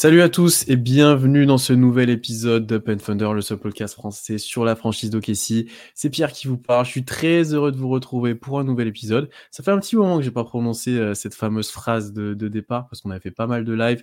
Salut 0.00 0.22
à 0.22 0.30
tous 0.30 0.66
et 0.66 0.76
bienvenue 0.76 1.44
dans 1.44 1.58
ce 1.58 1.74
nouvel 1.74 2.08
épisode 2.08 2.66
d'Up 2.66 3.02
Thunder, 3.04 3.32
le 3.34 3.42
seul 3.42 3.58
podcast 3.58 3.92
français 3.92 4.38
sur 4.38 4.64
la 4.64 4.74
franchise 4.74 5.10
d'OKC. 5.10 5.70
C'est 5.94 6.08
Pierre 6.08 6.32
qui 6.32 6.48
vous 6.48 6.56
parle. 6.56 6.86
Je 6.86 6.90
suis 6.90 7.04
très 7.04 7.52
heureux 7.52 7.70
de 7.70 7.76
vous 7.76 7.90
retrouver 7.90 8.34
pour 8.34 8.58
un 8.58 8.64
nouvel 8.64 8.88
épisode. 8.88 9.28
Ça 9.50 9.62
fait 9.62 9.72
un 9.72 9.78
petit 9.78 9.96
moment 9.96 10.16
que 10.16 10.22
j'ai 10.22 10.30
pas 10.30 10.44
prononcé 10.44 10.92
euh, 10.92 11.12
cette 11.12 11.34
fameuse 11.34 11.68
phrase 11.68 12.14
de, 12.14 12.32
départ 12.48 12.88
parce 12.88 13.02
qu'on 13.02 13.10
avait 13.10 13.20
fait 13.20 13.30
pas 13.30 13.46
mal 13.46 13.66
de 13.66 13.74
lives. 13.74 14.02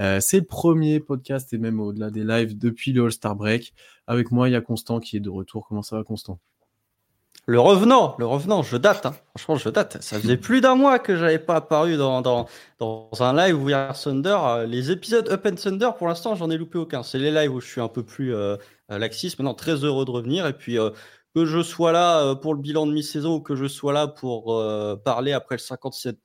Euh, 0.00 0.20
c'est 0.22 0.38
le 0.38 0.46
premier 0.46 1.00
podcast 1.00 1.52
et 1.52 1.58
même 1.58 1.80
au-delà 1.80 2.10
des 2.10 2.24
lives 2.24 2.56
depuis 2.56 2.94
le 2.94 3.04
All-Star 3.04 3.36
Break. 3.36 3.74
Avec 4.06 4.30
moi, 4.30 4.48
il 4.48 4.52
y 4.52 4.56
a 4.56 4.62
Constant 4.62 5.00
qui 5.00 5.18
est 5.18 5.20
de 5.20 5.28
retour. 5.28 5.66
Comment 5.68 5.82
ça 5.82 5.98
va, 5.98 6.02
Constant? 6.02 6.40
Le 7.48 7.60
revenant, 7.60 8.16
le 8.18 8.26
revenant, 8.26 8.62
je 8.64 8.76
date. 8.76 9.06
hein. 9.06 9.14
Franchement, 9.36 9.56
je 9.56 9.68
date. 9.68 10.02
Ça 10.02 10.18
faisait 10.18 10.36
plus 10.36 10.60
d'un 10.60 10.74
mois 10.74 10.98
que 10.98 11.14
j'avais 11.16 11.38
pas 11.38 11.54
apparu 11.56 11.96
dans, 11.96 12.20
dans, 12.20 12.46
dans 12.80 13.08
un 13.20 13.32
live 13.36 13.62
où 13.62 13.70
Thunder. 13.70 14.36
Euh, 14.42 14.66
Les 14.66 14.90
épisodes 14.90 15.28
Up 15.30 15.46
and 15.46 15.54
Thunder, 15.54 15.90
pour 15.96 16.08
l'instant, 16.08 16.34
j'en 16.34 16.50
ai 16.50 16.56
loupé 16.56 16.78
aucun. 16.78 17.04
C'est 17.04 17.20
les 17.20 17.30
lives 17.30 17.54
où 17.54 17.60
je 17.60 17.68
suis 17.68 17.80
un 17.80 17.86
peu 17.88 18.02
plus 18.02 18.34
euh, 18.34 18.56
euh, 18.90 18.98
laxiste. 18.98 19.38
Maintenant, 19.38 19.54
très 19.54 19.84
heureux 19.84 20.04
de 20.04 20.10
revenir. 20.10 20.44
Et 20.48 20.54
puis, 20.54 20.76
euh, 20.76 20.90
que 21.36 21.44
je 21.44 21.62
sois 21.62 21.92
là 21.92 22.20
euh, 22.20 22.34
pour 22.34 22.52
le 22.52 22.60
bilan 22.60 22.84
de 22.84 22.92
mi-saison 22.92 23.36
ou 23.36 23.40
que 23.40 23.54
je 23.54 23.68
sois 23.68 23.92
là 23.92 24.08
pour 24.08 24.52
euh, 24.56 24.96
parler 24.96 25.30
après 25.32 25.54
le 25.54 25.60
57e 25.60 26.16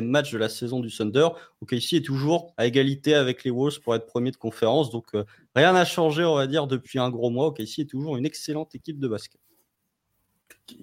match 0.00 0.32
de 0.32 0.38
la 0.38 0.48
saison 0.48 0.80
du 0.80 0.90
Thunder, 0.90 1.28
OKC 1.60 1.94
est 1.94 2.04
toujours 2.06 2.54
à 2.56 2.64
égalité 2.66 3.14
avec 3.14 3.44
les 3.44 3.50
Wolves 3.50 3.80
pour 3.80 3.94
être 3.94 4.06
premier 4.06 4.30
de 4.30 4.36
conférence. 4.36 4.90
Donc, 4.90 5.08
euh, 5.14 5.24
rien 5.54 5.74
n'a 5.74 5.84
changé, 5.84 6.24
on 6.24 6.36
va 6.36 6.46
dire, 6.46 6.66
depuis 6.66 6.98
un 6.98 7.10
gros 7.10 7.28
mois. 7.28 7.48
OKC 7.48 7.80
est 7.80 7.90
toujours 7.90 8.16
une 8.16 8.24
excellente 8.24 8.74
équipe 8.74 8.98
de 8.98 9.08
basket. 9.08 9.38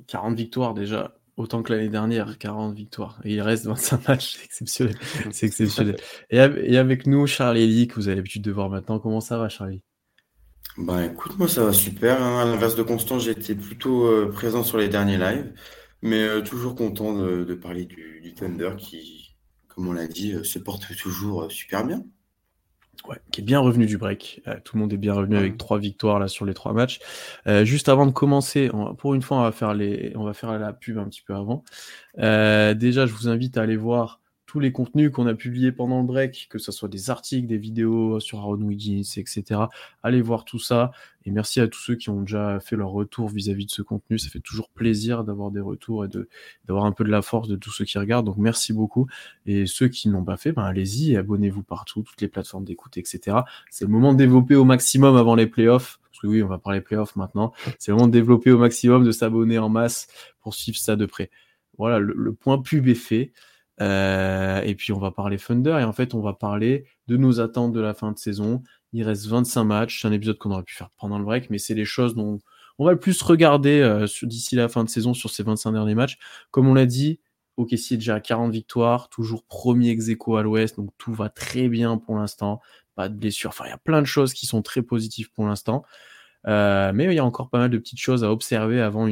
40 0.07 0.35
victoires 0.35 0.73
déjà, 0.73 1.17
autant 1.37 1.63
que 1.63 1.73
l'année 1.73 1.89
dernière, 1.89 2.37
40 2.37 2.75
victoires. 2.75 3.19
Et 3.23 3.33
il 3.35 3.41
reste 3.41 3.65
25 3.65 4.07
matchs, 4.07 4.35
c'est 4.37 4.45
exceptionnel. 4.45 4.95
C'est 5.31 5.45
exceptionnel. 5.47 5.97
Et, 6.29 6.39
av- 6.39 6.57
et 6.59 6.77
avec 6.77 7.05
nous, 7.07 7.27
Charlie 7.27 7.63
Ely, 7.63 7.87
que 7.87 7.95
vous 7.95 8.07
avez 8.07 8.15
l'habitude 8.17 8.41
de 8.43 8.51
voir 8.51 8.69
maintenant. 8.69 8.99
Comment 8.99 9.21
ça 9.21 9.37
va, 9.37 9.49
Charlie? 9.49 9.81
Bah 10.77 11.05
écoute, 11.05 11.37
moi 11.39 11.47
ça 11.47 11.63
va 11.65 11.73
super. 11.73 12.21
hein. 12.21 12.39
À 12.41 12.45
l'inverse 12.45 12.75
de 12.75 12.83
Constant, 12.83 13.17
j'ai 13.19 13.31
été 13.31 13.55
plutôt 13.55 14.05
euh, 14.05 14.29
présent 14.31 14.63
sur 14.63 14.77
les 14.77 14.89
derniers 14.89 15.17
lives, 15.17 15.53
mais 16.03 16.21
euh, 16.23 16.41
toujours 16.41 16.75
content 16.75 17.13
de, 17.17 17.43
de 17.43 17.55
parler 17.55 17.85
du, 17.85 18.21
du 18.21 18.33
Thunder 18.35 18.71
qui, 18.77 19.35
comme 19.67 19.87
on 19.87 19.93
l'a 19.93 20.07
dit, 20.07 20.33
euh, 20.33 20.43
se 20.43 20.59
porte 20.59 20.95
toujours 20.97 21.43
euh, 21.45 21.49
super 21.49 21.85
bien. 21.85 22.03
Ouais, 23.07 23.17
qui 23.31 23.41
est 23.41 23.43
bien 23.43 23.59
revenu 23.59 23.85
du 23.85 23.97
break. 23.97 24.41
Euh, 24.47 24.55
tout 24.63 24.75
le 24.75 24.81
monde 24.81 24.91
est 24.91 24.97
bien 24.97 25.13
revenu 25.13 25.35
avec 25.37 25.57
trois 25.57 25.77
victoires 25.77 26.19
là 26.19 26.27
sur 26.27 26.45
les 26.45 26.53
trois 26.53 26.73
matchs. 26.73 26.99
Euh, 27.47 27.63
juste 27.63 27.87
avant 27.89 28.05
de 28.05 28.11
commencer, 28.11 28.69
on- 28.73 28.95
pour 28.95 29.13
une 29.13 29.21
fois, 29.21 29.37
on 29.37 29.41
va 29.43 29.51
faire 29.51 29.73
les, 29.73 30.11
on 30.15 30.23
va 30.23 30.33
faire 30.33 30.57
la 30.59 30.73
pub 30.73 30.97
un 30.97 31.05
petit 31.05 31.21
peu 31.21 31.33
avant. 31.33 31.63
Euh, 32.19 32.73
déjà, 32.73 33.05
je 33.05 33.13
vous 33.13 33.29
invite 33.29 33.57
à 33.57 33.61
aller 33.61 33.77
voir 33.77 34.19
tous 34.47 34.61
les 34.61 34.71
contenus 34.71 35.11
qu'on 35.11 35.27
a 35.27 35.35
publiés 35.35 35.73
pendant 35.73 35.99
le 35.99 36.07
break, 36.07 36.47
que 36.49 36.57
ce 36.57 36.71
soit 36.71 36.87
des 36.87 37.09
articles, 37.09 37.47
des 37.47 37.57
vidéos 37.57 38.21
sur 38.21 38.39
Aaron 38.39 38.61
Wiggins, 38.61 39.03
etc. 39.17 39.43
Allez 40.03 40.21
voir 40.21 40.45
tout 40.45 40.57
ça. 40.57 40.91
Et 41.25 41.31
merci 41.31 41.59
à 41.59 41.67
tous 41.67 41.79
ceux 41.79 41.95
qui 41.95 42.09
ont 42.09 42.21
déjà 42.21 42.61
fait 42.61 42.77
leur 42.77 42.91
retour 42.91 43.27
vis-à-vis 43.27 43.65
de 43.65 43.71
ce 43.71 43.81
contenu. 43.81 44.17
Ça 44.17 44.29
fait 44.29 44.39
toujours 44.39 44.69
plaisir 44.69 45.25
d'avoir 45.25 45.51
des 45.51 45.59
retours 45.59 46.05
et 46.05 46.07
d'avoir 46.65 46.85
un 46.85 46.93
peu 46.93 47.03
de 47.03 47.09
la 47.09 47.21
force 47.21 47.49
de 47.49 47.57
tous 47.57 47.71
ceux 47.71 47.83
qui 47.83 47.97
regardent. 47.97 48.25
Donc 48.25 48.37
merci 48.37 48.71
beaucoup. 48.71 49.07
Et 49.45 49.65
ceux 49.65 49.89
qui 49.89 50.07
ne 50.07 50.13
l'ont 50.13 50.23
pas 50.23 50.37
fait, 50.37 50.53
ben 50.53 50.63
allez-y 50.63 51.11
et 51.11 51.17
abonnez-vous 51.17 51.63
partout, 51.63 52.01
toutes 52.03 52.21
les 52.21 52.29
plateformes 52.29 52.63
d'écoute, 52.63 52.95
etc. 52.95 53.39
C'est 53.69 53.83
le 53.83 53.91
moment 53.91 54.13
de 54.13 54.17
développer 54.17 54.55
au 54.55 54.63
maximum 54.63 55.17
avant 55.17 55.35
les 55.35 55.47
playoffs. 55.47 55.99
Parce 56.09 56.21
que 56.21 56.27
oui, 56.27 56.41
on 56.41 56.47
va 56.47 56.57
parler 56.57 56.79
playoffs 56.79 57.17
maintenant. 57.17 57.51
C'est 57.79 57.91
le 57.91 57.97
moment 57.97 58.07
de 58.07 58.13
développer 58.13 58.51
au 58.51 58.57
maximum, 58.57 59.03
de 59.03 59.11
s'abonner 59.11 59.59
en 59.59 59.67
masse 59.67 60.07
pour 60.39 60.55
suivre 60.55 60.77
ça 60.77 60.95
de 60.95 61.05
près. 61.05 61.29
Voilà, 61.77 61.99
le, 61.99 62.13
le 62.15 62.31
point 62.31 62.61
pub 62.61 62.87
est 62.87 62.95
fait. 62.95 63.33
Euh, 63.79 64.61
et 64.61 64.73
puis 64.75 64.91
on 64.91 64.99
va 64.99 65.11
parler 65.11 65.37
Thunder 65.37 65.77
et 65.79 65.83
en 65.83 65.93
fait 65.93 66.15
on 66.15 66.21
va 66.21 66.33
parler 66.33 66.85
de 67.07 67.15
nos 67.15 67.39
attentes 67.39 67.73
de 67.73 67.79
la 67.79 67.93
fin 67.93 68.11
de 68.11 68.17
saison. 68.17 68.63
Il 68.93 69.03
reste 69.03 69.27
25 69.27 69.63
matchs, 69.63 70.01
c'est 70.01 70.07
un 70.07 70.11
épisode 70.11 70.37
qu'on 70.37 70.51
aurait 70.51 70.63
pu 70.63 70.75
faire 70.75 70.89
pendant 70.97 71.19
le 71.19 71.25
break, 71.25 71.49
mais 71.49 71.57
c'est 71.57 71.75
les 71.75 71.85
choses 71.85 72.15
dont 72.15 72.39
on 72.79 72.85
va 72.85 72.91
le 72.91 72.99
plus 72.99 73.21
regarder 73.21 73.81
euh, 73.81 74.07
d'ici 74.23 74.55
la 74.55 74.69
fin 74.69 74.83
de 74.83 74.89
saison 74.89 75.13
sur 75.13 75.29
ces 75.29 75.43
25 75.43 75.71
derniers 75.73 75.95
matchs. 75.95 76.17
Comme 76.51 76.67
on 76.67 76.73
l'a 76.73 76.85
dit, 76.85 77.19
OKC 77.57 77.93
est 77.93 77.97
déjà 77.97 78.15
à 78.15 78.19
40 78.19 78.51
victoires, 78.51 79.09
toujours 79.09 79.43
premier 79.43 79.89
ex 79.89 80.09
à 80.09 80.41
l'ouest, 80.41 80.77
donc 80.77 80.91
tout 80.97 81.13
va 81.13 81.29
très 81.29 81.69
bien 81.69 81.97
pour 81.97 82.15
l'instant. 82.15 82.61
Pas 82.95 83.09
de 83.09 83.15
blessures, 83.15 83.49
enfin 83.49 83.65
il 83.65 83.69
y 83.69 83.73
a 83.73 83.77
plein 83.77 84.01
de 84.01 84.07
choses 84.07 84.33
qui 84.33 84.45
sont 84.47 84.61
très 84.61 84.81
positives 84.81 85.31
pour 85.31 85.45
l'instant. 85.45 85.83
Euh, 86.47 86.91
mais 86.93 87.05
il 87.05 87.13
y 87.13 87.19
a 87.19 87.25
encore 87.25 87.49
pas 87.49 87.59
mal 87.59 87.69
de 87.69 87.77
petites 87.77 87.99
choses 87.99 88.23
à 88.23 88.31
observer 88.31 88.81
avant 88.81 89.07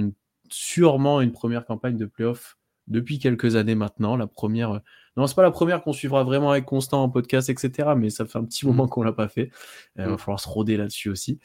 sûrement 0.49 1.21
une 1.21 1.31
première 1.31 1.65
campagne 1.65 1.97
de 1.97 2.05
playoff 2.05 2.57
depuis 2.87 3.19
quelques 3.19 3.55
années 3.55 3.75
maintenant. 3.75 4.15
La 4.15 4.27
première, 4.27 4.71
euh, 4.71 4.79
non, 5.17 5.27
c'est 5.27 5.35
pas 5.35 5.43
la 5.43 5.51
première 5.51 5.81
qu'on 5.81 5.93
suivra 5.93 6.23
vraiment 6.23 6.51
avec 6.51 6.65
Constant 6.65 7.03
en 7.03 7.09
podcast, 7.09 7.49
etc. 7.49 7.89
Mais 7.97 8.09
ça 8.09 8.25
fait 8.25 8.37
un 8.37 8.43
petit 8.43 8.65
moment 8.67 8.87
qu'on 8.87 9.01
l'a 9.03 9.13
pas 9.13 9.27
fait. 9.27 9.49
Il 9.97 10.03
va 10.05 10.11
Mm. 10.13 10.17
falloir 10.17 10.39
se 10.39 10.49
roder 10.49 10.77
là-dessus 10.77 11.09
aussi. 11.09 11.39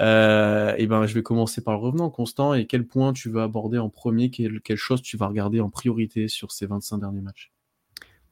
Euh, 0.00 0.74
et 0.78 0.86
ben, 0.86 1.06
je 1.06 1.14
vais 1.14 1.22
commencer 1.22 1.62
par 1.62 1.74
le 1.74 1.80
revenant, 1.80 2.10
Constant. 2.10 2.54
Et 2.54 2.66
quel 2.66 2.86
point 2.86 3.12
tu 3.12 3.28
veux 3.30 3.40
aborder 3.40 3.78
en 3.78 3.88
premier 3.88 4.30
quelle, 4.30 4.60
quelle 4.60 4.76
chose 4.76 5.02
tu 5.02 5.16
vas 5.16 5.26
regarder 5.28 5.60
en 5.60 5.70
priorité 5.70 6.28
sur 6.28 6.50
ces 6.52 6.66
25 6.66 6.98
derniers 6.98 7.20
matchs? 7.20 7.52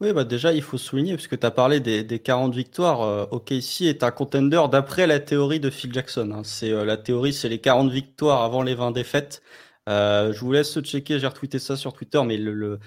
Oui, 0.01 0.15
bah 0.15 0.25
déjà, 0.25 0.55
il 0.55 0.63
faut 0.63 0.79
souligner, 0.79 1.13
puisque 1.15 1.39
tu 1.39 1.45
as 1.47 1.51
parlé 1.51 1.79
des, 1.79 2.03
des 2.03 2.19
40 2.21 2.55
victoires, 2.55 3.03
euh, 3.03 3.27
OKC 3.33 3.83
est 3.83 4.03
un 4.03 4.11
contender 4.11 4.63
d'après 4.73 5.07
la 5.07 5.21
théorie 5.21 5.61
de 5.61 5.69
Phil 5.69 5.93
Jackson. 5.93 6.31
hein. 6.35 6.41
C'est, 6.43 6.71
euh, 6.73 6.87
la 6.87 6.97
théorie, 6.97 7.35
c'est 7.35 7.51
les 7.51 7.59
40 7.61 7.91
victoires 7.91 8.43
avant 8.43 8.63
les 8.63 8.75
20 8.75 8.93
défaites. 8.93 9.43
Euh, 9.91 10.33
je 10.33 10.41
vous 10.41 10.53
laisse 10.53 10.81
checker, 10.81 11.19
j'ai 11.21 11.27
retweeté 11.27 11.59
ça 11.59 11.77
sur 11.77 11.93
Twitter, 11.93 12.23
mais 12.25 12.39
le, 12.39 12.55
le- 12.55 12.81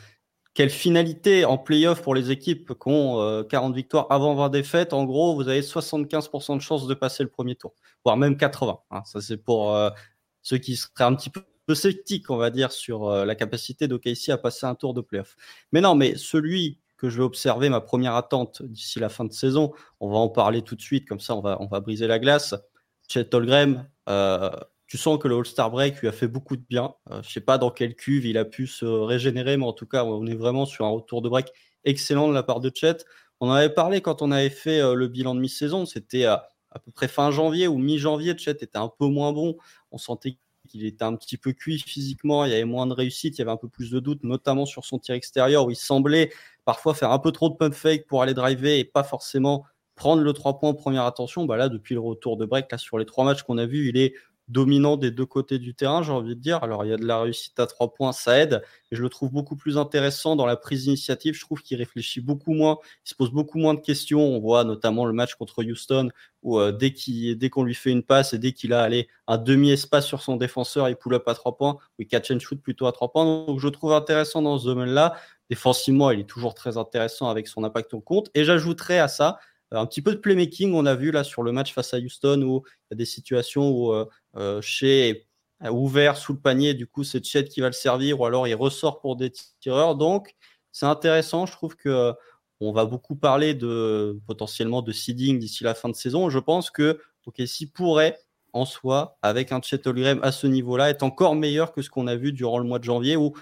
quelle 0.55 0.69
finalité 0.71 1.45
en 1.45 1.57
playoff 1.57 2.01
pour 2.03 2.15
les 2.15 2.31
équipes 2.31 2.69
qui 2.79 2.87
ont 2.89 3.19
euh, 3.21 3.43
40 3.43 3.75
victoires 3.75 4.07
avant 4.11 4.35
20 4.35 4.49
défaites 4.49 4.93
En 4.93 5.05
gros, 5.05 5.35
vous 5.35 5.47
avez 5.49 5.61
75% 5.63 6.55
de 6.57 6.61
chances 6.61 6.87
de 6.87 6.93
passer 6.95 7.23
le 7.23 7.29
premier 7.29 7.55
tour, 7.55 7.73
voire 8.05 8.17
même 8.17 8.37
80. 8.37 8.79
hein. 8.91 9.03
Ça, 9.05 9.21
c'est 9.21 9.37
pour 9.37 9.75
euh, 9.75 9.89
ceux 10.43 10.57
qui 10.59 10.75
seraient 10.77 11.05
un 11.05 11.15
petit 11.15 11.29
peu 11.31 11.41
sceptiques, 11.75 12.29
on 12.29 12.37
va 12.37 12.51
dire, 12.51 12.71
sur 12.71 13.07
euh, 13.09 13.25
la 13.25 13.35
capacité 13.35 13.87
d'OKC 13.87 14.29
à 14.29 14.37
passer 14.37 14.65
un 14.67 14.75
tour 14.75 14.93
de 14.93 15.01
playoff. 15.01 15.35
Mais 15.71 15.81
non, 15.81 15.95
mais 15.95 16.15
celui 16.17 16.79
que 16.97 17.09
je 17.09 17.17
vais 17.17 17.23
observer, 17.23 17.69
ma 17.69 17.81
première 17.81 18.15
attente 18.15 18.61
d'ici 18.63 18.99
la 18.99 19.09
fin 19.09 19.25
de 19.25 19.33
saison, 19.33 19.73
on 19.99 20.09
va 20.11 20.17
en 20.17 20.29
parler 20.29 20.61
tout 20.61 20.75
de 20.75 20.81
suite, 20.81 21.07
comme 21.07 21.19
ça 21.19 21.35
on 21.35 21.41
va, 21.41 21.57
on 21.61 21.67
va 21.67 21.79
briser 21.81 22.07
la 22.07 22.19
glace. 22.19 22.55
Chet 23.09 23.33
Holmgren, 23.35 23.89
euh, 24.09 24.49
tu 24.93 24.99
sens 24.99 25.17
que 25.17 25.27
le 25.27 25.35
All-Star 25.35 25.71
Break 25.71 26.01
lui 26.01 26.07
a 26.07 26.11
fait 26.11 26.27
beaucoup 26.27 26.55
de 26.55 26.61
bien. 26.69 26.93
Euh, 27.09 27.19
je 27.23 27.31
sais 27.31 27.41
pas 27.41 27.57
dans 27.57 27.71
quelle 27.71 27.95
cuve 27.95 28.27
il 28.27 28.37
a 28.37 28.45
pu 28.45 28.67
se 28.67 28.85
régénérer, 28.85 29.57
mais 29.57 29.65
en 29.65 29.73
tout 29.73 29.87
cas, 29.87 30.03
on 30.03 30.27
est 30.27 30.35
vraiment 30.35 30.67
sur 30.67 30.85
un 30.85 30.89
retour 30.89 31.23
de 31.23 31.29
break 31.29 31.51
excellent 31.83 32.29
de 32.29 32.33
la 32.35 32.43
part 32.43 32.59
de 32.59 32.71
Chet. 32.71 32.97
On 33.39 33.49
en 33.49 33.53
avait 33.53 33.73
parlé 33.73 34.01
quand 34.01 34.21
on 34.21 34.29
avait 34.29 34.51
fait 34.51 34.81
euh, 34.81 34.93
le 34.93 35.07
bilan 35.07 35.33
de 35.33 35.39
mi-saison, 35.39 35.87
c'était 35.87 36.25
à, 36.25 36.47
à 36.69 36.77
peu 36.77 36.91
près 36.91 37.07
fin 37.07 37.31
janvier 37.31 37.67
ou 37.67 37.79
mi-janvier, 37.79 38.37
Chet 38.37 38.51
était 38.51 38.77
un 38.77 38.87
peu 38.87 39.07
moins 39.07 39.33
bon. 39.33 39.57
On 39.91 39.97
sentait 39.97 40.37
qu'il 40.67 40.85
était 40.85 41.03
un 41.03 41.15
petit 41.15 41.37
peu 41.37 41.53
cuit 41.53 41.79
physiquement, 41.79 42.45
il 42.45 42.51
y 42.51 42.53
avait 42.53 42.63
moins 42.63 42.85
de 42.85 42.93
réussite, 42.93 43.39
il 43.39 43.39
y 43.39 43.41
avait 43.41 43.49
un 43.49 43.57
peu 43.57 43.69
plus 43.69 43.89
de 43.89 43.99
doutes, 43.99 44.23
notamment 44.23 44.67
sur 44.67 44.85
son 44.85 44.99
tir 44.99 45.15
extérieur 45.15 45.65
où 45.65 45.71
il 45.71 45.75
semblait 45.75 46.31
parfois 46.65 46.93
faire 46.93 47.09
un 47.09 47.17
peu 47.17 47.31
trop 47.31 47.49
de 47.49 47.55
pump 47.55 47.73
fake 47.73 48.05
pour 48.05 48.21
aller 48.21 48.35
driver 48.35 48.77
et 48.77 48.83
pas 48.83 49.03
forcément 49.03 49.65
prendre 49.95 50.21
le 50.21 50.33
3 50.33 50.59
points 50.59 50.69
en 50.69 50.73
première 50.75 51.05
attention. 51.05 51.45
Bah 51.45 51.57
là, 51.57 51.67
depuis 51.67 51.95
le 51.95 51.99
retour 51.99 52.37
de 52.37 52.45
break, 52.45 52.67
sur 52.77 52.99
les 52.99 53.05
trois 53.05 53.25
matchs 53.25 53.41
qu'on 53.41 53.57
a 53.57 53.65
vus, 53.65 53.89
il 53.89 53.97
est 53.97 54.13
dominant 54.47 54.97
des 54.97 55.11
deux 55.11 55.25
côtés 55.25 55.59
du 55.59 55.73
terrain, 55.73 56.03
j'ai 56.03 56.11
envie 56.11 56.35
de 56.35 56.41
dire. 56.41 56.63
Alors, 56.63 56.85
il 56.85 56.89
y 56.89 56.93
a 56.93 56.97
de 56.97 57.05
la 57.05 57.21
réussite 57.21 57.59
à 57.59 57.67
trois 57.67 57.93
points, 57.93 58.11
ça 58.11 58.39
aide. 58.39 58.61
Et 58.91 58.95
je 58.95 59.01
le 59.01 59.09
trouve 59.09 59.31
beaucoup 59.31 59.55
plus 59.55 59.77
intéressant 59.77 60.35
dans 60.35 60.45
la 60.45 60.57
prise 60.57 60.83
d'initiative. 60.83 61.33
Je 61.33 61.41
trouve 61.41 61.61
qu'il 61.61 61.77
réfléchit 61.77 62.21
beaucoup 62.21 62.53
moins, 62.53 62.77
il 63.05 63.09
se 63.09 63.15
pose 63.15 63.31
beaucoup 63.31 63.57
moins 63.57 63.73
de 63.73 63.79
questions. 63.79 64.19
On 64.19 64.39
voit 64.39 64.63
notamment 64.63 65.05
le 65.05 65.13
match 65.13 65.35
contre 65.35 65.63
Houston 65.63 66.09
où 66.43 66.59
euh, 66.59 66.71
dès 66.71 67.49
qu'on 67.49 67.63
lui 67.63 67.73
fait 67.73 67.91
une 67.91 68.03
passe 68.03 68.33
et 68.33 68.37
dès 68.37 68.51
qu'il 68.51 68.73
a 68.73 68.81
allé 68.81 69.07
un 69.27 69.37
demi-espace 69.37 70.05
sur 70.05 70.21
son 70.21 70.35
défenseur, 70.35 70.89
il 70.89 70.95
pull 70.95 71.13
up 71.15 71.27
à 71.27 71.33
trois 71.33 71.55
points, 71.55 71.77
ou 71.97 72.01
il 72.01 72.07
catch 72.07 72.31
and 72.31 72.39
shoot 72.39 72.61
plutôt 72.61 72.85
à 72.85 72.91
trois 72.91 73.11
points. 73.11 73.45
Donc, 73.45 73.59
je 73.59 73.67
trouve 73.69 73.93
intéressant 73.93 74.41
dans 74.41 74.59
ce 74.59 74.65
domaine-là. 74.65 75.15
Défensivement, 75.49 76.11
il 76.11 76.19
est 76.19 76.29
toujours 76.29 76.53
très 76.53 76.77
intéressant 76.77 77.29
avec 77.29 77.47
son 77.47 77.63
impact 77.63 77.93
au 77.93 78.01
compte. 78.01 78.29
Et 78.33 78.43
j'ajouterais 78.43 78.99
à 78.99 79.07
ça 79.07 79.39
un 79.77 79.85
petit 79.85 80.01
peu 80.01 80.11
de 80.11 80.17
playmaking. 80.17 80.73
On 80.73 80.85
a 80.85 80.95
vu 80.95 81.11
là 81.11 81.23
sur 81.23 81.43
le 81.43 81.51
match 81.51 81.73
face 81.73 81.93
à 81.93 81.99
Houston 81.99 82.41
où 82.43 82.63
il 82.65 82.93
y 82.93 82.93
a 82.93 82.95
des 82.95 83.05
situations 83.05 83.69
où 83.69 83.93
euh, 83.93 84.05
est 84.81 85.27
euh, 85.63 85.69
ouvert 85.71 86.17
sous 86.17 86.33
le 86.33 86.39
panier, 86.39 86.73
du 86.73 86.87
coup 86.87 87.03
c'est 87.03 87.23
Chet 87.23 87.45
qui 87.45 87.61
va 87.61 87.67
le 87.67 87.73
servir 87.73 88.19
ou 88.19 88.25
alors 88.25 88.47
il 88.47 88.55
ressort 88.55 88.99
pour 88.99 89.15
des 89.15 89.31
tireurs. 89.59 89.95
Donc 89.95 90.35
c'est 90.71 90.85
intéressant. 90.85 91.45
Je 91.45 91.53
trouve 91.53 91.75
que 91.75 91.89
euh, 91.89 92.13
on 92.59 92.71
va 92.71 92.85
beaucoup 92.85 93.15
parler 93.15 93.53
de 93.53 94.19
potentiellement 94.27 94.81
de 94.81 94.91
seeding 94.91 95.39
d'ici 95.39 95.63
la 95.63 95.73
fin 95.75 95.89
de 95.89 95.95
saison. 95.95 96.29
Je 96.29 96.39
pense 96.39 96.71
que 96.71 96.99
OKC 97.25 97.71
pourrait 97.73 98.19
en 98.53 98.65
soi, 98.65 99.17
avec 99.23 99.51
un 99.51 99.61
Chet 99.61 99.87
Holmgren 99.87 100.19
à 100.21 100.31
ce 100.31 100.47
niveau-là, 100.47 100.89
être 100.89 101.03
encore 101.03 101.35
meilleur 101.35 101.73
que 101.73 101.81
ce 101.81 101.89
qu'on 101.89 102.07
a 102.07 102.15
vu 102.15 102.31
durant 102.31 102.59
le 102.59 102.65
mois 102.65 102.79
de 102.79 102.83
janvier 102.83 103.15
où 103.17 103.33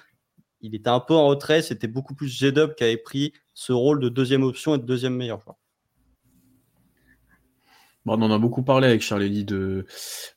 il 0.62 0.76
était 0.76 0.90
un 0.90 1.00
peu 1.02 1.14
en 1.14 1.28
retrait. 1.28 1.62
C'était 1.62 1.88
beaucoup 1.88 2.16
plus 2.16 2.30
J-Dub 2.30 2.76
qui 2.76 2.84
avait 2.84 2.98
pris 2.98 3.34
ce 3.54 3.74
rôle 3.74 4.00
de 4.00 4.10
deuxième 4.10 4.44
option 4.44 4.76
et 4.76 4.78
de 4.78 4.86
deuxième 4.86 5.16
meilleur 5.16 5.42
joueur. 5.42 5.58
Bon, 8.06 8.18
on 8.20 8.24
en 8.24 8.32
a 8.32 8.40
beaucoup 8.40 8.64
parlé 8.64 8.88
avec 8.88 9.02
Charlie 9.02 9.46
de, 9.46 9.86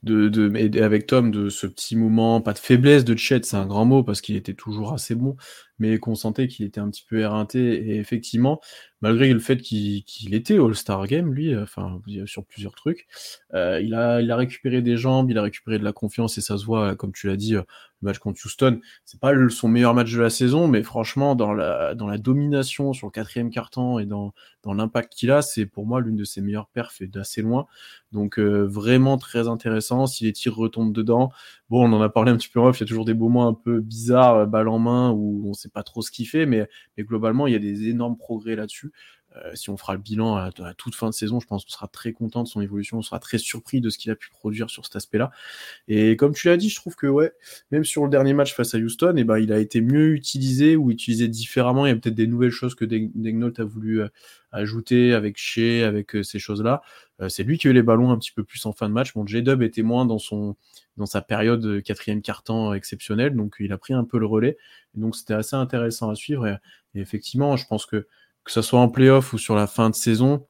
de, 0.02 0.28
de, 0.28 0.52
et 0.56 0.82
avec 0.82 1.06
Tom 1.06 1.30
de 1.30 1.48
ce 1.48 1.66
petit 1.66 1.96
moment, 1.96 2.42
pas 2.42 2.52
de 2.52 2.58
faiblesse 2.58 3.04
de 3.04 3.16
Chet, 3.16 3.40
c'est 3.44 3.56
un 3.56 3.66
grand 3.66 3.86
mot 3.86 4.02
parce 4.04 4.20
qu'il 4.20 4.36
était 4.36 4.52
toujours 4.54 4.92
assez 4.92 5.14
bon, 5.14 5.36
mais 5.78 5.98
qu'on 5.98 6.14
sentait 6.14 6.48
qu'il 6.48 6.66
était 6.66 6.80
un 6.80 6.90
petit 6.90 7.04
peu 7.08 7.18
éreinté. 7.20 7.90
Et 7.90 7.96
effectivement, 7.96 8.60
malgré 9.00 9.32
le 9.32 9.40
fait 9.40 9.58
qu'il 9.58 10.34
était 10.34 10.58
All-Star 10.58 11.06
Game, 11.06 11.34
lui, 11.34 11.56
enfin, 11.56 12.00
sur 12.26 12.44
plusieurs 12.44 12.74
trucs, 12.74 13.06
euh, 13.54 13.80
il, 13.82 13.94
a, 13.94 14.20
il 14.20 14.30
a 14.30 14.36
récupéré 14.36 14.82
des 14.82 14.96
jambes, 14.96 15.30
il 15.30 15.38
a 15.38 15.42
récupéré 15.42 15.78
de 15.78 15.84
la 15.84 15.92
confiance 15.92 16.38
et 16.38 16.40
ça 16.40 16.56
se 16.56 16.64
voit, 16.64 16.96
comme 16.96 17.12
tu 17.12 17.26
l'as 17.26 17.36
dit, 17.36 17.52
le 17.52 17.64
match 18.00 18.18
contre 18.18 18.40
Houston, 18.44 18.80
c'est 19.04 19.20
pas 19.20 19.32
son 19.48 19.68
meilleur 19.68 19.94
match 19.94 20.12
de 20.12 20.20
la 20.20 20.30
saison, 20.30 20.68
mais 20.68 20.82
franchement, 20.82 21.34
dans 21.34 21.52
la, 21.52 21.94
dans 21.94 22.06
la 22.06 22.18
domination 22.18 22.92
sur 22.92 23.06
le 23.06 23.12
quatrième 23.12 23.50
carton 23.50 23.98
et 23.98 24.06
dans, 24.06 24.32
dans 24.62 24.74
l'impact 24.74 25.12
qu'il 25.14 25.30
a, 25.30 25.42
c'est 25.42 25.66
pour 25.66 25.86
moi 25.86 26.00
l'une 26.00 26.16
de 26.16 26.24
ses 26.24 26.40
meilleures 26.40 26.68
perfs 26.68 27.00
et 27.00 27.06
d'assez 27.06 27.42
loin. 27.42 27.66
Donc 28.12 28.38
euh, 28.38 28.66
vraiment 28.66 29.18
très 29.18 29.48
intéressant. 29.48 30.06
Si 30.06 30.24
les 30.24 30.32
tirs 30.32 30.54
retombent 30.54 30.92
dedans, 30.94 31.30
bon, 31.68 31.88
on 31.88 31.92
en 31.92 32.00
a 32.00 32.08
parlé 32.08 32.30
un 32.30 32.36
petit 32.36 32.48
peu 32.48 32.60
en 32.60 32.68
off, 32.68 32.78
il 32.78 32.82
y 32.82 32.84
a 32.84 32.86
toujours 32.86 33.04
des 33.04 33.14
moments 33.14 33.48
un 33.48 33.54
peu 33.54 33.80
bizarres, 33.80 34.36
euh, 34.36 34.46
balle 34.46 34.68
en 34.68 34.78
main, 34.78 35.10
où 35.10 35.42
on 35.48 35.52
sait 35.52 35.63
pas 35.72 35.82
trop 35.82 36.02
ce 36.02 36.10
qu'il 36.10 36.26
fait, 36.28 36.46
mais, 36.46 36.68
mais 36.96 37.04
globalement, 37.04 37.46
il 37.46 37.52
y 37.52 37.56
a 37.56 37.60
des 37.60 37.88
énormes 37.88 38.16
progrès 38.16 38.56
là-dessus. 38.56 38.92
Euh, 39.36 39.50
si 39.54 39.70
on 39.70 39.76
fera 39.76 39.94
le 39.94 39.98
bilan 39.98 40.36
à, 40.36 40.50
toute 40.76 40.94
fin 40.94 41.08
de 41.08 41.14
saison, 41.14 41.40
je 41.40 41.46
pense 41.46 41.64
qu'on 41.64 41.70
sera 41.70 41.88
très 41.88 42.12
content 42.12 42.42
de 42.42 42.48
son 42.48 42.60
évolution, 42.60 42.98
on 42.98 43.02
sera 43.02 43.18
très 43.18 43.38
surpris 43.38 43.80
de 43.80 43.90
ce 43.90 43.98
qu'il 43.98 44.10
a 44.10 44.14
pu 44.14 44.30
produire 44.30 44.70
sur 44.70 44.84
cet 44.84 44.96
aspect-là. 44.96 45.30
Et 45.88 46.16
comme 46.16 46.34
tu 46.34 46.48
l'as 46.48 46.56
dit, 46.56 46.68
je 46.68 46.76
trouve 46.76 46.94
que 46.94 47.06
ouais, 47.06 47.32
même 47.70 47.84
sur 47.84 48.04
le 48.04 48.10
dernier 48.10 48.32
match 48.32 48.54
face 48.54 48.74
à 48.74 48.78
Houston, 48.78 49.14
eh 49.16 49.24
ben, 49.24 49.38
il 49.38 49.52
a 49.52 49.58
été 49.58 49.80
mieux 49.80 50.14
utilisé 50.14 50.76
ou 50.76 50.90
utilisé 50.90 51.28
différemment. 51.28 51.86
Il 51.86 51.88
y 51.90 51.92
a 51.92 51.96
peut-être 51.96 52.14
des 52.14 52.26
nouvelles 52.26 52.50
choses 52.50 52.74
que 52.74 52.84
Degnault 52.84 53.58
a 53.58 53.64
voulu 53.64 54.02
ajouter 54.52 55.14
avec 55.14 55.36
Shea, 55.36 55.84
avec 55.84 56.16
ces 56.22 56.38
choses-là. 56.38 56.82
c'est 57.28 57.42
lui 57.42 57.58
qui 57.58 57.66
a 57.66 57.70
eu 57.70 57.74
les 57.74 57.82
ballons 57.82 58.12
un 58.12 58.18
petit 58.18 58.32
peu 58.32 58.44
plus 58.44 58.64
en 58.66 58.72
fin 58.72 58.88
de 58.88 58.94
match. 58.94 59.14
Bon, 59.14 59.26
J-Dub 59.26 59.62
était 59.62 59.82
moins 59.82 60.06
dans 60.06 60.18
son 60.18 60.56
dans 60.96 61.06
sa 61.06 61.20
période 61.22 61.82
quatrième 61.82 62.22
carton 62.22 62.72
exceptionnelle, 62.72 63.34
donc 63.34 63.56
il 63.58 63.72
a 63.72 63.78
pris 63.78 63.94
un 63.94 64.04
peu 64.04 64.18
le 64.18 64.26
relais. 64.26 64.56
Et 64.96 65.00
donc 65.00 65.16
c'était 65.16 65.34
assez 65.34 65.56
intéressant 65.56 66.10
à 66.10 66.14
suivre. 66.14 66.46
Et, 66.46 66.56
effectivement, 66.94 67.56
je 67.56 67.66
pense 67.66 67.86
que 67.86 68.06
que 68.44 68.52
ce 68.52 68.62
soit 68.62 68.80
en 68.80 68.88
playoff 68.88 69.32
ou 69.32 69.38
sur 69.38 69.54
la 69.54 69.66
fin 69.66 69.90
de 69.90 69.94
saison, 69.94 70.46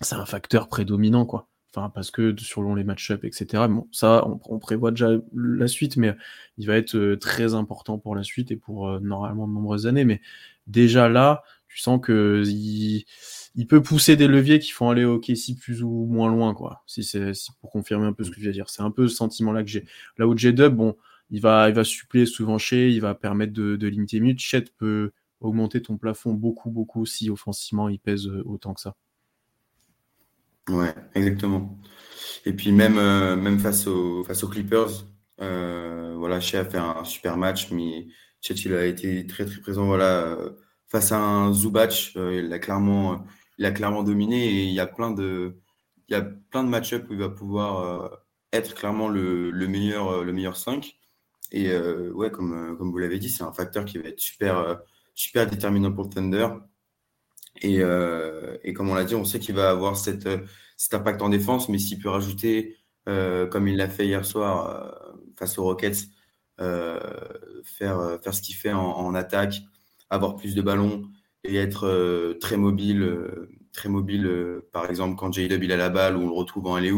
c'est 0.00 0.16
un 0.16 0.26
facteur 0.26 0.68
prédominant, 0.68 1.26
quoi. 1.26 1.48
Enfin, 1.74 1.88
parce 1.90 2.10
que 2.10 2.34
selon 2.36 2.74
les 2.74 2.82
match-up, 2.82 3.24
etc. 3.24 3.64
Bon, 3.68 3.86
ça, 3.92 4.26
on, 4.26 4.58
prévoit 4.58 4.90
déjà 4.90 5.10
la 5.32 5.68
suite, 5.68 5.96
mais 5.96 6.16
il 6.58 6.66
va 6.66 6.76
être 6.76 7.14
très 7.14 7.54
important 7.54 7.98
pour 7.98 8.16
la 8.16 8.24
suite 8.24 8.50
et 8.50 8.56
pour 8.56 9.00
normalement 9.00 9.46
de 9.46 9.52
nombreuses 9.52 9.86
années. 9.86 10.04
Mais 10.04 10.20
déjà 10.66 11.08
là, 11.08 11.44
tu 11.68 11.78
sens 11.78 12.00
que 12.02 12.42
il, 12.44 13.04
il, 13.54 13.66
peut 13.68 13.80
pousser 13.80 14.16
des 14.16 14.26
leviers 14.26 14.58
qui 14.58 14.70
font 14.70 14.90
aller 14.90 15.04
au 15.04 15.20
KC 15.20 15.54
plus 15.60 15.84
ou 15.84 16.06
moins 16.10 16.28
loin, 16.28 16.54
quoi. 16.54 16.82
Si 16.86 17.04
c'est 17.04 17.32
pour 17.60 17.70
confirmer 17.70 18.06
un 18.06 18.12
peu 18.12 18.24
ce 18.24 18.30
que 18.30 18.36
je 18.36 18.40
viens 18.40 18.50
de 18.50 18.54
dire, 18.54 18.68
c'est 18.68 18.82
un 18.82 18.90
peu 18.90 19.06
ce 19.06 19.14
sentiment-là 19.14 19.62
que 19.62 19.70
j'ai. 19.70 19.84
Là 20.18 20.26
où 20.26 20.36
J-Dub, 20.36 20.74
bon, 20.74 20.96
il 21.30 21.40
va, 21.40 21.68
il 21.68 21.74
va 21.76 21.84
suppléer 21.84 22.26
souvent 22.26 22.58
chez, 22.58 22.90
il 22.90 23.00
va 23.00 23.14
permettre 23.14 23.52
de, 23.52 23.76
de 23.76 23.86
limiter 23.86 24.18
minutes. 24.18 24.40
Chet 24.40 24.64
peut 24.76 25.12
augmenter 25.40 25.82
ton 25.82 25.96
plafond 25.96 26.34
beaucoup, 26.34 26.70
beaucoup 26.70 27.06
si 27.06 27.30
offensivement 27.30 27.88
il 27.88 27.98
pèse 27.98 28.26
autant 28.44 28.74
que 28.74 28.80
ça. 28.80 28.96
Ouais, 30.68 30.94
exactement. 31.14 31.78
Et 32.44 32.52
puis 32.52 32.72
même, 32.72 32.98
euh, 32.98 33.36
même 33.36 33.58
face, 33.58 33.86
aux, 33.86 34.22
face 34.24 34.44
aux 34.44 34.48
Clippers, 34.48 35.04
euh, 35.40 36.14
voilà, 36.16 36.40
Shea 36.40 36.60
a 36.60 36.64
fait 36.64 36.78
un 36.78 37.04
super 37.04 37.36
match, 37.36 37.70
mais 37.72 38.06
Chet 38.40 38.54
il 38.54 38.74
a 38.74 38.86
été 38.86 39.26
très 39.26 39.44
très 39.44 39.60
présent. 39.60 39.86
Voilà, 39.86 40.36
face 40.90 41.12
à 41.12 41.18
un 41.18 41.52
Zubac, 41.52 42.12
euh, 42.16 42.42
il, 42.44 42.52
a 42.52 42.58
clairement, 42.58 43.24
il 43.58 43.64
a 43.64 43.70
clairement 43.70 44.02
dominé 44.02 44.46
et 44.46 44.64
il 44.64 44.74
y 44.74 44.80
a 44.80 44.86
plein 44.86 45.10
de, 45.12 45.56
il 46.08 46.12
y 46.12 46.16
a 46.16 46.22
plein 46.22 46.64
de 46.64 46.68
match-up 46.68 47.06
où 47.08 47.12
il 47.12 47.20
va 47.20 47.30
pouvoir 47.30 48.04
euh, 48.04 48.08
être 48.52 48.74
clairement 48.74 49.08
le, 49.08 49.50
le, 49.50 49.68
meilleur, 49.68 50.08
euh, 50.10 50.24
le 50.24 50.32
meilleur 50.32 50.56
5. 50.56 50.96
Et 51.52 51.76
ouais, 52.12 52.30
comme, 52.30 52.76
comme 52.78 52.92
vous 52.92 52.98
l'avez 52.98 53.18
dit, 53.18 53.28
c'est 53.28 53.42
un 53.42 53.52
facteur 53.52 53.84
qui 53.84 53.98
va 53.98 54.08
être 54.08 54.20
super, 54.20 54.78
super 55.14 55.48
déterminant 55.48 55.92
pour 55.92 56.10
Thunder. 56.10 56.48
Et, 57.62 57.80
et 58.64 58.72
comme 58.72 58.88
on 58.88 58.94
l'a 58.94 59.04
dit, 59.04 59.14
on 59.14 59.24
sait 59.24 59.38
qu'il 59.38 59.54
va 59.54 59.70
avoir 59.70 59.96
cet 59.96 60.26
impact 60.92 61.20
en 61.20 61.28
défense, 61.28 61.68
mais 61.68 61.78
s'il 61.78 61.98
peut 61.98 62.08
rajouter, 62.08 62.76
comme 63.06 63.68
il 63.68 63.76
l'a 63.76 63.88
fait 63.88 64.06
hier 64.06 64.24
soir 64.24 64.94
face 65.36 65.58
aux 65.58 65.64
Rockets, 65.64 66.08
faire, 66.58 68.18
faire 68.22 68.34
ce 68.34 68.40
qu'il 68.40 68.54
fait 68.54 68.72
en, 68.72 69.14
attaque, 69.14 69.56
avoir 70.10 70.36
plus 70.36 70.54
de 70.54 70.62
ballons 70.62 71.10
et 71.44 71.56
être 71.56 71.86
euh, 71.86 72.38
très 72.40 72.56
mobile, 72.56 73.02
euh, 73.02 73.48
très 73.72 73.88
mobile. 73.88 74.26
Euh, 74.26 74.68
par 74.72 74.88
exemple, 74.90 75.16
quand 75.16 75.32
J-Dub 75.32 75.62
a 75.70 75.76
la 75.76 75.90
balle 75.90 76.16
ou 76.16 76.20
on 76.22 76.26
le 76.26 76.32
retrouve 76.34 76.66
en 76.66 76.74
alley 76.74 76.92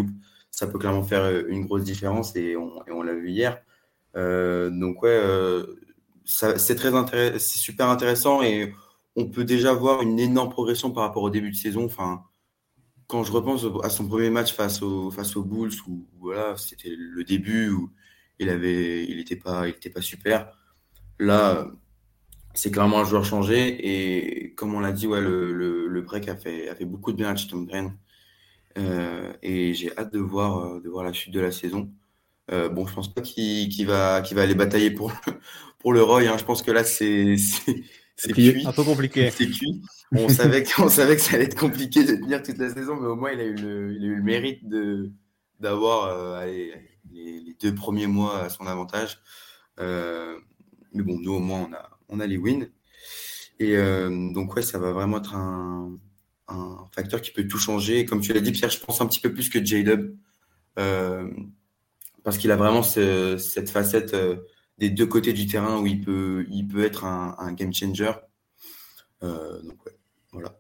ça 0.50 0.66
peut 0.66 0.78
clairement 0.78 1.02
faire 1.02 1.46
une 1.46 1.64
grosse 1.64 1.84
différence 1.84 2.36
et 2.36 2.56
on, 2.56 2.70
on 2.90 3.02
l'a 3.02 3.14
vu 3.14 3.30
hier. 3.30 3.62
donc 4.14 5.02
ouais, 5.02 5.18
c'est 6.24 6.76
très 6.76 6.94
intéressant, 6.94 7.38
super 7.38 7.88
intéressant 7.88 8.42
et 8.42 8.74
on 9.16 9.26
peut 9.26 9.44
déjà 9.44 9.72
voir 9.72 10.02
une 10.02 10.18
énorme 10.18 10.50
progression 10.50 10.90
par 10.90 11.04
rapport 11.04 11.22
au 11.22 11.30
début 11.30 11.50
de 11.50 11.56
saison. 11.56 11.84
Enfin, 11.84 12.24
quand 13.06 13.24
je 13.24 13.32
repense 13.32 13.66
à 13.82 13.90
son 13.90 14.08
premier 14.08 14.30
match 14.30 14.54
face, 14.54 14.80
face 15.14 15.36
aux 15.36 15.44
Bulls, 15.44 15.72
où 15.86 16.06
voilà, 16.18 16.56
c'était 16.56 16.94
le 16.96 17.24
début 17.24 17.70
où 17.70 17.90
il 18.38 18.48
avait, 18.48 19.04
il 19.04 19.20
était 19.20 19.36
pas, 19.36 19.68
il 19.68 19.70
était 19.70 19.90
pas 19.90 20.00
super. 20.00 20.52
Là, 21.18 21.66
c'est 22.54 22.70
clairement 22.70 23.00
un 23.00 23.04
joueur 23.04 23.24
changé. 23.24 23.76
Et 24.46 24.54
comme 24.54 24.74
on 24.74 24.80
l'a 24.80 24.92
dit, 24.92 25.06
ouais, 25.06 25.20
le, 25.20 25.52
le, 25.52 26.02
break 26.02 26.28
a 26.28 26.36
fait, 26.36 26.68
a 26.68 26.74
fait 26.74 26.84
beaucoup 26.84 27.12
de 27.12 27.18
bien 27.18 27.30
à 27.30 27.36
Chiton 27.36 27.62
Green. 27.62 27.96
Euh, 28.78 29.32
et 29.42 29.74
j'ai 29.74 29.96
hâte 29.98 30.12
de 30.12 30.18
voir, 30.18 30.80
de 30.80 30.88
voir 30.88 31.04
la 31.04 31.12
suite 31.12 31.34
de 31.34 31.40
la 31.40 31.52
saison. 31.52 31.90
Euh, 32.50 32.68
bon, 32.68 32.86
je 32.86 32.94
pense 32.94 33.12
pas 33.12 33.22
qu'il 33.22 33.86
va, 33.86 34.20
va 34.20 34.42
aller 34.42 34.54
batailler 34.54 34.90
pour, 34.90 35.12
pour 35.82 35.92
le 35.92 36.02
Roy. 36.02 36.22
Hein. 36.22 36.36
Je 36.38 36.44
pense 36.44 36.62
que 36.62 36.70
là, 36.70 36.84
c'est 36.84 37.36
cuit. 38.32 38.66
Un 38.66 38.72
peu 38.72 38.84
compliqué. 38.84 39.30
C'est 39.30 39.48
cuit. 39.48 39.82
On 40.12 40.28
savait, 40.28 40.64
on 40.78 40.88
savait 40.88 41.16
que 41.16 41.22
ça 41.22 41.34
allait 41.34 41.44
être 41.44 41.58
compliqué 41.58 42.04
de 42.04 42.16
tenir 42.16 42.42
toute 42.42 42.58
la 42.58 42.72
saison, 42.72 42.96
mais 42.96 43.08
au 43.08 43.16
moins, 43.16 43.32
il 43.32 43.40
a 43.40 43.44
eu 43.44 43.54
le, 43.54 43.92
il 43.92 44.02
a 44.02 44.06
eu 44.06 44.16
le 44.16 44.22
mérite 44.22 44.68
de 44.68 45.10
d'avoir 45.60 46.06
euh, 46.06 46.44
les, 46.46 47.40
les, 47.40 47.56
deux 47.60 47.74
premiers 47.74 48.08
mois 48.08 48.42
à 48.42 48.48
son 48.48 48.66
avantage. 48.66 49.20
Euh, 49.78 50.36
mais 50.92 51.02
bon, 51.04 51.18
nous, 51.20 51.34
au 51.34 51.38
moins, 51.38 51.68
on 51.68 51.72
a, 51.72 51.90
on 52.08 52.20
a 52.20 52.26
les 52.26 52.36
wins. 52.36 52.66
Et 53.58 53.76
euh, 53.76 54.32
donc, 54.32 54.56
ouais, 54.56 54.62
ça 54.62 54.78
va 54.78 54.92
vraiment 54.92 55.18
être 55.18 55.34
un, 55.34 55.98
facteur 56.94 57.22
qui 57.22 57.30
peut 57.30 57.46
tout 57.46 57.58
changer. 57.58 58.00
Et 58.00 58.04
comme 58.04 58.20
tu 58.20 58.32
l'as 58.34 58.40
dit, 58.40 58.52
Pierre, 58.52 58.68
je 58.68 58.78
pense 58.78 59.00
un 59.00 59.06
petit 59.06 59.20
peu 59.20 59.32
plus 59.32 59.48
que 59.48 59.64
J-Dub. 59.64 60.14
Euh, 60.78 61.30
parce 62.24 62.38
qu'il 62.38 62.50
a 62.50 62.56
vraiment 62.56 62.82
cette 62.82 63.70
facette 63.70 64.14
euh, 64.14 64.36
deux 64.90 65.06
côtés 65.06 65.32
du 65.32 65.46
terrain 65.46 65.80
où 65.80 65.86
il 65.86 66.00
peut, 66.00 66.46
il 66.50 66.66
peut 66.66 66.84
être 66.84 67.04
un, 67.04 67.52
game 67.52 67.72
changer. 67.72 68.12
donc, 69.20 69.86
ouais, 69.86 69.96
voilà. 70.32 70.58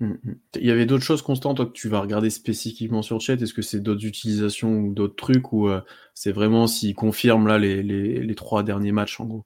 Mmh, 0.00 0.12
mmh. 0.22 0.34
Il 0.56 0.66
y 0.66 0.70
avait 0.70 0.84
d'autres 0.84 1.04
choses 1.04 1.22
constantes 1.22 1.58
que 1.58 1.72
tu 1.72 1.88
vas 1.88 2.00
regarder 2.00 2.28
spécifiquement 2.28 3.02
sur 3.02 3.20
chat? 3.20 3.40
Est-ce 3.40 3.54
que 3.54 3.62
c'est 3.62 3.80
d'autres 3.80 4.04
utilisations 4.04 4.80
ou 4.80 4.92
d'autres 4.94 5.16
trucs 5.16 5.52
ou 5.52 5.70
c'est 6.14 6.32
vraiment 6.32 6.66
s'il 6.66 6.94
confirme 6.94 7.46
là 7.46 7.58
les, 7.58 8.34
trois 8.34 8.62
derniers 8.62 8.92
matchs 8.92 9.20
en 9.20 9.24
gros? 9.24 9.44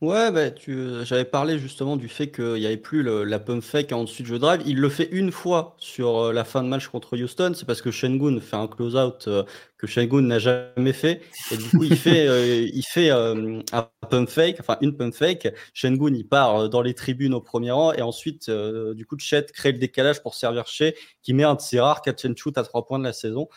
Ouais, 0.00 0.30
bah, 0.30 0.52
tu, 0.52 1.04
j'avais 1.04 1.24
parlé 1.24 1.58
justement 1.58 1.96
du 1.96 2.08
fait 2.08 2.30
qu'il 2.30 2.54
n'y 2.54 2.66
avait 2.66 2.76
plus 2.76 3.02
le, 3.02 3.24
la 3.24 3.40
pump 3.40 3.64
fake 3.64 3.90
en 3.90 4.04
dessus 4.04 4.22
de 4.22 4.28
jeu 4.28 4.38
drive. 4.38 4.62
Il 4.64 4.78
le 4.78 4.88
fait 4.88 5.08
une 5.10 5.32
fois 5.32 5.74
sur 5.80 6.18
euh, 6.26 6.32
la 6.32 6.44
fin 6.44 6.62
de 6.62 6.68
match 6.68 6.86
contre 6.86 7.16
Houston. 7.18 7.52
C'est 7.56 7.66
parce 7.66 7.82
que 7.82 7.90
Shengun 7.90 8.38
fait 8.38 8.54
un 8.54 8.68
close-out 8.68 9.24
euh, 9.26 9.42
que 9.76 9.88
Shengun 9.88 10.22
n'a 10.22 10.38
jamais 10.38 10.92
fait. 10.92 11.20
Et 11.50 11.56
du 11.56 11.64
coup, 11.70 11.82
il 11.82 11.96
fait, 11.96 12.28
euh, 12.28 12.68
il 12.72 12.84
fait 12.84 13.10
un 13.10 13.88
pump 14.08 14.28
fake, 14.28 14.58
enfin 14.60 14.76
une 14.82 14.96
pump 14.96 15.12
fake. 15.12 15.48
Shengun, 15.74 16.14
il 16.14 16.28
part 16.28 16.68
dans 16.68 16.80
les 16.82 16.94
tribunes 16.94 17.34
au 17.34 17.40
premier 17.40 17.72
rang. 17.72 17.92
Et 17.92 18.02
ensuite, 18.02 18.48
du 18.48 19.04
coup, 19.04 19.18
Chet 19.18 19.46
crée 19.52 19.72
le 19.72 19.78
décalage 19.78 20.22
pour 20.22 20.36
servir 20.36 20.68
Chez, 20.68 20.94
qui 21.22 21.34
met 21.34 21.42
un 21.42 21.56
de 21.56 21.60
ses 21.60 21.80
rares 21.80 22.02
catch 22.02 22.24
and 22.24 22.34
shoot 22.36 22.56
à 22.56 22.62
trois 22.62 22.86
points 22.86 23.00
de 23.00 23.04
la 23.04 23.12
saison. 23.12 23.48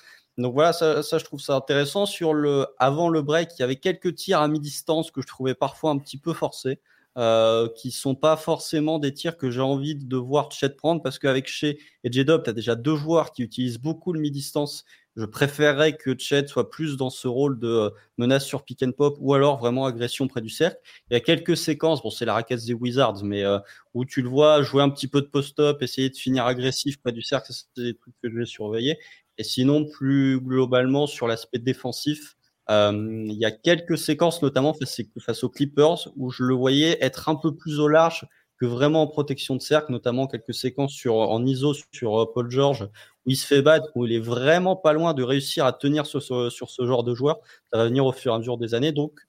Donc 0.42 0.54
voilà, 0.54 0.74
ça, 0.74 1.02
je 1.02 1.24
trouve 1.24 1.40
ça 1.40 1.56
intéressant. 1.56 2.06
Sur 2.06 2.34
le, 2.34 2.68
avant 2.78 3.10
le 3.10 3.22
break, 3.22 3.52
il 3.58 3.62
y 3.62 3.64
avait 3.64 3.76
quelques 3.76 4.16
tirs 4.16 4.42
à 4.42 4.48
mi-distance 4.48 5.12
que 5.12 5.22
je 5.22 5.28
trouvais 5.28 5.56
parfois 5.56 5.92
un 5.92 5.98
petit 5.98 6.18
peu 6.18 6.34
forcés, 6.34 6.80
euh, 7.18 7.68
qui 7.76 7.92
sont 7.92 8.16
pas 8.16 8.38
forcément 8.38 9.00
des 9.00 9.14
tirs 9.14 9.38
que 9.38 9.52
j'ai 9.52 9.62
envie 9.62 9.96
de 9.96 10.18
voir 10.18 10.52
Chet 10.52 10.70
prendre, 10.70 11.02
parce 11.02 11.20
qu'avec 11.20 11.48
Shea 11.48 11.76
et 12.04 12.12
J-Dub, 12.12 12.44
tu 12.44 12.50
as 12.50 12.54
déjà 12.54 12.76
deux 12.76 12.96
joueurs 12.96 13.32
qui 13.32 13.44
utilisent 13.44 13.80
beaucoup 13.80 14.14
le 14.14 14.20
mi-distance. 14.20 14.86
Je 15.18 15.26
préférerais 15.26 15.98
que 15.98 16.18
Chet 16.18 16.48
soit 16.48 16.70
plus 16.70 16.96
dans 16.96 17.10
ce 17.10 17.28
rôle 17.28 17.60
de 17.60 17.68
euh, 17.68 17.90
menace 18.18 18.46
sur 18.46 18.64
pick 18.64 18.82
and 18.82 18.94
pop 18.94 19.18
ou 19.20 19.34
alors 19.34 19.58
vraiment 19.58 19.86
agression 19.86 20.30
près 20.30 20.40
du 20.40 20.48
cercle. 20.50 20.80
Il 21.10 21.14
y 21.14 21.18
a 21.18 21.20
quelques 21.20 21.58
séquences, 21.58 22.02
bon 22.02 22.10
c'est 22.10 22.24
la 22.24 22.34
raquette 22.34 22.66
des 22.66 22.74
Wizards, 22.74 23.22
mais 23.26 23.44
euh, 23.44 23.60
où 23.94 24.06
tu 24.06 24.22
le 24.22 24.30
vois 24.30 24.62
jouer 24.64 24.82
un 24.82 24.90
petit 24.90 25.10
peu 25.10 25.20
de 25.22 25.28
post-up, 25.28 25.82
essayer 25.82 26.10
de 26.10 26.16
finir 26.16 26.46
agressif 26.46 26.98
près 27.02 27.12
du 27.12 27.22
cercle, 27.22 27.52
c'est 27.52 27.84
des 27.84 27.94
trucs 27.94 28.16
que 28.24 28.30
je 28.30 28.38
vais 28.38 28.46
surveiller. 28.46 28.98
Et 29.38 29.44
sinon, 29.44 29.86
plus 29.86 30.40
globalement, 30.40 31.08
sur 31.08 31.28
l'aspect 31.28 31.60
défensif, 31.60 32.36
euh, 32.70 33.26
il 33.28 33.38
y 33.38 33.46
a 33.46 33.52
quelques 33.52 33.98
séquences, 33.98 34.42
notamment 34.42 34.74
face, 34.74 35.44
aux 35.44 35.50
Clippers, 35.50 36.10
où 36.16 36.30
je 36.30 36.44
le 36.44 36.54
voyais 36.54 36.98
être 37.02 37.30
un 37.30 37.36
peu 37.36 37.56
plus 37.56 37.80
au 37.80 37.88
large 37.88 38.28
que 38.60 38.66
vraiment 38.68 39.02
en 39.02 39.08
protection 39.08 39.56
de 39.56 39.62
cercle, 39.62 39.92
notamment 39.92 40.28
quelques 40.28 40.54
séquences 40.54 41.04
en 41.08 41.44
ISO 41.46 41.74
sur 41.92 42.32
Paul 42.34 42.52
George, 42.52 42.84
où 43.26 43.32
il 43.32 43.36
se 43.36 43.48
fait 43.48 43.64
battre, 43.64 43.90
où 43.96 44.06
il 44.06 44.14
est 44.14 44.20
vraiment 44.20 44.76
pas 44.76 44.94
loin 44.94 45.16
de 45.16 45.24
réussir 45.24 45.66
à 45.66 45.74
tenir 45.74 46.06
sur, 46.06 46.22
sur 46.22 46.70
ce 46.70 46.86
genre 46.86 47.04
de 47.04 47.16
joueur. 47.16 47.40
Ça 47.72 47.80
va 47.80 47.86
venir 47.86 48.06
au 48.06 48.12
fur 48.12 48.32
et 48.32 48.36
à 48.36 48.38
mesure 48.38 48.60
des 48.60 48.76
années. 48.76 48.92
Donc, 48.92 49.20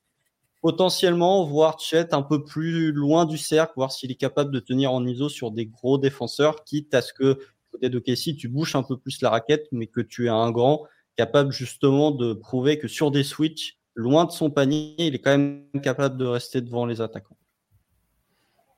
potentiellement 0.63 1.45
voir 1.45 1.79
Chet 1.81 2.15
un 2.15 2.23
peu 2.23 2.45
plus 2.45 2.93
loin 2.93 3.27
du 3.27 3.37
cercle, 3.37 3.73
voir 3.77 3.91
s'il 3.91 4.11
est 4.11 4.17
capable 4.17 4.53
de 4.53 4.61
tenir 4.61 4.93
en 4.93 5.05
ISO 5.05 5.29
sur 5.29 5.51
des 5.51 5.67
gros 5.67 5.99
défenseurs, 5.99 6.65
quitte 6.65 6.95
à 6.95 7.03
ce 7.03 7.13
que 7.13 7.39
côté 7.73 7.89
de 7.89 7.99
Casey, 7.99 8.35
tu 8.35 8.49
bouches 8.49 8.77
un 8.77 8.83
peu 8.83 8.97
plus 8.97 9.21
la 9.23 9.31
raquette, 9.31 9.67
mais 9.73 9.87
que 9.87 10.01
tu 10.01 10.27
es 10.27 10.29
un 10.29 10.51
grand 10.51 10.87
capable 11.17 11.53
justement 11.53 12.11
de 12.11 12.33
prouver 12.33 12.79
que 12.79 12.89
sur 12.89 13.11
des 13.11 13.25
switches, 13.25 13.79
loin 13.95 14.25
de 14.25 14.31
son 14.31 14.51
panier, 14.51 14.95
il 14.99 15.15
est 15.15 15.19
quand 15.19 15.37
même 15.37 15.65
capable 15.83 16.17
de 16.17 16.25
rester 16.25 16.61
devant 16.61 16.87
les 16.87 17.01
attaquants. 17.01 17.37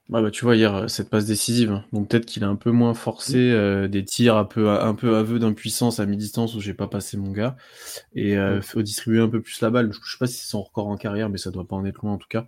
bah, 0.09 0.31
tu 0.31 0.45
vois, 0.45 0.57
hier, 0.57 0.91
cette 0.91 1.11
passe 1.11 1.27
décisive, 1.27 1.71
hein. 1.71 1.85
donc 1.93 2.09
peut-être 2.09 2.27
qu'il 2.27 2.43
a 2.43 2.49
un 2.49 2.57
peu 2.57 2.73
moins 2.73 2.95
forcé 2.95 3.39
euh, 3.39 3.87
des 3.87 4.05
tirs 4.05 4.37
un 4.37 4.45
peu, 4.45 4.69
un 4.69 4.95
peu 4.95 5.17
aveux 5.17 5.39
d'impuissance 5.39 6.01
à 6.01 6.07
mi-distance 6.07 6.55
où 6.55 6.61
j'ai 6.61 6.75
pas 6.75 6.89
passé 6.89 7.17
mon 7.17 7.31
gars, 7.31 7.57
et 8.15 8.37
euh, 8.37 8.61
faut 8.61 8.83
distribuer 8.83 9.21
un 9.21 9.29
peu 9.29 9.41
plus 9.41 9.61
la 9.61 9.71
balle. 9.71 9.93
Je, 9.93 9.99
sais 10.11 10.19
pas 10.19 10.27
si 10.27 10.35
c'est 10.35 10.49
son 10.51 10.63
record 10.63 10.89
en 10.89 10.97
carrière, 10.97 11.31
mais 11.31 11.39
ça 11.39 11.51
doit 11.51 11.67
pas 11.67 11.77
en 11.77 11.85
être 11.85 12.03
loin 12.03 12.13
en 12.13 12.19
tout 12.19 12.29
cas. 12.29 12.47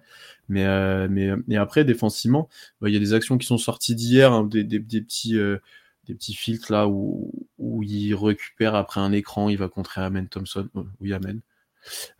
Mais, 0.48 0.64
euh, 0.66 1.06
mais, 1.10 1.30
mais 1.46 1.56
après, 1.56 1.84
défensivement, 1.84 2.48
bah, 2.80 2.88
il 2.88 2.94
y 2.94 2.96
a 2.96 3.00
des 3.00 3.14
actions 3.14 3.38
qui 3.38 3.46
sont 3.46 3.58
sorties 3.58 3.94
d'hier, 3.94 4.32
hein, 4.32 4.44
des, 4.44 4.64
des, 4.64 4.80
des, 4.80 5.00
petits 5.00 5.38
des 6.06 6.14
petits 6.14 6.34
filtres 6.34 6.72
là 6.72 6.88
où, 6.88 7.32
où 7.58 7.82
il 7.82 8.14
récupère 8.14 8.74
après 8.74 9.00
un 9.00 9.12
écran, 9.12 9.48
il 9.48 9.58
va 9.58 9.68
contrer 9.68 10.00
Amen 10.00 10.28
Thompson, 10.28 10.68
euh, 10.76 10.82
oui 11.00 11.12
Amen, 11.12 11.40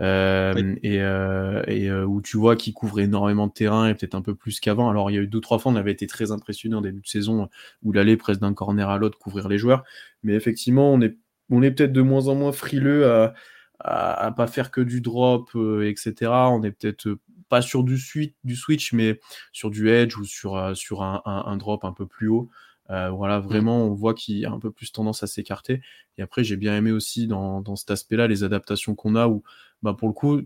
euh, 0.00 0.76
et, 0.82 1.00
euh, 1.00 1.62
et 1.66 1.88
euh, 1.88 2.04
où 2.04 2.20
tu 2.20 2.36
vois 2.36 2.56
qu'il 2.56 2.72
couvre 2.74 3.00
énormément 3.00 3.46
de 3.46 3.52
terrain 3.52 3.88
et 3.88 3.94
peut-être 3.94 4.14
un 4.14 4.22
peu 4.22 4.34
plus 4.34 4.60
qu'avant. 4.60 4.90
Alors 4.90 5.10
il 5.10 5.14
y 5.14 5.18
a 5.18 5.22
eu 5.22 5.26
deux 5.26 5.40
trois 5.40 5.58
fois, 5.58 5.72
on 5.72 5.76
avait 5.76 5.92
été 5.92 6.06
très 6.06 6.32
impressionné 6.32 6.76
en 6.76 6.80
début 6.80 7.00
de 7.00 7.06
saison 7.06 7.48
où 7.82 7.92
il 7.92 7.98
allait 7.98 8.16
presque 8.16 8.40
d'un 8.40 8.54
corner 8.54 8.88
à 8.88 8.98
l'autre 8.98 9.18
couvrir 9.18 9.48
les 9.48 9.58
joueurs, 9.58 9.84
mais 10.22 10.34
effectivement 10.34 10.92
on 10.92 11.00
est 11.00 11.16
on 11.50 11.62
est 11.62 11.70
peut-être 11.70 11.92
de 11.92 12.02
moins 12.02 12.28
en 12.28 12.34
moins 12.34 12.52
frileux 12.52 13.08
à, 13.08 13.34
à, 13.78 14.32
pas 14.32 14.46
faire 14.48 14.70
que 14.72 14.80
du 14.80 15.00
drop, 15.00 15.50
etc. 15.82 16.14
On 16.50 16.62
est 16.64 16.72
peut-être 16.72 17.18
pas 17.48 17.62
sur 17.62 17.84
du, 17.84 17.98
suite, 17.98 18.34
du 18.42 18.56
switch, 18.56 18.92
mais 18.92 19.20
sur 19.52 19.70
du 19.70 19.88
edge 19.88 20.16
ou 20.16 20.24
sur, 20.24 20.76
sur 20.76 21.04
un, 21.04 21.22
un, 21.24 21.44
un 21.46 21.56
drop 21.56 21.84
un 21.84 21.92
peu 21.92 22.04
plus 22.04 22.26
haut. 22.26 22.50
Euh, 22.90 23.10
voilà, 23.10 23.40
mmh. 23.40 23.44
vraiment, 23.44 23.84
on 23.84 23.94
voit 23.94 24.14
qu'il 24.14 24.44
a 24.46 24.50
un 24.50 24.58
peu 24.58 24.70
plus 24.70 24.92
tendance 24.92 25.22
à 25.22 25.26
s'écarter. 25.26 25.82
Et 26.18 26.22
après, 26.22 26.44
j'ai 26.44 26.56
bien 26.56 26.76
aimé 26.76 26.92
aussi 26.92 27.26
dans, 27.26 27.60
dans 27.60 27.76
cet 27.76 27.90
aspect-là 27.90 28.26
les 28.26 28.44
adaptations 28.44 28.94
qu'on 28.94 29.16
a 29.16 29.28
où, 29.28 29.42
bah, 29.82 29.94
pour 29.94 30.08
le 30.08 30.14
coup, 30.14 30.40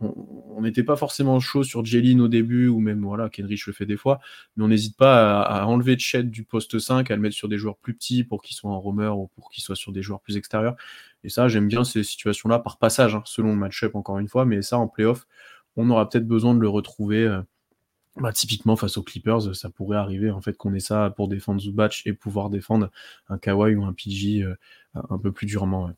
on 0.00 0.62
n'était 0.62 0.82
pas 0.82 0.96
forcément 0.96 1.40
chaud 1.40 1.62
sur 1.62 1.84
Jeline 1.84 2.20
au 2.20 2.28
début, 2.28 2.68
ou 2.68 2.80
même 2.80 3.02
voilà, 3.04 3.28
Kenrich 3.28 3.66
le 3.66 3.72
fait 3.72 3.86
des 3.86 3.96
fois, 3.96 4.20
mais 4.56 4.64
on 4.64 4.68
n'hésite 4.68 4.96
pas 4.96 5.42
à, 5.42 5.62
à, 5.62 5.66
enlever 5.66 5.98
Chet 5.98 6.22
du 6.24 6.44
poste 6.44 6.78
5, 6.78 7.10
à 7.10 7.16
le 7.16 7.20
mettre 7.20 7.36
sur 7.36 7.48
des 7.48 7.58
joueurs 7.58 7.76
plus 7.76 7.94
petits 7.94 8.24
pour 8.24 8.40
qu'ils 8.42 8.56
soient 8.56 8.70
en 8.70 8.80
roamer 8.80 9.08
ou 9.08 9.28
pour 9.34 9.50
qu'ils 9.50 9.62
soient 9.62 9.76
sur 9.76 9.92
des 9.92 10.02
joueurs 10.02 10.20
plus 10.20 10.36
extérieurs. 10.36 10.76
Et 11.24 11.28
ça, 11.28 11.48
j'aime 11.48 11.68
bien 11.68 11.84
ces 11.84 12.02
situations-là 12.02 12.58
par 12.60 12.78
passage, 12.78 13.14
hein, 13.14 13.22
selon 13.26 13.50
le 13.50 13.58
match-up 13.58 13.94
encore 13.94 14.18
une 14.18 14.28
fois, 14.28 14.44
mais 14.46 14.62
ça 14.62 14.78
en 14.78 14.88
playoff, 14.88 15.26
on 15.76 15.90
aura 15.90 16.08
peut-être 16.08 16.26
besoin 16.26 16.54
de 16.54 16.60
le 16.60 16.68
retrouver. 16.68 17.24
Euh, 17.24 17.42
bah, 18.20 18.32
typiquement 18.32 18.76
face 18.76 18.98
aux 18.98 19.02
Clippers, 19.02 19.54
ça 19.56 19.70
pourrait 19.70 19.96
arriver 19.96 20.30
en 20.30 20.42
fait 20.42 20.56
qu'on 20.56 20.74
ait 20.74 20.80
ça 20.80 21.12
pour 21.16 21.28
défendre 21.28 21.60
Zubac 21.60 22.02
et 22.04 22.12
pouvoir 22.12 22.50
défendre 22.50 22.90
un 23.28 23.38
Kawhi 23.38 23.74
ou 23.74 23.84
un 23.84 23.94
PG 23.94 24.42
euh, 24.42 24.54
un 25.08 25.18
peu 25.18 25.32
plus 25.32 25.46
durement. 25.46 25.90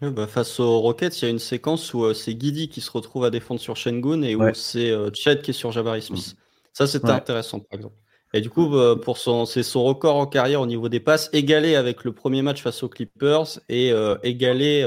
bah, 0.00 0.26
face 0.26 0.58
aux 0.58 0.80
Rockets, 0.80 1.22
il 1.22 1.24
y 1.24 1.28
a 1.28 1.30
une 1.30 1.38
séquence 1.38 1.94
où 1.94 2.04
euh, 2.04 2.12
c'est 2.12 2.34
Guidi 2.34 2.68
qui 2.68 2.80
se 2.80 2.90
retrouve 2.90 3.24
à 3.24 3.30
défendre 3.30 3.60
sur 3.60 3.76
Shengun 3.76 4.22
et 4.22 4.34
où 4.34 4.42
c'est 4.52 4.90
euh, 4.90 5.10
Chet 5.14 5.40
qui 5.40 5.52
est 5.52 5.54
sur 5.54 5.70
Jabari 5.70 6.02
Smith. 6.02 6.36
Ça, 6.72 6.88
c'était 6.88 7.10
intéressant 7.10 7.60
par 7.60 7.78
exemple. 7.78 7.94
Et 8.32 8.40
du 8.40 8.50
coup, 8.50 8.74
pour 9.04 9.16
son, 9.16 9.46
c'est 9.46 9.62
son 9.62 9.84
record 9.84 10.16
en 10.16 10.26
carrière 10.26 10.60
au 10.60 10.66
niveau 10.66 10.88
des 10.88 10.98
passes, 10.98 11.30
égalé 11.32 11.76
avec 11.76 12.02
le 12.02 12.10
premier 12.10 12.42
match 12.42 12.62
face 12.62 12.82
aux 12.82 12.88
Clippers 12.88 13.60
et 13.68 13.92
égalé 14.24 14.84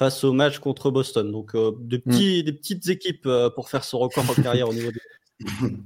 face 0.00 0.24
au 0.24 0.32
match 0.32 0.60
contre 0.60 0.90
Boston. 0.90 1.30
Donc, 1.30 1.54
euh, 1.54 1.72
de 1.78 1.98
mm. 1.98 2.00
petits, 2.00 2.42
des 2.42 2.52
petites 2.54 2.88
équipes 2.88 3.26
euh, 3.26 3.50
pour 3.50 3.68
faire 3.68 3.84
ce 3.84 3.96
record 3.96 4.24
en 4.30 4.42
carrière 4.42 4.68
au 4.68 4.74
niveau 4.74 4.90
des. 4.90 5.00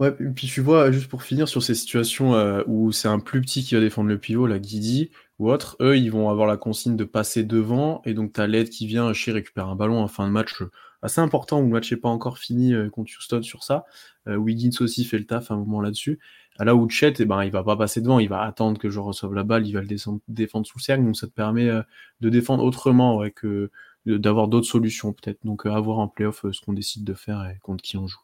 Ouais, 0.00 0.08
et 0.08 0.30
puis 0.34 0.48
tu 0.48 0.60
vois, 0.60 0.90
juste 0.90 1.06
pour 1.06 1.22
finir 1.22 1.46
sur 1.46 1.62
ces 1.62 1.76
situations 1.76 2.34
euh, 2.34 2.64
où 2.66 2.90
c'est 2.90 3.06
un 3.06 3.20
plus 3.20 3.40
petit 3.40 3.62
qui 3.62 3.76
va 3.76 3.80
défendre 3.80 4.08
le 4.08 4.18
pivot, 4.18 4.48
la 4.48 4.58
Guidi 4.58 5.10
ou 5.38 5.48
autre, 5.48 5.76
eux, 5.80 5.96
ils 5.96 6.10
vont 6.10 6.28
avoir 6.28 6.48
la 6.48 6.56
consigne 6.56 6.96
de 6.96 7.04
passer 7.04 7.44
devant, 7.44 8.02
et 8.04 8.12
donc 8.12 8.32
tu 8.32 8.40
as 8.40 8.48
l'aide 8.48 8.68
qui 8.68 8.88
vient 8.88 9.12
chez 9.12 9.30
récupérer 9.30 9.70
un 9.70 9.76
ballon 9.76 10.00
en 10.00 10.08
fin 10.08 10.26
de 10.26 10.32
match 10.32 10.60
assez 11.02 11.20
important 11.20 11.60
où 11.60 11.64
le 11.64 11.68
match 11.68 11.92
n'est 11.92 11.98
pas 11.98 12.08
encore 12.08 12.38
fini 12.38 12.74
contre 12.90 13.12
Houston 13.16 13.42
sur 13.42 13.62
ça. 13.62 13.84
Wiggins 14.26 14.76
aussi 14.80 15.04
fait 15.04 15.18
le 15.18 15.26
taf 15.26 15.52
à 15.52 15.54
un 15.54 15.58
moment 15.58 15.80
là-dessus. 15.80 16.18
Là 16.58 16.76
où 16.76 16.88
Chet, 16.88 17.14
eh 17.18 17.24
ben, 17.24 17.44
il 17.44 17.50
va 17.50 17.64
pas 17.64 17.76
passer 17.76 18.00
devant, 18.00 18.18
il 18.18 18.28
va 18.28 18.42
attendre 18.42 18.78
que 18.78 18.90
je 18.90 19.00
reçoive 19.00 19.32
la 19.34 19.42
balle, 19.42 19.66
il 19.66 19.72
va 19.72 19.80
le 19.80 19.88
défendre 20.28 20.66
sous 20.66 20.78
le 20.78 20.82
cercle, 20.82 21.04
donc 21.04 21.16
ça 21.16 21.26
te 21.26 21.32
permet 21.32 21.68
euh, 21.68 21.82
de 22.20 22.28
défendre 22.28 22.62
autrement 22.62 23.16
ouais, 23.16 23.30
que 23.30 23.70
d'avoir 24.04 24.48
d'autres 24.48 24.66
solutions 24.66 25.12
peut-être. 25.12 25.38
Donc 25.44 25.66
euh, 25.66 25.72
à 25.72 25.80
voir 25.80 25.98
en 25.98 26.08
playoff 26.08 26.44
euh, 26.44 26.52
ce 26.52 26.60
qu'on 26.60 26.74
décide 26.74 27.04
de 27.04 27.14
faire 27.14 27.42
et 27.48 27.58
contre 27.62 27.82
qui 27.82 27.96
on 27.96 28.06
joue. 28.06 28.20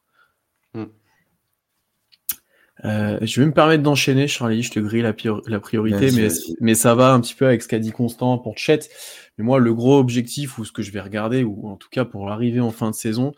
Mm. 0.75 0.85
je 2.85 3.41
vais 3.41 3.47
me 3.47 3.55
permettre 3.55 3.83
d'enchaîner, 3.83 4.29
Charlie, 4.29 4.63
je 4.63 4.73
te 4.73 4.79
grille 4.79 5.03
la, 5.03 5.15
la 5.47 5.61
priorité, 5.61 6.11
mais, 6.13 6.29
mais 6.61 6.75
ça 6.75 6.95
va 6.95 7.15
un 7.15 7.21
petit 7.21 7.35
peu 7.35 7.47
avec 7.47 7.63
ce 7.63 7.69
qu'a 7.69 7.79
dit 7.79 7.93
Constant 7.93 8.37
pour 8.37 8.59
Chet. 8.59 8.81
Mais 9.39 9.45
moi, 9.45 9.59
le 9.59 9.73
gros 9.73 9.99
objectif, 9.99 10.59
ou 10.59 10.67
ce 10.67 10.73
que 10.73 10.83
je 10.83 10.93
vais 10.93 11.01
regarder, 11.01 11.45
ou 11.45 11.67
en 11.67 11.77
tout 11.77 11.89
cas 11.91 12.05
pour 12.05 12.27
l'arrivée 12.27 12.61
en 12.61 12.73
fin 12.73 12.91
de 12.91 12.95
saison, 12.95 13.33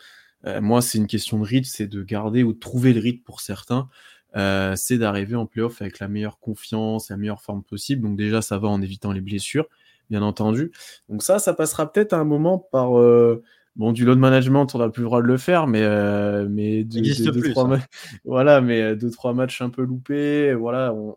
moi, 0.59 0.81
c'est 0.81 0.97
une 0.97 1.07
question 1.07 1.39
de 1.39 1.45
rythme, 1.45 1.69
c'est 1.71 1.87
de 1.87 2.03
garder 2.03 2.43
ou 2.43 2.51
de 2.51 2.59
trouver 2.59 2.93
le 2.93 2.99
rythme 2.99 3.23
pour 3.23 3.39
certains. 3.39 3.89
Euh, 4.35 4.75
c'est 4.75 4.97
d'arriver 4.97 5.35
en 5.35 5.45
playoff 5.45 5.81
avec 5.81 5.99
la 5.99 6.07
meilleure 6.07 6.39
confiance, 6.39 7.09
la 7.09 7.17
meilleure 7.17 7.41
forme 7.41 7.63
possible. 7.63 8.03
Donc 8.03 8.17
déjà, 8.17 8.41
ça 8.41 8.57
va 8.57 8.67
en 8.67 8.81
évitant 8.81 9.11
les 9.11 9.21
blessures, 9.21 9.67
bien 10.09 10.21
entendu. 10.21 10.71
Donc 11.09 11.23
ça, 11.23 11.39
ça 11.39 11.53
passera 11.53 11.91
peut-être 11.91 12.13
à 12.13 12.17
un 12.17 12.23
moment 12.23 12.57
par 12.57 12.99
euh, 12.99 13.43
bon 13.75 13.91
du 13.91 14.05
load 14.05 14.19
management, 14.19 14.73
on 14.73 14.79
n'a 14.79 14.89
plus 14.89 15.01
le 15.01 15.07
droit 15.07 15.21
de 15.21 15.27
le 15.27 15.37
faire, 15.37 15.67
mais 15.67 15.83
euh, 15.83 16.47
mais 16.49 16.83
deux, 16.83 17.01
plus, 17.31 17.51
trois 17.51 17.69
voilà, 18.25 18.61
mais 18.61 18.95
deux 18.95 19.11
trois 19.11 19.33
matchs 19.33 19.61
un 19.61 19.69
peu 19.69 19.83
loupés. 19.83 20.53
Voilà, 20.53 20.93
on, 20.93 21.15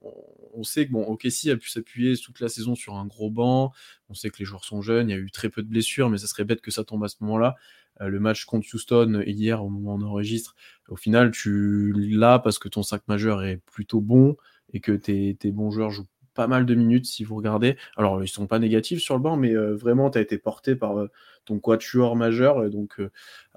on 0.57 0.63
sait 0.63 0.87
que 0.87 0.93
bon, 0.93 1.05
OKC 1.05 1.49
a 1.51 1.57
pu 1.57 1.69
s'appuyer 1.69 2.17
toute 2.17 2.41
la 2.41 2.49
saison 2.49 2.75
sur 2.75 2.95
un 2.95 3.07
gros 3.07 3.31
banc. 3.31 3.73
On 4.09 4.15
sait 4.15 4.31
que 4.31 4.39
les 4.39 4.45
joueurs 4.45 4.65
sont 4.65 4.83
jeunes, 4.83 5.09
il 5.09 5.13
y 5.13 5.17
a 5.17 5.21
eu 5.21 5.31
très 5.31 5.49
peu 5.49 5.63
de 5.63 5.69
blessures, 5.69 6.11
mais 6.11 6.19
ça 6.19 6.27
serait 6.27 6.45
bête 6.45 6.61
que 6.61 6.71
ça 6.71 6.85
tombe 6.85 7.05
à 7.05 7.09
ce 7.09 7.17
moment-là. 7.21 7.57
Euh, 8.01 8.09
le 8.09 8.21
match 8.21 8.45
contre 8.45 8.67
Houston 8.73 9.23
hier, 9.27 9.65
au 9.65 9.69
moment 9.69 9.95
où 9.95 9.99
on 9.99 10.07
enregistre, 10.07 10.55
au 10.89 10.97
final, 10.97 11.31
tu 11.31 11.93
l'as 11.97 12.39
parce 12.39 12.59
que 12.59 12.69
ton 12.69 12.83
sac 12.83 13.03
majeur 13.09 13.43
est 13.43 13.59
plutôt 13.67 14.01
bon 14.01 14.37
et 14.73 14.81
que 14.81 14.93
tes, 14.93 15.37
tes 15.39 15.53
bons 15.53 15.71
joueurs 15.71 15.91
jouent 15.91 16.07
pas 16.35 16.47
mal 16.49 16.67
de 16.67 16.75
minutes 16.75 17.07
si 17.07 17.23
vous 17.25 17.37
regardez. 17.37 17.77
Alors, 17.97 18.23
ils 18.23 18.29
sont 18.29 18.47
pas 18.47 18.59
négatifs 18.59 19.01
sur 19.01 19.15
le 19.15 19.21
banc, 19.21 19.37
mais 19.37 19.55
euh, 19.55 19.75
vraiment, 19.77 20.11
tu 20.11 20.19
as 20.19 20.21
été 20.21 20.37
porté 20.37 20.75
par 20.75 20.99
euh, 20.99 21.11
ton 21.45 21.61
quatuor 21.61 22.17
majeur. 22.17 22.69
Donc, 22.71 23.01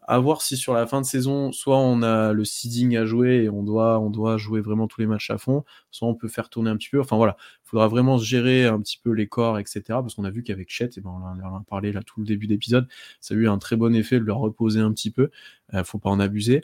à 0.08 0.20
voir 0.20 0.42
si 0.42 0.56
sur 0.56 0.74
la 0.74 0.88
fin 0.88 1.02
de 1.02 1.06
saison, 1.06 1.52
soit 1.52 1.78
on 1.78 2.02
a 2.02 2.32
le 2.32 2.46
seeding 2.46 2.96
à 2.96 3.06
jouer 3.06 3.44
et 3.44 3.50
on 3.50 3.62
doit, 3.62 4.00
on 4.00 4.10
doit 4.10 4.38
jouer 4.38 4.62
vraiment 4.62 4.88
tous 4.88 5.02
les 5.02 5.08
matchs 5.08 5.30
à 5.32 5.38
fond, 5.38 5.66
soit 5.92 6.08
on 6.08 6.16
peut 6.16 6.30
faire 6.30 6.50
tourner 6.50 6.70
un 6.70 6.78
petit 6.78 6.90
peu. 6.90 7.02
Enfin 7.02 7.18
voilà, 7.18 7.36
il 7.66 7.70
faudra 7.70 7.90
vraiment 7.90 8.18
gérer 8.18 8.66
un 8.66 8.80
petit 8.80 8.98
peu 9.04 9.12
les 9.12 9.28
corps, 9.28 9.60
etc. 9.60 9.82
Parce 9.88 10.16
qu'on 10.16 10.24
a 10.24 10.30
vu 10.30 10.44
qu'avec 10.44 10.70
Chet, 10.70 10.92
et 10.96 11.02
ben, 11.02 11.10
on 11.10 11.46
en 11.46 11.58
a 11.58 11.64
parlé 11.68 11.92
là 11.92 12.02
tout 12.04 12.22
le 12.22 12.26
début 12.26 12.48
d'épisode, 12.48 12.88
ça 13.20 13.34
a 13.34 13.38
eu 13.38 13.50
un 13.50 13.58
très 13.58 13.76
bon 13.76 13.94
effet 13.94 14.18
de 14.20 14.24
leur 14.24 14.38
reposer 14.38 14.80
un 14.80 14.94
petit 14.94 15.12
peu. 15.12 15.30
Euh, 15.74 15.84
faut 15.84 16.00
pas 16.00 16.10
en 16.10 16.22
abuser. 16.22 16.62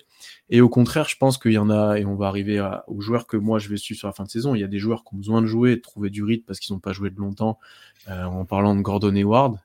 Et 0.50 0.62
au 0.62 0.70
contraire, 0.70 1.10
je 1.10 1.18
pense 1.18 1.38
qu'il 1.38 1.52
y 1.52 1.58
en 1.58 1.70
a, 1.70 1.98
et 1.98 2.06
on 2.06 2.16
va 2.16 2.28
arriver 2.28 2.66
aux 2.88 3.02
joueurs 3.02 3.28
que 3.28 3.36
moi 3.36 3.60
je 3.60 3.68
vais 3.68 3.76
suivre 3.76 4.00
sur 4.00 4.08
la 4.08 4.14
fin 4.14 4.24
de 4.24 4.30
saison. 4.30 4.56
Il 4.56 4.62
y 4.62 4.64
a 4.64 4.68
des 4.68 4.80
joueurs 4.80 5.04
qui 5.04 5.16
ont 5.16 5.18
besoin 5.18 5.42
de 5.42 5.48
jouer, 5.48 5.76
de 5.76 5.82
trouver 5.82 6.10
du 6.10 6.24
rythme 6.24 6.46
parce 6.46 6.62
qu'ils 6.62 6.74
n'ont 6.74 6.80
pas 6.80 6.94
joué 6.94 7.10
de 7.10 7.18
longtemps. 7.18 7.60
Euh, 8.08 8.24
en 8.24 8.46
parlant 8.46 8.74
de 8.74 8.82
Gordon 8.82 9.16
Hayward, 9.16 9.60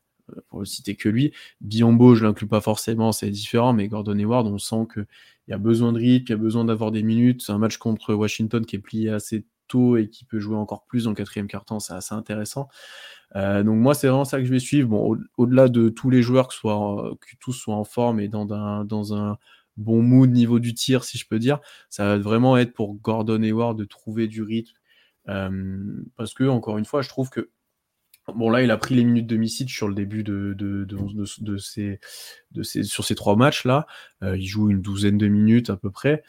pour 0.49 0.61
le 0.61 0.64
citer 0.64 0.94
que 0.97 1.08
lui. 1.08 1.32
Biombo, 1.61 2.14
je 2.14 2.25
l'inclus 2.25 2.47
pas 2.47 2.61
forcément, 2.61 3.12
c'est 3.12 3.30
différent, 3.30 3.73
mais 3.73 3.88
Gordon 3.88 4.18
Hayward, 4.18 4.47
on 4.47 4.58
sent 4.58 4.87
qu'il 4.92 5.06
y 5.49 5.52
a 5.52 5.58
besoin 5.58 5.92
de 5.92 5.99
rythme, 5.99 6.25
il 6.28 6.30
y 6.30 6.35
a 6.35 6.38
besoin 6.38 6.64
d'avoir 6.64 6.90
des 6.90 7.02
minutes. 7.02 7.42
C'est 7.42 7.52
un 7.52 7.58
match 7.58 7.76
contre 7.78 8.14
Washington 8.14 8.64
qui 8.64 8.76
est 8.76 8.80
plié 8.80 9.11
assez 9.11 9.44
tôt 9.68 9.97
et 9.97 10.08
qui 10.08 10.25
peut 10.25 10.38
jouer 10.38 10.56
encore 10.56 10.85
plus 10.85 11.04
dans 11.04 11.11
le 11.11 11.16
quatrième 11.16 11.47
quart-temps, 11.47 11.78
c'est 11.78 11.92
assez 11.92 12.14
intéressant. 12.14 12.68
Euh, 13.37 13.62
donc 13.62 13.76
moi, 13.76 13.94
c'est 13.94 14.08
vraiment 14.08 14.25
ça 14.25 14.38
que 14.38 14.44
je 14.44 14.50
vais 14.50 14.58
suivre. 14.58 14.88
Bon, 14.88 15.16
au-delà 15.37 15.68
de 15.68 15.88
tous 15.90 16.11
les 16.11 16.23
joueurs, 16.23 16.49
que, 16.49 17.37
tous 17.40 17.52
soient 17.52 17.76
en 17.76 17.85
forme 17.85 18.20
et 18.20 18.28
dans 18.28 18.52
un, 18.52 18.85
dans 18.85 19.14
un 19.14 19.38
bon 19.76 20.02
mood 20.02 20.30
niveau 20.30 20.58
du 20.58 20.75
tir, 20.75 21.04
si 21.04 21.18
je 21.18 21.26
peux 21.26 21.38
dire, 21.38 21.61
ça 21.90 22.04
va 22.04 22.18
vraiment 22.18 22.56
être 22.56 22.73
pour 22.73 22.94
Gordon 22.94 23.42
Hayward 23.42 23.78
de 23.78 23.85
trouver 23.85 24.26
du 24.26 24.42
rythme. 24.42 24.75
Euh, 25.28 26.02
parce 26.16 26.35
que, 26.35 26.44
encore 26.44 26.78
une 26.78 26.87
fois, 26.87 27.02
je 27.02 27.08
trouve 27.08 27.28
que 27.28 27.50
Bon, 28.35 28.50
là, 28.50 28.62
il 28.62 28.70
a 28.70 28.76
pris 28.76 28.94
les 28.94 29.04
minutes 29.04 29.26
de 29.26 29.37
Misic 29.37 29.70
sur 29.70 29.88
le 29.88 29.94
début 29.94 30.23
de, 30.23 30.54
de, 30.56 30.85
de, 30.85 30.97
de, 31.40 31.56
ces, 31.56 32.82
sur 32.82 33.04
ces 33.04 33.14
trois 33.14 33.37
matchs-là. 33.37 33.87
Euh, 34.23 34.37
il 34.37 34.47
joue 34.47 34.70
une 34.70 34.82
douzaine 34.82 35.18
de 35.18 35.28
minutes 35.28 35.70
à 35.70 35.76
peu 35.76 35.90
près. 35.90 36.23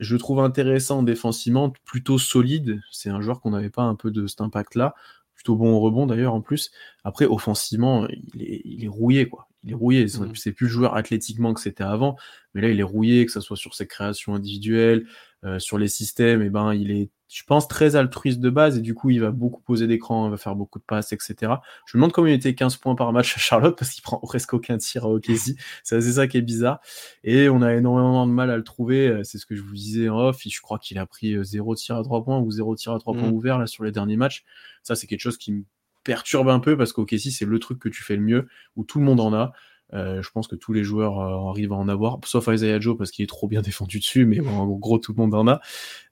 Je 0.00 0.14
le 0.14 0.18
trouve 0.18 0.40
intéressant 0.40 1.02
défensivement, 1.02 1.72
plutôt 1.84 2.18
solide. 2.18 2.80
C'est 2.90 3.10
un 3.10 3.20
joueur 3.20 3.40
qu'on 3.40 3.50
n'avait 3.50 3.70
pas 3.70 3.82
un 3.82 3.94
peu 3.94 4.10
de 4.10 4.26
cet 4.26 4.40
impact-là. 4.40 4.94
Plutôt 5.34 5.56
bon 5.56 5.72
au 5.72 5.80
rebond 5.80 6.06
d'ailleurs 6.06 6.34
en 6.34 6.40
plus. 6.40 6.70
Après, 7.04 7.26
offensivement, 7.26 8.06
il 8.08 8.42
est, 8.42 8.62
il 8.64 8.84
est 8.84 8.88
rouillé, 8.88 9.28
quoi. 9.28 9.48
Il 9.64 9.70
est 9.70 9.74
rouillé. 9.74 10.08
C'est 10.08 10.20
mmh. 10.20 10.54
plus 10.54 10.66
le 10.66 10.72
joueur 10.72 10.94
athlétiquement 10.94 11.54
que 11.54 11.60
c'était 11.60 11.84
avant. 11.84 12.16
Mais 12.52 12.60
là, 12.60 12.68
il 12.68 12.78
est 12.78 12.84
rouillé, 12.84 13.24
que 13.26 13.32
ce 13.32 13.40
soit 13.40 13.56
sur 13.56 13.74
ses 13.74 13.86
créations 13.86 14.34
individuelles, 14.34 15.06
euh, 15.44 15.58
sur 15.58 15.78
les 15.78 15.88
systèmes, 15.88 16.42
et 16.42 16.46
eh 16.46 16.50
ben 16.50 16.74
il 16.74 16.90
est, 16.90 17.10
je 17.34 17.42
pense, 17.42 17.66
très 17.66 17.96
altruiste 17.96 18.38
de 18.38 18.48
base 18.48 18.78
et 18.78 18.80
du 18.80 18.94
coup 18.94 19.10
il 19.10 19.20
va 19.20 19.32
beaucoup 19.32 19.60
poser 19.60 19.88
d'écran, 19.88 20.28
il 20.28 20.30
va 20.30 20.36
faire 20.36 20.54
beaucoup 20.54 20.78
de 20.78 20.84
passes, 20.84 21.12
etc. 21.12 21.54
Je 21.84 21.96
me 21.96 22.00
demande 22.00 22.12
comment 22.12 22.28
il 22.28 22.32
était 22.32 22.54
15 22.54 22.76
points 22.76 22.94
par 22.94 23.12
match 23.12 23.36
à 23.36 23.40
Charlotte 23.40 23.76
parce 23.76 23.90
qu'il 23.90 24.04
prend 24.04 24.18
presque 24.18 24.54
aucun 24.54 24.78
tir 24.78 25.04
à 25.04 25.08
OKC. 25.08 25.56
c'est 25.82 26.00
ça 26.00 26.28
qui 26.28 26.36
est 26.36 26.42
bizarre. 26.42 26.78
Et 27.24 27.48
on 27.48 27.60
a 27.60 27.74
énormément 27.74 28.24
de 28.28 28.30
mal 28.30 28.52
à 28.52 28.56
le 28.56 28.62
trouver. 28.62 29.08
Euh, 29.08 29.24
c'est 29.24 29.38
ce 29.38 29.46
que 29.46 29.56
je 29.56 29.62
vous 29.62 29.74
disais 29.74 30.08
en 30.08 30.28
off. 30.28 30.42
Je 30.46 30.60
crois 30.60 30.78
qu'il 30.78 30.96
a 30.96 31.06
pris 31.06 31.36
0 31.44 31.72
euh, 31.72 31.74
tir 31.74 31.96
à 31.96 32.04
3 32.04 32.22
points 32.22 32.38
ou 32.38 32.52
0 32.52 32.76
tir 32.76 32.92
à 32.92 33.00
3 33.00 33.14
points 33.14 33.28
mm. 33.28 33.32
ouverts 33.32 33.58
là 33.58 33.66
sur 33.66 33.82
les 33.82 33.90
derniers 33.90 34.16
matchs. 34.16 34.44
Ça 34.84 34.94
c'est 34.94 35.08
quelque 35.08 35.18
chose 35.18 35.36
qui 35.36 35.52
me 35.52 35.64
perturbe 36.04 36.48
un 36.48 36.60
peu 36.60 36.76
parce 36.76 36.92
qu'OKC 36.92 37.32
c'est 37.32 37.46
le 37.46 37.58
truc 37.58 37.80
que 37.80 37.88
tu 37.88 38.04
fais 38.04 38.14
le 38.14 38.22
mieux 38.22 38.46
où 38.76 38.84
tout 38.84 39.00
le 39.00 39.04
monde 39.04 39.18
en 39.18 39.34
a. 39.34 39.52
Euh, 39.92 40.22
je 40.22 40.30
pense 40.30 40.48
que 40.48 40.56
tous 40.56 40.72
les 40.72 40.82
joueurs 40.82 41.20
euh, 41.20 41.50
arrivent 41.50 41.72
à 41.72 41.76
en 41.76 41.88
avoir, 41.88 42.18
sauf 42.24 42.48
Isaiah 42.50 42.80
Joe 42.80 42.96
parce 42.96 43.10
qu'il 43.10 43.22
est 43.22 43.28
trop 43.28 43.46
bien 43.46 43.62
défendu 43.62 43.98
dessus, 43.98 44.24
mais 44.24 44.40
en 44.40 44.66
gros 44.66 44.98
tout 44.98 45.12
le 45.12 45.18
monde 45.18 45.34
en 45.34 45.46
a. 45.46 45.60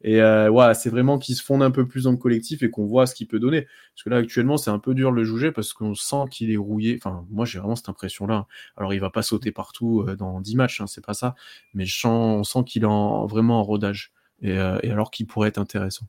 Et 0.03 0.21
euh, 0.21 0.75
c'est 0.75 0.91
vraiment 0.91 1.19
qu'il 1.19 1.35
se 1.35 1.43
fonde 1.43 1.63
un 1.63 1.71
peu 1.71 1.87
plus 1.87 2.05
dans 2.05 2.13
le 2.13 2.17
collectif 2.17 2.63
et 2.63 2.71
qu'on 2.71 2.87
voit 2.87 3.07
ce 3.07 3.15
qu'il 3.15 3.27
peut 3.27 3.41
donner. 3.41 3.63
Parce 3.95 4.05
que 4.05 4.11
là 4.11 4.19
actuellement 4.19 4.57
c'est 4.57 4.71
un 4.71 4.79
peu 4.79 4.95
dur 4.95 5.11
de 5.11 5.17
le 5.17 5.25
juger 5.25 5.53
parce 5.53 5.73
qu'on 5.73 5.95
sent 5.95 6.25
qu'il 6.31 6.51
est 6.51 6.57
rouillé. 6.57 6.99
Enfin, 7.03 7.27
moi 7.31 7.45
j'ai 7.45 7.59
vraiment 7.59 7.77
cette 7.77 7.89
impression-là. 7.89 8.47
Alors 8.77 8.95
il 8.95 9.01
va 9.01 9.11
pas 9.11 9.23
sauter 9.23 9.53
partout 9.53 10.07
dans 10.19 10.41
10 10.41 10.57
matchs, 10.57 10.81
hein, 10.81 10.87
c'est 10.87 11.05
pas 11.05 11.15
ça, 11.15 11.35
mais 11.75 11.85
on 12.05 12.45
sent 12.45 12.65
qu'il 12.67 12.83
est 12.83 12.87
en, 12.87 13.27
vraiment 13.27 13.61
en 13.61 13.63
rodage. 13.65 14.13
Et 14.43 14.59
alors 14.59 15.13
qu'il 15.13 15.27
pourrait 15.27 15.49
être 15.49 15.59
intéressant. 15.59 16.07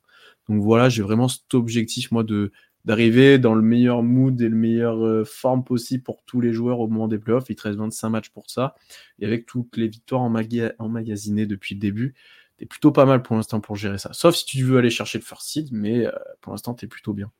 Donc 0.48 0.60
voilà, 0.60 0.88
j'ai 0.88 1.02
vraiment 1.02 1.28
cet 1.28 1.54
objectif 1.54 2.10
moi 2.10 2.24
de 2.24 2.50
d'arriver 2.84 3.38
dans 3.38 3.54
le 3.54 3.62
meilleur 3.62 4.02
mood 4.02 4.40
et 4.40 4.48
le 4.48 4.56
meilleur 4.56 5.04
euh, 5.04 5.24
forme 5.24 5.64
possible 5.64 6.02
pour 6.02 6.22
tous 6.24 6.40
les 6.40 6.52
joueurs 6.52 6.80
au 6.80 6.88
moment 6.88 7.08
des 7.08 7.18
playoffs. 7.18 7.46
Il 7.48 7.56
te 7.56 7.62
reste 7.62 7.78
25 7.78 8.10
matchs 8.10 8.30
pour 8.30 8.50
ça. 8.50 8.74
Et 9.18 9.26
avec 9.26 9.46
toutes 9.46 9.76
les 9.76 9.88
victoires 9.88 10.22
emmagasinées 10.22 11.46
depuis 11.46 11.74
le 11.74 11.80
début, 11.80 12.14
t'es 12.58 12.66
plutôt 12.66 12.92
pas 12.92 13.06
mal 13.06 13.22
pour 13.22 13.36
l'instant 13.36 13.60
pour 13.60 13.76
gérer 13.76 13.98
ça. 13.98 14.12
Sauf 14.12 14.34
si 14.34 14.44
tu 14.44 14.62
veux 14.64 14.78
aller 14.78 14.90
chercher 14.90 15.18
le 15.18 15.24
first 15.24 15.48
seed, 15.48 15.68
mais 15.72 16.06
euh, 16.06 16.12
pour 16.40 16.52
l'instant, 16.52 16.74
t'es 16.74 16.86
plutôt 16.86 17.14
bien. 17.14 17.30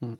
Mm. 0.00 0.14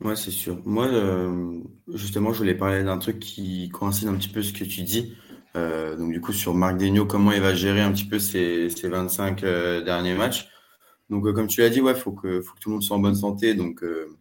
Ouais, 0.00 0.16
c'est 0.16 0.32
sûr. 0.32 0.60
Moi, 0.64 0.86
euh, 0.88 1.60
justement, 1.92 2.32
je 2.32 2.38
voulais 2.38 2.56
parler 2.56 2.82
d'un 2.82 2.98
truc 2.98 3.20
qui 3.20 3.68
coïncide 3.68 4.08
un 4.08 4.14
petit 4.14 4.28
peu 4.28 4.42
ce 4.42 4.52
que 4.52 4.64
tu 4.64 4.82
dis. 4.82 5.14
donc, 5.54 6.12
du 6.12 6.20
coup, 6.20 6.32
sur 6.32 6.52
Marc 6.52 6.76
Degno, 6.76 7.06
comment 7.06 7.30
il 7.30 7.40
va 7.40 7.54
gérer 7.54 7.80
un 7.80 7.92
petit 7.92 8.04
peu 8.04 8.18
ses, 8.18 8.68
25 8.68 9.42
derniers 9.84 10.16
matchs? 10.16 10.48
Donc, 11.10 11.26
euh, 11.26 11.32
comme 11.32 11.46
tu 11.46 11.60
l'as 11.60 11.70
dit, 11.70 11.80
ouais, 11.80 11.94
faut 11.94 12.12
que, 12.12 12.40
tout 12.60 12.68
le 12.68 12.72
monde 12.74 12.82
soit 12.82 12.96
en 12.96 13.00
bonne 13.00 13.14
santé. 13.14 13.54
Donc, 13.54 13.82
euh, 13.82 14.16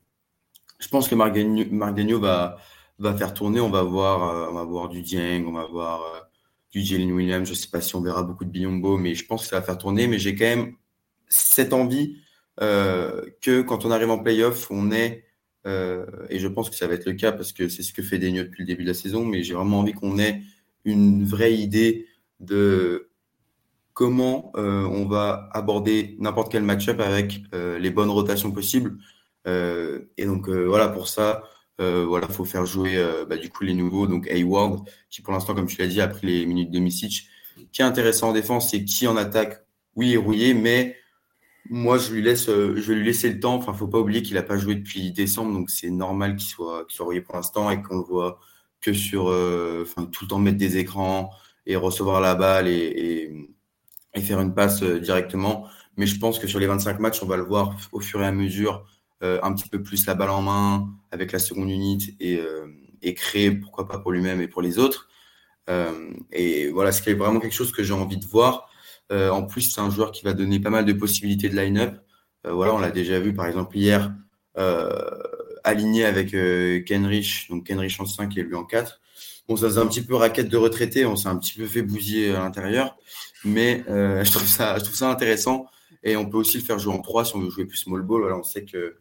je 0.79 0.87
pense 0.89 1.07
que 1.07 1.15
Marc 1.15 1.35
va, 1.37 2.57
va 2.99 3.15
faire 3.15 3.33
tourner. 3.33 3.59
On 3.59 3.69
va 3.69 3.83
voir, 3.83 4.29
euh, 4.29 4.47
on 4.51 4.53
va 4.53 4.63
voir 4.63 4.89
du 4.89 5.01
Dieng, 5.01 5.45
on 5.47 5.53
va 5.53 5.65
voir 5.65 6.29
du 6.71 6.81
Jalen 6.81 7.11
Williams. 7.11 7.47
Je 7.47 7.53
sais 7.53 7.69
pas 7.69 7.81
si 7.81 7.95
on 7.95 8.01
verra 8.01 8.23
beaucoup 8.23 8.45
de 8.45 8.49
Biombo, 8.49 8.97
mais 8.97 9.15
je 9.15 9.25
pense 9.25 9.43
que 9.43 9.49
ça 9.49 9.59
va 9.59 9.65
faire 9.65 9.77
tourner. 9.77 10.07
Mais 10.07 10.19
j'ai 10.19 10.35
quand 10.35 10.45
même 10.45 10.75
cette 11.29 11.73
envie 11.73 12.17
que 12.59 13.61
quand 13.61 13.85
on 13.85 13.91
arrive 13.91 14.11
en 14.11 14.19
playoff, 14.19 14.69
on 14.69 14.91
est, 14.91 15.25
et 15.65 16.39
je 16.39 16.47
pense 16.47 16.69
que 16.69 16.75
ça 16.75 16.87
va 16.87 16.93
être 16.95 17.05
le 17.05 17.13
cas 17.13 17.31
parce 17.31 17.53
que 17.53 17.67
c'est 17.69 17.81
ce 17.81 17.93
que 17.93 18.03
fait 18.03 18.19
Denio 18.19 18.43
depuis 18.43 18.61
le 18.61 18.67
début 18.67 18.83
de 18.83 18.89
la 18.89 18.93
saison, 18.93 19.25
mais 19.25 19.43
j'ai 19.43 19.53
vraiment 19.55 19.79
envie 19.79 19.93
qu'on 19.93 20.19
ait 20.19 20.41
une 20.85 21.23
vraie 21.23 21.55
idée 21.55 22.07
de 22.39 23.09
comment 23.93 24.51
euh, 24.55 24.83
on 24.85 25.05
va 25.05 25.49
aborder 25.53 26.15
n'importe 26.19 26.51
quel 26.51 26.63
match-up 26.63 26.99
avec 26.99 27.43
euh, 27.53 27.77
les 27.77 27.91
bonnes 27.91 28.09
rotations 28.09 28.51
possibles. 28.51 28.97
Euh, 29.47 30.11
et 30.17 30.25
donc 30.25 30.49
voilà, 30.49 30.87
pour 30.87 31.07
ça, 31.07 31.43
voilà, 31.79 32.27
faut 32.29 32.45
faire 32.45 32.65
jouer 32.65 33.03
bah, 33.29 33.35
du 33.35 33.49
coup 33.49 33.65
les 33.65 33.73
nouveaux, 33.73 34.07
donc 34.07 34.27
Hayward, 34.27 34.87
qui 35.09 35.21
pour 35.21 35.33
l'instant, 35.33 35.53
comme 35.53 35.67
tu 35.67 35.77
l'as 35.81 35.87
dit, 35.87 35.99
a 35.99 36.07
pris 36.07 36.27
les 36.27 36.45
minutes 36.45 36.71
de 36.71 36.79
Misic. 36.79 37.27
Qui 37.71 37.81
est 37.81 37.85
intéressant 37.85 38.29
en 38.29 38.33
défense, 38.33 38.71
c'est 38.71 38.85
qui 38.85 39.05
en 39.05 39.17
attaque, 39.17 39.65
oui, 39.95 40.13
est 40.13 40.17
rouillé, 40.17 40.53
mais 40.53 40.95
moi 41.69 41.97
je 41.97 42.13
lui 42.13 42.21
laisse, 42.21 42.45
je 42.47 42.81
vais 42.81 42.95
lui 42.95 43.05
laisser 43.05 43.29
le 43.29 43.39
temps. 43.39 43.55
Enfin, 43.55 43.73
faut 43.73 43.87
pas 43.87 43.99
oublier 43.99 44.21
qu'il 44.23 44.37
a 44.37 44.43
pas 44.43 44.57
joué 44.57 44.75
depuis 44.75 45.11
décembre, 45.11 45.53
donc 45.53 45.69
c'est 45.69 45.89
normal 45.89 46.37
qu'il 46.37 46.47
soit, 46.47 46.85
qu'il 46.85 46.95
soit 46.95 47.05
rouillé 47.05 47.21
pour 47.21 47.35
l'instant 47.35 47.69
et 47.69 47.81
qu'on 47.81 47.97
le 47.97 48.03
voit 48.03 48.39
que 48.79 48.93
sur, 48.93 49.25
enfin, 49.25 50.05
tout 50.05 50.23
le 50.23 50.29
temps 50.29 50.39
mettre 50.39 50.57
des 50.57 50.77
écrans 50.77 51.31
et 51.65 51.75
recevoir 51.75 52.21
la 52.21 52.35
balle 52.35 52.67
et 52.69 52.93
et 53.25 53.31
faire 54.21 54.39
une 54.39 54.53
passe 54.53 54.83
euh, 54.83 54.99
directement. 54.99 55.67
Mais 55.97 56.05
je 56.05 56.19
pense 56.19 56.39
que 56.39 56.47
sur 56.47 56.59
les 56.59 56.67
25 56.67 56.99
matchs, 56.99 57.21
on 57.21 57.27
va 57.27 57.37
le 57.37 57.43
voir 57.43 57.75
au 57.91 57.99
fur 57.99 58.21
et 58.21 58.25
à 58.25 58.31
mesure 58.31 58.85
euh, 59.23 59.39
un 59.43 59.53
petit 59.53 59.69
peu 59.69 59.81
plus 59.81 60.05
la 60.05 60.15
balle 60.15 60.29
en 60.29 60.41
main 60.41 60.87
avec 61.11 61.31
la 61.31 61.39
seconde 61.39 61.69
unité 61.69 62.15
et, 62.19 62.37
euh, 62.37 62.67
et 63.01 63.13
créer, 63.13 63.51
pourquoi 63.51 63.87
pas 63.87 63.99
pour 63.99 64.11
lui-même 64.11 64.41
et 64.41 64.47
pour 64.47 64.61
les 64.61 64.79
autres. 64.79 65.07
et 66.31 66.69
voilà, 66.71 66.91
ce 66.91 67.01
qui 67.01 67.09
est 67.09 67.13
vraiment 67.13 67.39
quelque 67.39 67.53
chose 67.53 67.71
que 67.71 67.83
j'ai 67.83 67.93
envie 67.93 68.17
de 68.17 68.25
voir. 68.25 68.67
en 69.11 69.43
plus, 69.43 69.61
c'est 69.61 69.81
un 69.81 69.89
joueur 69.89 70.11
qui 70.11 70.23
va 70.25 70.33
donner 70.33 70.59
pas 70.59 70.69
mal 70.69 70.85
de 70.85 70.93
possibilités 70.93 71.47
de 71.49 71.55
line-up. 71.55 71.99
voilà, 72.43 72.73
on 72.73 72.79
l'a 72.79 72.91
déjà 72.91 73.19
vu 73.19 73.33
par 73.33 73.45
exemple 73.45 73.77
hier, 73.77 74.13
aligné 75.63 76.05
avec 76.05 76.31
Kenrich, 76.85 77.47
donc 77.49 77.65
Kenrich 77.65 77.99
en 77.99 78.05
5 78.05 78.37
et 78.37 78.43
lui 78.43 78.55
en 78.55 78.65
4. 78.65 78.99
Bon, 79.47 79.57
ça 79.57 79.67
faisait 79.67 79.81
un 79.81 79.87
petit 79.87 80.01
peu 80.01 80.15
raquette 80.15 80.47
de 80.47 80.57
retraité, 80.57 81.05
on 81.05 81.17
s'est 81.17 81.27
un 81.27 81.37
petit 81.37 81.57
peu 81.57 81.65
fait 81.65 81.81
bousiller 81.81 82.33
à 82.33 82.39
l'intérieur, 82.39 82.97
mais 83.45 83.83
euh, 83.89 84.23
je, 84.23 84.31
trouve 84.31 84.47
ça, 84.47 85.09
intéressant. 85.09 85.65
Et 86.03 86.15
on 86.15 86.25
peut 86.25 86.37
aussi 86.37 86.57
le 86.57 86.63
faire 86.63 86.79
jouer 86.79 86.93
en 86.93 86.99
3 86.99 87.25
si 87.25 87.35
on 87.35 87.39
veut 87.39 87.49
jouer 87.49 87.65
plus 87.65 87.77
small 87.77 88.01
ball. 88.01 88.31
On 88.33 88.43
sait 88.43 88.65
que 88.65 88.97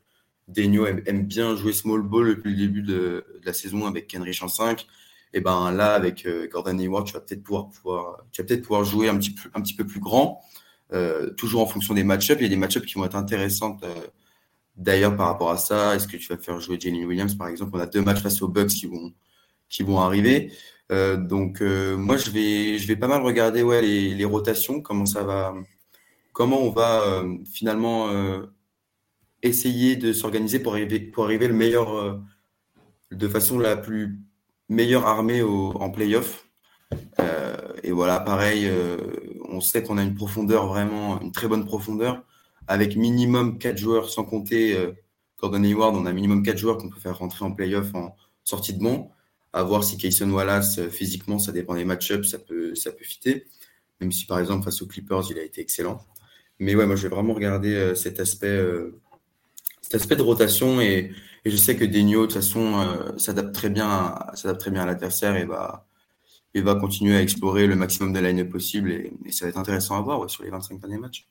Denio 0.48 0.86
aime, 0.86 1.22
bien 1.22 1.56
jouer 1.56 1.72
small 1.72 2.02
ball 2.02 2.28
depuis 2.28 2.50
le 2.50 2.56
début 2.56 2.82
de, 2.82 3.24
la 3.44 3.52
saison 3.52 3.86
avec 3.86 4.06
Kenrich 4.06 4.42
en 4.42 4.48
5. 4.48 4.86
Et 5.34 5.40
ben 5.40 5.72
là, 5.72 5.94
avec 5.94 6.26
euh, 6.26 6.46
Gordon 6.46 6.78
Hayward, 6.78 7.06
tu 7.06 7.14
vas 7.14 7.20
peut-être 7.20 7.42
pouvoir, 7.42 8.84
jouer 8.84 9.08
un 9.08 9.16
petit 9.16 9.74
peu, 9.74 9.86
plus 9.86 10.00
grand, 10.00 10.42
euh, 10.92 11.30
toujours 11.30 11.62
en 11.62 11.66
fonction 11.66 11.94
des 11.94 12.04
match-ups. 12.04 12.38
Il 12.40 12.44
y 12.44 12.46
a 12.46 12.50
des 12.50 12.56
match-ups 12.56 12.86
qui 12.86 12.94
vont 12.94 13.04
être 13.06 13.16
intéressantes 13.16 13.82
d'ailleurs 14.76 15.16
par 15.16 15.28
rapport 15.28 15.50
à 15.50 15.56
ça. 15.56 15.94
Est-ce 15.94 16.06
que 16.06 16.18
tu 16.18 16.28
vas 16.28 16.36
faire 16.36 16.60
jouer 16.60 16.78
Jalen 16.78 17.04
Williams, 17.06 17.34
par 17.34 17.48
exemple? 17.48 17.72
On 17.74 17.80
a 17.80 17.86
deux 17.86 18.02
matchs 18.02 18.20
face 18.20 18.42
aux 18.42 18.48
Bucks 18.48 18.68
qui 19.68 19.82
vont 19.82 20.00
arriver. 20.00 20.52
Euh, 20.92 21.16
donc 21.16 21.62
euh, 21.62 21.96
moi 21.96 22.18
je 22.18 22.30
vais 22.30 22.78
je 22.78 22.86
vais 22.86 22.96
pas 22.96 23.08
mal 23.08 23.22
regarder 23.22 23.62
ouais 23.62 23.80
les, 23.80 24.24
rotations 24.26 24.82
comment 24.82 25.06
ça 25.06 25.22
va 25.22 25.54
comment 26.34 26.60
on 26.60 26.70
va 26.70 27.00
euh, 27.02 27.38
finalement 27.50 28.10
essayer 29.42 29.96
de 29.96 30.12
s'organiser 30.12 30.58
pour 30.58 30.74
arriver 30.74 31.00
pour 31.00 31.24
arriver 31.24 31.48
le 31.48 31.54
meilleur 31.54 32.20
de 33.10 33.28
façon 33.28 33.58
la 33.58 33.76
plus 33.76 34.20
meilleure 34.68 35.06
armée 35.06 35.42
en 35.42 35.90
playoff. 35.90 36.48
Et 37.82 37.90
voilà 37.90 38.20
pareil 38.20 38.70
on 39.48 39.60
sait 39.60 39.82
qu'on 39.82 39.98
a 39.98 40.02
une 40.02 40.14
profondeur 40.14 40.66
vraiment 40.66 41.20
une 41.20 41.32
très 41.32 41.48
bonne 41.48 41.64
profondeur. 41.64 42.22
Avec 42.68 42.96
minimum 42.96 43.58
4 43.58 43.76
joueurs 43.76 44.08
sans 44.08 44.24
compter 44.24 44.76
Gordon 45.40 45.64
Hayward 45.64 45.96
on 45.96 46.06
a 46.06 46.12
minimum 46.12 46.42
4 46.42 46.58
joueurs 46.58 46.78
qu'on 46.78 46.90
peut 46.90 47.00
faire 47.00 47.18
rentrer 47.18 47.44
en 47.44 47.52
playoff 47.52 47.94
en 47.94 48.14
sortie 48.44 48.74
de 48.74 48.82
banc 48.82 49.10
à 49.52 49.62
voir 49.62 49.84
si 49.84 49.96
Kayson 49.96 50.30
Wallace, 50.30 50.78
euh, 50.78 50.88
physiquement, 50.88 51.38
ça 51.38 51.52
dépend 51.52 51.74
des 51.74 51.84
match-ups, 51.84 52.28
ça 52.28 52.38
peut, 52.38 52.74
ça 52.74 52.92
peut 52.92 53.04
fitter. 53.04 53.46
Même 54.00 54.12
si, 54.12 54.26
par 54.26 54.38
exemple, 54.38 54.64
face 54.64 54.82
aux 54.82 54.86
Clippers, 54.86 55.22
il 55.30 55.38
a 55.38 55.42
été 55.42 55.60
excellent. 55.60 56.00
Mais 56.58 56.74
ouais, 56.74 56.86
moi, 56.86 56.96
je 56.96 57.02
vais 57.02 57.14
vraiment 57.14 57.34
regarder 57.34 57.74
euh, 57.74 57.94
cet 57.94 58.20
aspect, 58.20 58.48
euh, 58.48 59.00
cet 59.82 59.96
aspect 59.96 60.16
de 60.16 60.22
rotation 60.22 60.80
et, 60.80 61.12
et 61.44 61.50
je 61.50 61.56
sais 61.56 61.76
que 61.76 61.84
Denio, 61.84 62.22
de 62.22 62.26
toute 62.26 62.34
façon, 62.34 62.86
s'adapte 63.18 63.52
très 63.54 63.68
bien, 63.68 64.14
s'adapte 64.34 64.60
très 64.60 64.70
bien 64.70 64.82
à 64.82 64.86
l'adversaire 64.86 65.36
et 65.36 65.44
va, 65.44 65.86
et 66.54 66.60
va 66.60 66.76
continuer 66.76 67.16
à 67.16 67.22
explorer 67.22 67.66
le 67.66 67.74
maximum 67.76 68.12
de 68.12 68.20
line 68.20 68.48
possible 68.48 68.92
et, 68.92 69.12
ça 69.30 69.46
va 69.46 69.50
être 69.50 69.58
intéressant 69.58 69.96
à 69.96 70.00
voir 70.02 70.28
sur 70.30 70.44
les 70.44 70.50
25 70.50 70.80
derniers 70.80 70.98
matchs. 70.98 71.28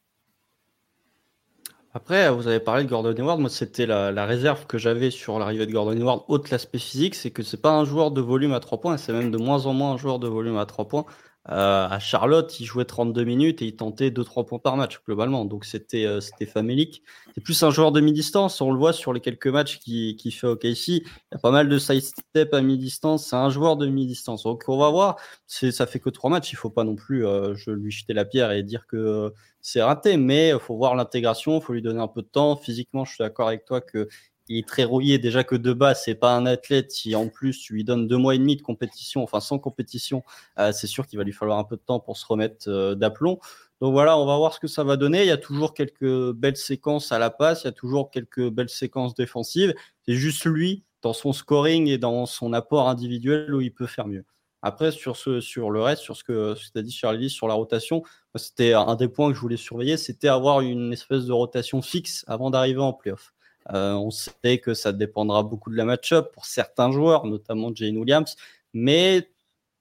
Après, 1.94 2.30
vous 2.32 2.48
avez 2.48 2.62
parlé 2.62 2.86
de 2.86 2.90
Gordon 2.90 3.14
Hayward. 3.14 3.40
Moi, 3.40 3.50
c'était 3.50 3.86
la, 3.86 4.26
réserve 4.26 4.66
que 4.66 4.78
j'avais 4.78 5.12
sur 5.12 5.40
l'arrivée 5.40 5.66
de 5.66 5.72
Gordon 5.74 5.92
Hayward, 5.92 6.24
autre 6.30 6.48
l'aspect 6.52 6.80
physique, 6.80 7.16
c'est 7.16 7.32
que 7.32 7.44
c'est 7.44 7.62
pas 7.62 7.72
un 7.72 7.84
joueur 7.84 8.12
de 8.12 8.22
volume 8.22 8.54
à 8.54 8.62
3 8.62 8.80
points, 8.80 8.98
c'est 8.98 9.12
même 9.12 9.30
de 9.30 9.38
moins 9.38 9.66
en 9.66 9.74
moins 9.74 9.92
un 9.94 9.98
joueur 9.98 10.18
de 10.20 10.28
volume 10.28 10.58
à 10.58 10.66
3 10.66 10.88
points. 10.88 11.06
Euh, 11.50 11.88
à 11.90 11.98
Charlotte, 11.98 12.60
il 12.60 12.66
jouait 12.66 12.86
32 12.86 13.24
minutes 13.24 13.64
et 13.64 13.66
il 13.66 13.76
tentait 13.76 14.12
2-3 14.12 14.46
points 14.46 14.60
par 14.60 14.78
match 14.78 15.02
globalement. 15.06 15.44
Donc 15.44 15.66
c'était 15.66 16.06
euh, 16.06 16.22
c'était 16.22 16.46
famélique. 16.46 17.02
C'est 17.34 17.42
plus 17.42 17.64
un 17.64 17.72
joueur 17.72 17.92
de 17.92 18.00
mi-distance. 18.00 18.62
On 18.62 18.72
le 18.72 18.78
voit 18.78 18.94
sur 18.94 19.12
les 19.12 19.22
quelques 19.22 19.48
matchs 19.48 19.80
qu'il 19.80 20.16
qui 20.18 20.32
fait 20.32 20.46
au 20.48 20.56
KC. 20.56 20.88
Il 20.88 21.04
y 21.32 21.36
a 21.36 21.40
pas 21.40 21.50
mal 21.50 21.68
de 21.68 21.78
side 21.80 22.04
step 22.04 22.54
à 22.54 22.62
mi-distance. 22.62 23.28
C'est 23.28 23.36
un 23.36 23.50
joueur 23.50 23.76
de 23.76 23.88
mi-distance. 23.88 24.44
Donc 24.44 24.64
on 24.68 24.78
va 24.78 24.92
voir. 24.92 25.18
C'est 25.48 25.72
ça 25.72 25.88
fait 25.88 26.00
que 26.00 26.12
3 26.12 26.30
matchs. 26.30 26.52
Il 26.54 26.58
faut 26.58 26.70
pas 26.70 26.84
non 26.84 26.96
plus 26.96 27.26
euh, 27.26 27.56
je 27.56 27.72
lui 27.72 27.92
jeter 27.92 28.14
la 28.14 28.26
pierre 28.26 28.52
et 28.52 28.62
dire 28.62 28.86
que 28.86 29.34
c'est 29.62 29.82
raté. 29.82 30.18
Mais 30.18 30.54
faut 30.60 30.78
voir 30.78 30.96
l'intégration. 30.96 31.60
Faut 31.60 31.74
lui 31.74 31.82
donner 31.82 32.02
un 32.02 32.08
peu 32.08 32.22
de 32.22 32.28
temps. 32.28 32.56
Physiquement, 32.56 33.04
je 33.04 33.16
suis 33.16 33.24
d'accord 33.24 33.48
avec 33.48 33.66
toi 33.66 33.82
que 33.82 34.08
il 34.52 34.60
est 34.60 34.68
très 34.68 34.84
rouillé 34.84 35.18
déjà 35.18 35.44
que 35.44 35.56
de 35.56 35.74
base 35.74 36.04
c'est 36.04 36.16
pas 36.16 36.36
un 36.36 36.46
athlète 36.46 36.92
si 36.92 37.16
en 37.16 37.28
plus 37.30 37.58
tu 37.60 37.74
lui 37.74 37.84
donnes 37.84 38.08
deux 38.08 38.18
mois 38.18 38.36
et 38.36 38.38
demi 38.38 38.56
de 38.58 38.62
compétition 38.62 39.24
enfin 39.24 39.40
sans 39.40 39.60
compétition 39.60 40.24
euh, 40.60 40.72
c'est 40.72 40.88
sûr 40.88 41.08
qu'il 41.08 41.18
va 41.18 41.24
lui 41.24 41.32
falloir 41.32 41.58
un 41.58 41.64
peu 41.64 41.78
de 41.78 41.82
temps 41.82 42.00
pour 42.00 42.18
se 42.18 42.26
remettre 42.26 42.70
euh, 42.70 42.96
d'aplomb. 42.96 43.40
Donc 43.80 43.94
voilà 43.94 44.18
on 44.18 44.26
va 44.26 44.38
voir 44.38 44.54
ce 44.54 44.60
que 44.60 44.68
ça 44.68 44.84
va 44.84 44.98
donner. 44.98 45.22
Il 45.22 45.28
y 45.28 45.32
a 45.32 45.38
toujours 45.38 45.74
quelques 45.74 46.32
belles 46.34 46.58
séquences 46.58 47.12
à 47.12 47.20
la 47.20 47.30
passe 47.30 47.64
il 47.64 47.66
y 47.66 47.70
a 47.70 47.74
toujours 47.74 48.12
quelques 48.12 48.50
belles 48.50 48.70
séquences 48.70 49.16
défensives. 49.16 49.74
C'est 50.06 50.16
juste 50.16 50.46
lui 50.46 50.84
dans 51.02 51.14
son 51.14 51.34
scoring 51.34 51.88
et 51.88 51.98
dans 51.98 52.26
son 52.26 52.54
apport 52.54 52.90
individuel 52.90 53.54
où 53.54 53.62
il 53.62 53.74
peut 53.74 53.88
faire 53.88 54.08
mieux. 54.08 54.26
Après, 54.64 54.92
sur, 54.92 55.18
ce, 55.18 55.42
sur 55.42 55.72
le 55.72 55.82
reste, 55.82 56.04
sur 56.04 56.16
ce 56.16 56.24
que, 56.24 56.54
tu 56.54 56.78
as 56.78 56.84
dit 56.84 56.92
sur 56.92 57.12
sur 57.30 57.48
la 57.48 57.56
rotation, 57.56 58.04
c'était 58.36 58.74
un 58.74 58.96
des 58.96 59.08
points 59.08 59.30
que 59.30 59.36
je 59.36 59.42
voulais 59.42 59.58
surveiller, 59.58 59.98
c'était 59.98 60.28
avoir 60.28 60.62
une 60.62 60.94
espèce 60.94 61.26
de 61.26 61.34
rotation 61.34 61.82
fixe 61.82 62.24
avant 62.28 62.52
d'arriver 62.52 62.80
en 62.80 62.94
playoff. 62.94 63.34
Euh, 63.74 63.94
on 63.94 64.12
sait 64.12 64.60
que 64.60 64.74
ça 64.74 64.92
dépendra 64.92 65.44
beaucoup 65.44 65.70
de 65.70 65.78
la 65.78 65.86
match-up 65.86 66.32
pour 66.34 66.46
certains 66.46 66.92
joueurs, 66.92 67.26
notamment 67.26 67.72
Jane 67.74 67.98
Williams, 67.98 68.36
mais 68.74 69.30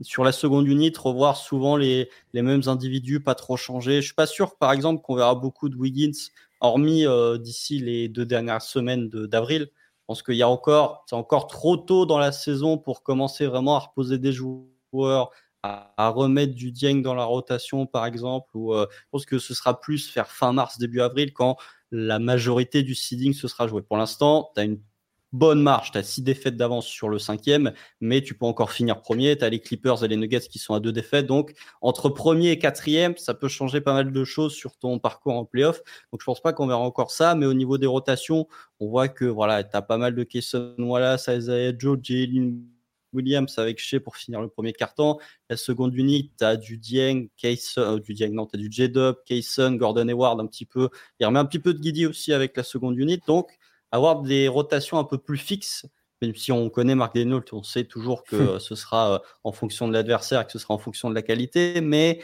sur 0.02 0.24
la 0.24 0.32
seconde 0.32 0.66
unit, 0.66 0.92
revoir 0.96 1.36
souvent 1.36 1.76
les, 1.76 2.08
les 2.32 2.42
mêmes 2.42 2.62
individus, 2.66 3.20
pas 3.20 3.34
trop 3.34 3.56
changer. 3.56 3.96
Je 3.96 4.06
suis 4.06 4.14
pas 4.14 4.26
sûr, 4.26 4.56
par 4.56 4.72
exemple, 4.72 5.02
qu'on 5.02 5.14
verra 5.14 5.34
beaucoup 5.34 5.68
de 5.68 5.76
Wiggins, 5.76 6.12
hormis 6.60 7.06
euh, 7.06 7.38
d'ici 7.38 7.78
les 7.78 8.08
deux 8.08 8.24
dernières 8.24 8.62
semaines 8.62 9.08
d'avril. 9.08 9.68
Je 9.70 10.04
pense 10.06 10.22
qu'il 10.22 10.36
y 10.36 10.42
a 10.42 10.48
encore, 10.48 11.04
c'est 11.08 11.16
encore 11.16 11.46
trop 11.46 11.76
tôt 11.76 12.06
dans 12.06 12.18
la 12.18 12.32
saison 12.32 12.78
pour 12.78 13.02
commencer 13.02 13.46
vraiment 13.46 13.76
à 13.76 13.80
reposer 13.80 14.18
des 14.18 14.32
joueurs, 14.32 15.30
à, 15.62 16.08
remettre 16.08 16.54
du 16.54 16.72
Dieng 16.72 17.02
dans 17.02 17.14
la 17.14 17.24
rotation, 17.24 17.86
par 17.86 18.06
exemple. 18.06 18.48
Ou 18.54 18.74
euh, 18.74 18.86
je 18.90 19.08
pense 19.10 19.26
que 19.26 19.38
ce 19.38 19.54
sera 19.54 19.80
plus 19.80 20.08
faire 20.08 20.30
fin 20.30 20.52
mars, 20.52 20.78
début 20.78 21.00
avril, 21.00 21.32
quand 21.32 21.56
la 21.90 22.18
majorité 22.18 22.82
du 22.82 22.94
seeding 22.94 23.32
se 23.34 23.48
sera 23.48 23.66
joué. 23.66 23.82
Pour 23.82 23.96
l'instant, 23.96 24.50
tu 24.54 24.60
as 24.60 24.64
une 24.64 24.80
bonne 25.32 25.62
marche. 25.62 25.92
Tu 25.92 25.98
as 25.98 26.02
six 26.02 26.22
défaites 26.22 26.56
d'avance 26.56 26.86
sur 26.86 27.08
le 27.08 27.18
cinquième, 27.18 27.72
mais 28.00 28.22
tu 28.22 28.34
peux 28.34 28.46
encore 28.46 28.72
finir 28.72 29.00
premier. 29.00 29.36
Tu 29.36 29.44
as 29.44 29.50
les 29.50 29.60
Clippers 29.60 30.04
et 30.04 30.08
les 30.08 30.16
Nuggets 30.16 30.40
qui 30.40 30.58
sont 30.58 30.74
à 30.74 30.80
deux 30.80 30.92
défaites. 30.92 31.26
Donc, 31.26 31.52
entre 31.80 32.08
premier 32.08 32.50
et 32.50 32.58
quatrième, 32.58 33.16
ça 33.16 33.34
peut 33.34 33.48
changer 33.48 33.80
pas 33.80 33.92
mal 33.92 34.12
de 34.12 34.24
choses 34.24 34.54
sur 34.54 34.76
ton 34.76 34.98
parcours 34.98 35.34
en 35.34 35.44
playoff. 35.44 35.82
Donc, 36.12 36.20
je 36.20 36.24
pense 36.24 36.40
pas 36.40 36.52
qu'on 36.52 36.66
verra 36.66 36.80
encore 36.80 37.10
ça. 37.10 37.34
Mais 37.34 37.46
au 37.46 37.54
niveau 37.54 37.78
des 37.78 37.86
rotations, 37.86 38.48
on 38.80 38.88
voit 38.88 39.08
que 39.08 39.24
voilà, 39.24 39.62
tu 39.64 39.76
as 39.76 39.82
pas 39.82 39.98
mal 39.98 40.14
de 40.14 40.24
Kayson 40.24 40.74
Wallace, 40.78 41.28
Isaiah 41.28 41.72
Joe, 41.76 41.98
Jalen 42.02 42.62
Williams 43.12 43.58
avec 43.58 43.78
Shea 43.78 44.00
pour 44.00 44.16
finir 44.16 44.40
le 44.40 44.48
premier 44.48 44.72
carton. 44.72 45.18
La 45.48 45.56
seconde 45.56 45.94
unité, 45.94 46.30
tu 46.38 46.44
as 46.44 46.56
du 46.56 46.78
Dieng, 46.78 47.28
Kayson, 47.36 47.80
euh, 47.80 47.98
du 47.98 48.14
Dieng, 48.14 48.32
non, 48.32 48.46
tu 48.46 48.56
as 48.56 48.58
du 48.58 48.68
J-Dub, 48.70 49.16
Kayson, 49.26 49.72
Gordon 49.72 50.08
Hayward 50.08 50.40
un 50.40 50.46
petit 50.46 50.66
peu. 50.66 50.88
Il 51.18 51.26
remet 51.26 51.38
un 51.38 51.44
petit 51.44 51.58
peu 51.58 51.74
de 51.74 51.78
Guidi 51.78 52.06
aussi 52.06 52.32
avec 52.32 52.56
la 52.56 52.62
seconde 52.62 52.98
unité. 52.98 53.22
Donc, 53.26 53.50
avoir 53.92 54.22
des 54.22 54.48
rotations 54.48 54.98
un 54.98 55.04
peu 55.04 55.18
plus 55.18 55.38
fixes, 55.38 55.86
même 56.22 56.34
si 56.34 56.52
on 56.52 56.70
connaît 56.70 56.94
Marc 56.94 57.14
Denault, 57.14 57.44
on 57.52 57.62
sait 57.62 57.84
toujours 57.84 58.24
que 58.24 58.36
ce 58.58 58.74
sera 58.74 59.14
euh, 59.14 59.18
en 59.44 59.52
fonction 59.52 59.88
de 59.88 59.92
l'adversaire, 59.92 60.46
que 60.46 60.52
ce 60.52 60.58
sera 60.58 60.74
en 60.74 60.78
fonction 60.78 61.10
de 61.10 61.14
la 61.14 61.22
qualité, 61.22 61.80
mais 61.80 62.20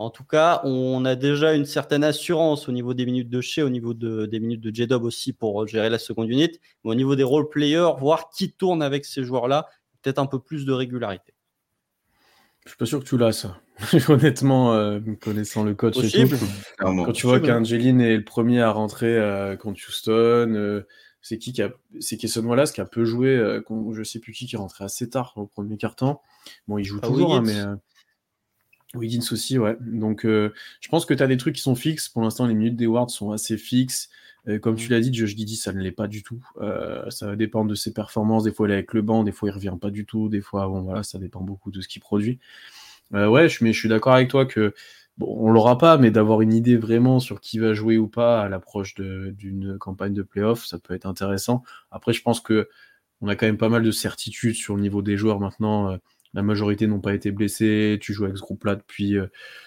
en 0.00 0.08
tout 0.08 0.24
cas, 0.24 0.62
on 0.64 1.04
a 1.04 1.14
déjà 1.14 1.52
une 1.52 1.66
certaine 1.66 2.04
assurance 2.04 2.70
au 2.70 2.72
niveau 2.72 2.94
des 2.94 3.04
minutes 3.04 3.28
de 3.28 3.42
chez, 3.42 3.62
au 3.62 3.68
niveau 3.68 3.92
des 3.92 4.40
minutes 4.40 4.62
de 4.62 4.74
J-Dub 4.74 5.02
aussi 5.04 5.34
pour 5.34 5.66
gérer 5.66 5.90
la 5.90 5.98
seconde 5.98 6.30
unité, 6.30 6.58
mais 6.82 6.92
au 6.92 6.94
niveau 6.94 7.16
des 7.16 7.22
role 7.22 7.50
players, 7.50 7.90
voir 7.98 8.30
qui 8.30 8.50
tourne 8.50 8.82
avec 8.82 9.04
ces 9.04 9.24
joueurs-là, 9.24 9.68
peut-être 10.02 10.18
un 10.18 10.26
peu 10.26 10.38
plus 10.38 10.64
de 10.64 10.72
régularité. 10.72 11.34
Je 12.64 12.70
suis 12.70 12.78
pas 12.78 12.86
sûr 12.86 13.00
que 13.00 13.04
tu 13.04 13.16
l'as 13.16 13.32
ça. 13.32 13.60
Honnêtement, 14.08 14.74
euh, 14.74 15.00
connaissant 15.20 15.64
le 15.64 15.74
coach 15.74 15.96
et 15.98 16.28
tout, 16.28 16.36
quand 16.78 17.12
tu 17.12 17.26
vois 17.26 17.40
qu'Angeline 17.40 18.00
est 18.00 18.16
le 18.16 18.24
premier 18.24 18.60
à 18.60 18.70
rentrer 18.70 19.16
euh, 19.16 19.56
contre 19.56 19.80
Houston, 19.88 20.84
c'est 21.22 21.38
qui 21.38 21.52
qui 21.52 21.62
a, 21.62 21.70
c'est 22.00 22.16
Kesson 22.16 22.44
Wallace 22.44 22.72
qui 22.72 22.80
a 22.80 22.86
peu 22.86 23.04
joué, 23.04 23.28
euh, 23.28 23.62
je 23.92 24.02
sais 24.02 24.18
plus 24.18 24.32
qui 24.32 24.46
qui 24.46 24.54
est 24.54 24.58
rentré 24.58 24.84
assez 24.84 25.08
tard 25.10 25.32
au 25.36 25.46
premier 25.46 25.76
quart-temps. 25.76 26.22
Bon, 26.66 26.78
il 26.78 26.84
joue 26.84 26.98
ah, 27.02 27.06
toujours, 27.06 27.34
hein, 27.34 27.42
mais 27.44 27.60
euh, 27.60 27.76
Wiggins 28.94 29.24
aussi, 29.30 29.58
ouais. 29.58 29.76
Donc, 29.80 30.24
euh, 30.24 30.52
je 30.80 30.88
pense 30.88 31.04
que 31.04 31.14
tu 31.14 31.22
as 31.22 31.26
des 31.26 31.36
trucs 31.36 31.56
qui 31.56 31.62
sont 31.62 31.74
fixes. 31.74 32.08
Pour 32.08 32.22
l'instant, 32.22 32.46
les 32.46 32.54
minutes 32.54 32.76
des 32.76 32.86
Wards 32.86 33.10
sont 33.10 33.32
assez 33.32 33.58
fixes. 33.58 34.08
Comme 34.62 34.76
tu 34.76 34.88
mm. 34.88 34.90
l'as 34.92 35.00
dit, 35.00 35.12
Josh 35.12 35.36
Giddy, 35.36 35.56
ça 35.56 35.72
ne 35.72 35.80
l'est 35.80 35.92
pas 35.92 36.06
du 36.06 36.22
tout. 36.22 36.42
ça 37.10 37.26
va 37.26 37.36
dépendre 37.36 37.70
de 37.70 37.74
ses 37.74 37.92
performances. 37.92 38.44
Des 38.44 38.52
fois, 38.52 38.68
il 38.68 38.70
est 38.72 38.74
avec 38.74 38.94
le 38.94 39.02
banc, 39.02 39.24
des 39.24 39.32
fois, 39.32 39.48
il 39.48 39.52
revient 39.52 39.76
pas 39.80 39.90
du 39.90 40.06
tout. 40.06 40.28
Des 40.28 40.40
fois, 40.40 40.66
bon, 40.68 40.82
voilà, 40.82 41.02
ça 41.02 41.18
dépend 41.18 41.40
beaucoup 41.40 41.70
de 41.70 41.80
ce 41.80 41.88
qu'il 41.88 42.00
produit. 42.00 42.38
ouais, 43.12 43.48
mais 43.60 43.72
je 43.72 43.78
suis 43.78 43.88
d'accord 43.88 44.14
avec 44.14 44.28
toi 44.28 44.46
que 44.46 44.74
bon, 45.18 45.36
on 45.38 45.50
l'aura 45.50 45.78
pas, 45.78 45.98
mais 45.98 46.10
d'avoir 46.10 46.40
une 46.40 46.52
idée 46.52 46.76
vraiment 46.76 47.20
sur 47.20 47.40
qui 47.40 47.58
va 47.58 47.74
jouer 47.74 47.98
ou 47.98 48.08
pas 48.08 48.42
à 48.42 48.48
l'approche 48.48 48.94
d'une 48.94 49.78
campagne 49.78 50.14
de 50.14 50.22
playoff, 50.22 50.64
ça 50.66 50.78
peut 50.78 50.94
être 50.94 51.06
intéressant. 51.06 51.62
Après, 51.90 52.12
je 52.12 52.22
pense 52.22 52.40
que 52.40 52.68
on 53.20 53.28
a 53.28 53.36
quand 53.36 53.46
même 53.46 53.58
pas 53.58 53.68
mal 53.68 53.82
de 53.82 53.90
certitudes 53.90 54.54
sur 54.54 54.76
le 54.76 54.82
niveau 54.82 55.02
des 55.02 55.16
joueurs 55.16 55.40
maintenant. 55.40 55.90
Euh, 55.92 55.96
la 56.32 56.42
majorité 56.42 56.86
n'ont 56.86 57.00
pas 57.00 57.14
été 57.14 57.32
blessés. 57.32 57.98
Tu 58.00 58.12
joues 58.12 58.24
avec 58.24 58.36
ce 58.36 58.42
groupe-là 58.42 58.76
depuis, 58.76 59.16
euh, 59.18 59.26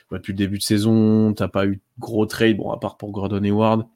bah, 0.09 0.17
depuis 0.17 0.31
le 0.33 0.37
début 0.37 0.57
de 0.57 0.63
saison. 0.63 1.33
T'as 1.33 1.47
pas 1.47 1.65
eu 1.65 1.75
de 1.75 1.81
gros 1.99 2.25
trade, 2.25 2.57
bon, 2.57 2.71
à 2.71 2.79
part 2.79 2.97
pour 2.97 3.11
Gordon 3.11 3.43
Hayward. 3.43 3.87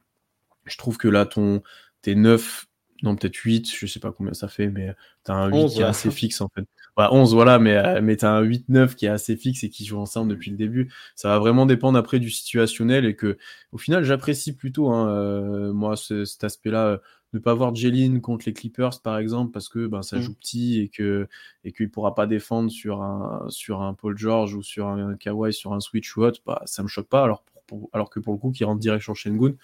Je 0.67 0.77
trouve 0.77 0.97
que 0.97 1.07
là, 1.07 1.25
ton, 1.25 1.61
tes 2.01 2.15
9, 2.15 2.67
non, 3.03 3.15
peut-être 3.15 3.35
8, 3.35 3.71
je 3.73 3.85
sais 3.85 3.99
pas 3.99 4.11
combien 4.11 4.33
ça 4.33 4.47
fait, 4.47 4.69
mais 4.69 4.95
tu 5.25 5.31
as 5.31 5.35
un 5.35 5.47
8 5.47 5.69
qui 5.69 5.81
est 5.81 5.83
assez 5.83 6.11
fixe 6.11 6.41
en 6.41 6.49
fait. 6.49 6.65
11, 6.97 7.33
voilà, 7.33 7.59
mais, 7.59 7.77
euh, 7.77 8.01
mais 8.01 8.17
tu 8.17 8.25
as 8.25 8.31
un 8.31 8.43
8-9 8.43 8.95
qui 8.95 9.05
est 9.05 9.09
assez 9.09 9.35
fixe 9.35 9.63
et 9.63 9.69
qui 9.69 9.85
joue 9.85 9.99
ensemble 9.99 10.31
depuis 10.31 10.49
le 10.49 10.57
début. 10.57 10.91
Ça 11.15 11.29
va 11.29 11.39
vraiment 11.39 11.65
dépendre 11.65 11.97
après 11.97 12.19
du 12.19 12.29
situationnel 12.29 13.05
et 13.05 13.15
que, 13.15 13.37
au 13.71 13.77
final, 13.77 14.03
j'apprécie 14.03 14.55
plutôt, 14.55 14.89
hein, 14.89 15.09
euh, 15.09 15.73
moi, 15.73 15.95
cet 15.95 16.43
aspect-là, 16.43 16.87
euh, 16.87 16.97
ne 17.33 17.39
pas 17.39 17.53
voir 17.53 17.75
Jeline 17.75 18.21
contre 18.21 18.45
les 18.47 18.53
Clippers, 18.53 19.01
par 19.03 19.17
exemple, 19.17 19.51
parce 19.51 19.69
que 19.69 19.85
ben, 19.85 20.01
ça 20.01 20.17
mm. 20.17 20.21
joue 20.21 20.33
petit 20.33 20.79
et 20.79 20.87
que 20.87 21.27
et 21.65 21.73
qu'il 21.73 21.91
pourra 21.91 22.15
pas 22.15 22.25
défendre 22.25 22.71
sur 22.71 23.01
un, 23.01 23.45
sur 23.49 23.81
un 23.81 23.93
Paul 23.93 24.17
George 24.17 24.55
ou 24.55 24.63
sur 24.63 24.87
un, 24.87 25.15
Kawhi, 25.15 25.53
sur 25.53 25.73
un 25.73 25.81
switch 25.81 26.15
ou 26.15 26.23
autre, 26.23 26.41
bah, 26.45 26.61
ça 26.65 26.83
me 26.83 26.87
choque 26.87 27.09
pas. 27.09 27.23
Alors, 27.23 27.43
alors 27.91 28.09
que 28.09 28.21
pour 28.21 28.33
le 28.33 28.39
coup, 28.39 28.51
qui 28.51 28.63
rentre 28.63 28.79
direct 28.79 29.03
sur 29.03 29.15
Shengun, 29.15 29.55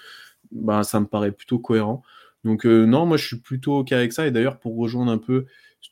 bah, 0.51 0.83
ça 0.83 0.99
me 0.99 1.07
paraît 1.07 1.31
plutôt 1.31 1.59
cohérent. 1.59 2.03
Donc, 2.43 2.65
non, 2.65 3.05
moi, 3.05 3.17
je 3.17 3.25
suis 3.25 3.39
plutôt 3.39 3.79
OK 3.79 3.93
avec 3.93 4.11
ça. 4.11 4.27
Et 4.27 4.31
d'ailleurs, 4.31 4.59
pour 4.59 4.77
rejoindre 4.77 5.11
un 5.11 5.17
peu 5.17 5.45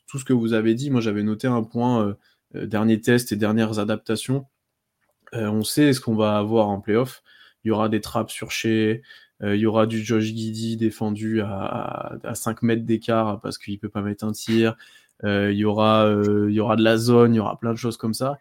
tout 0.06 0.18
ce 0.18 0.24
que 0.24 0.32
vous 0.32 0.52
avez 0.52 0.74
dit, 0.74 0.90
moi 0.90 1.00
j'avais 1.00 1.22
noté 1.22 1.46
un 1.46 1.62
point, 1.62 2.06
euh, 2.06 2.14
euh, 2.56 2.66
dernier 2.66 3.00
test 3.00 3.32
et 3.32 3.36
dernières 3.36 3.78
adaptations. 3.78 4.46
Euh, 5.34 5.48
on 5.48 5.64
sait 5.64 5.92
ce 5.92 6.00
qu'on 6.00 6.14
va 6.14 6.36
avoir 6.38 6.68
en 6.68 6.80
playoff. 6.80 7.22
Il 7.64 7.68
y 7.68 7.70
aura 7.70 7.88
des 7.88 8.00
trappes 8.00 8.30
sur 8.30 8.50
chez, 8.50 9.02
il 9.44 9.56
y 9.56 9.66
aura 9.66 9.86
du 9.86 10.04
Josh 10.04 10.24
Giddy 10.24 10.76
défendu 10.76 11.40
à, 11.40 12.18
à, 12.22 12.34
5 12.34 12.62
mètres 12.62 12.84
d'écart 12.84 13.40
parce 13.40 13.58
qu'il 13.58 13.78
peut 13.78 13.88
pas 13.88 14.02
mettre 14.02 14.24
un 14.24 14.32
tir. 14.32 14.76
il, 15.24 15.52
y 15.52 15.64
aura, 15.64 16.12
il 16.48 16.52
y 16.52 16.60
aura 16.60 16.76
de 16.76 16.82
la 16.82 16.96
zone, 16.96 17.34
il 17.34 17.38
y 17.38 17.40
aura 17.40 17.58
plein 17.58 17.72
de 17.72 17.78
choses 17.78 17.96
comme 17.96 18.14
ça. 18.14 18.38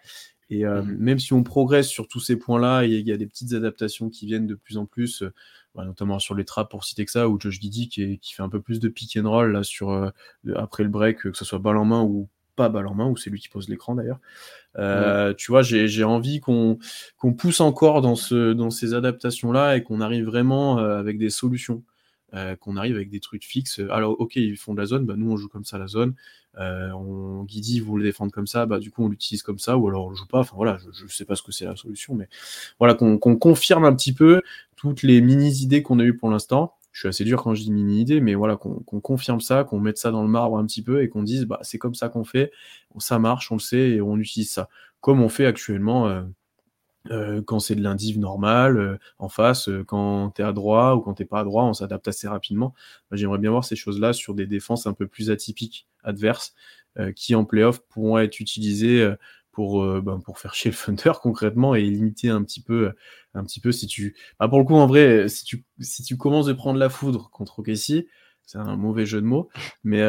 Et 0.52 0.66
mm. 0.66 0.98
même 1.00 1.18
si 1.18 1.34
on 1.34 1.42
progresse 1.42 1.88
sur 1.88 2.08
tous 2.08 2.20
ces 2.20 2.36
points-là, 2.36 2.86
il 2.86 3.08
y 3.08 3.12
a 3.12 3.18
des 3.18 3.26
petites 3.26 3.54
adaptations 3.54 4.10
qui 4.10 4.28
viennent 4.28 4.48
de 4.48 4.56
plus 4.56 4.78
en 4.78 4.86
plus. 4.86 5.24
Bah, 5.74 5.86
notamment 5.86 6.20
sur 6.20 6.36
les 6.36 6.44
traps 6.44 6.70
pour 6.70 6.84
citer 6.84 7.06
que 7.06 7.12
ça, 7.12 7.30
ou 7.30 7.40
Josh 7.40 7.62
Giddy 7.62 7.88
qui, 7.88 8.20
qui, 8.20 8.34
fait 8.34 8.44
un 8.44 8.50
peu 8.50 8.60
plus 8.60 8.82
de 8.82 8.90
pick 8.90 9.18
and 9.18 9.30
roll 9.30 9.54
là, 9.54 9.64
sur, 9.64 9.92
euh, 9.92 10.10
après 10.56 10.84
le 10.84 10.90
break, 10.90 11.20
que 11.20 11.34
ce 11.34 11.46
soit 11.46 11.60
balle 11.60 11.78
en 11.78 11.86
main 11.86 12.02
ou 12.04 12.28
pas 12.58 12.68
balle 12.68 12.88
en 12.88 12.94
main, 12.94 13.08
ou 13.08 13.16
c'est 13.16 13.30
lui 13.30 13.40
qui 13.40 13.48
pose 13.48 13.70
l'écran 13.70 13.96
d'ailleurs. 13.96 14.20
Euh, 14.78 15.34
tu 15.34 15.52
vois, 15.52 15.62
j'ai 15.62 16.04
envie 16.04 16.42
qu'on 16.42 16.78
qu'on 17.18 17.34
pousse 17.34 17.62
encore 17.62 18.02
dans, 18.02 18.16
ce, 18.16 18.52
dans 18.52 18.70
ces 18.70 18.94
adaptations-là 18.94 19.78
et 19.78 19.84
qu'on 19.84 20.02
arrive 20.02 20.26
vraiment 20.26 20.80
euh, 20.80 21.00
avec 21.00 21.18
des 21.18 21.30
solutions. 21.30 21.84
Qu'on 22.60 22.78
arrive 22.78 22.96
avec 22.96 23.10
des 23.10 23.20
trucs 23.20 23.44
fixes. 23.44 23.82
Alors, 23.90 24.20
ok, 24.20 24.36
ils 24.38 24.58
font 24.58 24.74
de 24.74 24.80
la 24.80 24.86
zone, 24.86 25.06
bah, 25.06 25.16
nous 25.18 25.32
on 25.32 25.38
joue 25.38 25.50
comme 25.50 25.66
ça 25.66 25.78
la 25.78 25.88
zone. 25.88 26.16
Euh, 26.58 26.90
on 26.92 27.44
Guidi 27.44 27.80
vous 27.80 27.98
le 27.98 28.04
défendre 28.04 28.32
comme 28.32 28.48
ça, 28.48 28.66
bah 28.66 28.80
du 28.80 28.92
coup 28.92 29.06
on 29.06 29.08
l'utilise 29.08 29.42
comme 29.42 29.60
ça, 29.60 29.78
ou 29.78 29.88
alors 29.88 30.08
on 30.08 30.10
le 30.10 30.16
joue 30.16 30.28
pas. 30.28 30.40
Enfin 30.40 30.56
voilà, 30.56 30.78
je, 30.94 31.08
je 31.08 31.16
sais 31.16 31.26
pas 31.26 31.36
ce 31.36 31.44
que 31.44 31.52
c'est 31.52 31.66
la 31.66 31.76
solution, 31.76 32.14
mais 32.14 32.28
voilà 32.80 32.94
qu'on 32.94 33.18
confirme 33.18 33.86
un 33.86 33.96
petit 33.96 34.14
peu 34.14 34.42
toutes 34.76 35.04
les 35.04 35.22
mini 35.22 35.50
idées 35.62 35.82
qu'on 35.82 36.00
a 36.00 36.04
eues 36.04 36.18
pour 36.18 36.30
l'instant. 36.30 36.74
Je 36.92 37.00
suis 37.00 37.08
assez 37.08 37.24
dur 37.24 37.42
quand 37.42 37.54
je 37.54 37.62
dis 37.62 37.72
mini 37.72 38.02
idées, 38.02 38.20
mais 38.20 38.36
voilà 38.36 38.58
qu'on 38.58 38.82
confirme 38.82 39.40
ça, 39.40 39.64
qu'on 39.64 39.80
mette 39.80 39.98
ça 39.98 40.12
dans 40.12 40.24
le 40.24 40.28
marbre 40.28 40.58
un 40.58 40.66
petit 40.66 40.82
peu 40.82 41.02
et 41.02 41.08
qu'on 41.08 41.24
dise 41.24 41.46
bah 41.46 41.60
c'est 41.62 41.78
comme 41.78 41.96
ça 41.96 42.10
qu'on 42.10 42.26
fait, 42.26 42.52
ça 42.98 43.18
marche, 43.18 43.50
on 43.52 43.56
le 43.56 43.62
sait 43.62 43.92
et 43.92 44.02
on 44.02 44.18
utilise 44.18 44.52
ça, 44.52 44.68
comme 45.00 45.22
on 45.22 45.30
fait 45.30 45.46
actuellement. 45.46 46.08
Euh, 46.10 46.24
euh, 47.10 47.42
quand 47.42 47.60
c'est 47.60 47.76
de 47.76 47.82
l'indiv 47.82 48.20
normal, 48.20 48.78
euh, 48.78 48.98
en 49.18 49.28
face, 49.28 49.70
euh, 49.70 49.84
quand 49.84 50.32
tu 50.36 50.42
es 50.42 50.46
à 50.46 50.54
droit 50.54 50.94
ou 50.94 51.02
quand 51.02 51.16
t'es 51.16 51.26
pas 51.26 51.40
à 51.40 51.44
droit, 51.44 51.64
on 51.64 51.74
s'adapte 51.74 52.08
assez 52.08 52.28
rapidement. 52.28 52.76
J'aimerais 53.12 53.40
bien 53.40 53.50
voir 53.50 53.66
ces 53.66 53.76
choses-là 53.76 54.14
sur 54.14 54.36
des 54.36 54.46
défenses 54.46 54.86
un 54.86 54.94
peu 54.94 55.08
plus 55.08 55.32
atypiques, 55.32 55.88
adverses, 56.04 56.54
qui 57.16 57.36
en 57.36 57.46
playoff 57.46 57.80
pourront 57.88 58.18
être 58.18 58.42
utilisées 58.42 59.10
pour, 59.54 59.82
ben, 60.02 60.20
pour 60.20 60.40
faire 60.40 60.54
chier 60.54 60.72
le 60.72 60.76
Thunder 60.76 61.14
concrètement 61.22 61.74
et 61.74 61.84
limiter 61.84 62.30
un 62.30 62.44
petit 62.44 62.62
peu, 62.62 62.92
un 63.34 63.46
petit 63.46 63.62
peu 63.62 63.72
si 63.72 63.88
tu. 63.88 64.14
Bah, 64.40 64.50
pour 64.50 64.60
le 64.60 64.66
coup, 64.66 64.76
en 64.76 64.88
vrai, 64.88 65.30
si 65.30 65.46
tu, 65.46 65.64
si 65.80 66.04
tu 66.04 66.18
commences 66.18 66.48
de 66.48 66.54
prendre 66.54 66.78
la 66.78 66.90
foudre 66.90 67.30
contre 67.32 67.60
OKC, 67.60 68.08
c'est 68.46 68.58
un 68.58 68.76
mauvais 68.76 69.06
jeu 69.06 69.22
de 69.22 69.26
mots, 69.26 69.48
mais 69.86 70.00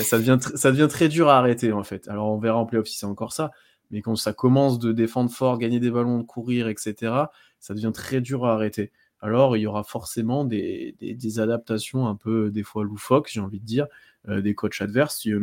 ça, 0.00 0.18
devient 0.18 0.38
ça 0.40 0.72
devient 0.72 0.88
très 0.88 1.08
dur 1.08 1.28
à 1.28 1.36
arrêter 1.36 1.72
en 1.72 1.84
fait. 1.84 2.08
Alors 2.08 2.32
on 2.32 2.38
verra 2.38 2.56
en 2.56 2.64
playoff 2.64 2.86
si 2.86 2.96
c'est 2.96 3.04
encore 3.04 3.34
ça, 3.34 3.50
mais 3.92 4.02
quand 4.02 4.16
ça 4.16 4.32
commence 4.32 4.78
de 4.78 4.90
défendre 4.92 5.30
fort, 5.30 5.58
gagner 5.58 5.78
des 5.78 5.90
ballons, 5.90 6.18
de 6.18 6.24
courir, 6.24 6.68
etc., 6.68 7.12
ça 7.60 7.74
devient 7.74 7.92
très 7.94 8.20
dur 8.20 8.46
à 8.46 8.54
arrêter. 8.54 8.90
Alors, 9.20 9.56
il 9.56 9.60
y 9.60 9.66
aura 9.68 9.84
forcément 9.84 10.44
des, 10.44 10.96
adaptations 11.38 12.08
un 12.08 12.16
peu, 12.16 12.50
des 12.50 12.64
fois 12.64 12.82
loufoques, 12.82 13.30
j'ai 13.30 13.40
envie 13.40 13.60
de 13.60 13.64
dire, 13.64 13.86
euh, 14.28 14.40
des 14.40 14.56
coachs 14.56 14.80
adverses. 14.80 15.24
Il 15.24 15.30
y 15.30 15.36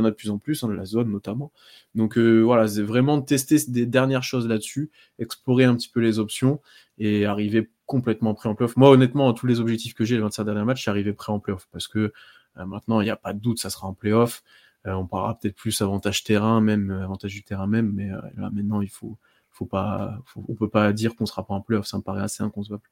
en 0.00 0.04
a 0.04 0.10
de 0.10 0.14
plus 0.14 0.30
en 0.30 0.38
plus, 0.38 0.64
hein, 0.64 0.72
la 0.72 0.86
zone 0.86 1.10
notamment. 1.10 1.52
Donc 1.94 2.16
euh, 2.16 2.40
voilà, 2.40 2.66
c'est 2.66 2.82
vraiment 2.82 3.20
tester 3.20 3.58
des 3.68 3.84
dernières 3.84 4.22
choses 4.22 4.48
là-dessus, 4.48 4.90
explorer 5.18 5.64
un 5.64 5.76
petit 5.76 5.90
peu 5.90 6.00
les 6.00 6.18
options 6.18 6.62
et 6.96 7.26
arriver 7.26 7.70
complètement 7.84 8.32
prêt 8.32 8.48
en 8.48 8.54
playoff. 8.54 8.76
Moi, 8.76 8.88
honnêtement, 8.88 9.32
tous 9.34 9.46
les 9.46 9.60
objectifs 9.60 9.92
que 9.92 10.04
j'ai 10.06 10.14
les 10.14 10.22
25 10.22 10.44
derniers 10.44 10.64
matchs, 10.64 10.78
je 10.78 10.82
suis 10.82 10.90
arrivé 10.90 11.12
prêt 11.12 11.30
en 11.30 11.40
playoff 11.40 11.68
parce 11.72 11.88
que 11.88 12.12
euh, 12.56 12.66
maintenant, 12.66 13.02
il 13.02 13.04
n'y 13.04 13.10
a 13.10 13.16
pas 13.16 13.34
de 13.34 13.40
doute, 13.40 13.58
ça 13.58 13.68
sera 13.68 13.86
en 13.86 13.94
playoff. 13.94 14.42
On 14.86 15.06
parlera 15.06 15.38
peut-être 15.38 15.56
plus 15.56 15.80
avantage 15.82 16.24
terrain, 16.24 16.60
même 16.60 16.90
avantage 16.90 17.32
du 17.32 17.42
terrain 17.42 17.66
même, 17.66 17.92
mais 17.92 18.08
là 18.08 18.50
maintenant 18.50 18.80
il 18.80 18.90
faut, 18.90 19.18
faut 19.50 19.66
pas, 19.66 20.18
on 20.36 20.54
peut 20.54 20.68
pas 20.68 20.92
dire 20.92 21.16
qu'on 21.16 21.26
sera 21.26 21.46
pas 21.46 21.54
en 21.54 21.60
playoff, 21.60 21.86
ça 21.86 21.96
me 21.98 22.02
paraît 22.02 22.22
assez 22.22 22.42
inconcevable. 22.42 22.82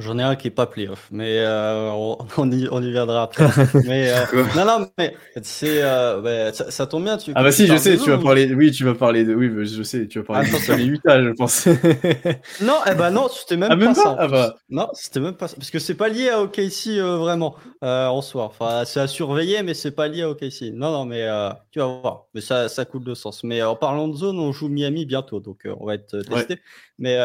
J'en 0.00 0.18
ai 0.18 0.22
un 0.22 0.34
qui 0.34 0.48
est 0.48 0.50
pas 0.50 0.66
playoff, 0.66 1.08
mais 1.10 1.40
euh, 1.40 1.90
on, 1.90 2.50
y, 2.50 2.68
on 2.70 2.82
y 2.82 2.90
viendra 2.90 3.24
après. 3.24 3.46
mais 3.86 4.10
euh, 4.10 4.44
non, 4.56 4.64
non, 4.64 4.86
mais 4.96 5.14
c'est 5.42 5.82
euh, 5.82 6.52
ça, 6.52 6.86
tombe 6.86 7.04
bien. 7.04 7.18
Tu, 7.18 7.32
ah 7.34 7.42
bah 7.42 7.52
si, 7.52 7.66
je 7.66 7.76
sais, 7.76 7.98
tu 7.98 8.08
vas 8.08 8.18
parler. 8.18 8.52
Oui, 8.54 8.70
tu 8.72 8.84
vas 8.84 8.94
parler 8.94 9.24
de. 9.24 9.34
Oui, 9.34 9.50
je 9.66 9.82
sais, 9.82 10.08
tu 10.08 10.20
vas 10.20 10.24
parler 10.24 10.48
de 10.50 10.74
les 10.74 10.86
Utah, 10.86 11.22
je 11.22 11.30
pense. 11.30 11.66
non, 12.62 12.78
eh 12.90 12.94
ben 12.94 13.10
non, 13.10 13.28
c'était 13.28 13.58
même, 13.58 13.70
ah, 13.70 13.76
même, 13.76 13.94
pas, 13.94 14.02
ça. 14.02 14.16
Ah 14.18 14.28
bah. 14.28 14.56
Non, 14.70 14.88
c'était 14.94 15.20
même 15.20 15.34
pas 15.34 15.48
ça, 15.48 15.56
parce 15.56 15.70
que 15.70 15.78
c'est 15.78 15.94
pas 15.94 16.08
lié 16.08 16.30
à 16.30 16.40
OKC 16.40 16.98
vraiment 17.00 17.56
en 17.82 18.22
soi. 18.22 18.44
Enfin, 18.44 18.84
c'est 18.86 19.00
à 19.00 19.06
surveiller, 19.06 19.62
mais 19.62 19.74
c'est 19.74 19.90
pas 19.90 20.08
lié 20.08 20.22
à 20.22 20.30
OKC. 20.30 20.72
Non, 20.72 20.92
non, 20.92 21.04
mais 21.04 21.28
tu 21.72 21.78
vas 21.78 22.00
voir. 22.00 22.24
Mais 22.34 22.40
ça, 22.40 22.70
ça 22.70 22.86
coule 22.86 23.04
de 23.04 23.14
sens. 23.14 23.44
Mais 23.44 23.62
en 23.62 23.76
parlant 23.76 24.08
de 24.08 24.16
zone, 24.16 24.38
on 24.38 24.50
joue 24.50 24.68
Miami 24.68 25.04
bientôt, 25.04 25.40
donc 25.40 25.68
on 25.78 25.84
va 25.84 25.94
être 25.94 26.22
testé. 26.22 26.56
Mais 26.98 27.18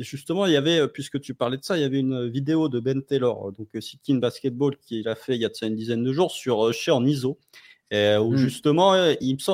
justement, 0.00 0.46
il 0.46 0.52
y 0.52 0.56
avait, 0.56 0.88
puisque 0.88 1.20
tu 1.20 1.34
parlais 1.34 1.56
de 1.56 1.64
ça, 1.64 1.76
il 1.76 1.82
y 1.82 1.84
avait 1.84 2.00
une 2.00 2.15
vidéo 2.24 2.68
de 2.68 2.80
Ben 2.80 3.02
Taylor, 3.02 3.52
donc 3.52 3.68
Sitting 3.80 4.20
Basketball, 4.20 4.76
qu'il 4.78 5.08
a 5.08 5.14
fait 5.14 5.34
il 5.34 5.40
y 5.40 5.44
a 5.44 5.48
de 5.48 5.54
ça 5.54 5.66
une 5.66 5.76
dizaine 5.76 6.02
de 6.02 6.12
jours 6.12 6.30
sur 6.30 6.72
chez 6.72 6.90
en 6.90 7.04
ISO. 7.04 7.38
où 7.92 7.96
hmm. 7.96 8.36
justement, 8.36 8.92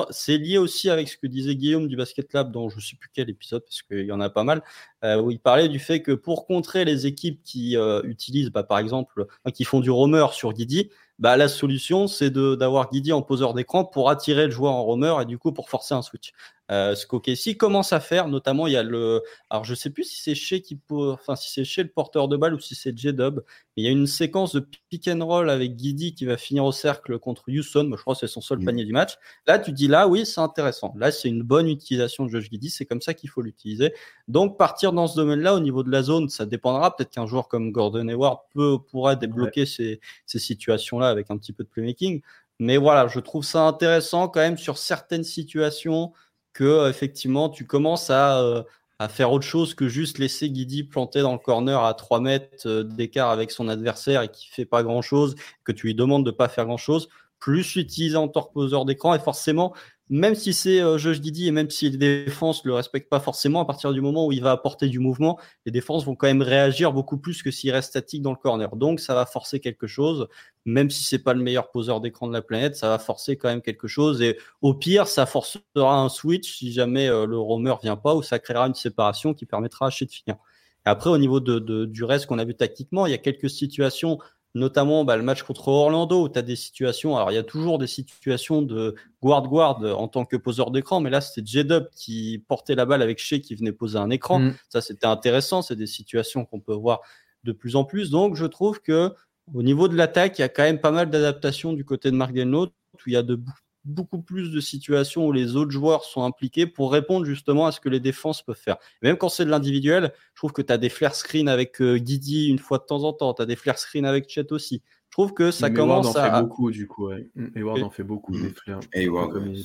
c'est 0.09 0.37
lié 0.37 0.57
aussi 0.57 0.89
avec 0.89 1.07
ce 1.09 1.17
que 1.17 1.27
disait 1.27 1.55
Guillaume 1.55 1.87
du 1.87 1.95
Basket 1.95 2.31
Lab 2.33 2.51
dans 2.51 2.69
je 2.69 2.77
ne 2.77 2.81
sais 2.81 2.95
plus 2.95 3.09
quel 3.13 3.29
épisode, 3.29 3.63
parce 3.63 3.81
qu'il 3.81 4.05
y 4.05 4.11
en 4.11 4.19
a 4.19 4.29
pas 4.29 4.43
mal, 4.43 4.61
où 5.03 5.31
il 5.31 5.39
parlait 5.39 5.69
du 5.69 5.79
fait 5.79 6.01
que 6.01 6.11
pour 6.11 6.45
contrer 6.45 6.85
les 6.85 7.05
équipes 7.05 7.41
qui 7.43 7.77
utilisent, 8.03 8.49
bah, 8.49 8.63
par 8.63 8.79
exemple, 8.79 9.25
qui 9.53 9.63
font 9.63 9.79
du 9.79 9.91
roamer 9.91 10.27
sur 10.33 10.53
Guidi, 10.53 10.89
bah, 11.19 11.37
la 11.37 11.47
solution, 11.47 12.07
c'est 12.07 12.31
d'avoir 12.31 12.89
Guidi 12.89 13.13
en 13.13 13.21
poseur 13.21 13.53
d'écran 13.53 13.85
pour 13.85 14.09
attirer 14.09 14.45
le 14.45 14.51
joueur 14.51 14.73
en 14.73 14.83
roamer 14.83 15.21
et 15.21 15.25
du 15.25 15.37
coup 15.37 15.51
pour 15.51 15.69
forcer 15.69 15.93
un 15.93 16.01
switch. 16.01 16.33
Euh, 16.73 16.95
ce 16.95 17.05
qu'OKC 17.05 17.55
commence 17.55 17.93
à 17.93 17.99
faire, 17.99 18.27
notamment, 18.27 18.65
il 18.65 18.73
y 18.73 18.77
a 18.77 18.81
le. 18.81 19.21
Alors, 19.51 19.63
je 19.63 19.75
sais 19.75 19.91
plus 19.91 20.05
si 20.05 20.21
c'est 20.21 20.33
chez 20.33 20.61
qui, 20.61 20.79
enfin, 20.89 21.35
si 21.35 21.51
c'est 21.51 21.63
chez 21.63 21.83
le 21.83 21.89
porteur 21.89 22.27
de 22.27 22.35
balle 22.35 22.55
ou 22.55 22.59
si 22.59 22.73
c'est 22.73 22.97
J-Dub, 22.97 23.41
mais 23.75 23.83
il 23.83 23.85
y 23.85 23.87
a 23.87 23.91
une 23.91 24.07
séquence 24.07 24.55
de 24.55 24.67
pick 24.89 25.07
and 25.07 25.23
roll 25.23 25.51
avec 25.51 25.75
Guidi 25.75 26.15
qui 26.15 26.25
va 26.25 26.35
finir 26.35 26.65
au 26.65 26.71
cercle 26.71 27.19
contre 27.19 27.43
Houston. 27.49 27.83
Moi, 27.83 27.97
je 27.97 28.01
crois 28.01 28.15
que 28.15 28.21
c'est 28.21 28.27
son 28.27 28.41
seul 28.41 28.59
mm. 28.59 28.65
panier 28.65 28.85
du 28.85 28.91
match. 28.91 29.17
Là, 29.45 29.59
tu 29.59 29.71
dis 29.71 29.87
là, 29.87 30.07
oui, 30.07 30.25
c'est 30.25 30.41
intéressant. 30.41 30.93
Là, 30.97 31.11
c'est 31.11 31.27
une 31.27 31.43
bonne 31.43 31.67
utilisation 31.67 32.25
de 32.25 32.31
Josh 32.31 32.49
Guidi. 32.49 32.71
C'est 32.71 32.85
comme 32.85 33.01
ça 33.01 33.13
qu'il 33.13 33.29
faut 33.29 33.41
l'utiliser. 33.41 33.93
Donc, 34.27 34.57
partir 34.57 34.93
dans 34.93 35.05
ce 35.07 35.15
domaine-là, 35.15 35.53
au 35.53 35.59
niveau 35.59 35.83
de 35.83 35.91
la 35.91 36.01
zone, 36.01 36.29
ça 36.29 36.47
dépendra. 36.47 36.95
Peut-être 36.95 37.11
qu'un 37.11 37.27
joueur 37.27 37.49
comme 37.49 37.71
Gordon 37.71 38.07
Hayward 38.07 38.39
peut, 38.51 38.79
pourra 38.89 39.15
débloquer 39.15 39.67
ces, 39.67 39.99
ces 40.25 40.39
situations-là 40.39 41.09
avec 41.09 41.29
un 41.29 41.37
petit 41.37 41.53
peu 41.53 41.63
de 41.63 41.69
playmaking. 41.69 42.21
Mais 42.59 42.77
voilà, 42.77 43.07
je 43.07 43.19
trouve 43.19 43.43
ça 43.43 43.67
intéressant 43.67 44.27
quand 44.27 44.39
même 44.39 44.57
sur 44.57 44.77
certaines 44.77 45.23
situations 45.23 46.13
que 46.53 46.89
effectivement 46.89 47.49
tu 47.49 47.65
commences 47.65 48.09
à, 48.09 48.39
euh, 48.41 48.63
à, 48.99 49.09
faire 49.09 49.31
autre 49.31 49.45
chose 49.45 49.73
que 49.73 49.87
juste 49.87 50.19
laisser 50.19 50.49
Guidi 50.49 50.83
planter 50.83 51.21
dans 51.21 51.33
le 51.33 51.39
corner 51.39 51.83
à 51.83 51.93
3 51.93 52.19
mètres 52.21 52.67
euh, 52.67 52.83
d'écart 52.83 53.29
avec 53.29 53.51
son 53.51 53.67
adversaire 53.67 54.21
et 54.21 54.29
qui 54.29 54.47
fait 54.47 54.65
pas 54.65 54.83
grand 54.83 55.01
chose, 55.01 55.35
que 55.63 55.71
tu 55.71 55.87
lui 55.87 55.95
demandes 55.95 56.25
de 56.25 56.31
pas 56.31 56.47
faire 56.47 56.65
grand 56.65 56.77
chose, 56.77 57.09
plus 57.39 57.75
l'utiliser 57.75 58.15
en 58.15 58.27
torposeur 58.27 58.85
d'écran. 58.85 59.13
Et 59.13 59.19
forcément 59.19 59.73
même 60.13 60.35
si 60.35 60.53
c'est 60.53 60.79
euh, 60.79 60.99
Josh 60.99 61.19
Didi 61.19 61.47
et 61.47 61.51
même 61.51 61.71
si 61.71 61.89
les 61.89 61.97
défenses 61.97 62.63
le 62.65 62.73
respectent 62.75 63.09
pas 63.09 63.19
forcément, 63.19 63.61
à 63.61 63.65
partir 63.65 63.93
du 63.93 63.99
moment 63.99 64.27
où 64.27 64.31
il 64.31 64.43
va 64.43 64.51
apporter 64.51 64.87
du 64.87 64.99
mouvement, 64.99 65.39
les 65.65 65.71
défenses 65.71 66.05
vont 66.05 66.15
quand 66.15 66.27
même 66.27 66.43
réagir 66.43 66.93
beaucoup 66.93 67.17
plus 67.17 67.41
que 67.41 67.49
s'il 67.49 67.71
reste 67.71 67.89
statique 67.89 68.21
dans 68.21 68.29
le 68.29 68.37
corner. 68.37 68.75
Donc 68.75 68.99
ça 68.99 69.15
va 69.15 69.25
forcer 69.25 69.59
quelque 69.59 69.87
chose, 69.87 70.27
même 70.65 70.91
si 70.91 71.03
c'est 71.03 71.17
pas 71.17 71.33
le 71.33 71.41
meilleur 71.41 71.71
poseur 71.71 71.99
d'écran 71.99 72.27
de 72.27 72.33
la 72.33 72.43
planète, 72.43 72.75
ça 72.75 72.89
va 72.89 72.99
forcer 72.99 73.37
quand 73.37 73.49
même 73.49 73.63
quelque 73.63 73.87
chose. 73.87 74.21
Et 74.21 74.37
au 74.61 74.75
pire, 74.75 75.07
ça 75.07 75.25
forcera 75.25 75.97
un 75.97 76.09
switch 76.09 76.59
si 76.59 76.71
jamais 76.71 77.07
euh, 77.09 77.25
le 77.25 77.39
roamer 77.39 77.73
vient 77.81 77.97
pas, 77.97 78.13
ou 78.13 78.21
ça 78.21 78.37
créera 78.37 78.67
une 78.67 78.75
séparation 78.75 79.33
qui 79.33 79.47
permettra 79.47 79.87
à 79.87 79.89
chez 79.89 80.05
de 80.05 80.11
finir. 80.11 80.37
après, 80.85 81.09
au 81.09 81.17
niveau 81.17 81.39
de, 81.39 81.85
du 81.85 82.03
reste 82.03 82.27
qu'on 82.27 82.37
a 82.37 82.45
vu 82.45 82.53
tactiquement, 82.53 83.07
il 83.07 83.11
y 83.11 83.15
a 83.15 83.17
quelques 83.17 83.49
situations 83.49 84.19
notamment 84.55 85.03
bah, 85.03 85.17
le 85.17 85.23
match 85.23 85.43
contre 85.43 85.67
Orlando 85.67 86.23
où 86.23 86.29
tu 86.29 86.37
as 86.37 86.43
des 86.43 86.55
situations. 86.55 87.15
Alors, 87.15 87.31
il 87.31 87.35
y 87.35 87.39
a 87.39 87.43
toujours 87.43 87.79
des 87.79 87.87
situations 87.87 88.61
de 88.61 88.95
guard-guard 89.21 89.81
en 89.97 90.07
tant 90.07 90.25
que 90.25 90.37
poseur 90.37 90.71
d'écran, 90.71 90.99
mais 90.99 91.09
là, 91.09 91.21
c'était 91.21 91.45
J-Dub 91.45 91.89
qui 91.95 92.43
portait 92.47 92.75
la 92.75 92.85
balle 92.85 93.01
avec 93.01 93.19
Shea 93.19 93.39
qui 93.39 93.55
venait 93.55 93.71
poser 93.71 93.97
un 93.97 94.09
écran. 94.09 94.39
Mm. 94.39 94.55
Ça, 94.69 94.81
c'était 94.81 95.07
intéressant. 95.07 95.61
C'est 95.61 95.75
des 95.75 95.87
situations 95.87 96.45
qu'on 96.45 96.59
peut 96.59 96.73
voir 96.73 97.01
de 97.43 97.51
plus 97.51 97.75
en 97.75 97.83
plus. 97.83 98.11
Donc, 98.11 98.35
je 98.35 98.45
trouve 98.45 98.79
que 98.79 99.11
au 99.53 99.63
niveau 99.63 99.87
de 99.87 99.95
l'attaque, 99.95 100.39
il 100.39 100.41
y 100.41 100.45
a 100.45 100.49
quand 100.49 100.63
même 100.63 100.79
pas 100.79 100.91
mal 100.91 101.09
d'adaptations 101.09 101.73
du 101.73 101.83
côté 101.83 102.11
de 102.11 102.15
Mark 102.15 102.33
Denlow, 102.33 102.65
où 102.67 102.97
il 103.07 103.13
y 103.13 103.17
a 103.17 103.23
de 103.23 103.39
beaucoup 103.85 104.21
plus 104.21 104.51
de 104.51 104.59
situations 104.59 105.27
où 105.27 105.31
les 105.31 105.55
autres 105.55 105.71
joueurs 105.71 106.05
sont 106.05 106.23
impliqués 106.23 106.67
pour 106.67 106.91
répondre 106.91 107.25
justement 107.25 107.65
à 107.65 107.71
ce 107.71 107.79
que 107.79 107.89
les 107.89 107.99
défenses 107.99 108.41
peuvent 108.41 108.55
faire. 108.55 108.77
même 109.01 109.17
quand 109.17 109.29
c'est 109.29 109.45
de 109.45 109.49
l'individuel, 109.49 110.13
je 110.33 110.39
trouve 110.39 110.53
que 110.53 110.61
tu 110.61 110.71
as 110.71 110.77
des 110.77 110.89
flare 110.89 111.15
screen 111.15 111.49
avec 111.49 111.81
euh, 111.81 111.97
Guidi 111.97 112.47
une 112.47 112.59
fois 112.59 112.77
de 112.77 112.83
temps 112.83 113.03
en 113.03 113.13
temps, 113.13 113.33
tu 113.33 113.41
as 113.41 113.45
des 113.45 113.55
flare 113.55 113.77
screen 113.77 114.05
avec 114.05 114.29
Chet 114.29 114.51
aussi. 114.51 114.81
Je 115.13 115.21
trouve 115.21 115.35
que 115.35 115.51
ça 115.51 115.69
commence 115.69 116.15
à. 116.15 116.27
en 116.27 116.37
fait 116.37 116.41
beaucoup, 116.41 116.71
du 116.71 116.87
coup. 116.87 117.09
Ouais. 117.09 117.29
Hayward 117.55 117.83
en 117.83 117.91
fait 117.91 118.01
beaucoup, 118.01 118.31
des 118.31 118.49
flares. 118.49 118.79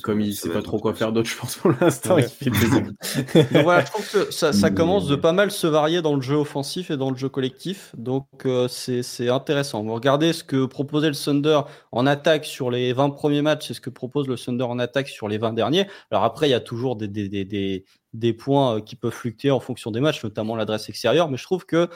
comme, 0.03 0.21
il, 0.21 0.27
ne 0.27 0.31
sait 0.31 0.49
pas 0.49 0.61
trop 0.61 0.77
quoi 0.77 0.93
faire 0.93 1.11
d'autre, 1.11 1.27
je 1.27 1.35
pense, 1.35 1.55
pour 1.55 1.71
l'instant, 1.81 2.19
il 2.19 2.25
fait 2.25 2.51
voilà, 3.63 3.83
je 3.83 3.89
trouve 3.89 4.11
que 4.11 4.31
ça, 4.31 4.53
ça, 4.53 4.69
commence 4.69 5.07
de 5.07 5.15
pas 5.15 5.31
mal 5.31 5.49
se 5.49 5.65
varier 5.65 6.03
dans 6.03 6.13
le 6.13 6.21
jeu 6.21 6.35
offensif 6.35 6.91
et 6.91 6.97
dans 6.97 7.09
le 7.09 7.17
jeu 7.17 7.29
collectif. 7.29 7.95
Donc, 7.97 8.27
euh, 8.45 8.67
c'est 8.67 9.29
intéressant. 9.29 9.81
Vous 9.81 9.95
regardez 9.95 10.33
ce 10.33 10.43
que 10.43 10.67
proposait 10.67 11.09
le 11.09 11.15
Thunder 11.15 11.61
en 11.91 12.05
attaque 12.05 12.45
sur 12.45 12.69
les 12.69 12.93
20 12.93 13.09
premiers 13.09 13.41
matchs 13.41 13.71
et 13.71 13.73
ce 13.73 13.81
que 13.81 13.89
propose 13.89 14.27
le 14.27 14.37
Thunder 14.37 14.65
en 14.65 14.77
attaque 14.77 15.07
sur 15.07 15.27
les 15.27 15.39
20 15.39 15.53
derniers. 15.53 15.87
Alors, 16.11 16.25
après, 16.25 16.47
il 16.47 16.51
y 16.51 16.53
a 16.53 16.59
toujours 16.59 16.95
des, 16.95 17.07
des, 17.07 17.27
des, 17.27 17.85
des 18.13 18.33
points 18.33 18.75
euh, 18.75 18.81
qui 18.81 18.95
peuvent 18.95 19.11
fluctuer 19.11 19.51
en 19.51 19.59
fonction 19.59 19.91
des 19.91 19.99
matchs, 19.99 20.23
notamment 20.23 20.55
l'adresse 20.55 20.89
extérieure. 20.89 21.29
Mais 21.29 21.37
je 21.37 21.43
trouve 21.43 21.65
que 21.65 21.89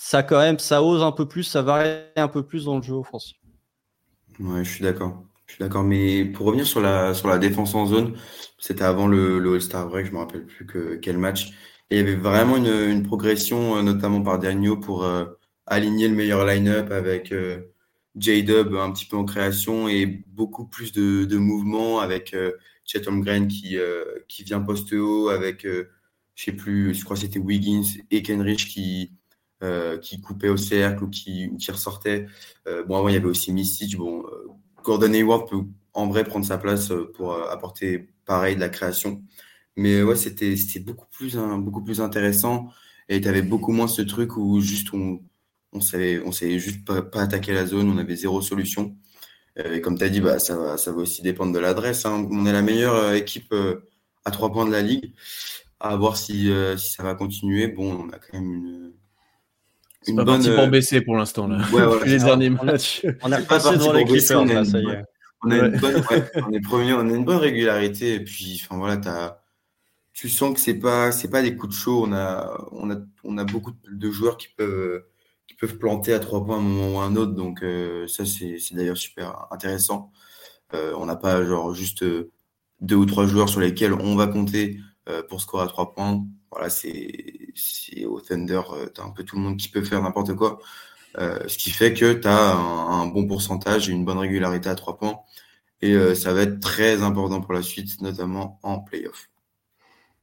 ça 0.00 0.22
quand 0.22 0.38
même, 0.38 0.60
ça 0.60 0.80
ose 0.80 1.02
un 1.02 1.10
peu 1.10 1.26
plus, 1.26 1.42
ça 1.42 1.60
varie 1.60 1.90
un 2.14 2.28
peu 2.28 2.44
plus 2.44 2.66
dans 2.66 2.76
le 2.76 2.82
jeu 2.82 2.94
offensif. 2.94 3.36
Ouais, 4.38 4.62
je 4.62 4.70
suis 4.70 4.84
d'accord. 4.84 5.24
Je 5.46 5.54
suis 5.54 5.60
d'accord. 5.60 5.82
Mais 5.82 6.24
pour 6.24 6.46
revenir 6.46 6.66
sur 6.68 6.80
la, 6.80 7.38
défense 7.38 7.74
en 7.74 7.86
zone, 7.86 8.16
c'était 8.58 8.84
avant 8.84 9.08
le, 9.08 9.54
All-Star 9.54 9.88
Break, 9.88 10.06
je 10.06 10.12
me 10.12 10.18
rappelle 10.18 10.46
plus 10.46 10.66
que, 10.66 10.94
quel 10.94 11.18
match. 11.18 11.50
Il 11.90 11.96
y 11.96 12.00
avait 12.00 12.14
vraiment 12.14 12.58
une, 12.58 13.02
progression, 13.02 13.76
euh, 13.76 13.82
notamment 13.82 14.22
par 14.22 14.38
Daniel, 14.38 14.78
pour 14.78 15.02
euh, 15.04 15.24
aligner 15.66 16.06
le 16.06 16.14
meilleur 16.14 16.46
line-up 16.46 16.92
avec 16.92 17.32
euh, 17.32 17.62
J-Dub 18.14 18.76
un 18.76 18.92
petit 18.92 19.06
peu 19.06 19.16
en 19.16 19.24
création 19.24 19.88
et 19.88 20.06
beaucoup 20.28 20.66
plus 20.66 20.92
de, 20.92 21.24
de 21.24 21.36
mouvements 21.38 21.98
avec 21.98 22.36
Chet 22.84 23.08
Holmgren 23.08 23.48
qui, 23.48 23.76
vient 24.44 24.60
poste 24.60 24.92
haut, 24.92 25.28
avec, 25.28 25.64
je 25.64 25.84
sais 26.36 26.52
plus, 26.52 26.94
je 26.94 27.04
crois 27.04 27.16
que 27.16 27.22
c'était 27.22 27.40
Wiggins 27.40 27.82
et 28.12 28.22
Kenrich 28.22 28.68
qui, 28.68 29.17
qui 30.00 30.20
coupait 30.20 30.48
au 30.48 30.56
cercle 30.56 31.04
ou 31.04 31.08
qui, 31.08 31.50
qui 31.58 31.70
ressortait. 31.70 32.26
Euh, 32.66 32.84
bon, 32.84 32.96
avant, 32.96 33.08
il 33.08 33.14
y 33.14 33.16
avait 33.16 33.26
aussi 33.26 33.52
Mystic. 33.52 33.96
Bon, 33.96 34.24
euh, 34.24 34.48
Gordon 34.84 35.12
Hayward 35.12 35.48
peut 35.48 35.62
en 35.94 36.06
vrai 36.08 36.24
prendre 36.24 36.46
sa 36.46 36.58
place 36.58 36.92
pour 37.14 37.34
apporter 37.50 38.08
pareil 38.24 38.54
de 38.54 38.60
la 38.60 38.68
création. 38.68 39.22
Mais 39.76 40.02
ouais, 40.02 40.16
c'était 40.16 40.54
beaucoup 40.80 41.06
plus, 41.10 41.36
hein, 41.36 41.58
beaucoup 41.58 41.82
plus 41.82 42.00
intéressant. 42.00 42.68
Et 43.08 43.20
tu 43.20 43.28
avais 43.28 43.42
beaucoup 43.42 43.72
moins 43.72 43.88
ce 43.88 44.02
truc 44.02 44.36
où 44.36 44.60
juste 44.60 44.92
on, 44.92 45.20
on 45.72 45.80
savait, 45.80 46.20
on 46.24 46.32
savait 46.32 46.58
juste 46.58 46.84
pas, 46.84 47.02
pas 47.02 47.22
attaquer 47.22 47.52
la 47.52 47.66
zone, 47.66 47.88
on 47.90 47.98
avait 47.98 48.16
zéro 48.16 48.40
solution. 48.42 48.96
Et 49.56 49.80
comme 49.80 49.98
tu 49.98 50.04
as 50.04 50.08
dit, 50.08 50.20
bah, 50.20 50.38
ça, 50.38 50.56
va, 50.56 50.76
ça 50.78 50.92
va 50.92 50.98
aussi 50.98 51.22
dépendre 51.22 51.52
de 51.52 51.58
l'adresse. 51.58 52.06
Hein. 52.06 52.28
On 52.30 52.46
est 52.46 52.52
la 52.52 52.62
meilleure 52.62 53.12
équipe 53.14 53.54
à 54.24 54.30
trois 54.30 54.52
points 54.52 54.66
de 54.66 54.72
la 54.72 54.82
ligue. 54.82 55.14
À 55.80 55.96
voir 55.96 56.16
si, 56.16 56.50
si 56.76 56.92
ça 56.92 57.02
va 57.02 57.14
continuer. 57.14 57.68
Bon, 57.68 58.04
on 58.04 58.10
a 58.10 58.18
quand 58.18 58.34
même 58.34 58.52
une, 58.52 58.92
une 60.08 60.16
pas 60.16 60.24
bonne, 60.24 60.42
pour 60.42 60.64
euh, 60.64 60.66
baisser 60.66 61.00
pour 61.00 61.16
l'instant 61.16 61.48
là. 61.48 61.58
Ouais, 61.72 61.82
les 62.06 62.18
derniers 62.18 62.50
matchs. 62.50 63.04
On 63.22 63.32
a 63.32 63.40
passé 63.40 63.76
dans 63.76 63.92
l'équipe, 63.92 64.22
on, 64.34 64.48
a 64.48 64.64
ça 64.64 64.78
y 64.80 64.88
est. 64.88 65.04
On 65.42 65.50
a 65.50 65.56
une 65.56 65.78
bonne, 65.78 65.96
ouais, 65.96 66.30
on 66.48 66.52
est 66.52 66.60
premier, 66.60 66.92
on 66.94 67.00
a 67.00 67.14
une 67.14 67.24
bonne 67.24 67.38
régularité 67.38 68.14
et 68.14 68.20
puis 68.20 68.60
enfin 68.64 68.76
voilà, 68.78 69.00
as, 69.06 69.42
tu 70.12 70.28
sens 70.28 70.54
que 70.54 70.60
c'est 70.60 70.78
pas 70.78 71.12
c'est 71.12 71.30
pas 71.30 71.42
des 71.42 71.56
coups 71.56 71.74
de 71.74 71.78
chaud. 71.78 72.04
On 72.06 72.12
a 72.12 72.68
on 72.72 72.90
a 72.90 72.96
on 73.24 73.38
a 73.38 73.44
beaucoup 73.44 73.72
de 73.90 74.10
joueurs 74.10 74.36
qui 74.36 74.48
peuvent 74.48 75.04
qui 75.46 75.54
peuvent 75.54 75.78
planter 75.78 76.12
à 76.12 76.18
trois 76.18 76.44
points 76.44 76.56
à 76.56 76.58
un 76.58 76.62
moment 76.62 76.96
ou 76.96 77.00
à 77.00 77.04
un 77.04 77.16
autre. 77.16 77.32
Donc 77.32 77.62
euh, 77.62 78.06
ça 78.06 78.24
c'est 78.24 78.58
d'ailleurs 78.72 78.96
super 78.96 79.46
intéressant. 79.50 80.12
Euh, 80.74 80.92
on 80.96 81.06
n'a 81.06 81.16
pas 81.16 81.44
genre 81.44 81.74
juste 81.74 82.02
euh, 82.02 82.30
deux 82.80 82.96
ou 82.96 83.06
trois 83.06 83.26
joueurs 83.26 83.48
sur 83.48 83.60
lesquels 83.60 83.94
on 83.94 84.16
va 84.16 84.26
compter 84.26 84.78
euh, 85.08 85.22
pour 85.22 85.40
scorer 85.40 85.64
à 85.64 85.66
trois 85.66 85.94
points 85.94 86.26
voilà, 86.50 86.70
c'est 86.70 88.04
au 88.06 88.20
Thunder, 88.20 88.60
euh, 88.72 88.86
tu 88.94 89.00
as 89.00 89.04
un 89.04 89.10
peu 89.10 89.24
tout 89.24 89.36
le 89.36 89.42
monde 89.42 89.56
qui 89.56 89.68
peut 89.68 89.82
faire 89.82 90.02
n'importe 90.02 90.34
quoi. 90.34 90.58
Euh, 91.18 91.48
ce 91.48 91.58
qui 91.58 91.70
fait 91.70 91.94
que 91.94 92.12
tu 92.12 92.28
as 92.28 92.54
un, 92.54 93.06
bon 93.06 93.26
pourcentage 93.26 93.88
et 93.88 93.92
une 93.92 94.04
bonne 94.04 94.18
régularité 94.18 94.68
à 94.68 94.74
trois 94.74 94.96
points. 94.98 95.20
Et 95.80 95.94
euh, 95.94 96.14
ça 96.14 96.32
va 96.32 96.42
être 96.42 96.60
très 96.60 97.02
important 97.02 97.40
pour 97.40 97.52
la 97.52 97.62
suite, 97.62 98.00
notamment 98.02 98.58
en 98.62 98.80
playoff. 98.80 99.28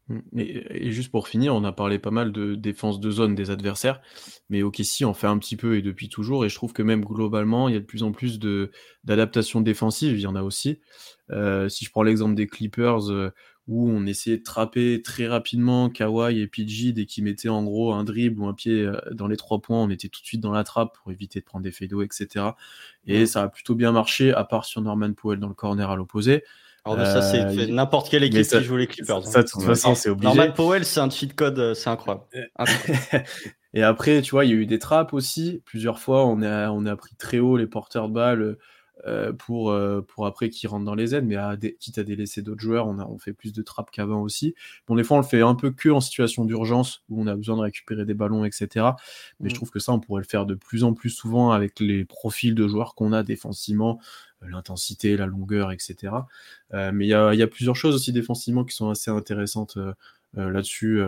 Mm. 0.07 0.19
Et, 0.37 0.91
juste 0.91 1.11
pour 1.11 1.27
finir, 1.27 1.55
on 1.55 1.63
a 1.63 1.71
parlé 1.71 1.99
pas 1.99 2.11
mal 2.11 2.31
de 2.31 2.55
défense 2.55 2.99
de 2.99 3.11
zone 3.11 3.35
des 3.35 3.49
adversaires, 3.49 4.01
mais 4.49 4.63
OKC 4.63 5.03
en 5.03 5.13
fait 5.13 5.27
un 5.27 5.37
petit 5.37 5.55
peu 5.55 5.77
et 5.77 5.81
depuis 5.81 6.09
toujours, 6.09 6.45
et 6.45 6.49
je 6.49 6.55
trouve 6.55 6.73
que 6.73 6.83
même 6.83 7.03
globalement, 7.03 7.69
il 7.69 7.73
y 7.73 7.77
a 7.77 7.79
de 7.79 7.85
plus 7.85 8.03
en 8.03 8.11
plus 8.11 8.39
d'adaptations 9.03 9.61
défensives, 9.61 10.17
il 10.17 10.21
y 10.21 10.27
en 10.27 10.35
a 10.35 10.43
aussi. 10.43 10.79
Euh, 11.31 11.69
si 11.69 11.85
je 11.85 11.89
prends 11.89 12.03
l'exemple 12.03 12.35
des 12.35 12.47
Clippers, 12.47 13.09
euh, 13.11 13.31
où 13.67 13.89
on 13.89 14.05
essayait 14.05 14.37
de 14.37 14.43
trapper 14.43 15.01
très 15.01 15.27
rapidement 15.27 15.89
Kawhi 15.89 16.39
et 16.39 16.47
PG 16.47 16.91
dès 16.91 17.05
qu'ils 17.05 17.23
mettaient 17.23 17.49
en 17.49 17.63
gros 17.63 17.93
un 17.93 18.03
dribble 18.03 18.41
ou 18.41 18.47
un 18.47 18.53
pied 18.53 18.81
euh, 18.81 18.99
dans 19.11 19.27
les 19.27 19.37
trois 19.37 19.59
points, 19.59 19.81
on 19.81 19.89
était 19.89 20.07
tout 20.07 20.21
de 20.21 20.25
suite 20.25 20.41
dans 20.41 20.51
la 20.51 20.63
trappe 20.63 20.95
pour 20.95 21.11
éviter 21.11 21.39
de 21.39 21.45
prendre 21.45 21.63
des 21.63 21.71
fadeaux, 21.71 22.03
etc. 22.03 22.45
Et 23.07 23.25
ça 23.25 23.43
a 23.43 23.47
plutôt 23.47 23.75
bien 23.75 23.91
marché, 23.91 24.33
à 24.33 24.43
part 24.43 24.65
sur 24.65 24.81
Norman 24.81 25.13
Powell 25.13 25.39
dans 25.39 25.47
le 25.47 25.55
corner 25.55 25.89
à 25.89 25.95
l'opposé. 25.95 26.43
Alors 26.85 27.03
ça, 27.07 27.23
c'est 27.23 27.41
euh, 27.41 27.67
n'importe 27.67 28.11
quelle 28.11 28.23
équipe 28.23 28.45
qui 28.47 28.63
joue 28.63 28.77
les 28.77 28.85
Clippers. 28.85 29.25
Ça, 29.25 29.41
de 29.41 29.47
toute 29.47 29.63
façon, 29.63 29.95
c'est 29.95 30.09
obligé. 30.09 30.35
Norman 30.35 30.53
Powell, 30.53 30.85
c'est 30.85 30.99
un 30.99 31.09
cheat 31.09 31.35
code, 31.35 31.57
euh, 31.57 31.73
c'est 31.73 31.89
incroyable. 31.89 32.25
et 33.73 33.81
après, 33.81 34.21
tu 34.21 34.31
vois, 34.31 34.45
il 34.45 34.51
y 34.51 34.53
a 34.53 34.57
eu 34.57 34.67
des 34.67 34.77
trappes 34.77 35.13
aussi. 35.13 35.63
Plusieurs 35.65 35.97
fois, 35.97 36.27
on 36.27 36.43
a, 36.43 36.69
on 36.69 36.85
a 36.85 36.95
pris 36.95 37.15
très 37.15 37.39
haut 37.39 37.57
les 37.57 37.65
porteurs 37.65 38.07
de 38.09 38.13
balles 38.13 38.57
euh, 39.05 39.31
pour, 39.33 39.75
pour 40.07 40.25
après 40.25 40.49
qu'ils 40.49 40.69
rentrent 40.69 40.85
dans 40.85 40.95
les 40.95 41.15
aides. 41.15 41.25
Mais 41.25 41.35
à 41.35 41.57
quitte 41.57 41.97
à 41.97 42.03
délaisser 42.03 42.41
d'autres 42.41 42.61
joueurs, 42.61 42.87
on, 42.87 42.99
a, 42.99 43.05
on 43.05 43.17
fait 43.17 43.33
plus 43.33 43.53
de 43.53 43.61
trappes 43.61 43.91
qu'avant 43.91 44.21
aussi. 44.21 44.55
Bon, 44.87 44.95
des 44.95 45.03
fois, 45.03 45.17
on 45.17 45.21
le 45.21 45.25
fait 45.25 45.41
un 45.41 45.55
peu 45.55 45.71
que 45.71 45.89
en 45.89 46.01
situation 46.01 46.45
d'urgence, 46.45 47.03
où 47.09 47.21
on 47.21 47.27
a 47.27 47.35
besoin 47.35 47.55
de 47.55 47.61
récupérer 47.61 48.05
des 48.05 48.13
ballons, 48.13 48.45
etc. 48.45 48.85
Mais 49.39 49.49
je 49.49 49.53
mm. 49.53 49.57
trouve 49.57 49.71
que 49.71 49.79
ça, 49.79 49.93
on 49.93 49.99
pourrait 49.99 50.21
le 50.21 50.27
faire 50.27 50.45
de 50.45 50.55
plus 50.55 50.83
en 50.83 50.93
plus 50.93 51.09
souvent 51.09 51.51
avec 51.51 51.79
les 51.79 52.05
profils 52.05 52.55
de 52.55 52.67
joueurs 52.67 52.95
qu'on 52.95 53.13
a 53.13 53.23
défensivement 53.23 53.99
l'intensité, 54.49 55.17
la 55.17 55.25
longueur, 55.25 55.71
etc. 55.71 56.13
Euh, 56.73 56.91
mais 56.93 57.05
il 57.05 57.09
y 57.09 57.13
a, 57.13 57.47
plusieurs 57.47 57.75
choses 57.75 57.95
aussi 57.95 58.11
défensivement 58.11 58.63
qui 58.63 58.75
sont 58.75 58.89
assez 58.89 59.11
intéressantes 59.11 59.77
euh, 59.77 59.93
euh, 60.37 60.49
là-dessus. 60.49 61.01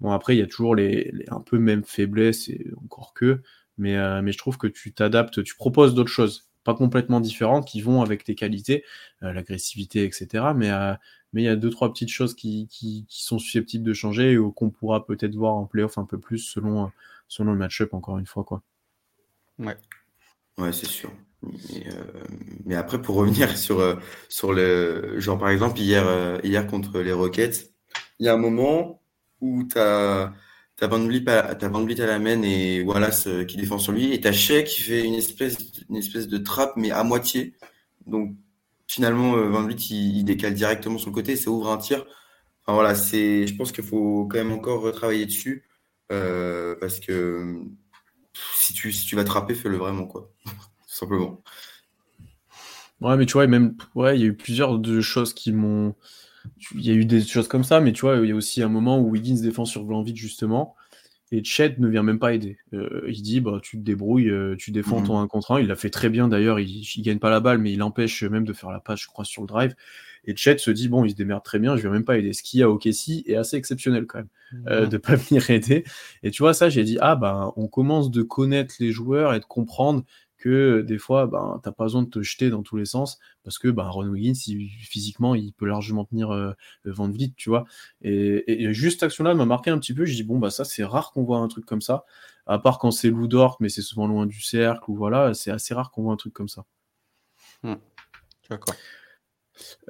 Bon, 0.00 0.10
après, 0.10 0.36
il 0.36 0.38
y 0.38 0.42
a 0.42 0.46
toujours 0.46 0.74
les, 0.74 1.12
un 1.28 1.40
peu 1.40 1.58
même 1.58 1.84
faiblesses, 1.84 2.48
et 2.48 2.70
encore 2.82 3.14
que, 3.14 3.40
mais, 3.78 4.22
mais 4.22 4.32
je 4.32 4.38
trouve 4.38 4.58
que 4.58 4.66
tu 4.66 4.92
t'adaptes, 4.92 5.42
tu 5.42 5.56
proposes 5.56 5.94
d'autres 5.94 6.10
choses, 6.10 6.46
pas 6.64 6.74
complètement 6.74 7.20
différentes, 7.20 7.66
qui 7.66 7.80
vont 7.80 8.02
avec 8.02 8.24
tes 8.24 8.34
qualités, 8.34 8.84
l'agressivité, 9.20 10.04
etc. 10.04 10.46
Mais 10.56 10.70
mais 11.34 11.42
il 11.42 11.44
y 11.46 11.48
a 11.48 11.56
deux, 11.56 11.70
trois 11.70 11.92
petites 11.92 12.10
choses 12.10 12.34
qui, 12.34 12.68
qui, 12.68 13.06
sont 13.08 13.40
susceptibles 13.40 13.84
de 13.84 13.92
changer 13.92 14.38
ou 14.38 14.52
qu'on 14.52 14.70
pourra 14.70 15.04
peut-être 15.04 15.34
voir 15.34 15.54
en 15.54 15.66
playoff 15.66 15.98
un 15.98 16.04
peu 16.04 16.18
plus 16.18 16.38
selon, 16.38 16.92
selon 17.26 17.52
le 17.52 17.58
match-up, 17.58 17.92
encore 17.92 18.18
une 18.18 18.26
fois. 18.26 18.44
Quoi. 18.44 18.62
Ouais. 19.58 19.76
Ouais, 20.58 20.72
c'est 20.72 20.86
sûr. 20.86 21.10
Euh, 21.42 21.90
mais, 22.64 22.76
après, 22.76 23.02
pour 23.02 23.16
revenir 23.16 23.56
sur, 23.58 23.80
euh, 23.80 23.96
sur 24.28 24.52
le. 24.52 25.18
Genre, 25.18 25.36
par 25.36 25.48
exemple, 25.48 25.78
hier, 25.80 26.06
euh, 26.06 26.38
hier 26.44 26.66
contre 26.68 27.00
les 27.00 27.12
Rockets, 27.12 27.72
il 28.20 28.26
y 28.26 28.28
a 28.28 28.34
un 28.34 28.38
moment 28.38 29.02
où 29.40 29.64
tu 29.64 29.78
as. 29.78 30.32
T'as 30.76 30.88
Van 30.88 31.04
Vliet 31.04 31.28
à, 31.28 31.50
à 31.50 32.06
la 32.06 32.18
main 32.18 32.42
et 32.42 32.82
voilà 32.82 33.12
ce 33.12 33.44
qui 33.44 33.56
défend 33.56 33.78
sur 33.78 33.92
lui 33.92 34.12
et 34.12 34.20
t'as 34.20 34.32
Shea 34.32 34.62
qui 34.64 34.82
fait 34.82 35.04
une 35.04 35.14
espèce 35.14 35.56
une 35.88 35.96
espèce 35.96 36.28
de 36.28 36.38
trappe 36.38 36.72
mais 36.76 36.90
à 36.90 37.04
moitié 37.04 37.54
donc 38.06 38.34
finalement 38.88 39.36
Van 39.36 39.62
Vliet 39.62 39.76
il, 39.90 40.24
décale 40.24 40.54
directement 40.54 40.98
sur 40.98 41.10
le 41.10 41.14
côté 41.14 41.36
ça 41.36 41.50
ouvre 41.50 41.70
un 41.70 41.78
tir 41.78 42.04
enfin 42.62 42.74
voilà 42.74 42.94
c'est 42.96 43.46
je 43.46 43.54
pense 43.54 43.70
qu'il 43.70 43.84
faut 43.84 44.26
quand 44.28 44.38
même 44.38 44.52
encore 44.52 44.82
retravailler 44.82 45.26
dessus 45.26 45.68
parce 46.08 46.98
que 46.98 47.62
si 48.56 48.72
tu 48.72 48.92
si 48.92 49.06
tu 49.06 49.14
vas 49.14 49.24
trapper 49.24 49.54
fais-le 49.54 49.76
vraiment 49.76 50.06
quoi 50.06 50.32
simplement. 50.86 51.42
Ouais, 53.00 53.16
mais 53.16 53.26
tu 53.26 53.34
vois, 53.34 53.46
même, 53.46 53.76
ouais, 53.94 54.16
il 54.16 54.22
y 54.22 54.24
a 54.24 54.28
eu 54.28 54.36
plusieurs 54.36 54.80
choses 55.02 55.34
qui 55.34 55.52
m'ont. 55.52 55.94
Il 56.74 56.84
y 56.84 56.90
a 56.90 56.94
eu 56.94 57.04
des 57.04 57.22
choses 57.22 57.48
comme 57.48 57.64
ça, 57.64 57.80
mais 57.80 57.92
tu 57.92 58.02
vois, 58.02 58.16
il 58.18 58.28
y 58.28 58.32
a 58.32 58.34
aussi 58.34 58.62
un 58.62 58.68
moment 58.68 58.98
où 58.98 59.10
Wiggins 59.10 59.40
défend 59.40 59.64
sur 59.64 59.84
vite 60.02 60.16
justement, 60.16 60.76
et 61.32 61.42
Chet 61.42 61.76
ne 61.78 61.88
vient 61.88 62.02
même 62.02 62.18
pas 62.18 62.34
aider. 62.34 62.58
Euh, 62.74 63.02
il 63.08 63.22
dit, 63.22 63.40
bah, 63.40 63.58
tu 63.62 63.78
te 63.78 63.82
débrouilles, 63.82 64.30
euh, 64.30 64.54
tu 64.56 64.70
défends 64.70 65.00
mhm. 65.00 65.06
ton 65.06 65.18
1 65.20 65.26
contre 65.26 65.52
1. 65.52 65.60
Il 65.60 65.66
l'a 65.66 65.74
fait 65.74 65.90
très 65.90 66.08
bien 66.08 66.28
d'ailleurs, 66.28 66.60
il, 66.60 66.68
il 66.68 67.02
gagne 67.02 67.18
pas 67.18 67.30
la 67.30 67.40
balle, 67.40 67.58
mais 67.58 67.72
il 67.72 67.82
empêche 67.82 68.22
même 68.22 68.44
de 68.44 68.52
faire 68.52 68.70
la 68.70 68.80
passe, 68.80 69.00
je 69.00 69.08
crois, 69.08 69.24
sur 69.24 69.42
le 69.42 69.48
drive. 69.48 69.74
Et 70.26 70.36
Chet 70.36 70.58
se 70.58 70.70
dit, 70.70 70.88
bon, 70.88 71.04
il 71.04 71.10
se 71.10 71.16
démerde 71.16 71.42
très 71.42 71.58
bien, 71.58 71.76
je 71.76 71.82
vais 71.82 71.90
même 71.90 72.04
pas 72.04 72.18
aider. 72.18 72.32
Ce 72.32 72.42
qu'il 72.42 72.60
y 72.60 72.62
a 72.62 72.70
au 72.70 72.78
Kessie 72.78 73.24
est 73.26 73.36
assez 73.36 73.56
exceptionnel 73.56 74.06
quand 74.06 74.18
même, 74.18 74.28
euh, 74.68 74.86
de 74.86 74.96
pas 74.96 75.16
venir 75.16 75.50
aider. 75.50 75.84
Et 76.22 76.30
tu 76.30 76.42
vois, 76.42 76.54
ça, 76.54 76.68
j'ai 76.68 76.84
dit, 76.84 76.98
ah, 77.00 77.16
ben, 77.16 77.52
on 77.56 77.68
commence 77.68 78.10
de 78.10 78.22
connaître 78.22 78.76
les 78.80 78.92
joueurs 78.92 79.34
et 79.34 79.40
de 79.40 79.44
comprendre 79.44 80.04
que 80.44 80.82
des 80.82 80.98
fois, 80.98 81.26
ben, 81.26 81.58
t'as 81.62 81.72
pas 81.72 81.84
besoin 81.84 82.02
de 82.02 82.10
te 82.10 82.20
jeter 82.22 82.50
dans 82.50 82.62
tous 82.62 82.76
les 82.76 82.84
sens 82.84 83.18
parce 83.44 83.58
que 83.58 83.68
ben, 83.68 83.88
Ron 83.88 84.08
Wiggins, 84.08 84.34
physiquement, 84.34 85.34
il 85.34 85.54
peut 85.54 85.64
largement 85.64 86.04
tenir 86.04 86.30
euh, 86.32 86.52
le 86.82 86.92
Van 86.92 87.08
Vliet, 87.08 87.32
tu 87.34 87.48
vois? 87.48 87.64
Et, 88.02 88.72
juste 88.74 89.00
cette 89.00 89.04
action-là 89.04 89.34
m'a 89.34 89.46
marqué 89.46 89.70
un 89.70 89.78
petit 89.78 89.94
peu. 89.94 90.04
Je 90.04 90.14
dis 90.14 90.22
bon 90.22 90.38
bah 90.38 90.50
ça 90.50 90.64
c'est 90.64 90.84
rare 90.84 91.12
qu'on 91.12 91.24
voit 91.24 91.38
un 91.38 91.48
truc 91.48 91.64
comme 91.64 91.80
ça, 91.80 92.04
à 92.46 92.58
part 92.58 92.78
quand 92.78 92.90
c'est 92.90 93.08
Lou 93.08 93.26
Dort, 93.26 93.56
mais 93.60 93.70
c'est 93.70 93.80
souvent 93.80 94.06
loin 94.06 94.26
du 94.26 94.42
cercle 94.42 94.90
ou 94.90 94.96
voilà, 94.96 95.32
c'est 95.32 95.50
assez 95.50 95.72
rare 95.72 95.90
qu'on 95.90 96.02
voit 96.02 96.12
un 96.12 96.16
truc 96.16 96.34
comme 96.34 96.48
ça. 96.48 96.66
Hmm. 97.62 97.76
D'accord. 98.50 98.74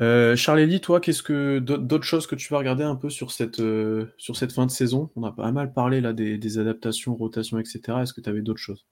Euh, 0.01 0.37
Charlélie, 0.37 0.81
toi, 0.81 1.01
qu'est-ce 1.01 1.23
que 1.23 1.59
d'autres 1.59 2.05
choses 2.05 2.29
que 2.29 2.37
tu 2.37 2.49
vas 2.53 2.59
regarder 2.59 2.85
un 2.85 2.97
peu 2.97 3.11
sur 3.11 3.33
cette, 3.33 3.61
euh, 3.61 4.07
sur 4.19 4.37
cette 4.37 4.53
fin 4.53 4.67
de 4.67 4.71
saison? 4.71 5.11
On 5.17 5.25
a 5.25 5.33
pas 5.33 5.51
mal 5.51 5.73
parlé 5.73 6.01
là 6.01 6.13
des, 6.13 6.39
des 6.39 6.59
adaptations, 6.59 7.17
rotations, 7.17 7.59
etc. 7.59 7.81
Est-ce 8.03 8.13
que 8.13 8.21
tu 8.21 8.31
avais 8.31 8.43
d'autres 8.43 8.61
choses? 8.61 8.87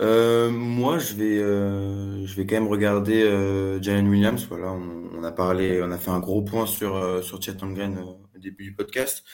Euh, 0.00 0.50
moi, 0.50 0.98
je 0.98 1.14
vais, 1.14 1.38
euh, 1.38 2.26
je 2.26 2.34
vais 2.34 2.46
quand 2.46 2.56
même 2.56 2.68
regarder 2.68 3.22
euh, 3.22 3.80
Jalen 3.82 4.08
Williams. 4.08 4.46
Voilà, 4.48 4.72
on, 4.72 5.22
a 5.22 5.32
parlé, 5.32 5.82
on 5.82 5.90
a 5.90 5.98
fait 5.98 6.10
un 6.10 6.18
gros 6.20 6.42
point 6.42 6.66
sur 6.66 6.96
euh, 6.96 7.22
sur 7.22 7.40
Chet 7.42 7.56
au 7.62 8.38
début 8.38 8.64
du 8.64 8.74
podcast. 8.74 9.24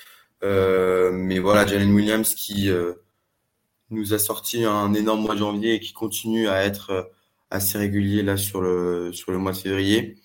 mais 0.43 1.39
voilà, 1.39 1.67
Jalen 1.67 1.93
Williams 1.93 2.35
qui 2.35 2.71
nous 3.91 4.15
a 4.15 4.19
sorti 4.19 4.65
un 4.65 4.93
énorme 4.95 5.23
mois 5.23 5.35
de 5.35 5.41
janvier 5.41 5.75
et 5.75 5.81
qui 5.81 5.93
continue 5.93 6.49
à 6.49 6.65
être 6.65 7.11
assez 7.51 7.79
régulier 7.79 8.23
là 8.23 8.37
sur 8.37 8.61
le 8.61 9.13
sur 9.13 9.33
le 9.33 9.39
mois 9.39 9.53
de 9.53 9.57
février. 9.57 10.17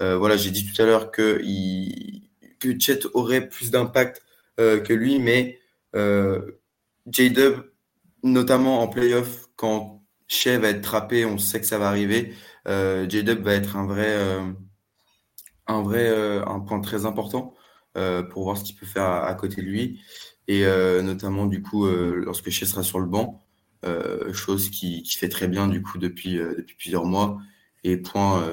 voilà, 0.00 0.36
j'ai 0.36 0.50
dit 0.50 0.66
tout 0.66 0.80
à 0.82 0.86
l'heure 0.86 1.10
que 1.10 1.40
il, 1.44 2.28
que 2.60 2.78
Chet 2.78 3.00
aurait 3.14 3.48
plus 3.48 3.70
d'impact 3.70 4.22
que 4.58 4.92
lui, 4.92 5.18
mais 5.20 5.58
J-Dub 7.06 7.62
notamment 8.22 8.82
en 8.82 8.88
playoff, 8.88 9.45
quand 9.56 10.02
Shea 10.28 10.58
va 10.58 10.68
être 10.68 10.82
trappé, 10.82 11.24
on 11.24 11.38
sait 11.38 11.60
que 11.60 11.66
ça 11.66 11.78
va 11.78 11.88
arriver. 11.88 12.34
Euh, 12.68 13.08
J-Dub 13.08 13.40
va 13.42 13.54
être 13.54 13.76
un 13.76 13.86
vrai, 13.86 14.08
euh, 14.08 14.52
un 15.66 15.82
vrai, 15.82 16.08
euh, 16.08 16.44
un 16.46 16.60
point 16.60 16.80
très 16.80 17.06
important 17.06 17.54
euh, 17.96 18.22
pour 18.22 18.44
voir 18.44 18.56
ce 18.56 18.64
qu'il 18.64 18.76
peut 18.76 18.86
faire 18.86 19.04
à, 19.04 19.34
côté 19.34 19.62
de 19.62 19.66
lui. 19.66 20.00
Et 20.48 20.64
notamment, 21.02 21.46
du 21.46 21.60
coup, 21.60 21.86
lorsque 21.88 22.50
Shea 22.50 22.66
sera 22.66 22.84
sur 22.84 23.00
le 23.00 23.06
banc, 23.06 23.42
chose 24.32 24.70
qui, 24.70 25.02
qui, 25.02 25.16
fait 25.16 25.28
très 25.28 25.48
bien, 25.48 25.66
du 25.66 25.82
coup, 25.82 25.98
depuis, 25.98 26.34
depuis 26.34 26.76
plusieurs 26.76 27.04
mois. 27.04 27.38
Et 27.82 27.96
point 27.96 28.48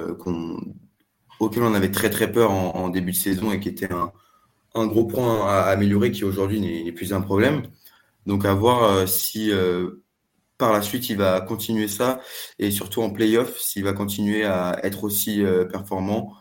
auquel 1.38 1.62
on 1.62 1.74
avait 1.74 1.92
très, 1.92 2.10
très 2.10 2.32
peur 2.32 2.50
en, 2.50 2.88
début 2.88 3.12
de 3.12 3.16
saison 3.16 3.52
et 3.52 3.60
qui 3.60 3.68
était 3.68 3.92
un, 3.92 4.12
un 4.74 4.86
gros 4.86 5.04
point 5.04 5.46
à 5.46 5.62
améliorer 5.62 6.10
qui 6.10 6.24
aujourd'hui 6.24 6.60
n'est 6.60 6.92
plus 6.92 7.12
un 7.12 7.20
problème. 7.20 7.62
Donc 8.26 8.44
à 8.44 8.54
voir 8.54 9.08
si 9.08 9.52
par 10.58 10.72
la 10.72 10.82
suite 10.82 11.08
il 11.08 11.16
va 11.16 11.40
continuer 11.40 11.88
ça 11.88 12.20
et 12.58 12.70
surtout 12.70 13.02
en 13.02 13.10
playoff 13.10 13.58
s'il 13.58 13.84
va 13.84 13.92
continuer 13.92 14.44
à 14.44 14.78
être 14.84 15.04
aussi 15.04 15.44
euh, 15.44 15.64
performant. 15.64 16.34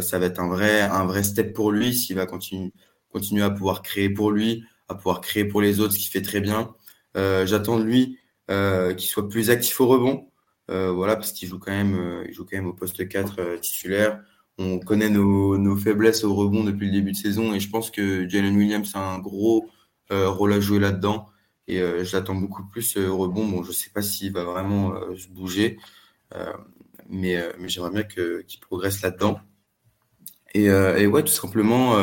ça 0.00 0.18
va 0.18 0.26
être 0.26 0.40
un 0.40 0.48
vrai 0.48 0.80
un 0.80 1.04
vrai 1.06 1.22
step 1.22 1.52
pour 1.54 1.70
lui 1.70 1.94
s'il 1.94 2.16
va 2.16 2.26
continuer 2.26 2.72
continuer 3.10 3.42
à 3.42 3.50
pouvoir 3.50 3.82
créer 3.82 4.10
pour 4.10 4.30
lui, 4.30 4.64
à 4.88 4.94
pouvoir 4.94 5.20
créer 5.20 5.44
pour 5.44 5.60
les 5.62 5.80
autres, 5.80 5.94
ce 5.94 5.98
qu'il 5.98 6.10
fait 6.10 6.22
très 6.22 6.40
bien. 6.40 6.74
J'attends 7.14 7.78
de 7.78 7.84
lui 7.84 8.18
qu'il 8.48 9.08
soit 9.08 9.28
plus 9.28 9.50
actif 9.50 9.80
au 9.80 9.86
rebond. 9.86 10.28
voilà, 10.68 11.16
parce 11.16 11.32
qu'il 11.32 11.48
joue 11.48 11.58
quand 11.58 11.72
même, 11.72 12.24
il 12.28 12.34
joue 12.34 12.44
quand 12.44 12.56
même 12.56 12.66
au 12.66 12.74
poste 12.74 13.08
4 13.08 13.60
titulaire. 13.60 14.20
On 14.58 14.80
connaît 14.80 15.08
nos, 15.08 15.56
nos, 15.56 15.76
faiblesses 15.76 16.24
au 16.24 16.34
rebond 16.34 16.64
depuis 16.64 16.86
le 16.86 16.92
début 16.92 17.12
de 17.12 17.16
saison 17.16 17.54
et 17.54 17.60
je 17.60 17.70
pense 17.70 17.90
que 17.92 18.28
Jalen 18.28 18.56
Williams 18.56 18.90
a 18.94 18.98
un 18.98 19.20
gros 19.20 19.68
euh, 20.10 20.30
rôle 20.30 20.52
à 20.52 20.60
jouer 20.60 20.80
là-dedans. 20.80 21.26
Et 21.68 21.80
euh, 21.80 22.02
j'attends 22.02 22.34
beaucoup 22.34 22.64
plus 22.64 22.96
au 22.96 23.16
rebond. 23.18 23.46
Bon, 23.46 23.62
je 23.62 23.72
sais 23.72 23.90
pas 23.90 24.02
s'il 24.02 24.32
va 24.32 24.44
vraiment 24.44 24.94
euh, 24.94 25.14
se 25.16 25.28
bouger, 25.28 25.78
mais, 27.08 27.42
mais 27.58 27.68
j'aimerais 27.68 27.90
bien 27.90 28.02
qu'il 28.02 28.60
progresse 28.60 29.02
là-dedans. 29.02 29.40
Et, 30.54 30.64
et, 30.64 31.06
ouais, 31.06 31.22
tout 31.22 31.32
simplement, 31.32 31.96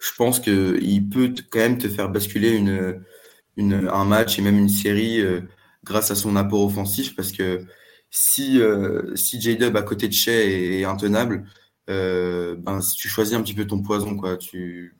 je 0.00 0.12
pense 0.16 0.40
qu'il 0.40 1.08
peut 1.08 1.34
quand 1.50 1.60
même 1.60 1.78
te 1.78 1.88
faire 1.88 2.08
basculer 2.08 2.50
une, 2.50 3.02
une, 3.56 3.88
un 3.88 4.04
match 4.04 4.38
et 4.38 4.42
même 4.42 4.58
une 4.58 4.68
série 4.68 5.22
grâce 5.84 6.10
à 6.10 6.14
son 6.14 6.36
apport 6.36 6.64
offensif 6.64 7.16
parce 7.16 7.32
que 7.32 7.64
si, 8.10 8.60
si 9.16 9.40
J-Dub 9.40 9.76
à 9.76 9.82
côté 9.82 10.08
de 10.08 10.12
Shea 10.12 10.30
est, 10.30 10.84
intenable, 10.84 11.48
ben, 11.88 12.80
si 12.80 12.96
tu 12.96 13.08
choisis 13.08 13.34
un 13.34 13.42
petit 13.42 13.54
peu 13.54 13.66
ton 13.66 13.82
poison, 13.82 14.16
quoi, 14.16 14.36
tu, 14.36 14.96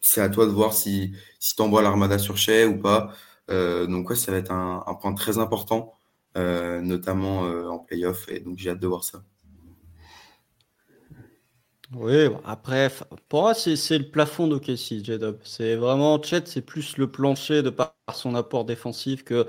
c'est 0.00 0.20
à 0.20 0.28
toi 0.28 0.46
de 0.46 0.52
voir 0.52 0.72
si, 0.72 1.14
si 1.40 1.56
tu 1.56 1.62
envoies 1.62 1.82
l'armada 1.82 2.18
sur 2.18 2.36
Shea 2.36 2.66
ou 2.66 2.78
pas. 2.78 3.12
Euh, 3.50 3.86
donc 3.86 4.10
ouais, 4.10 4.16
ça 4.16 4.32
va 4.32 4.38
être 4.38 4.52
un, 4.52 4.94
point 5.00 5.14
très 5.14 5.38
important, 5.38 5.92
euh, 6.36 6.80
notamment 6.80 7.44
euh, 7.44 7.68
en 7.68 7.78
playoff, 7.78 8.28
et 8.28 8.40
donc 8.40 8.58
j'ai 8.58 8.70
hâte 8.70 8.80
de 8.80 8.86
voir 8.86 9.04
ça. 9.04 9.22
Oui, 11.94 12.28
après, 12.44 12.90
pour 13.28 13.42
moi, 13.42 13.54
c'est 13.54 13.98
le 13.98 14.10
plafond 14.10 14.48
d'OKC, 14.48 15.04
J-Dub. 15.04 15.36
C'est 15.44 15.76
vraiment, 15.76 16.20
Chet, 16.20 16.42
c'est 16.46 16.62
plus 16.62 16.96
le 16.96 17.10
plancher 17.10 17.62
de 17.62 17.70
par 17.70 17.94
son 18.12 18.34
apport 18.34 18.64
défensif 18.64 19.22
que 19.22 19.46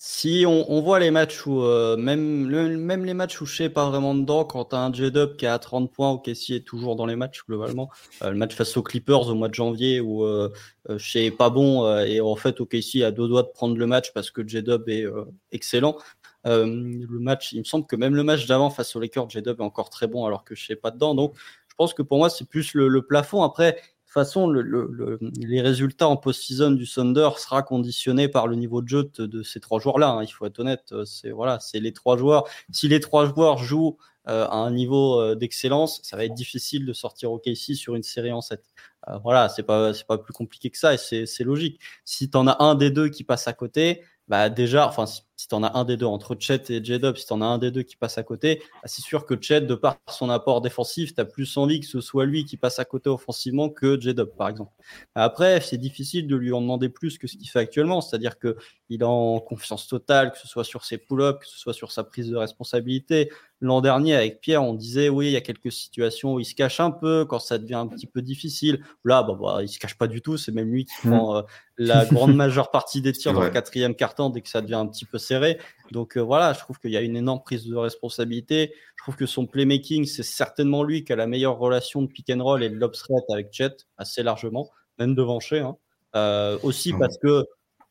si 0.00 0.44
on, 0.46 0.80
voit 0.80 1.00
les 1.00 1.10
matchs 1.10 1.44
où, 1.44 1.60
euh, 1.62 1.96
même, 1.96 2.46
même 2.46 3.04
les 3.04 3.14
matchs 3.14 3.40
où 3.40 3.46
je 3.46 3.56
sais 3.56 3.68
pas 3.68 3.90
vraiment 3.90 4.14
dedans, 4.14 4.44
quand 4.44 4.66
tu 4.66 4.76
as 4.76 4.78
un 4.78 4.92
J-Dub 4.92 5.36
qui 5.36 5.44
a 5.46 5.58
30 5.58 5.92
points, 5.92 6.10
OKC 6.10 6.50
est 6.50 6.64
toujours 6.64 6.94
dans 6.94 7.04
les 7.04 7.16
matchs 7.16 7.42
globalement. 7.48 7.90
Euh, 8.22 8.30
le 8.30 8.36
match 8.36 8.54
face 8.54 8.76
aux 8.76 8.82
Clippers 8.82 9.26
au 9.28 9.34
mois 9.34 9.48
de 9.48 9.54
janvier 9.54 10.00
où 10.00 10.24
euh, 10.24 10.52
je 10.88 11.10
sais 11.10 11.30
pas 11.32 11.50
bon 11.50 11.92
et 12.04 12.20
en 12.20 12.36
fait 12.36 12.60
OKC 12.60 13.02
a 13.02 13.10
deux 13.10 13.26
doigts 13.26 13.42
de 13.42 13.48
prendre 13.48 13.76
le 13.76 13.86
match 13.86 14.12
parce 14.12 14.30
que 14.30 14.46
J-Dub 14.46 14.88
est 14.88 15.04
excellent. 15.50 15.96
le 16.44 17.18
match, 17.18 17.52
il 17.52 17.58
me 17.58 17.64
semble 17.64 17.86
que 17.86 17.96
même 17.96 18.14
le 18.14 18.22
match 18.22 18.46
d'avant 18.46 18.70
face 18.70 18.94
aux 18.94 19.00
Lakers, 19.00 19.28
J-Dub 19.30 19.60
est 19.60 19.64
encore 19.64 19.90
très 19.90 20.06
bon 20.06 20.24
alors 20.24 20.44
que 20.44 20.54
je 20.54 20.64
sais 20.64 20.76
pas 20.76 20.92
dedans. 20.92 21.14
Donc 21.16 21.34
pense 21.78 21.94
que 21.94 22.02
pour 22.02 22.18
moi, 22.18 22.28
c'est 22.28 22.44
plus 22.46 22.74
le, 22.74 23.00
plafond. 23.00 23.42
Après, 23.42 23.80
façon, 24.18 24.48
le, 24.48 25.18
les 25.36 25.60
résultats 25.60 26.08
en 26.08 26.16
post-season 26.16 26.72
du 26.72 26.88
Thunder 26.88 27.30
sera 27.36 27.62
conditionné 27.62 28.28
par 28.28 28.46
le 28.46 28.56
niveau 28.56 28.82
de 28.82 28.88
jeu 28.88 29.10
de, 29.18 29.42
ces 29.42 29.60
trois 29.60 29.80
joueurs-là. 29.80 30.10
Hein. 30.10 30.24
il 30.24 30.28
faut 30.28 30.46
être 30.46 30.58
honnête. 30.58 30.92
C'est 31.04 31.30
voilà, 31.30 31.58
c'est 31.60 31.80
les 31.80 31.92
trois 31.92 32.16
joueurs. 32.16 32.44
Si 32.70 32.88
les 32.88 33.00
trois 33.00 33.26
joueurs 33.26 33.58
jouent 33.58 33.96
euh, 34.28 34.46
à 34.46 34.56
un 34.56 34.70
niveau 34.70 35.20
euh, 35.20 35.34
d'excellence, 35.34 36.00
ça 36.02 36.16
va 36.16 36.24
être 36.24 36.34
difficile 36.34 36.84
de 36.84 36.92
sortir 36.92 37.32
au 37.32 37.38
KC 37.38 37.74
sur 37.74 37.94
une 37.94 38.02
série 38.02 38.32
en 38.32 38.42
7. 38.42 38.62
Euh, 39.08 39.18
voilà, 39.18 39.48
c'est 39.48 39.62
pas 39.62 39.94
c'est 39.94 40.06
pas 40.06 40.18
plus 40.18 40.34
compliqué 40.34 40.68
que 40.68 40.76
ça 40.76 40.92
et 40.92 40.98
c'est 40.98 41.44
logique. 41.44 41.80
Si 42.04 42.28
tu 42.28 42.36
en 42.36 42.46
as 42.46 42.62
un 42.62 42.74
des 42.74 42.90
deux 42.90 43.08
qui 43.08 43.24
passe 43.24 43.48
à 43.48 43.54
côté, 43.54 44.04
bah 44.28 44.50
déjà, 44.50 44.86
enfin, 44.86 45.06
si, 45.06 45.22
tu 45.46 45.54
en 45.54 45.62
as 45.62 45.78
un 45.78 45.84
des 45.84 45.96
deux 45.96 46.06
entre 46.06 46.36
Chet 46.38 46.62
et 46.70 46.82
J-Dub, 46.82 47.16
si 47.16 47.26
tu 47.26 47.32
en 47.32 47.40
as 47.40 47.46
un 47.46 47.58
des 47.58 47.70
deux 47.70 47.82
qui 47.82 47.96
passe 47.96 48.18
à 48.18 48.24
côté, 48.24 48.60
bah, 48.74 48.86
c'est 48.86 49.02
sûr 49.02 49.26
que 49.26 49.40
Chet, 49.40 49.60
de 49.60 49.74
par 49.74 49.98
son 50.08 50.30
apport 50.30 50.60
défensif, 50.60 51.14
tu 51.14 51.20
as 51.20 51.24
plus 51.24 51.56
envie 51.56 51.80
que 51.80 51.86
ce 51.86 52.00
soit 52.00 52.26
lui 52.26 52.44
qui 52.44 52.56
passe 52.56 52.78
à 52.78 52.84
côté 52.84 53.08
offensivement 53.10 53.68
que 53.68 54.00
J-Dub, 54.00 54.30
par 54.36 54.48
exemple. 54.48 54.72
Après, 55.14 55.60
c'est 55.60 55.78
difficile 55.78 56.26
de 56.26 56.34
lui 56.34 56.52
en 56.52 56.60
demander 56.60 56.88
plus 56.88 57.18
que 57.18 57.28
ce 57.28 57.36
qu'il 57.36 57.48
fait 57.48 57.60
actuellement, 57.60 58.00
c'est-à-dire 58.00 58.38
que 58.38 58.56
il 58.88 59.02
est 59.02 59.04
en 59.04 59.38
confiance 59.40 59.86
totale, 59.86 60.32
que 60.32 60.38
ce 60.38 60.48
soit 60.48 60.64
sur 60.64 60.84
ses 60.84 60.98
pull-ups, 60.98 61.40
que 61.40 61.46
ce 61.46 61.58
soit 61.58 61.74
sur 61.74 61.92
sa 61.92 62.04
prise 62.04 62.30
de 62.30 62.36
responsabilité. 62.36 63.30
L'an 63.60 63.80
dernier, 63.80 64.14
avec 64.14 64.40
Pierre, 64.40 64.62
on 64.62 64.72
disait 64.72 65.08
oui, 65.08 65.26
il 65.26 65.32
y 65.32 65.36
a 65.36 65.40
quelques 65.40 65.72
situations 65.72 66.34
où 66.34 66.40
il 66.40 66.44
se 66.44 66.54
cache 66.54 66.80
un 66.80 66.90
peu 66.90 67.24
quand 67.24 67.40
ça 67.40 67.58
devient 67.58 67.74
un 67.74 67.88
petit 67.88 68.06
peu 68.06 68.22
difficile. 68.22 68.82
Là, 69.04 69.22
bah, 69.22 69.36
bah 69.38 69.58
il 69.62 69.68
se 69.68 69.78
cache 69.78 69.98
pas 69.98 70.06
du 70.06 70.22
tout. 70.22 70.36
C'est 70.36 70.52
même 70.52 70.70
lui 70.70 70.84
qui 70.84 71.08
mmh. 71.08 71.10
prend 71.10 71.36
euh, 71.36 71.42
la 71.76 72.06
grande 72.06 72.34
majeure 72.36 72.70
partie 72.70 73.02
des 73.02 73.12
tirs 73.12 73.32
dans 73.32 73.42
le 73.42 73.50
quatrième 73.50 73.94
carton 73.94 74.30
dès 74.30 74.42
que 74.42 74.48
ça 74.48 74.60
devient 74.60 74.74
un 74.74 74.86
petit 74.86 75.04
peu 75.04 75.18
serré. 75.28 75.58
Donc 75.92 76.16
euh, 76.16 76.20
voilà, 76.20 76.52
je 76.52 76.60
trouve 76.60 76.78
qu'il 76.78 76.90
y 76.90 76.96
a 76.96 77.00
une 77.00 77.16
énorme 77.16 77.42
prise 77.44 77.66
de 77.66 77.76
responsabilité. 77.76 78.74
Je 78.96 79.04
trouve 79.04 79.16
que 79.16 79.26
son 79.26 79.46
playmaking, 79.46 80.06
c'est 80.06 80.22
certainement 80.22 80.82
lui 80.82 81.04
qui 81.04 81.12
a 81.12 81.16
la 81.16 81.26
meilleure 81.26 81.58
relation 81.58 82.02
de 82.02 82.08
pick 82.08 82.30
and 82.30 82.42
roll 82.42 82.62
et 82.62 82.70
de 82.70 83.32
avec 83.32 83.48
Chet, 83.52 83.76
assez 83.96 84.22
largement, 84.22 84.70
même 84.98 85.14
devant 85.14 85.40
Shea. 85.40 85.60
Hein. 85.60 85.76
Euh, 86.16 86.58
aussi 86.62 86.92
mmh. 86.92 86.98
parce 86.98 87.18
que 87.18 87.44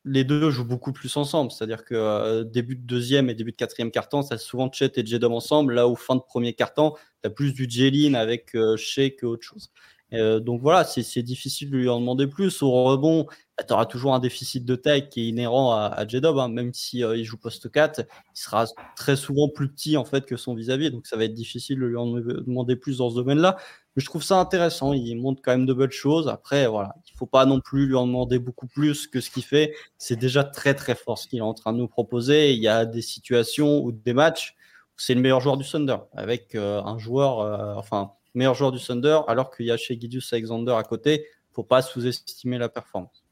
les 0.08 0.24
deux 0.24 0.50
jouent 0.50 0.66
beaucoup 0.66 0.94
plus 0.94 1.16
ensemble. 1.18 1.52
C'est-à-dire 1.52 1.84
que 1.84 1.94
euh, 1.94 2.44
début 2.44 2.76
de 2.76 2.82
deuxième 2.82 3.30
et 3.30 3.36
début 3.36 3.52
de 3.52 3.58
quatrième 3.58 3.92
carton, 3.92 4.22
ça 4.22 4.38
souvent 4.38 4.72
Chet 4.72 4.92
et 4.96 5.06
Jedom 5.06 5.34
ensemble. 5.34 5.74
Là, 5.74 5.88
où 5.88 5.96
fin 5.96 6.16
de 6.16 6.22
premier 6.22 6.54
carton, 6.54 6.94
tu 7.22 7.28
as 7.28 7.30
plus 7.30 7.54
du 7.54 7.68
Jelin 7.70 8.14
avec 8.14 8.56
euh, 8.56 8.78
Shea 8.78 9.12
que 9.12 9.26
autre 9.26 9.44
chose. 9.44 9.70
Euh, 10.14 10.40
donc 10.40 10.62
voilà, 10.62 10.84
c'est 10.86 11.24
difficile 11.24 11.70
de 11.70 11.78
lui 11.78 11.90
en 11.90 12.00
demander 12.00 12.28
plus. 12.28 12.62
Au 12.62 12.72
rebond, 12.86 13.26
bah, 13.58 13.64
tu 13.68 13.74
auras 13.74 13.86
toujours 13.86 14.14
un 14.14 14.20
déficit 14.20 14.66
de 14.66 14.76
taille 14.76 15.10
qui 15.10 15.22
est 15.22 15.28
inhérent 15.28 15.74
à, 15.74 15.86
à 15.86 16.06
hein. 16.06 16.50
même 16.50 16.74
si 16.74 17.00
il 17.00 17.24
joue 17.24 17.38
poste 17.38 17.72
4, 17.72 18.00
il 18.00 18.40
sera 18.40 18.66
très 18.96 19.16
souvent 19.16 19.50
plus 19.50 19.70
petit 19.70 19.98
en 19.98 20.06
fait 20.06 20.26
que 20.26 20.38
son 20.38 20.56
vis-à-vis. 20.56 20.92
donc 20.92 21.08
ça 21.08 21.18
va 21.18 21.26
être 21.26 21.34
difficile 21.34 21.80
de 21.80 21.86
lui 21.86 21.98
en 21.98 22.08
demander 22.08 22.76
plus 22.76 23.00
dans 23.00 23.10
ce 23.10 23.16
domaine-là 23.16 23.58
je 23.98 24.06
trouve 24.06 24.24
ça 24.24 24.40
intéressant. 24.40 24.94
Il 24.94 25.16
montre 25.16 25.42
quand 25.44 25.52
même 25.52 25.66
de 25.66 25.74
bonnes 25.74 25.92
choses. 25.92 26.30
Après, 26.30 26.68
voilà, 26.68 26.94
il 27.08 27.14
faut 27.18 27.26
pas 27.26 27.46
non 27.46 27.60
plus 27.60 27.88
lui 27.88 27.96
en 27.96 28.06
demander 28.06 28.40
beaucoup 28.40 28.68
plus 28.68 29.08
que 29.08 29.20
ce 29.20 29.32
qu'il 29.32 29.44
fait. 29.44 29.74
C'est 29.98 30.16
déjà 30.16 30.44
très 30.44 30.76
très 30.76 30.96
fort 30.96 31.18
ce 31.18 31.28
qu'il 31.28 31.40
est 31.40 31.42
en 31.42 31.56
train 31.56 31.74
de 31.74 31.80
nous 31.80 31.88
proposer. 31.88 32.54
Il 32.54 32.62
y 32.62 32.68
a 32.68 32.86
des 32.86 33.02
situations 33.02 33.80
ou 33.84 33.92
des 33.92 34.14
matchs 34.14 34.56
où 34.96 35.00
c'est 35.00 35.16
le 35.16 35.22
meilleur 35.22 35.42
joueur 35.42 35.58
du 35.58 35.68
Thunder 35.70 35.98
avec 36.14 36.54
euh, 36.56 36.82
un 36.84 37.00
joueur, 37.00 37.40
euh, 37.40 37.74
enfin 37.76 38.12
meilleur 38.38 38.54
joueur 38.54 38.72
du 38.72 38.80
Thunder, 38.80 39.20
alors 39.28 39.54
qu'il 39.54 39.66
y 39.66 39.72
a 39.72 39.78
chez 39.78 40.00
Gideus 40.00 40.22
Alexander 40.32 40.74
à 40.78 40.84
côté. 40.84 41.26
Faut 41.52 41.64
pas 41.64 41.82
sous-estimer 41.82 42.58
la 42.58 42.70
performance. 42.70 43.24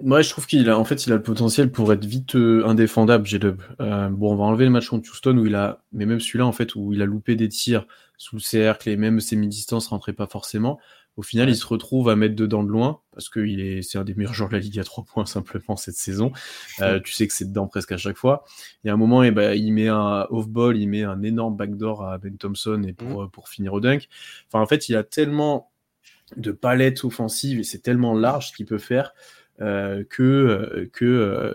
Moi, 0.00 0.22
je 0.22 0.30
trouve 0.30 0.46
qu'il 0.46 0.68
a, 0.70 0.78
en 0.78 0.84
fait, 0.84 1.06
il 1.06 1.12
a 1.12 1.16
le 1.16 1.22
potentiel 1.22 1.72
pour 1.72 1.92
être 1.92 2.04
vite 2.04 2.36
euh, 2.36 2.64
indéfendable, 2.66 3.26
J-Dub. 3.26 3.62
Euh, 3.80 4.08
bon, 4.10 4.32
on 4.32 4.36
va 4.36 4.44
enlever 4.44 4.64
le 4.64 4.70
match 4.70 4.88
contre 4.88 5.10
Houston 5.10 5.36
où 5.38 5.46
il 5.46 5.56
a, 5.56 5.82
mais 5.92 6.06
même 6.06 6.20
celui-là, 6.20 6.46
en 6.46 6.52
fait, 6.52 6.76
où 6.76 6.92
il 6.92 7.02
a 7.02 7.06
loupé 7.06 7.34
des 7.34 7.48
tirs 7.48 7.86
sous 8.16 8.36
le 8.36 8.40
cercle 8.40 8.88
et 8.88 8.96
même 8.96 9.18
ses 9.20 9.34
mi-distances 9.34 9.88
rentraient 9.88 10.12
pas 10.12 10.26
forcément. 10.26 10.78
Au 11.16 11.22
final, 11.22 11.48
il 11.50 11.56
se 11.56 11.66
retrouve 11.66 12.08
à 12.08 12.16
mettre 12.16 12.34
dedans 12.34 12.62
de 12.62 12.70
loin 12.70 13.00
parce 13.12 13.28
que 13.28 13.40
il 13.40 13.60
est, 13.60 13.82
c'est 13.82 13.98
un 13.98 14.04
des 14.04 14.14
meilleurs 14.14 14.32
joueurs 14.32 14.48
de 14.48 14.54
la 14.54 14.60
ligue 14.60 14.78
à 14.78 14.84
trois 14.84 15.04
points 15.04 15.26
simplement 15.26 15.76
cette 15.76 15.96
saison. 15.96 16.32
Euh, 16.80 17.00
tu 17.00 17.12
sais 17.12 17.26
que 17.26 17.34
c'est 17.34 17.46
dedans 17.46 17.66
presque 17.66 17.92
à 17.92 17.96
chaque 17.96 18.16
fois. 18.16 18.44
Il 18.82 18.88
y 18.88 18.90
a 18.90 18.94
un 18.94 18.96
moment, 18.96 19.22
et 19.22 19.28
eh 19.28 19.30
ben, 19.30 19.52
il 19.52 19.72
met 19.72 19.88
un 19.88 20.26
off-ball, 20.30 20.76
il 20.76 20.88
met 20.88 21.02
un 21.02 21.22
énorme 21.22 21.56
backdoor 21.56 22.04
à 22.04 22.18
Ben 22.18 22.36
Thompson 22.36 22.82
et 22.86 22.92
pour, 22.92 23.24
mmh. 23.24 23.30
pour 23.30 23.48
finir 23.48 23.72
au 23.74 23.80
dunk. 23.80 24.08
Enfin, 24.48 24.62
en 24.62 24.66
fait, 24.66 24.88
il 24.88 24.96
a 24.96 25.04
tellement 25.04 25.70
de 26.36 26.52
palettes 26.52 27.04
offensives 27.04 27.58
et 27.58 27.64
c'est 27.64 27.80
tellement 27.80 28.14
large 28.14 28.48
ce 28.48 28.56
qu'il 28.56 28.66
peut 28.66 28.78
faire 28.78 29.12
euh, 29.60 30.02
que, 30.08 30.22
euh, 30.22 30.90
que 30.92 31.04
euh, 31.04 31.52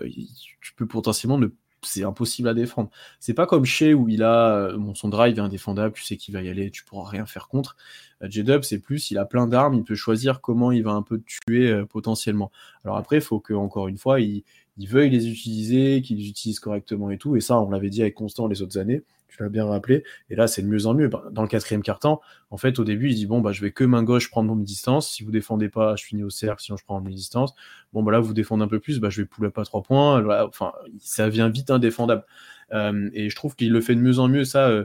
tu 0.60 0.72
peux 0.74 0.86
potentiellement 0.86 1.38
ne 1.38 1.48
c'est 1.82 2.04
impossible 2.04 2.48
à 2.48 2.54
défendre. 2.54 2.90
C'est 3.20 3.34
pas 3.34 3.46
comme 3.46 3.64
chez 3.64 3.94
où 3.94 4.08
il 4.08 4.22
a 4.22 4.72
bon, 4.76 4.94
son 4.94 5.08
drive 5.08 5.36
est 5.38 5.40
indéfendable, 5.40 5.94
tu 5.94 6.04
sais 6.04 6.16
qu'il 6.16 6.34
va 6.34 6.42
y 6.42 6.48
aller, 6.48 6.70
tu 6.70 6.84
pourras 6.84 7.08
rien 7.08 7.26
faire 7.26 7.48
contre. 7.48 7.76
J-Dub, 8.22 8.62
c'est 8.64 8.80
plus, 8.80 9.10
il 9.10 9.18
a 9.18 9.24
plein 9.24 9.46
d'armes, 9.46 9.74
il 9.74 9.84
peut 9.84 9.94
choisir 9.94 10.40
comment 10.40 10.72
il 10.72 10.82
va 10.82 10.92
un 10.92 11.02
peu 11.02 11.22
tuer 11.24 11.84
potentiellement. 11.88 12.50
Alors 12.84 12.96
après, 12.96 13.16
il 13.16 13.22
faut 13.22 13.38
que 13.38 13.54
encore 13.54 13.86
une 13.88 13.98
fois, 13.98 14.20
il, 14.20 14.42
il 14.78 14.88
veuille 14.88 15.10
les 15.10 15.28
utiliser, 15.28 16.02
qu'il 16.02 16.18
les 16.18 16.28
utilise 16.28 16.60
correctement 16.60 17.10
et 17.10 17.18
tout. 17.18 17.36
Et 17.36 17.40
ça, 17.40 17.60
on 17.60 17.70
l'avait 17.70 17.90
dit 17.90 18.02
avec 18.02 18.14
Constant 18.14 18.46
les 18.46 18.62
autres 18.62 18.78
années 18.78 19.02
tu 19.28 19.42
l'as 19.42 19.48
bien 19.48 19.66
rappelé. 19.66 20.04
Et 20.30 20.36
là, 20.36 20.46
c'est 20.46 20.62
de 20.62 20.66
mieux 20.66 20.86
en 20.86 20.94
mieux. 20.94 21.08
Bah, 21.08 21.24
dans 21.30 21.42
le 21.42 21.48
quatrième 21.48 21.82
quart-temps, 21.82 22.20
en 22.50 22.56
fait, 22.56 22.78
au 22.78 22.84
début, 22.84 23.10
il 23.10 23.14
dit 23.14 23.26
bon, 23.26 23.40
bah, 23.40 23.52
je 23.52 23.60
vais 23.60 23.72
que 23.72 23.84
main 23.84 24.02
gauche 24.02 24.30
prendre 24.30 24.48
mon 24.48 24.56
distance. 24.56 25.10
Si 25.10 25.22
vous 25.22 25.30
défendez 25.30 25.68
pas, 25.68 25.96
je 25.96 26.04
finis 26.04 26.22
au 26.22 26.30
cercle. 26.30 26.62
Sinon, 26.62 26.76
je 26.76 26.84
prends 26.84 27.00
mes 27.00 27.10
distance. 27.12 27.54
Bon, 27.92 28.02
bah 28.02 28.12
là, 28.12 28.20
vous 28.20 28.34
défendez 28.34 28.64
un 28.64 28.68
peu 28.68 28.80
plus, 28.80 29.00
bah, 29.00 29.10
je 29.10 29.22
vais 29.22 29.26
pouler 29.26 29.50
pas 29.50 29.64
trois 29.64 29.82
points. 29.82 30.24
Enfin, 30.46 30.72
ça 30.98 31.28
vient 31.28 31.48
vite 31.48 31.70
indéfendable. 31.70 32.24
Euh, 32.72 33.10
et 33.14 33.30
je 33.30 33.36
trouve 33.36 33.56
qu'il 33.56 33.72
le 33.72 33.80
fait 33.80 33.94
de 33.94 34.00
mieux 34.00 34.18
en 34.18 34.28
mieux. 34.28 34.44
Ça, 34.44 34.68
euh, 34.68 34.84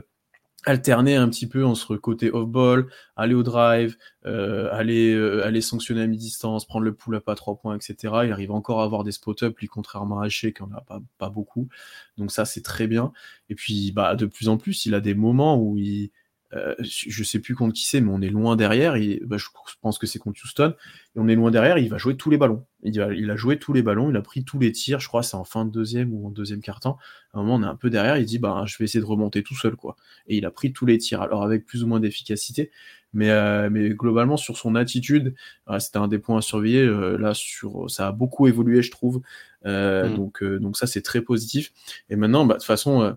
alterner 0.64 1.16
un 1.16 1.28
petit 1.28 1.46
peu 1.46 1.64
entre 1.64 1.96
côté 1.96 2.30
off-ball, 2.30 2.86
aller 3.16 3.34
au 3.34 3.42
drive, 3.42 3.96
euh, 4.26 4.68
aller, 4.72 5.12
euh, 5.12 5.44
aller 5.44 5.60
sanctionner 5.60 6.02
à 6.02 6.06
mi-distance, 6.06 6.64
prendre 6.64 6.84
le 6.84 6.94
pull-up 6.94 7.28
à 7.28 7.34
trois 7.34 7.56
points, 7.56 7.76
etc. 7.76 7.96
Il 8.24 8.32
arrive 8.32 8.50
encore 8.50 8.80
à 8.80 8.84
avoir 8.84 9.04
des 9.04 9.12
spot-up, 9.12 9.58
lui, 9.58 9.68
contrairement 9.68 10.20
à 10.20 10.26
Haché, 10.26 10.52
qui 10.52 10.62
en 10.62 10.72
a 10.72 10.80
pas, 10.80 11.00
pas 11.18 11.30
beaucoup. 11.30 11.68
Donc 12.16 12.32
ça, 12.32 12.44
c'est 12.44 12.62
très 12.62 12.86
bien. 12.86 13.12
Et 13.50 13.54
puis, 13.54 13.92
bah, 13.92 14.14
de 14.14 14.26
plus 14.26 14.48
en 14.48 14.56
plus, 14.56 14.86
il 14.86 14.94
a 14.94 15.00
des 15.00 15.14
moments 15.14 15.58
où 15.58 15.76
il, 15.78 16.10
euh, 16.54 16.74
je 16.80 17.24
sais 17.24 17.38
plus 17.38 17.54
contre 17.54 17.72
qui 17.72 17.86
c'est, 17.86 18.00
mais 18.00 18.10
on 18.12 18.20
est 18.20 18.28
loin 18.28 18.56
derrière. 18.56 18.96
Et, 18.96 19.20
bah, 19.24 19.36
je 19.38 19.46
pense 19.80 19.98
que 19.98 20.06
c'est 20.06 20.18
contre 20.18 20.40
Houston. 20.42 20.74
Et 21.16 21.18
on 21.18 21.28
est 21.28 21.34
loin 21.34 21.50
derrière. 21.50 21.78
Il 21.78 21.88
va 21.88 21.98
jouer 21.98 22.16
tous 22.16 22.30
les 22.30 22.36
ballons. 22.36 22.64
Il, 22.82 22.94
il 23.16 23.30
a 23.30 23.36
joué 23.36 23.58
tous 23.58 23.72
les 23.72 23.82
ballons. 23.82 24.10
Il 24.10 24.16
a 24.16 24.22
pris 24.22 24.44
tous 24.44 24.58
les 24.58 24.72
tirs. 24.72 25.00
Je 25.00 25.08
crois 25.08 25.22
c'est 25.22 25.36
en 25.36 25.44
fin 25.44 25.64
de 25.64 25.70
deuxième 25.70 26.12
ou 26.12 26.26
en 26.26 26.30
deuxième 26.30 26.60
quart-temps. 26.60 26.98
À 27.32 27.38
un 27.38 27.42
moment, 27.42 27.56
on 27.56 27.62
est 27.62 27.70
un 27.70 27.76
peu 27.76 27.90
derrière. 27.90 28.16
Il 28.16 28.26
dit 28.26 28.38
bah, 28.38 28.64
je 28.66 28.76
vais 28.78 28.84
essayer 28.84 29.00
de 29.00 29.06
remonter 29.06 29.42
tout 29.42 29.56
seul. 29.56 29.76
quoi. 29.76 29.96
Et 30.26 30.36
il 30.36 30.46
a 30.46 30.50
pris 30.50 30.72
tous 30.72 30.86
les 30.86 30.98
tirs. 30.98 31.22
Alors 31.22 31.42
avec 31.42 31.66
plus 31.66 31.82
ou 31.82 31.86
moins 31.86 32.00
d'efficacité. 32.00 32.70
Mais, 33.16 33.30
euh, 33.30 33.68
mais 33.70 33.90
globalement, 33.90 34.36
sur 34.36 34.56
son 34.56 34.74
attitude, 34.74 35.36
c'était 35.78 35.98
un 35.98 36.08
des 36.08 36.18
points 36.18 36.38
à 36.38 36.40
surveiller. 36.40 36.82
Euh, 36.82 37.16
là, 37.16 37.32
sur, 37.32 37.88
ça 37.88 38.08
a 38.08 38.12
beaucoup 38.12 38.48
évolué, 38.48 38.82
je 38.82 38.90
trouve. 38.90 39.20
Mm. 39.64 40.16
donc, 40.16 40.44
donc 40.44 40.76
ça, 40.76 40.86
c'est 40.86 41.00
très 41.00 41.22
positif. 41.22 41.72
Et 42.10 42.16
maintenant, 42.16 42.44
bah, 42.44 42.54
de 42.54 42.58
toute 42.58 42.66
façon 42.66 43.16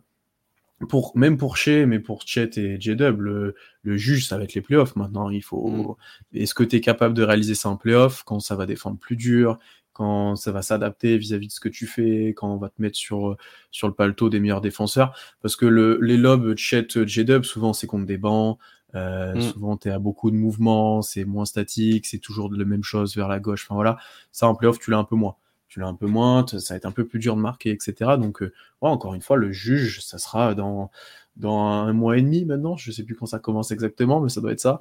pour 0.89 1.11
même 1.15 1.37
pour 1.37 1.57
Shea, 1.57 1.85
mais 1.85 1.99
pour 1.99 2.21
Chet 2.25 2.51
et 2.57 2.79
J-Dub, 2.79 3.21
le, 3.21 3.55
juge, 3.83 4.27
ça 4.27 4.37
va 4.37 4.43
être 4.43 4.53
les 4.53 4.61
playoffs 4.61 4.95
maintenant. 4.95 5.29
Il 5.29 5.41
faut. 5.41 5.69
Mm. 5.69 5.95
Est-ce 6.37 6.53
que 6.53 6.63
tu 6.63 6.75
es 6.75 6.81
capable 6.81 7.13
de 7.13 7.23
réaliser 7.23 7.55
ça 7.55 7.69
en 7.69 7.77
playoffs 7.77 8.23
quand 8.23 8.39
ça 8.39 8.55
va 8.55 8.65
défendre 8.65 8.97
plus 8.97 9.15
dur, 9.15 9.57
quand 9.93 10.35
ça 10.35 10.51
va 10.51 10.61
s'adapter 10.61 11.17
vis-à-vis 11.17 11.47
de 11.47 11.51
ce 11.51 11.59
que 11.59 11.69
tu 11.69 11.87
fais, 11.87 12.33
quand 12.35 12.53
on 12.53 12.57
va 12.57 12.69
te 12.69 12.79
mettre 12.81 12.97
sur 12.97 13.37
sur 13.71 13.87
le 13.87 13.93
paletot 13.93 14.29
des 14.29 14.39
meilleurs 14.39 14.61
défenseurs? 14.61 15.17
Parce 15.41 15.55
que 15.55 15.65
le, 15.65 15.99
les 16.01 16.17
lobes 16.17 16.55
Chet, 16.55 17.05
J-Dub, 17.05 17.43
souvent 17.43 17.73
c'est 17.73 17.87
contre 17.87 18.05
des 18.05 18.17
bancs. 18.17 18.59
Euh, 18.95 19.35
mm. 19.35 19.41
Souvent, 19.41 19.77
tu 19.77 19.89
à 19.89 19.99
beaucoup 19.99 20.31
de 20.31 20.35
mouvements, 20.35 21.01
c'est 21.01 21.25
moins 21.25 21.45
statique, 21.45 22.05
c'est 22.05 22.19
toujours 22.19 22.49
de 22.49 22.57
la 22.57 22.65
même 22.65 22.83
chose 22.83 23.15
vers 23.15 23.27
la 23.27 23.39
gauche. 23.39 23.65
Enfin 23.65 23.75
voilà, 23.75 23.97
ça 24.31 24.47
en 24.47 24.55
playoff, 24.55 24.79
tu 24.79 24.91
l'as 24.91 24.97
un 24.97 25.03
peu 25.03 25.15
moins 25.15 25.35
tu 25.77 25.81
l'as 25.81 25.87
un 25.87 25.93
peu 25.93 26.07
moins, 26.07 26.43
ça 26.47 26.73
va 26.73 26.77
être 26.77 26.85
un 26.85 26.91
peu 26.91 27.05
plus 27.05 27.19
dur 27.19 27.35
de 27.35 27.41
marquer, 27.41 27.69
etc. 27.69 28.11
Donc, 28.17 28.41
euh, 28.41 28.51
encore 28.81 29.13
une 29.13 29.21
fois, 29.21 29.37
le 29.37 29.51
juge, 29.51 30.01
ça 30.01 30.17
sera 30.17 30.55
dans, 30.55 30.89
dans 31.35 31.59
un 31.59 31.93
mois 31.93 32.17
et 32.17 32.21
demi 32.23 32.45
maintenant. 32.45 32.75
Je 32.77 32.91
sais 32.91 33.03
plus 33.03 33.15
quand 33.15 33.27
ça 33.27 33.37
commence 33.37 33.69
exactement, 33.69 34.19
mais 34.19 34.29
ça 34.29 34.41
doit 34.41 34.51
être 34.51 34.59
ça. 34.59 34.79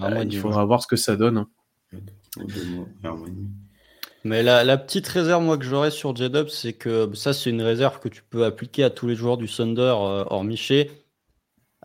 Euh, 0.00 0.24
il 0.24 0.38
faudra 0.38 0.64
voir 0.64 0.82
ce 0.82 0.86
que 0.86 0.96
ça 0.96 1.16
donne. 1.16 1.44
Mais 4.24 4.42
la, 4.42 4.78
petite 4.78 5.06
réserve 5.06 5.42
moi 5.44 5.58
que 5.58 5.64
j'aurais 5.64 5.90
sur 5.90 6.16
J-Dub, 6.16 6.48
c'est 6.48 6.72
que 6.72 7.14
ça 7.14 7.34
c'est 7.34 7.50
une 7.50 7.62
réserve 7.62 8.00
que 8.00 8.08
tu 8.08 8.22
peux 8.22 8.46
appliquer 8.46 8.84
à 8.84 8.90
tous 8.90 9.06
les 9.06 9.16
joueurs 9.16 9.36
du 9.36 9.48
Thunder 9.48 9.82
euh, 9.82 10.24
hors 10.28 10.44
Miché. 10.44 10.90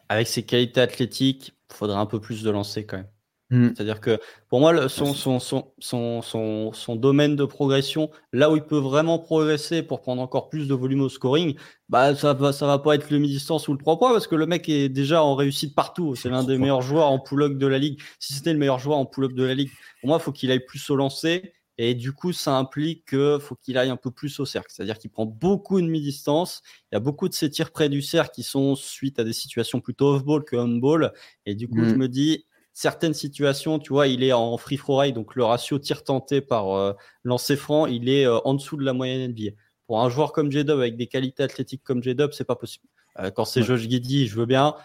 Avec 0.07 0.27
ses 0.27 0.43
qualités 0.43 0.79
athlétiques, 0.79 1.53
faudrait 1.69 1.97
un 1.97 2.05
peu 2.05 2.21
plus 2.21 2.43
de 2.43 2.49
lancer 2.49 2.85
quand 2.85 2.97
même. 2.97 3.07
Hmm. 3.53 3.67
C'est-à-dire 3.67 4.01
que 4.01 4.19
pour 4.49 4.59
moi, 4.59 4.89
son, 4.89 5.13
son, 5.13 5.39
son, 5.39 6.71
son, 6.73 6.95
domaine 6.95 7.35
de 7.35 7.45
progression, 7.45 8.09
là 8.31 8.49
où 8.49 8.55
il 8.55 8.63
peut 8.63 8.79
vraiment 8.79 9.19
progresser 9.19 9.83
pour 9.83 10.01
prendre 10.01 10.23
encore 10.23 10.49
plus 10.49 10.67
de 10.67 10.73
volume 10.73 11.01
au 11.01 11.09
scoring, 11.09 11.55
bah, 11.87 12.15
ça 12.15 12.33
va, 12.33 12.51
ça 12.51 12.65
va 12.65 12.79
pas 12.79 12.95
être 12.95 13.11
le 13.11 13.19
mi-distance 13.19 13.67
ou 13.67 13.73
le 13.73 13.77
3 13.77 13.99
points 13.99 14.11
parce 14.11 14.25
que 14.25 14.33
le 14.33 14.47
mec 14.47 14.69
est 14.69 14.89
déjà 14.89 15.23
en 15.23 15.35
réussite 15.35 15.75
partout. 15.75 16.15
C'est 16.15 16.29
l'un 16.29 16.43
des 16.43 16.57
meilleurs 16.57 16.81
joueurs 16.81 17.11
en 17.11 17.19
pull-up 17.19 17.59
de 17.59 17.67
la 17.67 17.77
ligue. 17.77 18.01
Si 18.17 18.33
c'était 18.33 18.53
le 18.53 18.57
meilleur 18.57 18.79
joueur 18.79 18.97
en 18.97 19.05
pull-up 19.05 19.33
de 19.33 19.43
la 19.43 19.53
ligue, 19.53 19.69
pour 20.01 20.07
moi, 20.07 20.17
il 20.19 20.23
faut 20.23 20.31
qu'il 20.31 20.49
aille 20.49 20.65
plus 20.65 20.89
au 20.89 20.95
lancer. 20.95 21.53
Et 21.77 21.93
du 21.93 22.11
coup, 22.11 22.33
ça 22.33 22.57
implique 22.57 23.09
qu'il 23.09 23.37
faut 23.39 23.55
qu'il 23.55 23.77
aille 23.77 23.91
un 23.91 23.97
peu 23.97 24.09
plus 24.09 24.39
au 24.39 24.45
cercle. 24.45 24.71
C'est-à-dire 24.71 24.97
qu'il 24.97 25.11
prend 25.11 25.27
beaucoup 25.27 25.79
de 25.79 25.85
mi-distance. 25.85 26.63
Il 26.91 26.95
y 26.95 26.97
a 26.97 26.99
beaucoup 26.99 27.29
de 27.29 27.35
ses 27.35 27.51
tirs 27.51 27.69
près 27.69 27.87
du 27.87 28.01
cercle 28.01 28.31
qui 28.33 28.41
sont 28.41 28.75
suite 28.75 29.19
à 29.19 29.23
des 29.23 29.33
situations 29.33 29.79
plutôt 29.79 30.15
off-ball 30.15 30.43
que 30.43 30.55
on-ball. 30.55 31.13
Et 31.45 31.53
du 31.53 31.67
coup, 31.67 31.83
je 31.83 31.93
hmm. 31.93 31.97
me 31.97 32.07
dis, 32.07 32.45
certaines 32.73 33.13
situations, 33.13 33.79
tu 33.79 33.93
vois, 33.93 34.07
il 34.07 34.23
est 34.23 34.33
en 34.33 34.57
free 34.57 34.77
throw 34.77 34.97
rate, 34.97 35.13
donc 35.13 35.35
le 35.35 35.43
ratio 35.43 35.79
tir 35.79 36.03
tenté 36.03 36.41
par 36.41 36.71
euh, 36.71 36.93
lancer 37.23 37.55
franc, 37.55 37.85
il 37.85 38.09
est 38.09 38.25
euh, 38.25 38.39
en 38.45 38.55
dessous 38.55 38.77
de 38.77 38.83
la 38.83 38.93
moyenne 38.93 39.31
NBA. 39.31 39.51
Pour 39.87 40.01
un 40.01 40.09
joueur 40.09 40.33
comme 40.33 40.51
J-Dub 40.51 40.79
avec 40.79 40.97
des 40.97 41.07
qualités 41.07 41.43
athlétiques 41.43 41.83
comme 41.83 42.01
J-Dub, 42.01 42.31
c'est 42.33 42.45
pas 42.45 42.55
possible. 42.55 42.85
Euh, 43.19 43.29
quand 43.29 43.45
c'est 43.45 43.61
Josh 43.61 43.81
Giddy, 43.81 44.27
je 44.27 44.35
veux 44.35 44.45
bien 44.45 44.75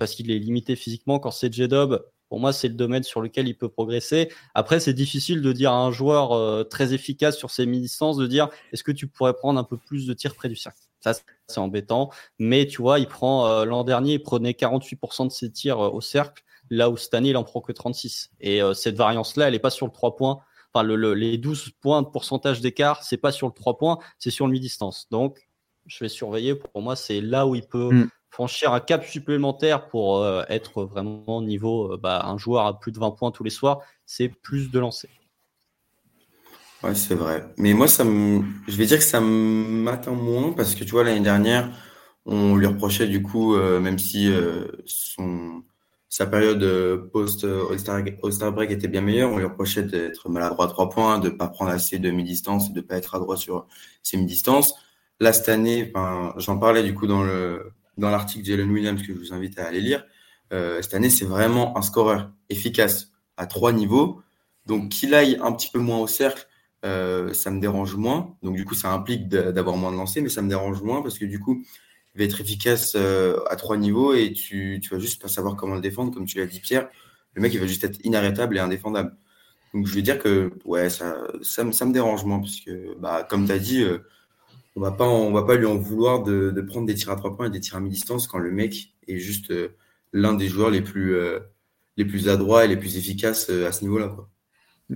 parce 0.00 0.16
qu'il 0.16 0.32
est 0.32 0.38
limité 0.40 0.74
physiquement. 0.74 1.20
Quand 1.20 1.30
c'est 1.30 1.52
J-Dub, 1.52 2.00
pour 2.28 2.40
moi, 2.40 2.52
c'est 2.52 2.66
le 2.66 2.74
domaine 2.74 3.04
sur 3.04 3.20
lequel 3.20 3.46
il 3.46 3.56
peut 3.56 3.68
progresser. 3.68 4.32
Après, 4.52 4.80
c'est 4.80 4.94
difficile 4.94 5.42
de 5.42 5.52
dire 5.52 5.70
à 5.70 5.76
un 5.76 5.92
joueur 5.92 6.68
très 6.68 6.92
efficace 6.92 7.36
sur 7.36 7.52
ses 7.52 7.66
mi-distances 7.66 8.16
de 8.16 8.26
dire 8.26 8.48
est-ce 8.72 8.82
que 8.82 8.90
tu 8.90 9.06
pourrais 9.06 9.34
prendre 9.34 9.60
un 9.60 9.62
peu 9.62 9.76
plus 9.76 10.08
de 10.08 10.12
tirs 10.12 10.34
près 10.34 10.48
du 10.48 10.56
cercle? 10.56 10.80
Ça, 10.98 11.14
c'est 11.46 11.60
embêtant. 11.60 12.10
Mais 12.40 12.66
tu 12.66 12.82
vois, 12.82 12.98
il 12.98 13.06
prend 13.06 13.64
l'an 13.64 13.84
dernier, 13.84 14.14
il 14.14 14.22
prenait 14.24 14.50
48% 14.50 15.28
de 15.28 15.30
ses 15.30 15.52
tirs 15.52 15.78
au 15.78 16.00
cercle 16.00 16.42
là 16.70 16.90
où 16.90 16.96
cette 16.96 17.14
année, 17.14 17.30
il 17.30 17.36
en 17.36 17.44
prend 17.44 17.60
que 17.60 17.72
36. 17.72 18.30
Et 18.40 18.62
euh, 18.62 18.74
cette 18.74 18.96
variance-là, 18.96 19.46
elle 19.46 19.52
n'est 19.52 19.58
pas 19.58 19.70
sur 19.70 19.86
le 19.86 19.92
3 19.92 20.16
points. 20.16 20.40
Enfin, 20.72 20.82
le, 20.82 21.14
les 21.14 21.38
12 21.38 21.70
points 21.80 22.02
de 22.02 22.08
pourcentage 22.08 22.60
d'écart, 22.60 23.02
c'est 23.02 23.16
pas 23.16 23.32
sur 23.32 23.46
le 23.46 23.52
3 23.52 23.78
points, 23.78 23.98
c'est 24.18 24.30
sur 24.30 24.46
le 24.46 24.52
mi-distance. 24.52 25.06
Donc, 25.10 25.48
je 25.86 26.04
vais 26.04 26.08
surveiller. 26.08 26.54
Pour 26.54 26.82
moi, 26.82 26.96
c'est 26.96 27.20
là 27.20 27.46
où 27.46 27.54
il 27.54 27.66
peut 27.66 27.92
mm. 27.92 28.10
franchir 28.30 28.72
un 28.72 28.80
cap 28.80 29.04
supplémentaire 29.04 29.88
pour 29.88 30.18
euh, 30.18 30.42
être 30.48 30.84
vraiment 30.84 31.40
niveau 31.40 31.92
euh, 31.92 31.96
bah, 31.96 32.24
un 32.26 32.36
joueur 32.36 32.66
à 32.66 32.78
plus 32.78 32.92
de 32.92 32.98
20 32.98 33.12
points 33.12 33.30
tous 33.30 33.44
les 33.44 33.50
soirs. 33.50 33.80
C'est 34.04 34.28
plus 34.28 34.70
de 34.70 34.78
lancer. 34.78 35.08
Ouais, 36.82 36.94
c'est 36.94 37.14
vrai. 37.14 37.44
Mais 37.56 37.72
moi, 37.72 37.88
ça 37.88 38.04
me... 38.04 38.42
je 38.68 38.76
vais 38.76 38.86
dire 38.86 38.98
que 38.98 39.04
ça 39.04 39.20
m'atteint 39.20 40.12
moins 40.12 40.52
parce 40.52 40.74
que 40.74 40.84
tu 40.84 40.90
vois, 40.90 41.04
l'année 41.04 41.20
dernière, 41.20 41.70
on 42.26 42.54
lui 42.54 42.66
reprochait 42.66 43.06
du 43.06 43.22
coup, 43.22 43.56
même 43.56 43.98
si 43.98 44.30
son 44.84 45.62
sa 46.16 46.24
période 46.24 46.62
euh, 46.62 47.10
post-All-Star 47.12 48.50
Break 48.50 48.70
était 48.70 48.88
bien 48.88 49.02
meilleure. 49.02 49.30
On 49.30 49.36
lui 49.36 49.44
reprochait 49.44 49.82
d'être 49.82 50.30
maladroit 50.30 50.64
à 50.64 50.68
trois 50.68 50.88
points, 50.88 51.18
de 51.18 51.28
ne 51.28 51.34
pas 51.34 51.46
prendre 51.46 51.70
assez 51.70 51.98
de 51.98 52.10
mi-distance 52.10 52.72
de 52.72 52.80
ne 52.80 52.86
pas 52.86 52.96
être 52.96 53.14
adroit 53.14 53.36
sur 53.36 53.66
ses 54.02 54.16
mi-distances. 54.16 54.76
Là, 55.20 55.34
cette 55.34 55.50
année, 55.50 55.92
j'en 56.38 56.56
parlais 56.56 56.82
du 56.82 56.94
coup 56.94 57.06
dans 57.06 57.22
le 57.22 57.70
dans 57.98 58.08
l'article 58.08 58.46
Jalen 58.46 58.70
Williams 58.70 59.02
que 59.02 59.12
je 59.12 59.18
vous 59.18 59.34
invite 59.34 59.58
à 59.58 59.66
aller 59.66 59.82
lire. 59.82 60.06
Euh, 60.54 60.80
cette 60.80 60.94
année, 60.94 61.10
c'est 61.10 61.26
vraiment 61.26 61.76
un 61.76 61.82
scoreur 61.82 62.30
efficace 62.48 63.12
à 63.36 63.44
trois 63.44 63.72
niveaux. 63.72 64.22
Donc, 64.64 64.88
qu'il 64.88 65.14
aille 65.14 65.38
un 65.42 65.52
petit 65.52 65.68
peu 65.70 65.80
moins 65.80 65.98
au 65.98 66.06
cercle, 66.06 66.48
euh, 66.86 67.34
ça 67.34 67.50
me 67.50 67.60
dérange 67.60 67.94
moins. 67.94 68.34
Donc, 68.42 68.56
du 68.56 68.64
coup, 68.64 68.74
ça 68.74 68.90
implique 68.90 69.28
d'avoir 69.28 69.76
moins 69.76 69.92
de 69.92 69.98
lancers, 69.98 70.22
mais 70.22 70.30
ça 70.30 70.40
me 70.40 70.48
dérange 70.48 70.80
moins 70.80 71.02
parce 71.02 71.18
que 71.18 71.26
du 71.26 71.40
coup, 71.40 71.62
va 72.18 72.24
être 72.24 72.40
efficace 72.40 72.94
euh, 72.96 73.38
à 73.48 73.56
trois 73.56 73.76
niveaux 73.76 74.14
et 74.14 74.32
tu, 74.32 74.80
tu 74.82 74.90
vas 74.90 74.98
juste 74.98 75.20
pas 75.20 75.28
savoir 75.28 75.56
comment 75.56 75.74
le 75.74 75.80
défendre, 75.80 76.12
comme 76.12 76.26
tu 76.26 76.38
l'as 76.38 76.46
dit 76.46 76.60
Pierre. 76.60 76.88
Le 77.34 77.42
mec, 77.42 77.52
il 77.52 77.60
va 77.60 77.66
juste 77.66 77.84
être 77.84 77.98
inarrêtable 78.04 78.56
et 78.56 78.60
indéfendable. 78.60 79.16
Donc 79.74 79.86
je 79.86 79.94
veux 79.94 80.02
dire 80.02 80.18
que 80.18 80.52
ouais, 80.64 80.88
ça, 80.88 81.16
ça, 81.42 81.64
me, 81.64 81.72
ça 81.72 81.84
me 81.84 81.92
dérange 81.92 82.24
moins, 82.24 82.40
parce 82.40 82.60
que 82.60 82.98
bah, 82.98 83.26
comme 83.28 83.46
tu 83.46 83.52
as 83.52 83.58
dit, 83.58 83.82
euh, 83.82 83.98
on 84.74 84.80
va 84.80 84.92
pas 84.92 85.08
on 85.08 85.32
va 85.32 85.42
pas 85.42 85.56
lui 85.56 85.66
en 85.66 85.76
vouloir 85.76 86.22
de, 86.22 86.50
de, 86.50 86.60
prendre 86.62 86.86
des 86.86 86.94
tirs 86.94 87.10
à 87.10 87.16
trois 87.16 87.36
points 87.36 87.46
et 87.46 87.50
des 87.50 87.60
tirs 87.60 87.76
à 87.76 87.80
mi-distance 87.80 88.26
quand 88.26 88.38
le 88.38 88.50
mec 88.50 88.94
est 89.08 89.18
juste 89.18 89.50
euh, 89.50 89.68
l'un 90.12 90.34
des 90.34 90.48
joueurs 90.48 90.70
les 90.70 90.80
plus, 90.80 91.16
les 91.98 92.04
plus 92.06 92.28
adroits 92.30 92.64
et 92.64 92.68
les 92.68 92.76
plus 92.76 92.96
efficaces 92.96 93.50
à 93.50 93.72
ce 93.72 93.84
niveau-là. 93.84 94.08
Quoi. 94.08 94.30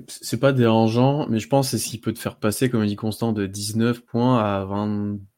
C'est 0.06 0.38
pas 0.38 0.52
dérangeant, 0.52 1.26
mais 1.28 1.40
je 1.40 1.48
pense 1.48 1.70
que 1.70 1.76
c'est 1.76 1.84
ce 1.84 1.90
qui 1.90 1.98
peut 1.98 2.12
te 2.12 2.18
faire 2.18 2.36
passer, 2.36 2.70
comme 2.70 2.86
dit 2.86 2.96
Constant, 2.96 3.32
de 3.32 3.46
19 3.46 4.02
points 4.06 4.38
à 4.38 4.62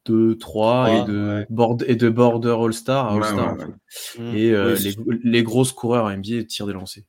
22, 0.07 0.39
3 0.39 0.91
et, 0.91 1.05
de 1.05 1.47
et 1.87 1.97
de 1.97 2.09
border 2.09 2.57
All-Star 2.59 3.07
à 3.07 3.15
All-Star. 3.15 3.57
Et 4.35 4.51
euh, 4.51 4.77
les, 4.77 4.95
les, 5.23 5.43
grosses 5.43 5.73
coureurs 5.73 6.11
NBA 6.11 6.45
tirent 6.45 6.67
des 6.67 6.73
lancers. 6.73 7.05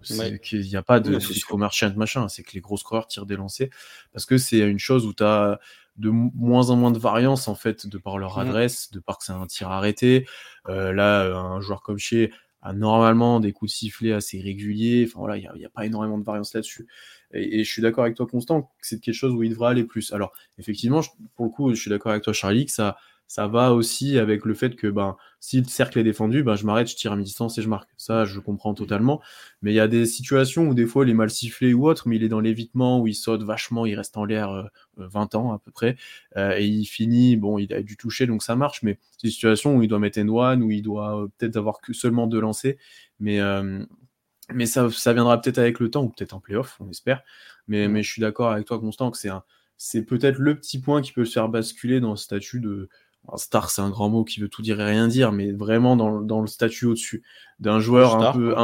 Il 0.00 0.60
n'y 0.62 0.76
a 0.76 0.82
pas 0.82 1.00
de 1.00 1.18
commercial 1.46 1.94
machin, 1.96 2.28
c'est 2.28 2.42
que 2.42 2.52
les 2.52 2.60
grosses 2.60 2.82
coureurs 2.82 3.06
tirent 3.06 3.26
des 3.26 3.36
lancers 3.36 3.68
parce 4.12 4.26
que 4.26 4.38
c'est 4.38 4.60
une 4.60 4.78
chose 4.78 5.06
où 5.06 5.12
tu 5.12 5.22
as 5.22 5.60
de 5.96 6.08
moins 6.08 6.70
en 6.70 6.76
moins 6.76 6.92
de 6.92 6.98
variance 6.98 7.48
en 7.48 7.54
fait 7.54 7.86
de 7.86 7.98
par 7.98 8.18
leur 8.18 8.38
mmh. 8.38 8.40
adresse, 8.40 8.90
de 8.90 9.00
par 9.00 9.18
que 9.18 9.24
c'est 9.24 9.32
un 9.32 9.46
tir 9.46 9.70
arrêté. 9.70 10.26
Euh, 10.68 10.92
là, 10.92 11.24
un 11.36 11.60
joueur 11.60 11.82
comme 11.82 11.98
chez 11.98 12.32
a 12.62 12.72
normalement 12.72 13.40
des 13.40 13.52
coups 13.52 13.72
de 13.72 13.76
sifflet 13.76 14.12
assez 14.12 14.40
réguliers. 14.40 15.06
Enfin 15.06 15.20
voilà, 15.20 15.36
il 15.36 15.50
n'y 15.56 15.64
a, 15.64 15.68
a, 15.68 15.70
pas 15.70 15.86
énormément 15.86 16.18
de 16.18 16.24
variance 16.24 16.54
là-dessus. 16.54 16.86
Et, 17.32 17.64
je 17.64 17.70
suis 17.70 17.82
d'accord 17.82 18.04
avec 18.04 18.16
toi, 18.16 18.26
Constant, 18.26 18.62
que 18.62 18.68
c'est 18.86 19.00
quelque 19.00 19.14
chose 19.14 19.32
où 19.34 19.42
il 19.42 19.50
devrait 19.50 19.70
aller 19.70 19.84
plus. 19.84 20.12
Alors, 20.12 20.32
effectivement, 20.58 21.00
pour 21.36 21.46
le 21.46 21.50
coup, 21.50 21.74
je 21.74 21.80
suis 21.80 21.90
d'accord 21.90 22.12
avec 22.12 22.24
toi, 22.24 22.32
Charlie, 22.32 22.66
que 22.66 22.72
ça, 22.72 22.96
ça 23.30 23.46
va 23.46 23.72
aussi 23.74 24.18
avec 24.18 24.44
le 24.44 24.54
fait 24.54 24.74
que 24.74 24.88
ben, 24.88 25.16
si 25.38 25.60
le 25.60 25.68
cercle 25.68 26.00
est 26.00 26.02
défendu, 26.02 26.42
ben, 26.42 26.56
je 26.56 26.66
m'arrête, 26.66 26.90
je 26.90 26.96
tire 26.96 27.12
à 27.12 27.16
mi-distance 27.16 27.56
et 27.58 27.62
je 27.62 27.68
marque. 27.68 27.88
Ça, 27.96 28.24
je 28.24 28.40
comprends 28.40 28.74
totalement. 28.74 29.20
Mais 29.62 29.70
il 29.70 29.76
y 29.76 29.80
a 29.80 29.86
des 29.86 30.04
situations 30.04 30.66
où 30.66 30.74
des 30.74 30.84
fois 30.84 31.04
il 31.04 31.10
est 31.10 31.14
mal 31.14 31.30
sifflé 31.30 31.72
ou 31.72 31.86
autre, 31.88 32.08
mais 32.08 32.16
il 32.16 32.24
est 32.24 32.28
dans 32.28 32.40
l'évitement, 32.40 32.98
où 32.98 33.06
il 33.06 33.14
saute 33.14 33.44
vachement, 33.44 33.86
il 33.86 33.94
reste 33.94 34.16
en 34.16 34.24
l'air 34.24 34.68
20 34.96 35.34
euh, 35.34 35.38
ans 35.38 35.52
à 35.52 35.60
peu 35.60 35.70
près, 35.70 35.96
euh, 36.36 36.56
et 36.58 36.66
il 36.66 36.86
finit, 36.86 37.36
bon, 37.36 37.58
il 37.58 37.72
a 37.72 37.82
dû 37.82 37.96
toucher, 37.96 38.26
donc 38.26 38.42
ça 38.42 38.56
marche, 38.56 38.82
mais 38.82 38.98
c'est 39.12 39.28
des 39.28 39.32
situations 39.32 39.76
où 39.76 39.82
il 39.84 39.86
doit 39.86 40.00
mettre 40.00 40.18
n 40.18 40.28
one, 40.28 40.64
où 40.64 40.72
il 40.72 40.82
doit 40.82 41.22
euh, 41.22 41.28
peut-être 41.38 41.56
avoir 41.56 41.80
que 41.80 41.92
seulement 41.92 42.26
deux 42.26 42.40
lancers, 42.40 42.74
mais, 43.20 43.38
mais 44.54 44.66
ça, 44.66 44.90
ça 44.90 45.12
viendra 45.12 45.40
peut-être 45.40 45.58
avec 45.58 45.80
le 45.80 45.90
temps, 45.90 46.04
ou 46.04 46.08
peut-être 46.08 46.34
en 46.34 46.40
playoff, 46.40 46.76
on 46.80 46.88
espère. 46.90 47.22
Mais, 47.68 47.88
mmh. 47.88 47.92
mais 47.92 48.02
je 48.02 48.10
suis 48.10 48.20
d'accord 48.20 48.50
avec 48.50 48.66
toi, 48.66 48.78
Constant, 48.78 49.10
que 49.10 49.18
c'est 49.18 49.28
un 49.28 49.44
c'est 49.82 50.02
peut-être 50.02 50.36
le 50.36 50.56
petit 50.56 50.78
point 50.78 51.00
qui 51.00 51.10
peut 51.10 51.24
se 51.24 51.32
faire 51.32 51.48
basculer 51.48 52.00
dans 52.00 52.10
le 52.10 52.16
statut 52.16 52.60
de, 52.60 52.90
star, 53.36 53.70
c'est 53.70 53.80
un 53.80 53.88
grand 53.88 54.10
mot 54.10 54.24
qui 54.24 54.38
veut 54.38 54.48
tout 54.50 54.60
dire 54.60 54.78
et 54.78 54.84
rien 54.84 55.08
dire, 55.08 55.32
mais 55.32 55.52
vraiment 55.52 55.96
dans, 55.96 56.20
dans 56.20 56.42
le 56.42 56.46
statut 56.46 56.84
au-dessus 56.84 57.22
d'un 57.60 57.80
joueur 57.80 58.16
un 58.16 58.32
peu, 58.32 58.54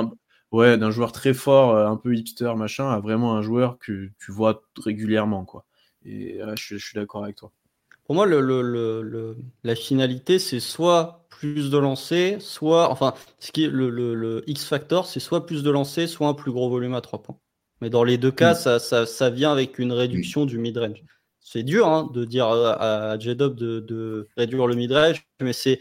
ouais, 0.52 0.76
d'un 0.76 0.90
joueur 0.90 1.12
très 1.12 1.32
fort, 1.32 1.74
euh, 1.74 1.88
un 1.88 1.96
peu 1.96 2.14
hipster 2.14 2.52
machin, 2.54 2.90
à 2.90 3.00
vraiment 3.00 3.34
un 3.34 3.40
joueur 3.40 3.78
que 3.78 4.10
tu 4.18 4.30
vois 4.30 4.62
régulièrement, 4.76 5.46
quoi. 5.46 5.64
Et 6.04 6.34
là, 6.38 6.54
je, 6.56 6.76
suis 6.76 6.94
d'accord 6.94 7.24
avec 7.24 7.36
toi. 7.36 7.50
Pour 8.06 8.14
moi, 8.14 8.26
le, 8.26 8.40
le, 8.40 8.62
le, 8.62 9.36
la 9.64 9.74
finalité, 9.74 10.38
c'est 10.38 10.60
soit 10.60 11.26
plus 11.28 11.70
de 11.70 11.78
lancers, 11.78 12.40
soit, 12.40 12.90
enfin, 12.90 13.14
ce 13.38 13.52
qui 13.52 13.64
est 13.64 13.68
le, 13.68 14.42
X 14.46 14.64
factor, 14.64 15.06
c'est 15.06 15.20
soit 15.20 15.44
plus 15.44 15.62
de 15.62 15.70
lancers, 15.70 16.08
soit 16.08 16.28
un 16.28 16.34
plus 16.34 16.52
gros 16.52 16.70
volume 16.70 16.94
à 16.94 17.00
3 17.00 17.22
points. 17.22 17.38
Mais 17.80 17.90
dans 17.90 18.04
les 18.04 18.16
deux 18.16 18.30
cas, 18.30 18.52
mm. 18.52 18.56
ça, 18.56 18.78
ça, 18.78 19.06
ça, 19.06 19.28
vient 19.28 19.52
avec 19.52 19.78
une 19.78 19.92
réduction 19.92 20.46
du 20.46 20.58
mid-range 20.58 21.04
c'est 21.46 21.62
dur 21.62 21.86
hein, 21.86 22.10
de 22.12 22.24
dire 22.24 22.48
à, 22.48 23.16
J-Dub 23.20 23.54
de, 23.54 24.28
réduire 24.36 24.66
le 24.66 24.74
mid-range, 24.74 25.24
mais 25.40 25.52
c'est. 25.52 25.78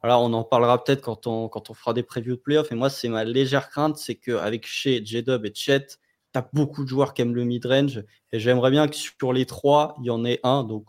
Voilà, 0.00 0.18
on 0.18 0.32
en 0.32 0.42
parlera 0.42 0.82
peut-être 0.82 1.02
quand 1.02 1.26
on, 1.28 1.48
quand 1.48 1.70
on 1.70 1.74
fera 1.74 1.92
des 1.92 2.02
previews 2.02 2.34
de 2.34 2.40
playoffs. 2.40 2.72
Et 2.72 2.74
moi, 2.74 2.90
c'est 2.90 3.08
ma 3.08 3.22
légère 3.22 3.68
crainte, 3.68 3.98
c'est 3.98 4.16
qu'avec 4.16 4.66
chez 4.66 5.04
J-Dub 5.04 5.44
et 5.44 5.52
Chet, 5.54 5.86
tu 5.86 6.38
as 6.38 6.48
beaucoup 6.54 6.82
de 6.82 6.88
joueurs 6.88 7.14
qui 7.14 7.22
aiment 7.22 7.36
le 7.36 7.44
mid-range. 7.44 8.02
Et 8.32 8.40
j'aimerais 8.40 8.70
bien 8.70 8.88
que 8.88 8.96
sur 8.96 9.32
les 9.32 9.46
trois, 9.46 9.94
il 10.00 10.06
y 10.06 10.10
en 10.10 10.24
ait 10.24 10.40
un, 10.42 10.64
donc 10.64 10.86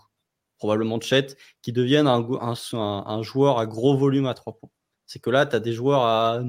probablement 0.63 1.01
Chet, 1.01 1.35
qui 1.61 1.73
devienne 1.73 2.07
un, 2.07 3.21
joueur 3.21 3.59
à 3.59 3.65
gros 3.65 3.97
volume 3.97 4.27
à 4.27 4.33
trois 4.33 4.53
points. 4.53 4.69
C'est 5.05 5.19
que 5.19 5.29
là, 5.29 5.45
tu 5.45 5.57
as 5.57 5.59
des 5.59 5.73
joueurs 5.73 6.03
à 6.03 6.41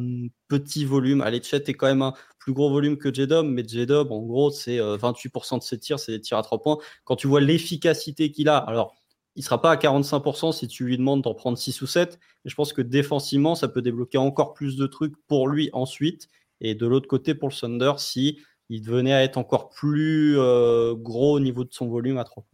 petit 0.47 0.85
volume. 0.85 1.21
Allez, 1.21 1.43
Chet 1.43 1.65
est 1.69 1.75
quand 1.75 1.89
même 1.89 2.03
un 2.03 2.15
plus 2.39 2.53
gros 2.53 2.71
volume 2.71 2.97
que 2.97 3.12
J-Dub, 3.12 3.45
mais 3.45 3.65
J-Dub, 3.67 4.12
en 4.12 4.21
gros, 4.21 4.53
c'est 4.53 4.79
28% 4.79 5.55
euh, 5.55 5.59
de 5.59 5.62
ses 5.65 5.79
tirs, 5.81 5.99
c'est 5.99 6.12
des 6.12 6.21
tirs 6.21 6.39
à 6.39 6.45
3 6.45 6.62
points. 6.62 6.79
Quand 7.03 7.17
tu 7.17 7.27
vois 7.27 7.41
l'efficacité 7.41 8.31
qu'il 8.31 8.49
a, 8.49 8.59
alors, 8.59 8.95
il 9.35 9.41
ne 9.41 9.45
sera 9.47 9.61
pas 9.61 9.73
à 9.73 9.77
45% 9.77 10.53
si 10.53 10.69
tu 10.69 10.85
lui 10.85 10.97
demandes 10.97 11.23
d'en 11.23 11.35
prendre 11.35 11.59
6 11.59 11.83
ou 11.83 11.89
7, 11.89 12.21
mais 12.45 12.51
je 12.51 12.55
pense 12.55 12.73
que 12.73 12.83
défensivement, 12.83 13.57
ça 13.57 13.67
peut 13.67 13.83
débloquer 13.83 14.19
encore 14.19 14.55
plus 14.55 14.77
de 14.77 14.87
trucs 14.87 15.17
pour 15.27 15.49
lui 15.49 15.71
ensuite. 15.73 16.29
Et 16.61 16.77
de 16.77 16.87
l'autre 16.87 17.09
côté, 17.09 17.35
pour 17.35 17.49
le 17.49 17.55
Thunder, 17.55 17.95
si 17.99 18.39
il 18.69 18.81
devenait 18.81 19.12
à 19.12 19.25
être 19.25 19.39
encore 19.39 19.71
plus 19.71 20.39
euh, 20.39 20.95
gros 20.95 21.35
au 21.35 21.41
niveau 21.41 21.65
de 21.65 21.73
son 21.73 21.89
volume 21.89 22.19
à 22.19 22.25
3 22.25 22.45
points. 22.45 22.54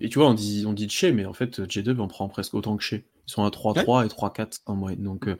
Et 0.00 0.08
tu 0.08 0.18
vois, 0.18 0.28
on 0.28 0.34
dit, 0.34 0.64
on 0.66 0.72
dit 0.72 0.88
Che, 0.88 1.06
mais 1.06 1.24
en 1.24 1.32
fait, 1.32 1.68
J-Dub 1.70 2.00
en 2.00 2.08
prend 2.08 2.28
presque 2.28 2.54
autant 2.54 2.76
que 2.76 2.82
Che. 2.82 2.94
Ils 3.26 3.32
sont 3.32 3.44
à 3.44 3.48
3-3 3.48 4.04
et 4.04 4.08
3-4 4.08 4.60
en 4.66 4.76
moyenne. 4.76 5.02
Donc, 5.02 5.28
euh, 5.28 5.36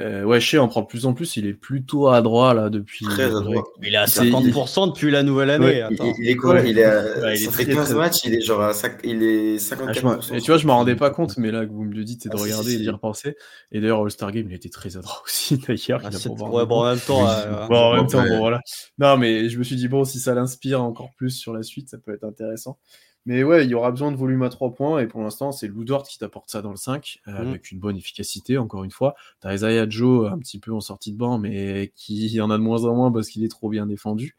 Euh, 0.00 0.22
ouais, 0.22 0.38
Shea 0.38 0.58
en 0.62 0.68
prend 0.68 0.82
de 0.82 0.86
plus 0.86 1.06
en 1.06 1.12
plus. 1.12 1.36
Il 1.36 1.46
est 1.46 1.54
plutôt 1.54 2.06
à 2.08 2.22
droit 2.22 2.54
là 2.54 2.70
depuis. 2.70 3.04
Très 3.06 3.24
à 3.24 3.40
droit. 3.40 3.64
Il 3.82 3.94
est 3.94 3.96
à 3.96 4.06
C'est- 4.06 4.30
50% 4.30 4.86
depuis 4.86 5.10
la 5.10 5.24
nouvelle 5.24 5.50
année. 5.50 5.64
Ouais, 5.66 5.80
attends. 5.82 6.12
Il, 6.18 6.24
il 6.24 6.30
est 6.30 6.36
quoi 6.36 6.54
Ouais. 6.54 6.70
Il 6.70 6.78
est 6.78 6.84
à, 6.84 7.02
Ouais, 7.02 7.36
il 7.36 7.42
est 7.42 7.44
ça 7.46 7.50
fait 7.50 7.64
très, 7.64 7.74
15 7.74 7.88
très- 7.90 7.98
matchs, 7.98 8.18
il 8.24 8.34
est 8.34 8.40
genre 8.40 8.60
à 8.62 8.74
cinq- 8.74 9.00
il 9.02 9.22
est 9.24 9.56
Ah, 9.56 9.58
54%. 9.58 9.92
je 10.00 10.06
m'en- 10.32 10.36
et 10.38 10.40
tu 10.40 10.50
vois, 10.52 10.58
je 10.58 10.66
m'en 10.68 10.76
rendais 10.76 10.94
pas 10.94 11.10
compte, 11.10 11.36
mais 11.36 11.50
là 11.50 11.66
que 11.66 11.72
vous 11.72 11.82
me 11.84 11.92
le 11.94 12.04
dites, 12.04 12.22
c'est 12.22 12.28
de 12.28 12.36
Ah, 12.38 12.42
regarder 12.42 12.70
si, 12.70 12.74
et 12.76 12.78
d'y 12.78 12.84
si. 12.84 12.90
repenser. 12.90 13.34
Et 13.72 13.80
d'ailleurs, 13.80 14.02
All-Star 14.02 14.30
Game, 14.30 14.46
il 14.48 14.54
était 14.54 14.68
très 14.68 14.96
à 14.96 15.00
droit 15.00 15.20
aussi 15.26 15.58
d'ailleurs. 15.58 16.00
Ah, 16.04 16.10
ouais, 16.10 16.66
bon, 16.66 16.80
en 16.82 16.84
même 16.84 17.00
temps, 17.00 17.28
euh, 17.28 17.66
Bon, 17.66 17.76
en 17.76 17.92
même 17.94 18.02
Ouais. 18.02 18.06
temps, 18.08 18.22
bon, 18.28 18.38
voilà. 18.38 18.60
Non, 18.98 19.16
mais 19.16 19.48
je 19.48 19.58
me 19.58 19.64
suis 19.64 19.74
dit, 19.76 19.88
bon, 19.88 20.04
si 20.04 20.20
ça 20.20 20.32
l'inspire 20.34 20.82
encore 20.82 21.10
plus 21.16 21.30
sur 21.30 21.52
la 21.52 21.62
suite, 21.64 21.88
ça 21.88 21.98
peut 21.98 22.14
être 22.14 22.24
intéressant. 22.24 22.78
Mais 23.26 23.42
ouais, 23.42 23.64
il 23.64 23.70
y 23.70 23.74
aura 23.74 23.90
besoin 23.90 24.10
de 24.10 24.16
volume 24.16 24.42
à 24.42 24.48
3 24.48 24.72
points, 24.72 25.00
et 25.00 25.06
pour 25.06 25.20
l'instant, 25.22 25.52
c'est 25.52 25.68
Lou 25.68 25.84
Dort 25.84 26.04
qui 26.08 26.18
t'apporte 26.18 26.48
ça 26.50 26.62
dans 26.62 26.70
le 26.70 26.76
5, 26.76 27.18
euh, 27.28 27.32
Mm. 27.32 27.48
avec 27.48 27.70
une 27.72 27.78
bonne 27.78 27.96
efficacité, 27.96 28.56
encore 28.56 28.84
une 28.84 28.90
fois. 28.90 29.14
T'as 29.40 29.52
Isaiah 29.54 29.86
Joe, 29.88 30.30
un 30.32 30.38
petit 30.38 30.58
peu 30.58 30.72
en 30.72 30.80
sortie 30.80 31.12
de 31.12 31.18
banc, 31.18 31.38
mais 31.38 31.92
qui 31.94 32.40
en 32.40 32.50
a 32.50 32.56
de 32.56 32.62
moins 32.62 32.84
en 32.84 32.94
moins 32.94 33.12
parce 33.12 33.28
qu'il 33.28 33.44
est 33.44 33.48
trop 33.48 33.68
bien 33.68 33.86
défendu. 33.86 34.34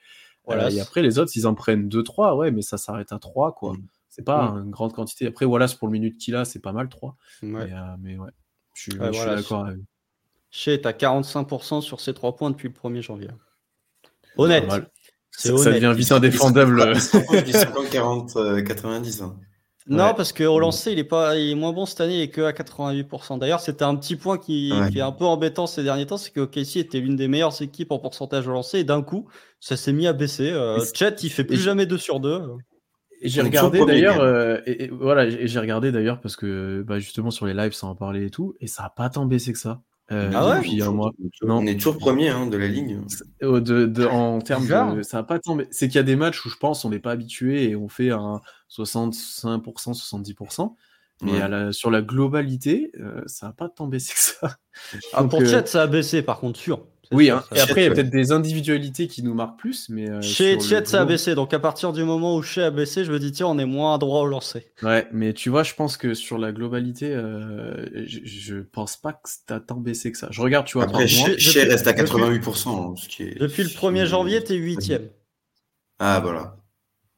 Voilà, 0.45 0.65
Euh, 0.65 0.69
et 0.71 0.79
après, 0.79 1.03
les 1.03 1.19
autres, 1.19 1.31
ils 1.35 1.45
en 1.45 1.53
prennent 1.53 1.87
2-3, 1.89 2.35
ouais, 2.35 2.49
mais 2.51 2.63
ça 2.63 2.77
s'arrête 2.77 3.11
à 3.11 3.19
3, 3.19 3.53
quoi. 3.53 3.73
Mm. 3.73 3.87
C'est 4.09 4.23
pas 4.25 4.51
Mm. 4.53 4.63
une 4.65 4.71
grande 4.71 4.93
quantité. 4.93 5.27
Après, 5.27 5.45
Wallace, 5.45 5.75
pour 5.75 5.87
le 5.87 5.91
minute 5.91 6.17
qu'il 6.17 6.35
a, 6.35 6.43
c'est 6.45 6.59
pas 6.59 6.71
mal 6.73 6.89
3. 6.89 7.15
ouais. 7.43 7.49
Mais, 7.49 7.73
euh, 7.73 7.95
mais 7.99 8.17
ouais, 8.17 8.29
je 8.73 8.81
suis, 8.81 8.99
Ouais, 8.99 9.11
voilà, 9.11 9.35
d'accord 9.35 9.65
avec 9.65 9.79
est 10.65 10.85
à 10.87 10.93
45% 10.93 11.81
sur 11.81 11.99
ses 11.99 12.15
3 12.15 12.35
points 12.35 12.49
depuis 12.49 12.69
le 12.69 12.73
1er 12.73 13.03
janvier. 13.03 13.29
Honnête. 14.35 14.67
Ça, 15.31 15.51
devient 15.71 15.93
vite 15.95 16.11
indéfendable. 16.11 16.99
se 16.99 17.17
rapproche 17.17 17.43
du 17.43 17.51
50, 17.51 17.89
40, 17.89 18.31
euh, 18.35 18.61
90. 18.61 19.21
hein. 19.21 19.35
Non, 19.87 20.07
Ouais. 20.07 20.13
parce 20.15 20.33
qu'au 20.33 20.59
lancer, 20.59 20.91
il 20.91 20.99
est, 20.99 21.03
pas, 21.03 21.35
il 21.37 21.51
est 21.51 21.55
moins 21.55 21.71
bon 21.73 21.85
cette 21.87 22.01
année, 22.01 22.17
il 22.17 22.21
est 22.21 22.27
que 22.29 22.41
à 22.41 22.51
88%. 22.51 23.39
D'ailleurs, 23.39 23.59
c'était 23.59 23.85
un 23.85 23.95
petit 23.95 24.15
point 24.15 24.37
qui, 24.37 24.71
Ouais. 24.71 24.91
qui 24.91 24.99
est 24.99 25.01
un 25.01 25.11
peu 25.11 25.25
embêtant 25.25 25.65
ces 25.65 25.81
derniers 25.83 26.05
temps, 26.05 26.17
c'est 26.17 26.31
que 26.31 26.41
OKC 26.41 26.77
était 26.77 26.99
l'une 26.99 27.15
des 27.15 27.27
meilleures 27.27 27.59
équipes 27.61 27.91
en 27.91 27.97
pourcentage 27.97 28.47
au 28.47 28.51
lancer, 28.51 28.79
et 28.79 28.83
d'un 28.83 29.01
coup, 29.01 29.27
ça 29.59 29.75
s'est 29.77 29.93
mis 29.93 30.05
à 30.05 30.13
baisser. 30.13 30.51
Euh, 30.51 30.77
Et 30.77 30.85
Chet, 30.95 31.15
il 31.23 31.31
fait 31.31 31.43
plus 31.43 31.55
et- 31.55 31.63
jamais 31.63 31.85
2 31.87 31.97
sur 31.97 32.19
2. 32.19 32.41
Et 33.21 33.29
j'ai 33.29 33.41
regardé 33.41 33.83
d'ailleurs, 33.83 34.19
euh, 34.21 34.59
et, 34.67 34.83
et 34.83 34.87
voilà, 34.89 35.25
et 35.25 35.47
j'ai 35.47 35.59
regardé 35.59 35.91
d'ailleurs 35.91 36.21
parce 36.21 36.35
que 36.35 36.83
bah, 36.87 36.99
justement 36.99 37.31
sur 37.31 37.47
les 37.47 37.53
lives, 37.53 37.73
ça 37.73 37.87
en 37.87 37.95
parlait 37.95 38.25
et 38.27 38.29
tout, 38.29 38.55
et 38.61 38.67
ça 38.67 38.83
a 38.83 38.89
pas 38.89 39.09
tant 39.09 39.25
baissé 39.25 39.51
que 39.53 39.59
ça 39.59 39.81
euh, 40.11 40.31
Ah 40.33 40.49
ouais 40.49 40.55
depuis 40.57 40.81
un 40.81 40.87
On 40.87 40.91
est 40.91 40.95
mois. 40.95 41.11
toujours- 41.39 41.55
Non. 41.55 41.57
On 41.63 41.65
est 41.67 41.75
toujours 41.75 41.97
premier 41.97 42.29
hein, 42.29 42.47
de 42.47 42.57
la 42.57 42.67
ligue. 42.67 42.97
Euh, 43.43 43.59
De, 43.61 43.85
de- 43.85 44.05
en 44.05 44.39
termes 44.39 44.65
de, 44.95 45.01
ça 45.03 45.19
a 45.19 45.23
pas 45.23 45.39
tant, 45.39 45.57
c'est 45.71 45.87
qu'il 45.87 45.95
y 45.95 45.99
a 45.99 46.03
des 46.03 46.15
matchs 46.15 46.45
où 46.45 46.49
je 46.49 46.55
pense 46.57 46.83
on 46.85 46.89
n'est 46.89 46.99
pas 46.99 47.11
habitué 47.11 47.69
et 47.69 47.75
on 47.75 47.87
fait 47.89 48.09
un 48.11 48.41
65%, 48.69 49.93
70%, 49.93 50.75
mais 51.21 51.33
Ouais. 51.33 51.41
à 51.41 51.47
la- 51.47 51.71
sur 51.73 51.91
la 51.91 52.01
globalité, 52.01 52.91
euh, 52.99 53.21
ça 53.25 53.47
a 53.49 53.51
pas 53.53 53.69
tant 53.69 53.87
baissé 53.87 54.13
que 54.13 54.19
ça. 54.19 54.55
Ah, 55.13 55.21
Donc, 55.21 55.31
pour 55.31 55.41
euh, 55.41 55.45
Chet, 55.45 55.65
ça 55.67 55.83
a 55.83 55.87
baissé, 55.87 56.21
par 56.21 56.39
contre, 56.39 56.59
sûr. 56.59 56.85
C'est 57.11 57.15
Oui, 57.17 57.31
hein, 57.31 57.43
et 57.55 57.59
après 57.59 57.81
il 57.81 57.83
y 57.85 57.87
a 57.87 57.91
peut-être 57.91 58.11
des 58.11 58.31
individualités 58.31 59.07
qui 59.07 59.23
nous 59.23 59.33
marquent 59.33 59.57
plus, 59.57 59.89
mais 59.89 60.07
euh, 60.09 60.21
Chez 60.21 60.59
sur 60.59 60.75
le 60.75 60.81
Chet, 60.81 60.85
ça 60.85 60.97
a 60.97 60.99
gros- 61.01 61.09
baissé. 61.09 61.33
Donc, 61.33 61.53
à 61.55 61.59
partir 61.59 61.91
du 61.91 62.03
moment 62.03 62.35
où 62.35 62.43
Chet 62.43 62.61
a 62.63 62.69
baissé, 62.71 63.03
je 63.03 63.11
me 63.11 63.17
dis, 63.17 63.31
tiens, 63.31 63.47
on 63.47 63.57
est 63.57 63.65
moins 63.65 63.97
droit 63.97 64.21
au 64.21 64.27
lancer. 64.27 64.67
Ouais, 64.83 65.07
mais 65.11 65.33
tu 65.33 65.49
vois, 65.49 65.63
je 65.63 65.73
pense 65.73 65.97
que 65.97 66.13
sur 66.13 66.37
la 66.37 66.51
globalité, 66.51 67.11
euh, 67.11 67.83
je, 68.05 68.19
je 68.25 68.57
pense 68.57 68.95
pas 68.95 69.13
que 69.13 69.27
ça 69.47 69.59
tant 69.59 69.77
baissé 69.77 70.11
que 70.11 70.19
ça. 70.19 70.27
Je 70.29 70.39
regarde, 70.41 70.67
tu 70.67 70.77
vois, 70.77 70.83
Après. 70.85 71.07
Chez- 71.07 71.63
reste 71.63 71.87
à 71.87 71.93
depuis- 71.93 72.03
88%. 72.03 72.91
hein, 72.91 72.95
ce 72.95 73.07
qui 73.09 73.23
est- 73.23 73.39
Depuis 73.39 73.63
le 73.63 73.69
1er 73.69 74.05
janvier, 74.05 74.43
t'es 74.43 74.55
8ème. 74.55 75.09
Ah, 75.97 76.19
voilà. 76.21 76.57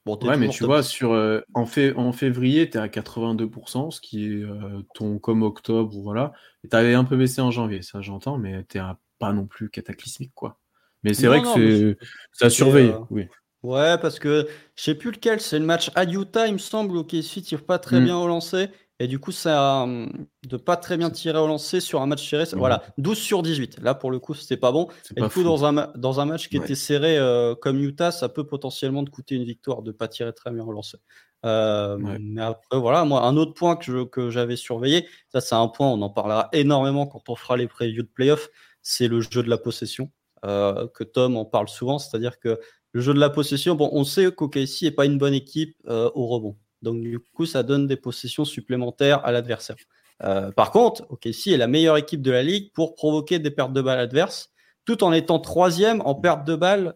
Bon, 0.05 0.17
Ouais, 0.23 0.35
mais 0.37 0.47
tu 0.49 0.59
top. 0.59 0.67
vois, 0.67 0.83
sur, 0.83 1.11
euh, 1.11 1.41
en, 1.53 1.65
fé- 1.67 1.93
en 1.95 2.11
février, 2.11 2.69
tu 2.69 2.77
es 2.77 2.81
à 2.81 2.87
82%, 2.87 3.91
ce 3.91 4.01
qui 4.01 4.25
est 4.25 4.41
euh, 4.43 4.81
ton 4.95 5.19
comme 5.19 5.43
octobre, 5.43 5.95
ou 5.95 6.01
voilà. 6.01 6.31
Et 6.63 6.69
tu 6.69 6.75
avais 6.75 6.93
un 6.95 7.03
peu 7.03 7.17
baissé 7.17 7.41
en 7.41 7.51
janvier, 7.51 7.81
ça 7.83 8.01
j'entends, 8.01 8.37
mais 8.39 8.65
tu 8.69 8.79
pas 9.21 9.31
non 9.33 9.45
plus 9.45 9.69
cataclysmique, 9.69 10.33
quoi. 10.35 10.57
Mais 11.03 11.13
c'est 11.13 11.27
vrai 11.27 11.41
non, 11.41 11.55
que 11.55 11.95
ça 12.33 12.49
surveille, 12.49 12.89
euh, 12.89 12.99
oui. 13.09 13.27
Ouais, 13.63 13.97
parce 13.99 14.17
que 14.19 14.47
je 14.75 14.83
sais 14.83 14.95
plus 14.95 15.11
lequel, 15.11 15.39
c'est 15.39 15.59
le 15.59 15.65
match 15.65 15.91
à 15.95 16.03
Utah, 16.03 16.47
il 16.47 16.53
me 16.53 16.57
semble, 16.57 16.97
où 16.97 17.03
KC 17.03 17.41
tire 17.43 17.63
pas 17.63 17.77
très 17.79 17.99
Mm. 17.99 18.03
bien 18.05 18.17
au 18.17 18.27
lancer. 18.27 18.69
Et 18.99 19.07
du 19.07 19.17
coup, 19.17 19.31
ça 19.31 19.81
hum, 19.83 20.11
de 20.47 20.57
pas 20.57 20.77
très 20.77 20.95
bien 20.97 21.09
tirer 21.09 21.39
au 21.39 21.47
lancer 21.47 21.79
sur 21.79 22.01
un 22.01 22.05
match 22.05 22.27
serré. 22.29 22.43
Voilà, 22.53 22.83
12 22.99 23.17
sur 23.17 23.41
18. 23.41 23.79
Là, 23.81 23.95
pour 23.95 24.11
le 24.11 24.19
coup, 24.19 24.33
c'était 24.35 24.57
pas 24.57 24.71
bon. 24.71 24.87
Et 25.15 25.21
pas 25.21 25.27
du 25.27 25.33
coup, 25.33 25.41
fou. 25.41 25.43
dans 25.43 25.65
un, 25.65 25.91
dans 25.95 26.19
un 26.19 26.25
match 26.25 26.49
qui 26.49 26.57
Ouais. 26.59 26.65
était 26.65 26.75
serré 26.75 27.17
euh, 27.17 27.55
comme 27.55 27.79
Utah, 27.79 28.11
ça 28.11 28.29
peut 28.29 28.45
potentiellement 28.45 29.03
te 29.03 29.09
coûter 29.09 29.33
une 29.35 29.43
victoire 29.43 29.81
de 29.81 29.91
pas 29.91 30.07
tirer 30.07 30.33
très 30.33 30.51
bien 30.51 30.63
au 30.63 30.71
lancer. 30.71 30.97
Euh, 31.45 31.97
Ouais. 31.97 32.17
Mais 32.19 32.41
après, 32.43 32.77
voilà, 32.79 33.03
moi, 33.03 33.23
un 33.25 33.37
autre 33.37 33.53
point 33.55 33.75
que 33.75 33.85
je- 33.85 34.03
que 34.05 34.29
j'avais 34.29 34.55
surveillé, 34.55 35.07
ça, 35.29 35.41
c'est 35.41 35.55
un 35.55 35.67
point, 35.67 35.87
on 35.87 36.01
en 36.03 36.09
parlera 36.11 36.49
énormément 36.53 37.07
quand 37.07 37.27
on 37.29 37.35
fera 37.35 37.57
les 37.57 37.67
previews 37.67 38.03
de 38.03 38.07
playoffs, 38.07 38.49
c'est 38.81 39.07
le 39.07 39.21
jeu 39.21 39.43
de 39.43 39.49
la 39.49 39.57
possession, 39.57 40.11
euh, 40.45 40.87
que 40.93 41.03
Tom 41.03 41.37
en 41.37 41.45
parle 41.45 41.69
souvent, 41.69 41.99
c'est-à-dire 41.99 42.39
que 42.39 42.59
le 42.93 43.01
jeu 43.01 43.13
de 43.13 43.19
la 43.19 43.29
possession, 43.29 43.77
on 43.79 44.03
sait 44.03 44.31
qu'OKC 44.31 44.83
n'est 44.83 44.91
pas 44.91 45.05
une 45.05 45.17
bonne 45.17 45.33
équipe 45.33 45.75
euh, 45.87 46.09
au 46.13 46.27
rebond. 46.27 46.57
Donc, 46.81 47.01
du 47.01 47.19
coup, 47.19 47.45
ça 47.45 47.63
donne 47.63 47.87
des 47.87 47.95
possessions 47.95 48.43
supplémentaires 48.43 49.23
à 49.23 49.31
l'adversaire. 49.31 49.75
Euh, 50.23 50.51
par 50.51 50.71
contre, 50.71 51.05
OKC 51.09 51.47
est 51.47 51.57
la 51.57 51.67
meilleure 51.67 51.97
équipe 51.97 52.21
de 52.21 52.31
la 52.31 52.43
ligue 52.43 52.71
pour 52.73 52.95
provoquer 52.95 53.39
des 53.39 53.51
pertes 53.51 53.73
de 53.73 53.81
balles 53.81 53.99
adverses, 53.99 54.51
tout 54.83 55.03
en 55.03 55.13
étant 55.13 55.39
troisième 55.39 56.01
en 56.01 56.15
perte 56.15 56.45
de 56.45 56.55
balles, 56.55 56.95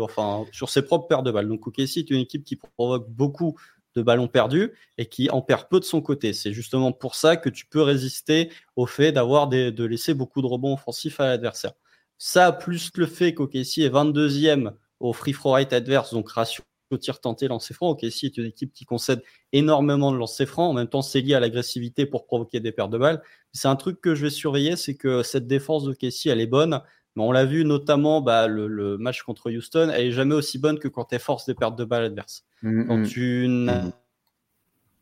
enfin, 0.00 0.44
sur 0.52 0.70
ses 0.70 0.82
propres 0.82 1.08
pertes 1.08 1.24
de 1.24 1.32
balles. 1.32 1.48
Donc, 1.48 1.66
OKC 1.66 1.98
est 1.98 2.10
une 2.10 2.20
équipe 2.20 2.44
qui 2.44 2.56
provoque 2.56 3.10
beaucoup 3.10 3.58
de 3.94 4.02
ballons 4.02 4.28
perdus 4.28 4.72
et 4.98 5.06
qui 5.06 5.30
en 5.30 5.42
perd 5.42 5.68
peu 5.68 5.80
de 5.80 5.84
son 5.84 6.00
côté. 6.00 6.32
C'est 6.32 6.52
justement 6.52 6.92
pour 6.92 7.14
ça 7.14 7.36
que 7.36 7.48
tu 7.48 7.66
peux 7.66 7.82
résister 7.82 8.50
au 8.76 8.86
fait 8.86 9.12
d'avoir 9.12 9.48
de 9.48 9.84
laisser 9.84 10.14
beaucoup 10.14 10.42
de 10.42 10.46
rebonds 10.46 10.74
offensifs 10.74 11.20
à 11.20 11.26
l'adversaire. 11.26 11.72
Ça, 12.18 12.52
plus 12.52 12.90
le 12.96 13.06
fait 13.06 13.34
qu'OKC 13.34 13.78
est 13.78 13.90
22e 13.90 14.72
au 15.00 15.12
free 15.12 15.32
throw 15.32 15.52
rate 15.52 15.72
adverse, 15.72 16.12
donc 16.12 16.30
ratio 16.30 16.62
tir 16.98 17.20
tenté, 17.20 17.48
lancer 17.48 17.74
franc. 17.74 17.90
OKC 17.90 18.24
est 18.24 18.36
une 18.36 18.46
équipe 18.46 18.72
qui 18.72 18.84
concède 18.84 19.22
énormément 19.52 20.12
de 20.12 20.16
lancers 20.16 20.48
francs. 20.48 20.70
En 20.70 20.74
même 20.74 20.88
temps, 20.88 21.02
c'est 21.02 21.20
lié 21.20 21.34
à 21.34 21.40
l'agressivité 21.40 22.06
pour 22.06 22.26
provoquer 22.26 22.60
des 22.60 22.72
pertes 22.72 22.90
de 22.90 22.98
balles. 22.98 23.22
C'est 23.52 23.68
un 23.68 23.76
truc 23.76 24.00
que 24.00 24.14
je 24.14 24.22
vais 24.22 24.30
surveiller, 24.30 24.76
c'est 24.76 24.94
que 24.94 25.22
cette 25.22 25.46
défense 25.46 25.84
d'OKC, 25.84 26.26
elle 26.26 26.40
est 26.40 26.46
bonne. 26.46 26.80
Mais 27.16 27.22
on 27.22 27.30
l'a 27.32 27.44
vu 27.44 27.64
notamment 27.64 28.20
bah, 28.20 28.46
le, 28.48 28.66
le 28.66 28.98
match 28.98 29.22
contre 29.22 29.50
Houston, 29.50 29.90
elle 29.94 30.06
est 30.06 30.12
jamais 30.12 30.34
aussi 30.34 30.58
bonne 30.58 30.78
que 30.78 30.88
quand 30.88 31.12
elle 31.12 31.20
force 31.20 31.46
des 31.46 31.54
pertes 31.54 31.76
de 31.76 31.84
balles 31.84 32.04
adverses. 32.04 32.44
Mm, 32.62 32.86
Quand 32.88 32.98
mm. 32.98 33.06
tu 33.06 33.46
n'as 33.48 33.82
Mhm. 33.84 33.92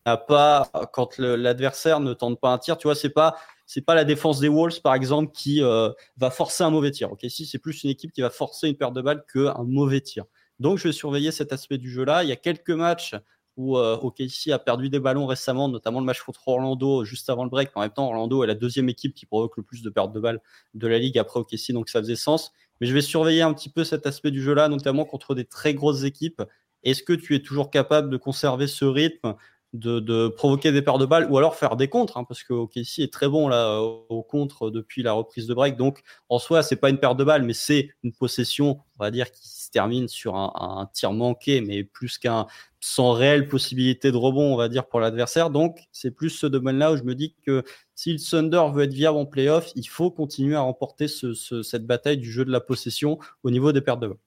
n'as 0.07 0.17
pas, 0.17 0.69
quand 0.93 1.19
l'adversaire 1.19 2.01
ne 2.01 2.13
tente 2.13 2.41
pas 2.41 2.51
un 2.53 2.59
tir, 2.59 2.77
tu 2.77 2.87
vois, 2.89 2.95
c'est 2.95 3.11
pas, 3.11 3.37
c'est 3.67 3.83
pas 3.83 3.95
la 3.95 4.05
défense 4.05 4.41
des 4.41 4.49
Wolves 4.49 4.81
par 4.83 4.95
exemple 4.95 5.31
qui 5.33 5.63
euh, 5.63 5.91
va 6.17 6.31
forcer 6.31 6.65
un 6.65 6.71
mauvais 6.71 6.91
tir. 6.91 7.13
Ok, 7.13 7.25
si 7.29 7.47
c'est 7.47 7.59
plus 7.59 7.85
une 7.85 7.91
équipe 7.91 8.13
qui 8.13 8.21
va 8.21 8.31
forcer 8.31 8.69
une 8.69 8.77
perte 8.77 8.95
de 8.95 9.01
balle 9.01 9.25
qu'un 9.33 9.55
mauvais 9.65 10.01
tir. 10.01 10.25
Donc 10.59 10.79
je 10.79 10.89
vais 10.89 10.93
surveiller 10.93 11.31
cet 11.31 11.53
aspect 11.53 11.79
du 11.79 11.91
jeu-là. 11.91 12.25
Il 12.25 12.29
y 12.29 12.33
a 12.33 12.37
quelques 12.37 12.71
matchs 12.71 13.15
où 13.57 13.77
euh, 13.77 13.97
OKC 13.97 14.49
a 14.53 14.59
perdu 14.59 14.89
des 14.89 14.99
ballons 14.99 15.27
récemment, 15.27 15.69
notamment 15.69 16.01
le 16.01 16.07
match 16.07 16.23
contre 16.23 16.47
Orlando 16.49 17.05
juste 17.05 17.29
avant 17.31 17.45
le 17.45 17.51
break. 17.51 17.71
En 17.75 17.81
même 17.81 17.91
temps, 17.91 18.07
Orlando 18.07 18.43
est 18.45 18.47
la 18.47 18.55
deuxième 18.55 18.89
équipe 18.89 19.15
qui 19.15 19.27
provoque 19.27 19.57
le 19.57 19.63
plus 19.63 19.83
de 19.83 19.91
pertes 19.91 20.13
de 20.13 20.21
balles 20.21 20.41
de 20.75 20.87
la 20.87 20.99
ligue 20.99 21.19
après 21.19 21.41
OKC, 21.41 21.73
donc 21.73 21.89
ça 21.89 22.01
faisait 22.01 22.17
sens. 22.17 22.53
Mais 22.81 22.87
je 22.87 22.95
vais 22.95 23.03
surveiller 23.03 23.43
un 23.43 23.53
petit 23.53 23.69
peu 23.69 23.85
cet 23.85 24.07
aspect 24.07 24.31
du 24.31 24.43
jeu-là, 24.43 24.69
notamment 24.69 25.05
contre 25.05 25.35
des 25.35 25.45
très 25.45 25.75
grosses 25.75 26.05
équipes. 26.05 26.43
Est-ce 26.83 27.03
que 27.03 27.13
tu 27.13 27.35
es 27.35 27.41
toujours 27.41 27.71
capable 27.71 28.11
de 28.11 28.17
conserver 28.17 28.67
ce 28.67 28.85
rythme 28.85 29.37
de, 29.73 30.29
provoquer 30.29 30.71
des 30.73 30.83
paires 30.83 30.99
de 30.99 31.07
balles 31.07 31.31
ou 31.31 31.39
alors 31.39 31.57
faire 31.57 31.77
des 31.77 31.89
contres, 31.89 32.19
hein, 32.19 32.25
parce 32.25 32.43
que 32.43 32.53
OKC 32.53 32.99
est 32.99 33.13
très 33.13 33.29
bon 33.29 33.49
là 33.49 33.81
au, 33.81 34.07
au 34.09 34.23
contre 34.23 34.71
depuis 34.71 35.03
la 35.03 35.13
reprise 35.13 35.47
de 35.47 35.55
break. 35.55 35.77
Donc 35.77 36.03
en 36.29 36.39
soi, 36.39 36.63
c'est 36.63 36.77
pas 36.77 36.91
une 36.91 36.99
paire 36.99 37.15
de 37.15 37.25
balles, 37.25 37.43
mais 37.43 37.55
c'est 37.55 37.91
une 38.03 38.13
possession, 38.13 38.81
on 38.99 39.05
va 39.05 39.11
dire, 39.11 39.31
qui 39.31 39.49
se 39.49 39.71
termine 39.71 40.09
sur 40.09 40.37
un, 40.37 40.89
tir 40.93 41.13
manqué, 41.13 41.61
mais 41.61 41.85
plus 41.85 42.19
qu'un 42.19 42.47
sans 42.81 43.13
réelle 43.13 43.49
possibilité 43.49 44.13
de 44.13 44.17
rebond, 44.17 44.53
on 44.53 44.57
va 44.57 44.69
dire, 44.69 44.87
pour 44.87 45.01
l'adversaire. 45.01 45.51
Donc 45.51 45.81
c'est 45.93 46.11
plus 46.11 46.31
ce 46.31 46.47
domaine-là 46.47 46.93
où 46.93 46.97
je 46.97 47.05
me 47.05 47.15
dis 47.15 47.35
que 47.47 47.63
si 47.95 48.13
le 48.13 48.19
Thunder 48.19 48.65
veut 48.73 48.85
être 48.85 48.93
viable 48.93 49.19
en 49.19 49.27
playoff, 49.27 49.73
il 49.77 49.89
faut 49.89 50.11
continuer 50.11 50.57
à 50.57 50.61
remporter 50.61 51.09
ce, 51.09 51.33
ce, 51.35 51.63
cette 51.63 51.87
bataille 51.87 52.19
du 52.19 52.31
jeu 52.31 52.45
de 52.45 52.51
la 52.51 52.61
possession 52.61 53.19
au 53.43 53.51
niveau 53.51 53.73
des 53.73 53.81
pertes 53.81 54.01
de 54.01 54.09
balles. 54.09 54.19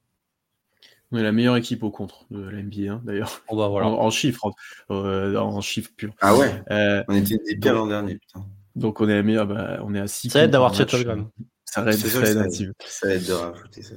On 1.12 1.18
est 1.18 1.24
la 1.24 1.32
meilleure 1.32 1.56
équipe 1.56 1.84
au 1.84 1.92
contre 1.92 2.26
de 2.32 2.42
la 2.50 2.60
NBA, 2.62 2.92
hein, 2.94 3.02
d'ailleurs. 3.06 3.42
Va 3.52 3.68
voilà. 3.68 3.88
En, 3.88 3.94
en 3.94 4.10
chiffres, 4.10 4.52
euh, 4.92 5.36
en 5.38 5.62
chiffres 5.62 5.92
purs. 5.96 6.14
Ah 6.22 6.36
ouais, 6.36 6.52
Euh, 6.72 7.04
on 7.08 7.16
était 7.16 7.38
des 7.38 7.56
pires 7.58 7.74
l'an 7.74 7.88
dernier, 7.88 8.16
putain. 8.16 8.46
donc 8.76 9.00
on 9.02 9.08
est 9.08 9.16
la 9.16 9.24
meilleure, 9.24 9.48
bah, 9.48 9.80
on 9.84 9.94
est 9.94 10.00
à 10.00 10.08
6 10.08 10.30
Ça 10.30 10.44
aide 10.44 10.52
d'avoir 10.52 10.74
Chet 10.74 10.94
Holmgren. 10.94 11.28
Ça 11.66 11.82
aide, 11.92 11.94
ça 11.98 12.20
aide 12.22 12.52
ça 12.86 13.08
aide. 13.14 13.26
de 13.26 13.32
rajouter 13.34 13.82
ça. 13.84 13.96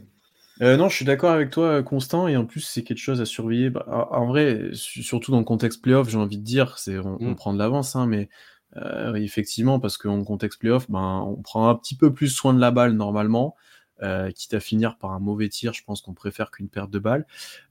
Euh, 0.61 0.76
non, 0.76 0.88
je 0.88 0.96
suis 0.96 1.04
d'accord 1.04 1.30
avec 1.30 1.50
toi, 1.50 1.82
Constant, 1.84 2.26
et 2.26 2.36
en 2.36 2.44
plus, 2.44 2.61
c'est 2.61 2.82
quelque 2.82 2.98
chose 2.98 3.20
à 3.20 3.24
surveiller. 3.24 3.70
Bah, 3.70 4.09
en 4.11 4.26
vrai, 4.26 4.70
su- 4.72 5.02
surtout 5.04 5.30
dans 5.30 5.38
le 5.38 5.44
contexte 5.44 5.80
playoff, 5.82 6.09
j'ai 6.09 6.18
envie 6.18 6.38
de 6.38 6.42
dire, 6.44 6.78
c'est 6.78 6.98
on, 6.98 7.16
on 7.20 7.30
Mm. 7.30 7.34
prend 7.36 7.52
de 7.54 7.59
l'avance, 7.59 7.94
hein, 7.94 8.06
mais 8.06 8.28
euh, 8.76 9.14
effectivement, 9.14 9.78
parce 9.80 9.96
qu'en 9.96 10.22
contexte 10.24 10.59
playoff, 10.61 10.90
ben, 10.90 11.24
on 11.26 11.40
prend 11.40 11.68
un 11.68 11.74
petit 11.76 11.96
peu 11.96 12.12
plus 12.12 12.28
soin 12.28 12.52
de 12.54 12.61
la 12.61 12.70
balle 12.72 12.92
normalement, 12.92 13.54
euh, 14.03 14.30
quitte 14.30 14.55
à 14.55 14.61
finir 14.61 14.96
par 14.96 15.12
un 15.12 15.18
mauvais 15.18 15.49
tir, 15.49 15.72
je 15.72 15.82
pense 15.82 16.01
qu'on 16.03 16.14
préfère 16.14 16.51
qu'une 16.51 16.68
perte 16.68 16.90
de 16.90 16.99
balle. 16.99 17.26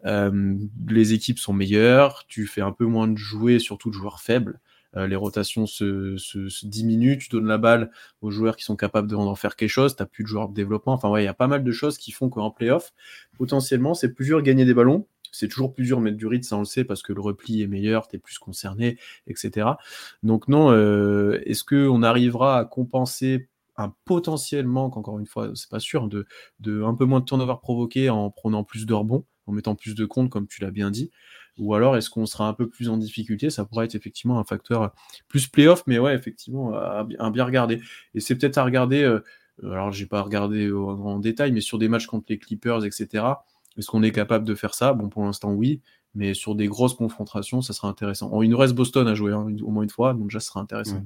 Euh, 0.06 0.56
les 0.90 1.14
équipes 1.14 1.40
sont 1.40 1.54
meilleures, 1.54 2.26
tu 2.28 2.48
fais 2.48 2.62
un 2.62 2.72
peu 2.72 2.86
moins 2.86 3.08
de 3.08 3.18
jouets, 3.18 3.60
surtout 3.60 3.90
de 3.90 3.96
joueurs 3.96 4.20
faibles. 4.20 4.60
les 4.96 5.16
rotations 5.16 5.68
se, 5.68 6.18
se, 6.18 6.66
diminuent, 6.66 7.20
tu 7.20 7.30
donnes 7.30 7.46
la 7.46 7.60
balle 7.60 7.92
aux 8.22 8.32
joueurs 8.32 8.56
qui 8.56 8.64
sont 8.64 8.76
capables 8.76 9.08
d'en 9.08 9.36
faire 9.36 9.56
quelque 9.56 9.70
chose, 9.70 9.96
tu 9.96 10.02
n'as 10.02 10.08
plus 10.08 10.24
de 10.24 10.28
joueurs 10.28 10.50
de 10.50 10.56
développement. 10.56 10.94
Enfin, 10.94 11.10
ouais, 11.10 11.22
il 11.22 11.26
y 11.26 11.30
a 11.30 11.36
pas 11.36 11.48
mal 11.48 11.64
de 11.64 11.72
choses 11.72 12.00
qui 12.00 12.12
font 12.12 12.30
qu'en 12.30 12.50
playoff, 12.50 12.94
potentiellement, 13.38 13.94
c'est 13.94 14.12
plus 14.14 14.26
dur 14.26 14.38
de 14.38 14.44
gagner 14.44 14.66
des 14.66 14.74
ballons. 14.74 15.08
C'est 15.32 15.50
toujours 15.50 15.74
plus 15.74 15.86
dur 15.86 15.98
de 16.00 16.04
mettre 16.04 16.18
du 16.18 16.26
rythme, 16.26 16.44
ça 16.44 16.56
on 16.56 16.60
le 16.60 16.66
sait, 16.66 16.84
parce 16.84 17.04
que 17.04 17.14
le 17.14 17.22
repli 17.22 17.62
est 17.62 17.68
meilleur, 17.68 18.08
tu 18.08 18.16
es 18.16 18.20
plus 18.20 18.40
concerné, 18.40 18.98
etc. 19.28 19.68
Donc 20.24 20.48
non, 20.48 20.74
est-ce 21.46 21.64
qu'on 21.64 22.02
arrivera 22.02 22.58
à 22.58 22.66
compenser 22.66 23.48
un 23.78 23.94
potentiel 24.06 24.68
manque, 24.68 24.98
encore 24.98 25.20
une 25.20 25.26
fois, 25.26 25.52
c'est 25.54 25.70
pas 25.70 25.80
sûr, 25.80 26.08
de, 26.08 26.26
de 26.60 26.84
un 26.84 26.96
peu 26.96 27.06
moins 27.06 27.20
de 27.20 27.26
turnover 27.26 27.56
provoqué 27.62 28.10
en 28.10 28.30
prenant 28.32 28.64
plus 28.64 28.86
de 28.86 28.94
rebonds, 28.94 29.26
en 29.46 29.54
mettant 29.54 29.76
plus 29.76 29.96
de 29.96 30.06
comptes, 30.06 30.30
comme 30.30 30.48
tu 30.48 30.62
l'as 30.62 30.72
bien 30.72 30.92
dit. 30.92 31.12
Ou 31.60 31.74
alors 31.74 31.98
est-ce 31.98 32.10
qu'on 32.10 32.26
sera 32.26 32.48
un 32.48 32.54
peu 32.54 32.70
plus 32.70 32.90
en 32.90 32.98
difficulté? 32.98 33.50
Ça 33.50 33.66
pourrait 33.66 33.86
être 33.86 33.96
effectivement 33.96 34.40
un 34.40 34.44
facteur 34.44 34.94
plus 35.28 35.48
playoff, 35.48 35.84
mais 35.88 36.00
ouais, 36.00 36.16
effectivement, 36.16 36.74
à, 36.74 37.04
bien 37.04 37.44
regarder. 37.44 37.82
Et 38.14 38.20
c'est 38.20 38.36
peut-être 38.36 38.58
à 38.58 38.64
regarder, 38.64 39.04
euh, 39.04 39.24
alors 39.64 39.92
j'ai 39.92 40.06
pas 40.06 40.22
regardé 40.22 40.72
en 40.72 41.20
détail, 41.20 41.52
mais 41.52 41.62
sur 41.62 41.78
des 41.78 41.88
matchs 41.88 42.08
contre 42.08 42.26
les 42.30 42.38
Clippers, 42.38 42.86
etc. 42.86 43.26
Est-ce 43.78 43.88
qu'on 43.88 44.04
est 44.04 44.12
capable 44.12 44.46
de 44.46 44.56
faire 44.56 44.74
ça? 44.74 44.94
Bon, 44.94 45.10
pour 45.10 45.24
l'instant, 45.24 45.52
oui. 45.52 45.82
Mais 46.16 46.34
sur 46.34 46.56
des 46.56 46.68
grosses 46.68 46.96
confrontations, 46.96 47.62
ça 47.62 47.74
sera 47.74 47.88
intéressant. 47.88 48.42
il 48.42 48.50
nous 48.50 48.58
reste 48.58 48.74
Boston 48.74 49.08
à 49.08 49.14
jouer 49.14 49.34
hein, 49.34 49.48
au 49.62 49.70
moins 49.70 49.84
une 49.84 49.90
fois, 49.90 50.14
donc 50.14 50.28
déjà, 50.28 50.40
ça 50.40 50.48
sera 50.48 50.62
intéressant. 50.62 51.04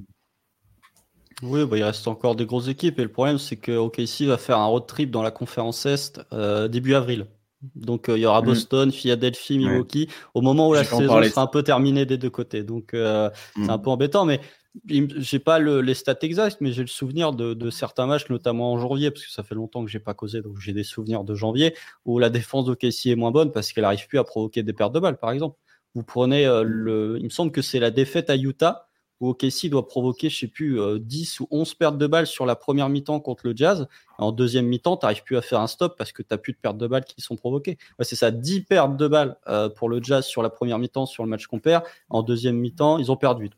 Oui, 1.42 1.64
bah, 1.66 1.76
il 1.76 1.82
reste 1.82 2.06
encore 2.08 2.36
des 2.36 2.46
grosses 2.46 2.68
équipes 2.68 2.98
et 2.98 3.02
le 3.02 3.10
problème 3.10 3.38
c'est 3.38 3.56
que 3.56 3.72
OKC 3.72 4.22
va 4.26 4.38
faire 4.38 4.58
un 4.58 4.66
road 4.66 4.86
trip 4.86 5.10
dans 5.10 5.22
la 5.22 5.30
conférence 5.30 5.86
Est 5.86 6.20
euh, 6.32 6.68
début 6.68 6.94
avril. 6.94 7.26
Donc 7.76 8.08
euh, 8.08 8.18
il 8.18 8.22
y 8.22 8.26
aura 8.26 8.42
mm. 8.42 8.46
Boston, 8.46 8.92
Philadelphie, 8.92 9.58
Milwaukee 9.58 10.08
au 10.34 10.40
moment 10.40 10.68
où 10.68 10.74
la 10.74 10.84
saison 10.84 11.22
sera 11.22 11.42
un 11.42 11.46
peu 11.46 11.62
terminée 11.62 12.06
des 12.06 12.18
deux 12.18 12.30
côtés. 12.30 12.62
Donc 12.62 12.94
euh, 12.94 13.30
c'est 13.56 13.70
un 13.70 13.78
mm. 13.78 13.82
peu 13.82 13.90
embêtant, 13.90 14.24
mais 14.24 14.40
j'ai 14.88 15.38
pas 15.38 15.58
les 15.58 15.94
stats 15.94 16.16
exacts, 16.22 16.58
mais 16.60 16.72
j'ai 16.72 16.80
le 16.80 16.88
souvenir 16.88 17.32
de, 17.32 17.70
certains 17.70 18.06
matchs, 18.06 18.30
notamment 18.30 18.72
en 18.72 18.78
janvier, 18.78 19.10
parce 19.10 19.26
que 19.26 19.30
ça 19.30 19.42
fait 19.42 19.54
longtemps 19.54 19.84
que 19.84 19.90
j'ai 19.90 20.00
pas 20.00 20.14
causé, 20.14 20.40
donc 20.40 20.58
j'ai 20.58 20.72
des 20.72 20.82
souvenirs 20.82 21.24
de 21.24 21.34
janvier 21.34 21.74
où 22.06 22.18
la 22.18 22.30
défense 22.30 22.64
d'OKC 22.64 23.06
est 23.06 23.16
moins 23.16 23.32
bonne 23.32 23.52
parce 23.52 23.70
qu'elle 23.70 23.84
arrive 23.84 24.06
plus 24.08 24.18
à 24.18 24.24
provoquer 24.24 24.62
des 24.62 24.72
pertes 24.72 24.94
de 24.94 25.00
balles, 25.00 25.18
par 25.18 25.30
exemple. 25.30 25.58
Vous 25.94 26.02
prenez 26.02 26.46
le, 26.64 27.18
il 27.18 27.24
me 27.24 27.28
semble 27.28 27.52
que 27.52 27.60
c'est 27.60 27.80
la 27.80 27.90
défaite 27.90 28.30
à 28.30 28.36
Utah 28.36 28.88
où 29.22 29.30
OKC 29.30 29.68
doit 29.70 29.86
provoquer, 29.86 30.28
je 30.28 30.40
sais 30.40 30.48
plus, 30.48 30.80
10 31.00 31.40
euh, 31.40 31.44
ou 31.44 31.48
11 31.52 31.74
pertes 31.74 31.96
de 31.96 32.08
balles 32.08 32.26
sur 32.26 32.44
la 32.44 32.56
première 32.56 32.88
mi-temps 32.88 33.20
contre 33.20 33.46
le 33.46 33.56
Jazz. 33.56 33.86
En 34.18 34.32
deuxième 34.32 34.66
mi-temps, 34.66 34.96
tu 34.96 35.06
n'arrives 35.06 35.22
plus 35.22 35.36
à 35.36 35.42
faire 35.42 35.60
un 35.60 35.68
stop 35.68 35.96
parce 35.96 36.10
que 36.10 36.22
tu 36.22 36.28
n'as 36.32 36.38
plus 36.38 36.52
de 36.52 36.58
pertes 36.58 36.76
de 36.76 36.88
balles 36.88 37.04
qui 37.04 37.20
sont 37.20 37.36
provoquées. 37.36 37.78
c'est 38.00 38.16
ça, 38.16 38.32
10 38.32 38.62
pertes 38.62 38.96
de 38.96 39.06
balles 39.06 39.36
euh, 39.46 39.68
pour 39.68 39.88
le 39.88 40.02
Jazz 40.02 40.26
sur 40.26 40.42
la 40.42 40.50
première 40.50 40.80
mi-temps, 40.80 41.06
sur 41.06 41.22
le 41.22 41.30
match 41.30 41.46
qu'on 41.46 41.60
perd. 41.60 41.84
En 42.10 42.22
deuxième 42.22 42.56
mi-temps, 42.56 42.98
ils 42.98 43.12
ont 43.12 43.16
perdu. 43.16 43.48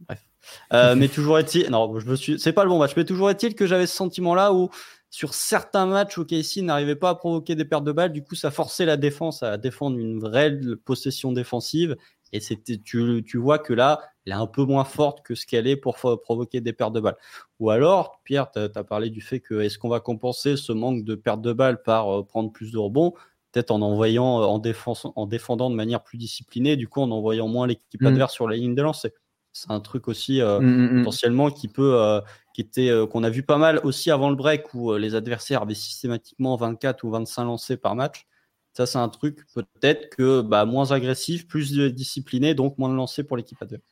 bref. 0.00 0.26
Euh, 0.72 0.94
mais 0.96 1.06
toujours 1.06 1.38
est-il, 1.38 1.70
non, 1.70 1.96
je 2.00 2.06
me 2.08 2.16
suis, 2.16 2.40
c'est 2.40 2.52
pas 2.52 2.64
le 2.64 2.70
bon 2.70 2.80
match, 2.80 2.94
mais 2.96 3.04
toujours 3.04 3.30
est-il 3.30 3.54
que 3.54 3.68
j'avais 3.68 3.86
ce 3.86 3.96
sentiment-là 3.96 4.52
où 4.52 4.68
sur 5.14 5.32
certains 5.32 5.86
matchs, 5.86 6.18
OKC 6.18 6.56
n'arrivait 6.62 6.96
pas 6.96 7.10
à 7.10 7.14
provoquer 7.14 7.54
des 7.54 7.64
pertes 7.64 7.84
de 7.84 7.92
balles. 7.92 8.12
Du 8.12 8.24
coup, 8.24 8.34
ça 8.34 8.50
forçait 8.50 8.84
la 8.84 8.96
défense 8.96 9.44
à 9.44 9.58
défendre 9.58 9.96
une 9.96 10.18
vraie 10.18 10.58
possession 10.84 11.30
défensive. 11.30 11.96
Et 12.34 12.40
tu, 12.40 13.22
tu 13.22 13.38
vois 13.38 13.60
que 13.60 13.72
là, 13.72 14.00
elle 14.26 14.32
est 14.32 14.36
un 14.36 14.48
peu 14.48 14.64
moins 14.64 14.84
forte 14.84 15.24
que 15.24 15.36
ce 15.36 15.46
qu'elle 15.46 15.68
est 15.68 15.76
pour 15.76 15.94
provoquer 15.96 16.60
des 16.60 16.72
pertes 16.72 16.92
de 16.92 16.98
balles. 16.98 17.16
Ou 17.60 17.70
alors, 17.70 18.20
Pierre, 18.24 18.50
tu 18.50 18.58
as, 18.58 18.84
parlé 18.84 19.08
du 19.08 19.20
fait 19.20 19.38
que 19.38 19.60
est-ce 19.60 19.78
qu'on 19.78 19.88
va 19.88 20.00
compenser 20.00 20.56
ce 20.56 20.72
manque 20.72 21.04
de 21.04 21.14
pertes 21.14 21.42
de 21.42 21.52
balles 21.52 21.80
par 21.82 22.12
euh, 22.12 22.26
prendre 22.26 22.50
plus 22.50 22.72
de 22.72 22.78
rebonds? 22.78 23.12
Peut-être 23.52 23.70
en 23.70 23.80
envoyant, 23.82 24.40
euh, 24.40 24.46
en, 24.46 24.58
défense, 24.58 25.06
en 25.14 25.26
défendant 25.26 25.70
de 25.70 25.76
manière 25.76 26.02
plus 26.02 26.18
disciplinée, 26.18 26.74
du 26.74 26.88
coup 26.88 27.00
en 27.00 27.10
envoyant 27.12 27.46
moins 27.46 27.68
l'équipe 27.68 28.02
mmh. 28.02 28.06
adverse 28.06 28.32
sur 28.32 28.48
la 28.48 28.56
ligne 28.56 28.74
de 28.74 28.82
lancer. 28.82 29.12
C'est 29.52 29.70
un 29.70 29.78
truc 29.78 30.08
aussi 30.08 30.40
euh, 30.40 30.58
mmh, 30.58 30.64
mmh, 30.66 30.98
potentiellement 31.04 31.50
qui 31.50 31.68
peut, 31.68 32.20
qui 32.52 32.62
était, 32.62 32.90
qu'on 33.12 33.22
a 33.22 33.30
vu 33.30 33.44
pas 33.44 33.58
mal 33.58 33.78
aussi 33.84 34.10
avant 34.10 34.28
le 34.28 34.34
break 34.34 34.74
où 34.74 34.96
les 34.96 35.14
adversaires 35.14 35.62
avaient 35.62 35.74
systématiquement 35.74 36.56
24 36.56 37.04
ou 37.04 37.10
25 37.10 37.44
lancés 37.44 37.76
par 37.76 37.94
match. 37.94 38.26
Ça, 38.74 38.86
c'est 38.86 38.98
un 38.98 39.08
truc 39.08 39.46
peut-être 39.54 40.10
que 40.16 40.42
bah, 40.42 40.64
moins 40.64 40.90
agressif, 40.90 41.46
plus 41.46 41.72
discipliné, 41.92 42.54
donc 42.54 42.76
moins 42.76 42.88
de 42.88 42.96
lancers 42.96 43.24
pour 43.24 43.36
l'équipe 43.36 43.60
adverse. 43.62 43.82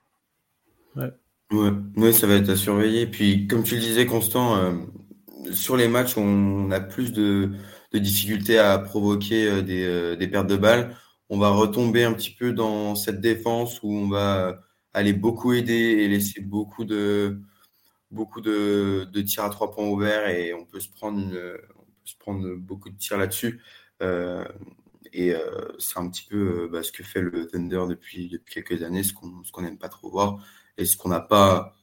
Ouais. 0.96 1.12
Ouais. 1.52 2.12
ça 2.12 2.26
va 2.26 2.34
être 2.34 2.48
à 2.48 2.56
surveiller. 2.56 3.06
Puis, 3.06 3.46
comme 3.46 3.62
tu 3.62 3.76
le 3.76 3.80
disais, 3.80 4.06
Constant, 4.06 4.56
euh, 4.56 4.72
sur 5.52 5.76
les 5.76 5.86
matchs, 5.86 6.16
on, 6.16 6.70
a 6.72 6.80
plus 6.80 7.12
de, 7.12 7.52
de 7.92 7.98
difficultés 7.98 8.58
à 8.58 8.76
provoquer 8.78 9.48
euh, 9.48 9.62
des, 9.62 9.84
euh, 9.84 10.16
des, 10.16 10.26
pertes 10.26 10.48
de 10.48 10.56
balles. 10.56 10.96
On 11.28 11.38
va 11.38 11.50
retomber 11.50 12.02
un 12.02 12.12
petit 12.12 12.32
peu 12.34 12.52
dans 12.52 12.96
cette 12.96 13.20
défense 13.20 13.80
où 13.84 13.92
on 13.94 14.08
va 14.08 14.60
aller 14.94 15.12
beaucoup 15.12 15.52
aider 15.52 15.74
et 15.74 16.08
laisser 16.08 16.40
beaucoup 16.40 16.84
de, 16.84 17.40
beaucoup 18.10 18.40
de, 18.40 19.06
de 19.12 19.20
tirs 19.22 19.44
à 19.44 19.50
trois 19.50 19.70
points 19.70 19.86
ouverts 19.86 20.28
et 20.28 20.52
on 20.54 20.66
peut 20.66 20.80
se 20.80 20.90
prendre, 20.90 21.20
on 21.20 21.84
peut 21.84 22.04
se 22.04 22.16
prendre 22.18 22.56
beaucoup 22.56 22.90
de 22.90 22.96
tirs 22.96 23.16
là-dessus. 23.16 23.60
Euh, 24.02 24.44
et 25.12 25.34
c'est 25.78 25.98
un 25.98 26.08
petit 26.08 26.24
peu 26.28 26.68
bah, 26.72 26.82
ce 26.82 26.90
que 26.90 27.02
fait 27.02 27.20
le 27.20 27.46
Thunder 27.46 27.84
depuis, 27.88 28.28
depuis 28.30 28.54
quelques 28.54 28.82
années, 28.82 29.02
ce 29.02 29.12
qu'on 29.12 29.62
n'aime 29.62 29.78
pas 29.78 29.90
trop 29.90 30.10
voir 30.10 30.38
et 30.78 30.86
ce 30.86 30.96
qu'on 30.96 31.10
n'a 31.10 31.20
pas, 31.20 31.74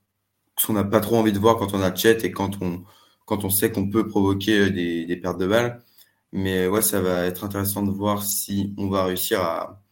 qu'on 0.66 0.74
n'a 0.74 0.84
pas 0.84 1.00
trop 1.00 1.18
envie 1.18 1.32
de 1.34 1.40
voir 1.40 1.58
quand 1.58 1.74
on 1.74 1.82
a 1.82 1.94
chat 1.94 2.24
et 2.24 2.32
quand 2.32 2.62
on, 2.62 2.84
quand 3.26 3.46
on 3.46 3.50
sait 3.50 3.72
qu'on 3.72 3.90
peut 3.90 4.08
provoquer 4.08 4.60
euh, 4.60 4.70
des, 4.72 5.06
des, 5.06 5.18
pertes 5.18 5.40
de 5.40 5.48
balles. 5.48 5.84
Mais 6.32 6.68
ouais, 6.68 6.82
ça 6.82 7.02
va 7.02 7.26
être 7.26 7.44
intéressant 7.44 7.84
de 7.84 7.92
voir 7.92 8.24
si 8.24 8.74
on 8.78 8.90
va 8.90 9.06
réussir 9.06 9.42
à, 9.42 9.84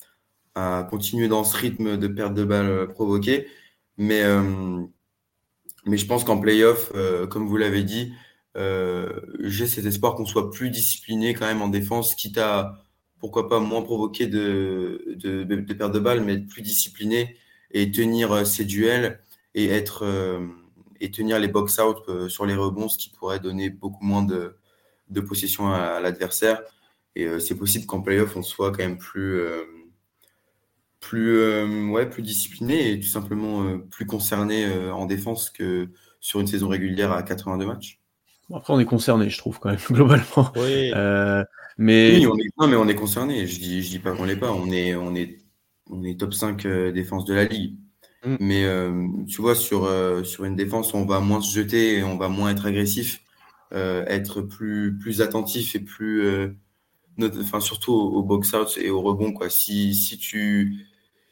à 0.55 0.83
continuer 0.89 1.27
dans 1.27 1.43
ce 1.43 1.55
rythme 1.57 1.97
de 1.97 2.07
perte 2.07 2.33
de 2.33 2.43
balles 2.43 2.69
euh, 2.69 2.87
provoquées. 2.87 3.47
Mais, 3.97 4.23
euh, 4.23 4.83
mais 5.85 5.97
je 5.97 6.05
pense 6.07 6.23
qu'en 6.23 6.39
playoff, 6.39 6.91
comme 7.29 7.47
vous 7.47 7.57
l'avez 7.57 7.83
dit, 7.83 8.13
euh, 8.13 8.26
j'ai 8.57 9.67
cet 9.67 9.85
espoir 9.85 10.15
qu'on 10.15 10.25
soit 10.25 10.51
plus 10.51 10.69
discipliné 10.69 11.33
quand 11.33 11.45
même 11.45 11.61
en 11.61 11.67
défense, 11.67 12.15
quitte 12.15 12.37
à 12.37 12.83
pourquoi 13.19 13.49
pas 13.49 13.59
moins 13.59 13.81
provoquer 13.81 14.27
de, 14.27 15.15
de, 15.15 15.43
de 15.43 15.73
pertes 15.73 15.93
de 15.93 15.99
balles, 15.99 16.21
mais 16.23 16.33
être 16.35 16.47
plus 16.47 16.61
discipliné 16.61 17.37
et 17.71 17.91
tenir 17.91 18.31
euh, 18.31 18.45
ses 18.45 18.65
duels 18.65 19.19
et 19.53 19.67
être 19.67 20.03
euh, 20.03 20.45
et 20.99 21.11
tenir 21.11 21.39
les 21.39 21.47
box 21.47 21.79
out 21.79 21.97
euh, 22.09 22.29
sur 22.29 22.45
les 22.45 22.55
rebonds, 22.55 22.89
ce 22.89 22.97
qui 22.97 23.09
pourrait 23.09 23.39
donner 23.39 23.69
beaucoup 23.69 24.03
moins 24.03 24.23
de, 24.23 24.55
de 25.09 25.21
possession 25.21 25.71
à, 25.71 25.99
l'adversaire. 25.99 26.61
Et 27.15 27.39
c'est 27.39 27.55
possible 27.55 27.85
qu'en 27.87 28.01
playoff, 28.01 28.35
on 28.35 28.43
soit 28.43 28.71
quand 28.71 28.83
même 28.83 28.99
plus, 28.99 29.41
plus, 30.99 31.89
ouais, 31.89 32.07
plus 32.07 32.21
discipliné 32.21 32.91
et 32.91 32.99
tout 32.99 33.07
simplement 33.07 33.79
plus 33.79 34.05
concerné 34.05 34.67
en 34.91 35.07
défense 35.07 35.49
que 35.49 35.89
sur 36.19 36.39
une 36.41 36.45
saison 36.45 36.67
régulière 36.67 37.11
à 37.11 37.23
82 37.23 37.65
matchs. 37.65 37.99
Après, 38.53 38.73
on 38.73 38.79
est 38.79 38.85
concerné, 38.85 39.29
je 39.29 39.37
trouve, 39.37 39.59
quand 39.59 39.69
même, 39.69 39.79
globalement. 39.91 40.51
Oui. 40.55 40.91
mais... 41.77 42.17
Oui, 42.17 42.27
on 42.27 42.37
est... 42.37 42.49
Non, 42.59 42.67
mais 42.67 42.75
on 42.75 42.87
est 42.87 42.95
concerné. 42.95 43.45
Je 43.47 43.59
dis, 43.59 43.83
je 43.83 43.89
dis 43.89 43.99
pas 43.99 44.13
qu'on 44.13 44.25
l'est 44.25 44.37
pas. 44.37 44.51
On 44.51 44.71
est, 44.71 44.95
on 44.95 45.15
est 45.15 45.39
on 45.89 46.03
est 46.03 46.19
top 46.19 46.33
5 46.33 46.65
euh, 46.65 46.91
défense 46.91 47.25
de 47.25 47.33
la 47.33 47.45
ligue. 47.45 47.75
Mm. 48.25 48.35
Mais 48.39 48.65
euh, 48.65 49.07
tu 49.27 49.41
vois, 49.41 49.55
sur, 49.55 49.85
euh, 49.85 50.23
sur 50.23 50.45
une 50.45 50.55
défense, 50.55 50.93
on 50.93 51.05
va 51.05 51.19
moins 51.19 51.41
se 51.41 51.53
jeter, 51.53 51.97
et 51.97 52.03
on 52.03 52.17
va 52.17 52.29
moins 52.29 52.51
être 52.51 52.65
agressif, 52.65 53.21
être 53.71 54.41
plus, 54.41 54.97
plus 54.97 55.21
attentif 55.21 55.75
et 55.75 55.79
plus. 55.79 56.55
enfin, 57.19 57.59
surtout 57.59 57.93
au, 57.93 58.23
box-out 58.23 58.77
et 58.81 58.89
au 58.89 59.01
rebond. 59.01 59.33
Quoi. 59.33 59.49
Si, 59.49 59.93
si 59.93 60.17
tu 60.17 60.87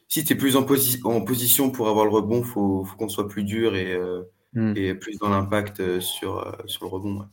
si 0.07 0.19
es 0.19 0.35
plus 0.35 0.55
en, 0.55 0.65
en 1.05 1.21
position 1.21 1.71
pour 1.71 1.87
avoir 1.89 2.05
le 2.05 2.11
rebond, 2.11 2.39
il 2.39 2.45
faut, 2.45 2.83
faut 2.83 2.95
qu'on 2.97 3.09
soit 3.09 3.27
plus 3.27 3.43
dur 3.43 3.75
et, 3.75 3.97
mm. 4.55 4.73
et 4.75 4.95
plus 4.95 5.17
dans 5.19 5.29
l'impact 5.29 5.99
sur, 5.99 6.57
sur 6.65 6.85
le 6.85 6.89
rebond. 6.89 7.25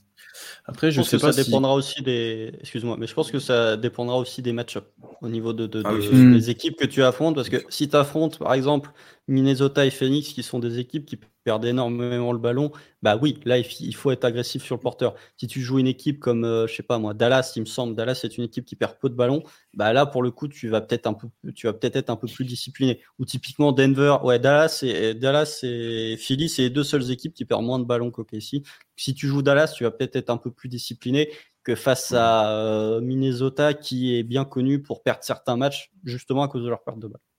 Après, 0.64 0.90
je, 0.90 1.02
sais 1.02 1.18
pas. 1.18 1.32
Ça 1.32 1.42
dépendra 1.42 1.74
aussi 1.74 2.02
des. 2.02 2.52
Excuse-moi, 2.60 2.96
mais 2.98 3.06
je 3.06 3.14
pense 3.14 3.30
que 3.30 3.38
ça 3.38 3.76
dépendra 3.76 4.16
aussi 4.18 4.42
des 4.42 4.52
match 4.52 4.78
au 5.20 5.28
niveau 5.28 5.52
de, 5.52 5.66
de, 5.66 5.82
ah 5.84 5.92
hmm. 5.92 6.32
des 6.32 6.50
équipes 6.50 6.76
que 6.76 6.86
tu 6.86 7.02
affrontes. 7.02 7.34
Parce 7.34 7.48
que 7.48 7.56
si 7.68 7.88
tu 7.88 7.96
affrontes, 7.96 8.38
par 8.38 8.54
exemple, 8.54 8.90
Minnesota 9.28 9.84
et 9.84 9.90
Phoenix, 9.90 10.32
qui 10.32 10.42
sont 10.42 10.58
des 10.58 10.78
équipes 10.78 11.06
qui 11.06 11.18
perdent 11.44 11.64
énormément 11.64 12.32
le 12.32 12.38
ballon, 12.38 12.72
bah 13.02 13.18
oui, 13.20 13.38
là, 13.44 13.58
il 13.58 13.94
faut 13.94 14.10
être 14.10 14.24
agressif 14.24 14.62
sur 14.62 14.76
le 14.76 14.80
porteur. 14.80 15.14
Si 15.36 15.46
tu 15.46 15.60
joues 15.60 15.78
une 15.78 15.86
équipe 15.86 16.20
comme, 16.20 16.44
euh, 16.44 16.66
je 16.66 16.74
sais 16.74 16.82
pas 16.82 16.98
moi, 16.98 17.14
Dallas, 17.14 17.52
il 17.56 17.60
me 17.60 17.66
semble, 17.66 17.94
Dallas 17.96 18.14
c'est 18.14 18.38
une 18.38 18.44
équipe 18.44 18.64
qui 18.64 18.76
perd 18.76 18.98
peu 18.98 19.08
de 19.08 19.14
ballon, 19.14 19.42
bah 19.74 19.92
là, 19.92 20.06
pour 20.06 20.22
le 20.22 20.30
coup, 20.30 20.48
tu 20.48 20.68
vas 20.68 20.80
peut-être 20.80 21.06
un 21.06 21.14
peu, 21.14 21.28
tu 21.54 21.66
vas 21.66 21.72
peut-être 21.72 21.96
être 21.96 22.10
un 22.10 22.16
peu 22.16 22.28
plus 22.28 22.44
discipliné. 22.44 23.00
Ou 23.18 23.24
typiquement 23.24 23.72
Denver, 23.72 24.16
ouais, 24.22 24.38
Dallas 24.38 24.80
et 24.82 25.14
Dallas 25.14 25.60
et 25.62 26.16
Philly, 26.18 26.48
c'est 26.48 26.62
les 26.62 26.70
deux 26.70 26.84
seules 26.84 27.10
équipes 27.10 27.34
qui 27.34 27.44
perdent 27.44 27.64
moins 27.64 27.78
de 27.78 27.84
ballons 27.84 28.10
qu'OKC. 28.10 28.62
Si 28.96 29.14
tu 29.14 29.26
joues 29.26 29.42
Dallas, 29.42 29.74
tu 29.76 29.84
vas 29.84 29.90
peut-être 29.90 30.16
être 30.16 30.30
un 30.30 30.36
peu 30.36 30.50
plus 30.50 30.68
discipliné 30.68 31.30
que 31.64 31.74
face 31.74 32.12
à 32.12 32.50
euh, 32.56 33.00
Minnesota, 33.00 33.74
qui 33.74 34.16
est 34.16 34.22
bien 34.22 34.44
connu 34.44 34.82
pour 34.82 35.02
perdre 35.02 35.22
certains 35.24 35.56
matchs 35.56 35.92
justement 36.04 36.42
à 36.42 36.48
cause 36.48 36.64
de 36.64 36.68
leur 36.68 36.82
perte 36.82 36.98
de 36.98 37.08
balles. 37.08 37.31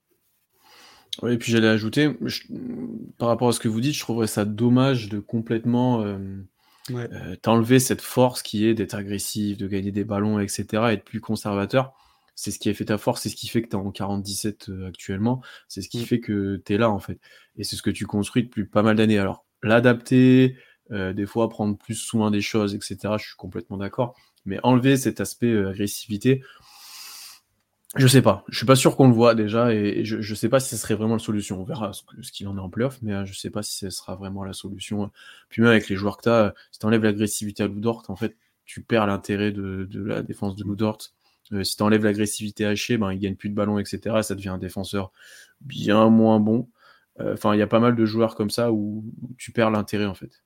Oui, 1.21 1.33
et 1.33 1.37
puis 1.37 1.51
j'allais 1.51 1.67
ajouter, 1.67 2.09
par 3.17 3.27
rapport 3.27 3.49
à 3.49 3.51
ce 3.51 3.59
que 3.59 3.67
vous 3.67 3.81
dites, 3.81 3.93
je 3.93 3.99
trouverais 3.99 4.27
ça 4.27 4.45
dommage 4.45 5.09
de 5.09 5.19
complètement 5.19 6.01
euh, 6.01 6.17
euh, 6.91 7.35
t'enlever 7.41 7.79
cette 7.79 8.01
force 8.01 8.41
qui 8.41 8.65
est 8.65 8.73
d'être 8.73 8.95
agressif, 8.95 9.57
de 9.57 9.67
gagner 9.67 9.91
des 9.91 10.03
ballons, 10.03 10.39
etc., 10.39 10.91
être 10.91 11.03
plus 11.05 11.21
conservateur. 11.21 11.93
c'est 12.35 12.49
ce 12.49 12.57
qui 12.57 12.69
a 12.69 12.73
fait 12.73 12.85
ta 12.85 12.97
force, 12.97 13.21
c'est 13.21 13.29
ce 13.29 13.35
qui 13.35 13.47
fait 13.47 13.61
que 13.61 13.69
tu 13.69 13.75
es 13.75 13.79
en 13.79 13.91
47 13.91 14.69
euh, 14.69 14.87
actuellement, 14.87 15.41
c'est 15.67 15.81
ce 15.83 15.89
qui 15.89 15.99
Mm. 15.99 16.05
fait 16.05 16.19
que 16.19 16.61
tu 16.65 16.73
es 16.73 16.77
là 16.79 16.89
en 16.89 16.99
fait. 16.99 17.19
Et 17.57 17.63
c'est 17.63 17.75
ce 17.75 17.83
que 17.83 17.91
tu 17.91 18.07
construis 18.07 18.43
depuis 18.43 18.65
pas 18.65 18.81
mal 18.81 18.95
d'années. 18.95 19.19
Alors, 19.19 19.45
l'adapter, 19.61 20.57
euh, 20.91 21.13
des 21.13 21.25
fois 21.27 21.47
prendre 21.49 21.77
plus 21.77 21.95
soin 21.95 22.31
des 22.31 22.41
choses, 22.41 22.73
etc., 22.75 23.17
je 23.19 23.27
suis 23.27 23.35
complètement 23.37 23.77
d'accord. 23.77 24.15
Mais 24.45 24.59
enlever 24.63 24.97
cet 24.97 25.21
aspect 25.21 25.51
euh, 25.51 25.69
agressivité, 25.69 26.41
je 27.95 28.07
sais 28.07 28.21
pas. 28.21 28.43
Je 28.49 28.57
suis 28.57 28.65
pas 28.65 28.75
sûr 28.75 28.95
qu'on 28.95 29.07
le 29.07 29.13
voit 29.13 29.35
déjà 29.35 29.73
et, 29.73 30.03
je, 30.03 30.19
je 30.19 30.35
sais 30.35 30.49
pas 30.49 30.59
si 30.59 30.69
ce 30.69 30.77
serait 30.77 30.95
vraiment 30.95 31.13
la 31.13 31.19
solution. 31.19 31.61
On 31.61 31.63
verra 31.63 31.91
ce, 31.93 32.31
qu'il 32.31 32.47
en 32.47 32.57
est 32.57 32.59
en 32.59 32.69
playoff, 32.69 32.99
mais 33.01 33.13
euh, 33.13 33.25
je 33.25 33.33
sais 33.33 33.51
pas 33.51 33.61
si 33.61 33.77
ce 33.77 33.89
sera 33.89 34.15
vraiment 34.15 34.43
la 34.43 34.53
solution. 34.53 35.11
Puis 35.49 35.61
même 35.61 35.71
avec 35.71 35.89
les 35.89 35.95
joueurs 35.95 36.17
que 36.17 36.23
tu 36.23 36.29
as, 36.29 36.53
si 36.71 36.79
tu 36.79 36.85
enlèves 36.85 37.03
l'agressivité 37.03 37.63
à 37.63 37.67
Ludort, 37.67 38.03
en 38.07 38.15
fait, 38.15 38.35
tu 38.65 38.81
perds 38.81 39.05
l'intérêt 39.05 39.51
de, 39.51 39.87
de 39.89 40.03
la 40.03 40.23
défense 40.23 40.55
de 40.55 40.63
Ludort. 40.63 40.97
Euh, 41.51 41.63
si 41.63 41.75
tu 41.75 41.83
enlèves 41.83 42.03
l'agressivité 42.03 42.65
hachée, 42.65 42.97
ben, 42.97 43.11
il 43.11 43.19
gagne 43.19 43.35
plus 43.35 43.49
de 43.49 43.55
ballons, 43.55 43.77
etc. 43.77 44.23
Ça 44.23 44.33
devient 44.33 44.49
un 44.49 44.57
défenseur 44.57 45.11
bien 45.61 46.09
moins 46.09 46.39
bon. 46.39 46.69
Euh, 47.19 47.33
Enfin, 47.33 47.53
il 47.53 47.59
y 47.59 47.61
a 47.61 47.67
pas 47.67 47.79
mal 47.79 47.95
de 47.95 48.05
joueurs 48.05 48.35
comme 48.35 48.49
ça 48.49 48.71
où, 48.71 49.05
tu 49.37 49.51
perds 49.51 49.69
l'intérêt, 49.69 50.05
en 50.05 50.15
fait. 50.15 50.43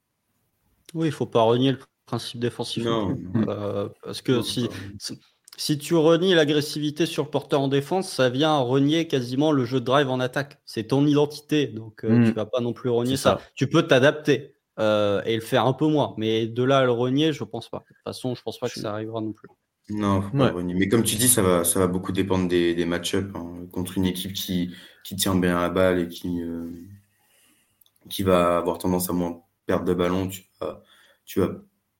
Oui, 0.93 1.07
il 1.07 1.13
faut 1.13 1.25
pas 1.25 1.41
renier 1.41 1.73
le 1.73 1.79
principe 2.05 2.39
défensif. 2.41 2.83
non. 2.83 3.15
Euh, 3.47 3.87
parce 4.03 4.21
que 4.21 4.33
non, 4.33 4.41
si, 4.41 4.67
pas- 4.67 5.15
si- 5.57 5.77
tu 5.77 5.95
renies 5.95 6.33
l'agressivité 6.33 7.05
sur 7.05 7.23
le 7.25 7.29
porteur 7.29 7.59
en 7.61 7.67
défense, 7.67 8.09
ça 8.09 8.29
vient 8.29 8.57
renier 8.59 9.07
quasiment 9.07 9.51
le 9.51 9.65
jeu 9.65 9.79
de 9.81 9.85
drive 9.85 10.09
en 10.09 10.19
attaque. 10.21 10.59
C'est 10.65 10.85
ton 10.85 11.05
identité, 11.05 11.67
donc 11.67 12.05
euh, 12.05 12.09
Mm. 12.19 12.25
tu 12.25 12.31
vas 12.31 12.45
pas 12.45 12.61
non 12.61 12.71
plus 12.73 12.89
renier 12.89 13.17
ça. 13.17 13.37
ça. 13.37 13.41
Tu 13.55 13.67
peux 13.67 13.83
t'adapter 13.85 14.53
euh, 14.79 15.21
et 15.25 15.33
le 15.35 15.41
faire 15.41 15.65
un 15.65 15.73
peu 15.73 15.87
moins, 15.87 16.13
mais 16.17 16.45
de 16.47 16.63
là 16.63 16.77
à 16.79 16.83
le 16.85 16.91
renier, 16.91 17.33
je 17.33 17.43
pense 17.43 17.67
pas. 17.67 17.79
De 17.79 17.95
toute 17.95 18.03
façon, 18.05 18.35
je 18.35 18.43
pense 18.43 18.59
pas 18.59 18.69
que 18.69 18.79
ça 18.79 18.93
arrivera 18.93 19.19
non 19.21 19.33
plus. 19.33 19.49
Non, 19.89 20.21
faut 20.21 20.37
Ouais. 20.37 20.49
pas 20.49 20.53
renier. 20.55 20.75
Mais 20.75 20.87
comme 20.87 21.01
tu 21.03 21.15
dis, 21.15 21.27
ça 21.27 21.41
va, 21.41 21.63
ça 21.63 21.79
va 21.79 21.87
beaucoup 21.87 22.11
dépendre 22.11 22.47
des, 22.47 22.75
des 22.75 22.85
match-ups 22.85 23.31
hein. 23.35 23.65
contre 23.71 23.97
une 23.97 24.05
équipe 24.05 24.33
qui, 24.33 24.71
qui 25.03 25.15
tient 25.15 25.33
bien 25.33 25.59
la 25.59 25.69
balle 25.69 25.99
et 26.01 26.07
qui, 26.09 26.41
euh, 26.43 26.69
qui 28.09 28.21
va 28.23 28.57
avoir 28.57 28.77
tendance 28.77 29.09
à 29.09 29.13
moins 29.13 29.41
perdre 29.65 29.85
de 29.85 29.93
ballon. 29.93 30.27
Tu 30.27 30.45
vas, 30.59 30.83
tu 31.25 31.39
vas 31.39 31.49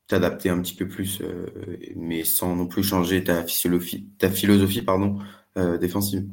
t'adapter 0.08 0.50
un 0.50 0.62
petit 0.62 0.76
peu 0.76 0.88
plus, 0.88 1.22
euh, 1.22 1.48
mais 1.96 2.24
sans 2.24 2.56
non 2.56 2.68
plus 2.68 2.84
changer 2.84 3.24
ta 3.24 3.44
philosophie, 3.44 4.08
ta 4.18 4.30
philosophie 4.30 4.82
pardon, 4.82 5.20
euh, 5.58 5.78
défensive. 5.78 6.26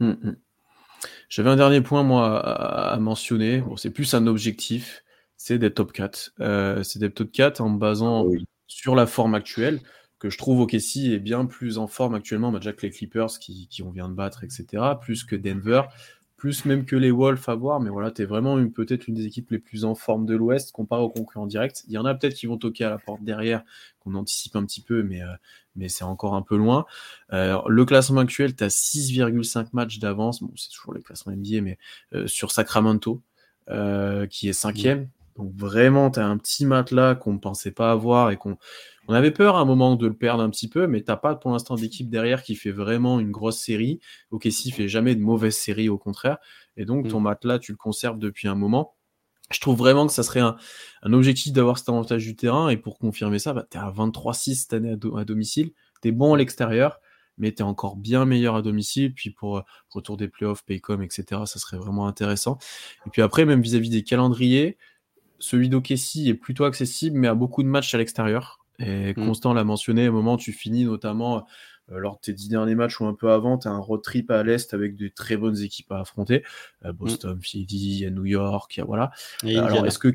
Mm, 0.00 0.10
mm. 0.10 0.36
J'avais 1.28 1.50
un 1.50 1.56
dernier 1.56 1.82
point, 1.82 2.02
moi, 2.02 2.40
à, 2.40 2.94
à 2.94 2.98
mentionner. 2.98 3.60
Bon, 3.60 3.76
c'est 3.76 3.90
plus 3.90 4.14
un 4.14 4.26
objectif, 4.26 5.04
c'est 5.36 5.58
d'être 5.58 5.74
top 5.74 5.92
4. 5.92 6.32
Euh, 6.40 6.82
c'est 6.82 6.98
d'être 6.98 7.14
top 7.14 7.30
4 7.30 7.60
en 7.60 7.68
me 7.68 7.78
basant 7.78 8.24
Oui. 8.24 8.46
sur 8.66 8.94
la 8.94 9.06
forme 9.06 9.34
actuelle, 9.34 9.80
que 10.18 10.30
je 10.30 10.38
trouve 10.38 10.60
OKC 10.60 11.12
est 11.12 11.18
bien 11.18 11.44
plus 11.44 11.78
en 11.78 11.86
forme 11.86 12.14
actuellement, 12.14 12.50
bah, 12.50 12.58
déjà 12.58 12.72
que 12.72 12.82
les 12.82 12.90
Clippers 12.90 13.38
qui, 13.38 13.68
qui 13.68 13.82
on 13.82 13.90
vient 13.90 14.08
de 14.08 14.14
battre, 14.14 14.42
etc., 14.42 14.82
plus 15.00 15.24
que 15.24 15.36
Denver, 15.36 15.82
plus 16.38 16.64
même 16.64 16.86
que 16.86 16.96
les 16.96 17.10
Wolves 17.10 17.42
à 17.48 17.54
voir, 17.56 17.80
mais 17.80 17.90
voilà, 17.90 18.10
tu 18.12 18.22
es 18.22 18.24
vraiment 18.24 18.58
une- 18.58 18.72
peut-être 18.72 19.08
une 19.08 19.14
des 19.14 19.26
équipes 19.26 19.50
les 19.50 19.58
plus 19.58 19.84
en 19.84 19.94
forme 19.94 20.24
de 20.24 20.34
l'Ouest 20.36 20.72
comparé 20.72 21.02
aux 21.02 21.10
concurrents 21.10 21.46
directs. 21.48 21.82
Il 21.88 21.92
y 21.92 21.98
en 21.98 22.04
a 22.06 22.14
peut-être 22.14 22.34
qui 22.34 22.46
vont 22.46 22.56
toquer 22.56 22.84
à 22.84 22.90
la 22.90 22.98
porte 22.98 23.22
derrière, 23.22 23.62
qu'on 24.00 24.14
anticipe 24.14 24.54
un 24.56 24.64
petit 24.64 24.80
peu, 24.80 25.02
mais, 25.02 25.20
euh, 25.20 25.26
mais 25.76 25.88
c'est 25.88 26.04
encore 26.04 26.34
un 26.34 26.42
peu 26.42 26.56
loin. 26.56 26.86
Euh, 27.32 27.58
le 27.66 27.84
classement 27.84 28.20
actuel, 28.20 28.54
tu 28.54 28.64
as 28.64 28.70
6,5 28.70 29.72
matchs 29.74 29.98
d'avance, 29.98 30.42
bon, 30.42 30.52
c'est 30.56 30.70
toujours 30.70 30.94
le 30.94 31.00
classement 31.00 31.32
NBA, 31.32 31.60
mais 31.60 31.76
euh, 32.14 32.26
sur 32.28 32.52
Sacramento, 32.52 33.20
euh, 33.68 34.26
qui 34.26 34.48
est 34.48 34.52
cinquième. 34.54 35.08
Donc 35.36 35.52
vraiment, 35.54 36.10
tu 36.10 36.18
as 36.20 36.26
un 36.26 36.36
petit 36.38 36.66
matelas 36.66 37.14
qu'on 37.16 37.32
ne 37.34 37.38
pensait 37.38 37.70
pas 37.72 37.90
avoir 37.92 38.30
et 38.30 38.36
qu'on 38.36 38.56
on 39.08 39.14
avait 39.14 39.30
peur 39.30 39.56
à 39.56 39.60
un 39.60 39.64
moment 39.64 39.96
de 39.96 40.06
le 40.06 40.14
perdre 40.14 40.42
un 40.42 40.50
petit 40.50 40.68
peu, 40.68 40.86
mais 40.86 41.00
t'as 41.02 41.16
pas 41.16 41.34
pour 41.34 41.50
l'instant 41.50 41.74
d'équipe 41.76 42.08
derrière 42.10 42.42
qui 42.42 42.54
fait 42.54 42.70
vraiment 42.70 43.18
une 43.20 43.30
grosse 43.30 43.58
série. 43.58 44.00
OKC 44.30 44.70
fait 44.72 44.86
jamais 44.88 45.14
de 45.16 45.20
mauvaise 45.22 45.56
série, 45.56 45.88
au 45.88 45.98
contraire. 45.98 46.38
Et 46.76 46.84
donc 46.84 47.06
ton 47.08 47.18
matelas, 47.20 47.58
tu 47.58 47.72
le 47.72 47.78
conserves 47.78 48.18
depuis 48.18 48.48
un 48.48 48.54
moment. 48.54 48.94
Je 49.50 49.60
trouve 49.60 49.78
vraiment 49.78 50.06
que 50.06 50.12
ça 50.12 50.22
serait 50.22 50.40
un, 50.40 50.56
un 51.02 51.12
objectif 51.14 51.54
d'avoir 51.54 51.78
cet 51.78 51.88
avantage 51.88 52.22
du 52.24 52.36
terrain. 52.36 52.68
Et 52.68 52.76
pour 52.76 52.98
confirmer 52.98 53.38
ça, 53.38 53.54
bah, 53.54 53.66
tu 53.70 53.78
es 53.78 53.80
à 53.80 53.90
23-6 53.90 54.54
cette 54.56 54.74
année 54.74 54.92
à, 54.92 54.96
do- 54.96 55.16
à 55.16 55.24
domicile. 55.24 55.70
Tu 56.02 56.08
es 56.08 56.12
bon 56.12 56.34
à 56.34 56.36
l'extérieur, 56.36 57.00
mais 57.38 57.52
tu 57.52 57.60
es 57.60 57.62
encore 57.62 57.96
bien 57.96 58.26
meilleur 58.26 58.56
à 58.56 58.62
domicile. 58.62 59.14
Puis 59.14 59.30
pour 59.30 59.56
euh, 59.56 59.62
retour 59.88 60.18
des 60.18 60.28
playoffs, 60.28 60.66
Paycom, 60.66 61.02
etc., 61.02 61.24
ça 61.46 61.58
serait 61.58 61.78
vraiment 61.78 62.06
intéressant. 62.06 62.58
Et 63.06 63.10
puis 63.10 63.22
après, 63.22 63.46
même 63.46 63.62
vis-à-vis 63.62 63.88
des 63.88 64.04
calendriers, 64.04 64.76
celui 65.38 65.70
d'OKC 65.70 66.26
est 66.26 66.34
plutôt 66.34 66.64
accessible, 66.64 67.18
mais 67.18 67.28
a 67.28 67.34
beaucoup 67.34 67.62
de 67.62 67.68
matchs 67.68 67.94
à 67.94 67.98
l'extérieur. 67.98 68.57
Et 68.78 69.12
Mm. 69.16 69.26
Constant 69.26 69.54
l'a 69.54 69.64
mentionné, 69.64 70.08
au 70.08 70.12
moment 70.12 70.34
où 70.34 70.38
tu 70.38 70.52
finis 70.52 70.84
notamment 70.84 71.46
euh, 71.90 71.98
lors 71.98 72.16
de 72.16 72.20
tes 72.20 72.32
dix 72.32 72.48
derniers 72.48 72.74
matchs 72.74 73.00
ou 73.00 73.06
un 73.06 73.14
peu 73.14 73.30
avant, 73.30 73.58
tu 73.58 73.66
as 73.68 73.70
un 73.70 73.78
road 73.78 74.02
trip 74.02 74.30
à 74.30 74.42
l'Est 74.42 74.72
avec 74.74 74.94
de 74.96 75.08
très 75.08 75.36
bonnes 75.36 75.58
équipes 75.58 75.90
à 75.90 76.00
affronter. 76.00 76.44
Euh, 76.84 76.92
Boston, 76.92 77.38
Philly, 77.40 78.04
a 78.06 78.10
New 78.10 78.26
York, 78.26 78.76
il 78.76 78.80
y 78.80 78.82
a, 78.82 78.86
voilà. 78.86 79.10
Et 79.44 79.56
Alors, 79.56 79.70
Indiana. 79.70 79.88
est-ce 79.88 79.98
que 79.98 80.08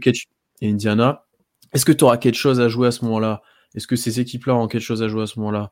et 0.62 0.70
Indiana, 0.70 1.26
est-ce 1.74 1.86
que 1.86 1.92
tu 1.92 2.04
auras 2.04 2.18
quelque 2.18 2.36
chose 2.36 2.62
à 2.62 2.70
jouer 2.70 2.88
à 2.88 2.92
ce 2.92 3.04
moment-là? 3.06 3.42
Est-ce 3.76 3.88
que 3.88 3.96
ces 3.96 4.20
équipes-là 4.20 4.56
ont 4.56 4.68
quelque 4.68 4.82
chose 4.82 5.02
à 5.02 5.08
jouer 5.08 5.24
à 5.24 5.28
ce 5.28 5.40
moment-là? 5.40 5.72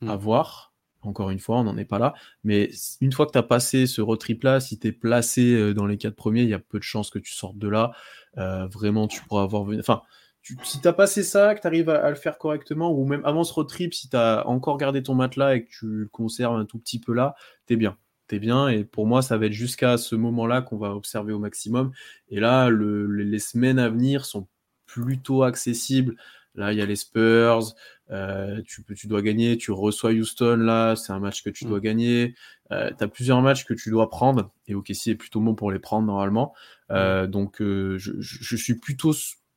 Mm. 0.00 0.08
À 0.10 0.16
voir. 0.16 0.72
Encore 1.04 1.30
une 1.30 1.40
fois, 1.40 1.58
on 1.58 1.64
n'en 1.64 1.76
est 1.76 1.84
pas 1.84 1.98
là. 1.98 2.14
Mais 2.44 2.70
une 3.00 3.10
fois 3.12 3.26
que 3.26 3.32
tu 3.32 3.38
as 3.38 3.42
passé 3.42 3.86
ce 3.86 4.00
road 4.00 4.18
trip-là, 4.20 4.60
si 4.60 4.78
tu 4.78 4.86
es 4.86 4.92
placé 4.92 5.52
euh, 5.52 5.74
dans 5.74 5.84
les 5.86 5.98
quatre 5.98 6.14
premiers, 6.14 6.42
il 6.42 6.48
y 6.48 6.54
a 6.54 6.60
peu 6.60 6.78
de 6.78 6.84
chances 6.84 7.10
que 7.10 7.18
tu 7.18 7.32
sortes 7.32 7.58
de 7.58 7.68
là. 7.68 7.90
Euh, 8.38 8.66
vraiment, 8.68 9.08
tu 9.08 9.20
pourras 9.22 9.42
avoir. 9.42 9.66
Enfin, 9.78 10.02
tu- 10.42 10.56
si 10.64 10.80
tu 10.80 10.88
as 10.88 10.92
passé 10.92 11.22
ça, 11.22 11.54
que 11.54 11.60
tu 11.60 11.66
arrives 11.66 11.88
à, 11.88 12.04
à 12.04 12.10
le 12.10 12.16
faire 12.16 12.36
correctement, 12.38 12.90
ou 12.92 13.04
même 13.06 13.24
avant 13.24 13.44
ce 13.44 13.52
road 13.52 13.68
trip, 13.68 13.94
si 13.94 14.08
tu 14.10 14.16
as 14.16 14.46
encore 14.48 14.76
gardé 14.78 15.02
ton 15.02 15.14
matelas 15.14 15.54
et 15.56 15.64
que 15.64 15.70
tu 15.70 15.86
le 15.86 16.08
conserves 16.08 16.56
un 16.56 16.64
tout 16.64 16.78
petit 16.78 16.98
peu 17.00 17.12
là, 17.14 17.34
t'es 17.66 17.76
bien. 17.76 17.96
T'es 18.28 18.38
bien. 18.38 18.68
Et 18.68 18.84
pour 18.84 19.06
moi, 19.06 19.20
ça 19.22 19.36
va 19.36 19.46
être 19.46 19.52
jusqu'à 19.52 19.98
ce 19.98 20.14
moment-là 20.16 20.62
qu'on 20.62 20.78
va 20.78 20.94
observer 20.94 21.32
au 21.32 21.38
maximum. 21.38 21.92
Et 22.28 22.40
là, 22.40 22.68
le- 22.70 23.06
le- 23.06 23.24
les 23.24 23.38
semaines 23.38 23.78
à 23.78 23.88
venir 23.88 24.24
sont 24.24 24.46
plutôt 24.86 25.42
accessibles. 25.42 26.16
Là, 26.54 26.72
il 26.72 26.78
y 26.78 26.82
a 26.82 26.86
les 26.86 26.96
Spurs. 26.96 27.74
euh, 28.10 28.60
tu, 28.66 28.82
peux- 28.82 28.94
tu 28.94 29.06
dois 29.06 29.22
gagner. 29.22 29.56
Tu 29.56 29.70
reçois 29.70 30.10
Houston. 30.12 30.56
Là, 30.58 30.96
c'est 30.96 31.12
un 31.14 31.18
match 31.18 31.42
que 31.42 31.48
tu 31.50 31.64
Mm. 31.64 31.68
dois 31.68 31.80
gagner. 31.80 32.34
tu 32.70 33.04
as 33.04 33.08
plusieurs 33.08 33.40
matchs 33.42 33.64
que 33.66 33.74
tu 33.74 33.90
dois 33.90 34.08
prendre. 34.08 34.50
Et 34.66 34.74
OKC 34.74 35.08
est 35.10 35.14
plutôt 35.14 35.40
bon 35.40 35.54
pour 35.54 35.70
les 35.70 35.78
prendre 35.78 36.06
normalement. 36.06 36.54
Euh, 36.90 37.26
donc, 37.26 37.60
euh, 37.60 37.96
je, 37.98 38.12
je- 38.18 38.38
je 38.42 38.56
suis 38.56 38.74
plutôt 38.78 39.12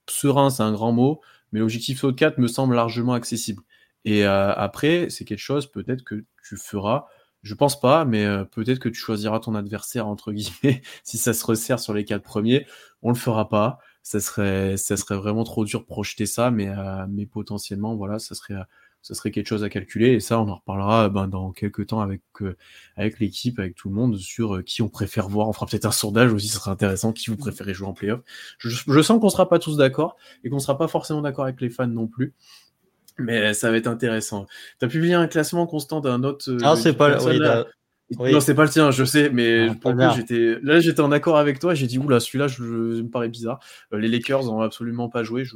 serein, 0.10 0.50
c'est 0.50 0.64
un 0.64 0.72
grand 0.72 0.92
mot. 0.92 1.22
Mais 1.52 1.60
l'objectif 1.60 2.00
saut 2.00 2.14
4 2.14 2.38
me 2.38 2.48
semble 2.48 2.76
largement 2.76 3.14
accessible. 3.14 3.64
Et 4.06 4.26
euh, 4.26 4.54
après, 4.54 5.10
c'est 5.10 5.26
quelque 5.26 5.40
chose 5.40 5.68
peut-être 5.72 6.04
que 6.04 6.24
tu 6.44 6.58
feras. 6.58 7.08
Je 7.44 7.54
pense 7.54 7.80
pas, 7.80 8.06
mais 8.06 8.26
euh, 8.26 8.44
peut-être 8.44 8.80
que 8.80 8.90
tu 8.90 9.00
choisiras 9.00 9.40
ton 9.40 9.56
adversaire 9.56 10.08
entre 10.08 10.32
guillemets 10.32 10.82
si 11.04 11.18
ça 11.18 11.34
se 11.34 11.46
resserre 11.46 11.80
sur 11.80 11.94
les 11.94 12.06
quatre 12.06 12.24
premiers. 12.24 12.66
On 13.02 13.10
le 13.10 13.16
fera 13.16 13.50
pas. 13.50 13.80
Ça 14.04 14.20
serait, 14.20 14.78
ça 14.78 14.98
serait 14.98 15.16
vraiment 15.18 15.44
trop 15.44 15.66
dur 15.66 15.82
de 15.82 15.86
projeter 15.86 16.26
ça, 16.28 16.52
mais, 16.52 16.70
euh, 16.70 17.06
mais 17.10 17.26
potentiellement, 17.26 17.96
voilà, 17.96 18.20
ça 18.20 18.36
serait, 18.36 18.56
ça 19.06 19.14
serait 19.14 19.30
quelque 19.30 19.46
chose 19.48 19.64
à 19.64 19.70
calculer. 19.70 20.14
Et 20.14 20.20
ça, 20.20 20.40
on 20.42 20.50
en 20.50 20.56
reparlera 20.56 21.10
ben, 21.10 21.28
dans 21.28 21.52
quelques 21.52 21.86
temps 21.86 22.02
avec, 22.02 22.22
euh, 22.42 22.58
avec 22.96 23.20
l'équipe, 23.20 23.60
avec 23.60 23.76
tout 23.76 23.88
le 23.90 23.94
monde, 23.94 24.18
sur 24.18 24.56
euh, 24.56 24.62
qui 24.64 24.82
on 24.82 24.90
préfère 24.90 25.30
voir. 25.30 25.48
On 25.48 25.54
fera 25.54 25.68
peut-être 25.68 25.86
un 25.86 25.92
sondage 25.92 26.34
aussi, 26.34 26.48
ce 26.48 26.56
sera 26.56 26.72
intéressant. 26.72 27.14
Qui 27.14 27.30
vous 27.30 27.38
préférez 27.38 27.76
jouer 27.76 27.88
en 27.88 27.94
playoff 27.94 28.22
je, 28.58 28.70
je 28.70 29.02
sens 29.04 29.22
qu'on 29.22 29.30
sera 29.30 29.48
pas 29.48 29.60
tous 29.60 29.78
d'accord 29.78 30.16
et 30.44 30.50
qu'on 30.50 30.58
sera 30.58 30.76
pas 30.76 30.88
forcément 30.88 31.22
d'accord 31.22 31.44
avec 31.44 31.62
les 31.62 31.70
fans 31.70 31.86
non 31.86 32.08
plus. 32.08 32.34
Mais 33.20 33.54
ça 33.54 33.70
va 33.70 33.78
être 33.78 33.88
intéressant. 33.88 34.48
Tu 34.80 34.86
as 34.86 34.88
publié 34.90 35.14
un 35.14 35.28
classement 35.28 35.68
constant 35.68 36.02
d'un 36.02 36.24
autre. 36.24 36.50
euh, 36.52 36.58
Ah, 36.64 36.76
c'est 36.76 36.94
pas 36.94 37.10
oui, 37.30 37.38
oui. 38.20 38.32
Non, 38.34 38.40
c'est 38.40 38.56
pas 38.56 38.64
le 38.64 38.70
tien, 38.70 38.90
je 38.92 39.04
sais, 39.06 39.30
mais 39.30 39.68
Ah, 39.70 39.76
pour 39.76 39.92
j'étais 40.16 40.58
là, 40.64 40.80
j'étais 40.80 41.02
en 41.02 41.12
accord 41.12 41.38
avec 41.38 41.60
toi. 41.60 41.74
J'ai 41.76 41.88
dit 41.88 41.98
oula, 42.00 42.20
celui-là, 42.20 42.48
je, 42.48 42.56
je- 42.64 43.02
me 43.04 43.10
paraît 43.10 43.30
bizarre. 43.30 43.60
Euh, 43.94 44.00
les 44.00 44.08
Lakers 44.08 44.52
ont 44.52 44.62
absolument 44.62 45.10
pas 45.10 45.24
joué. 45.24 45.44
Je... 45.46 45.56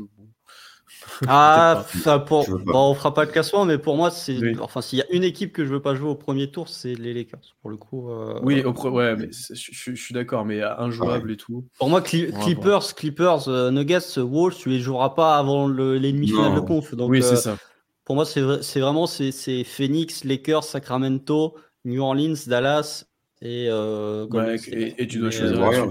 Ah, 1.27 1.85
ça, 2.03 2.19
pour... 2.19 2.45
Bon, 2.73 2.91
on 2.91 2.93
fera 2.93 3.13
pas 3.13 3.25
le 3.25 3.31
classement, 3.31 3.65
mais 3.65 3.77
pour 3.77 3.95
moi, 3.97 4.11
c'est. 4.11 4.37
Oui. 4.37 4.57
Enfin, 4.59 4.81
s'il 4.81 4.99
y 4.99 5.01
a 5.01 5.09
une 5.11 5.23
équipe 5.23 5.53
que 5.53 5.65
je 5.65 5.69
veux 5.71 5.81
pas 5.81 5.95
jouer 5.95 6.09
au 6.09 6.15
premier 6.15 6.49
tour, 6.49 6.69
c'est 6.69 6.95
les 6.95 7.13
Lakers. 7.13 7.55
Pour 7.61 7.69
le 7.69 7.77
coup. 7.77 8.09
euh, 8.09 8.39
Oui, 8.43 8.63
au 8.63 8.73
pro- 8.73 8.89
ouais, 8.91 9.15
mais 9.15 9.29
je, 9.31 9.53
je- 9.53 9.91
je 9.95 10.01
suis 10.01 10.13
d'accord, 10.13 10.45
mais 10.45 10.61
injouable 10.61 11.31
et 11.31 11.37
tout. 11.37 11.65
Pour 11.77 11.89
moi, 11.89 12.01
Clippers, 12.01 12.95
Clippers, 12.95 13.47
euh, 13.49 13.71
Nuggets, 13.71 14.17
Wolves, 14.17 14.55
tu 14.57 14.69
les 14.69 14.79
joueras 14.79 15.09
pas 15.11 15.37
avant 15.37 15.67
le- 15.67 15.97
les 15.97 16.11
demi-finales 16.13 16.55
de 16.55 16.59
conf. 16.61 16.95
Donc, 16.95 17.09
oui, 17.11 17.19
euh, 17.19 17.35
c'est 17.35 17.41
ça. 17.41 17.57
pour 18.05 18.15
moi, 18.15 18.25
c'est 18.25 18.41
vrai- 18.41 18.59
c'est 18.61 18.79
vraiment 18.79 19.05
c'est 19.07 19.63
Phoenix, 19.63 20.23
Lakers, 20.23 20.63
Sacramento, 20.63 21.55
New 21.85 22.01
Orleans, 22.01 22.33
Dallas 22.47 23.05
et. 23.41 23.67
euh, 23.69 24.27
et, 24.71 25.03
et 25.03 25.07
tu 25.07 25.19
dois 25.19 25.31
choisir. 25.31 25.61
euh. 25.61 25.89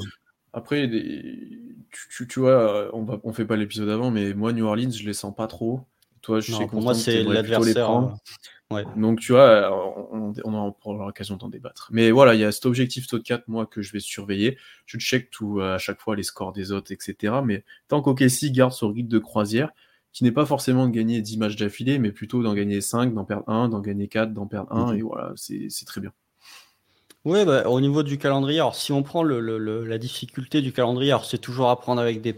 Après, 0.53 0.89
des- 0.89 1.61
tu, 1.91 2.09
tu, 2.11 2.29
tu 2.29 2.41
vois, 2.41 2.51
euh, 2.51 2.91
on, 2.93 3.05
va, 3.05 3.21
on 3.25 3.33
fait 3.33 3.45
pas 3.45 3.57
l'épisode 3.57 3.89
avant, 3.89 4.11
mais 4.11 4.35
moi, 4.35 4.53
New 4.53 4.65
Orleans, 4.65 4.91
je 4.91 5.05
les 5.07 5.13
sens 5.13 5.35
pas 5.35 5.47
trop. 5.47 5.81
Toi, 6.23 6.41
je 6.41 6.53
non, 6.53 6.59
sais 6.59 6.67
pour 6.67 6.83
moi, 6.83 6.95
c'est 6.95 7.23
l'adversaire. 7.23 7.91
euh, 7.91 8.75
ouais. 8.75 8.85
Donc, 8.97 9.21
tu 9.21 9.33
vois, 9.33 9.71
on, 10.13 10.33
on 10.45 10.55
en 10.55 10.77
aura 10.85 11.07
l'occasion 11.07 11.37
d'en 11.37 11.49
débattre. 11.49 11.89
Mais 11.93 12.11
voilà, 12.11 12.35
il 12.35 12.41
y 12.41 12.45
a 12.45 12.53
cet 12.53 12.67
objectif 12.67 13.05
Stot 13.05 13.21
4, 13.21 13.49
moi, 13.49 13.67
que 13.67 13.83
je 13.83 13.93
vais 13.93 14.01
surveiller. 14.01 14.59
Je 14.87 14.99
check 14.99 15.31
tout 15.31 15.61
euh, 15.61 15.77
à 15.77 15.79
chaque 15.79 16.01
fois 16.01 16.17
les 16.17 16.25
scores 16.25 16.53
des 16.53 16.73
autres, 16.73 16.93
etc. 16.93 17.35
Mais 17.45 17.65
tant 17.87 18.03
qu'OKC 18.03 18.51
garde 18.51 18.73
son 18.73 18.93
rythme 18.93 19.09
de 19.09 19.19
croisière, 19.19 19.71
qui 20.13 20.25
n'est 20.25 20.33
pas 20.33 20.47
forcément 20.47 20.87
de 20.89 20.93
gagner 20.93 21.23
10 21.23 21.39
matchs 21.39 21.57
d'affilée, 21.57 21.99
mais 21.99 22.11
plutôt 22.11 22.43
d'en 22.43 22.55
gagner 22.55 22.81
5, 22.81 23.15
d'en 23.15 23.25
perdre 23.25 23.49
1, 23.49 23.69
d'en 23.69 23.81
gagner 23.81 24.09
4, 24.09 24.33
d'en 24.33 24.47
perdre 24.47 24.73
1, 24.73 24.93
mhm. 24.93 24.99
et 24.99 25.03
voilà, 25.03 25.33
c'est 25.37 25.69
très 25.87 26.01
bien. 26.01 26.13
Oui, 27.25 27.45
bah, 27.45 27.69
au 27.69 27.81
niveau 27.81 28.03
du 28.03 28.17
calendrier, 28.17 28.61
alors 28.61 28.77
si 28.77 28.93
on 28.93 29.03
prend 29.03 29.23
le, 29.23 29.41
le, 29.41 29.85
la 29.85 29.99
difficulté 29.99 30.63
du 30.63 30.73
calendrier, 30.73 31.11
alors 31.11 31.25
c'est 31.25 31.39
toujours 31.39 31.69
à 31.69 31.79
prendre 31.79 32.01
avec 32.01 32.23
des 32.23 32.35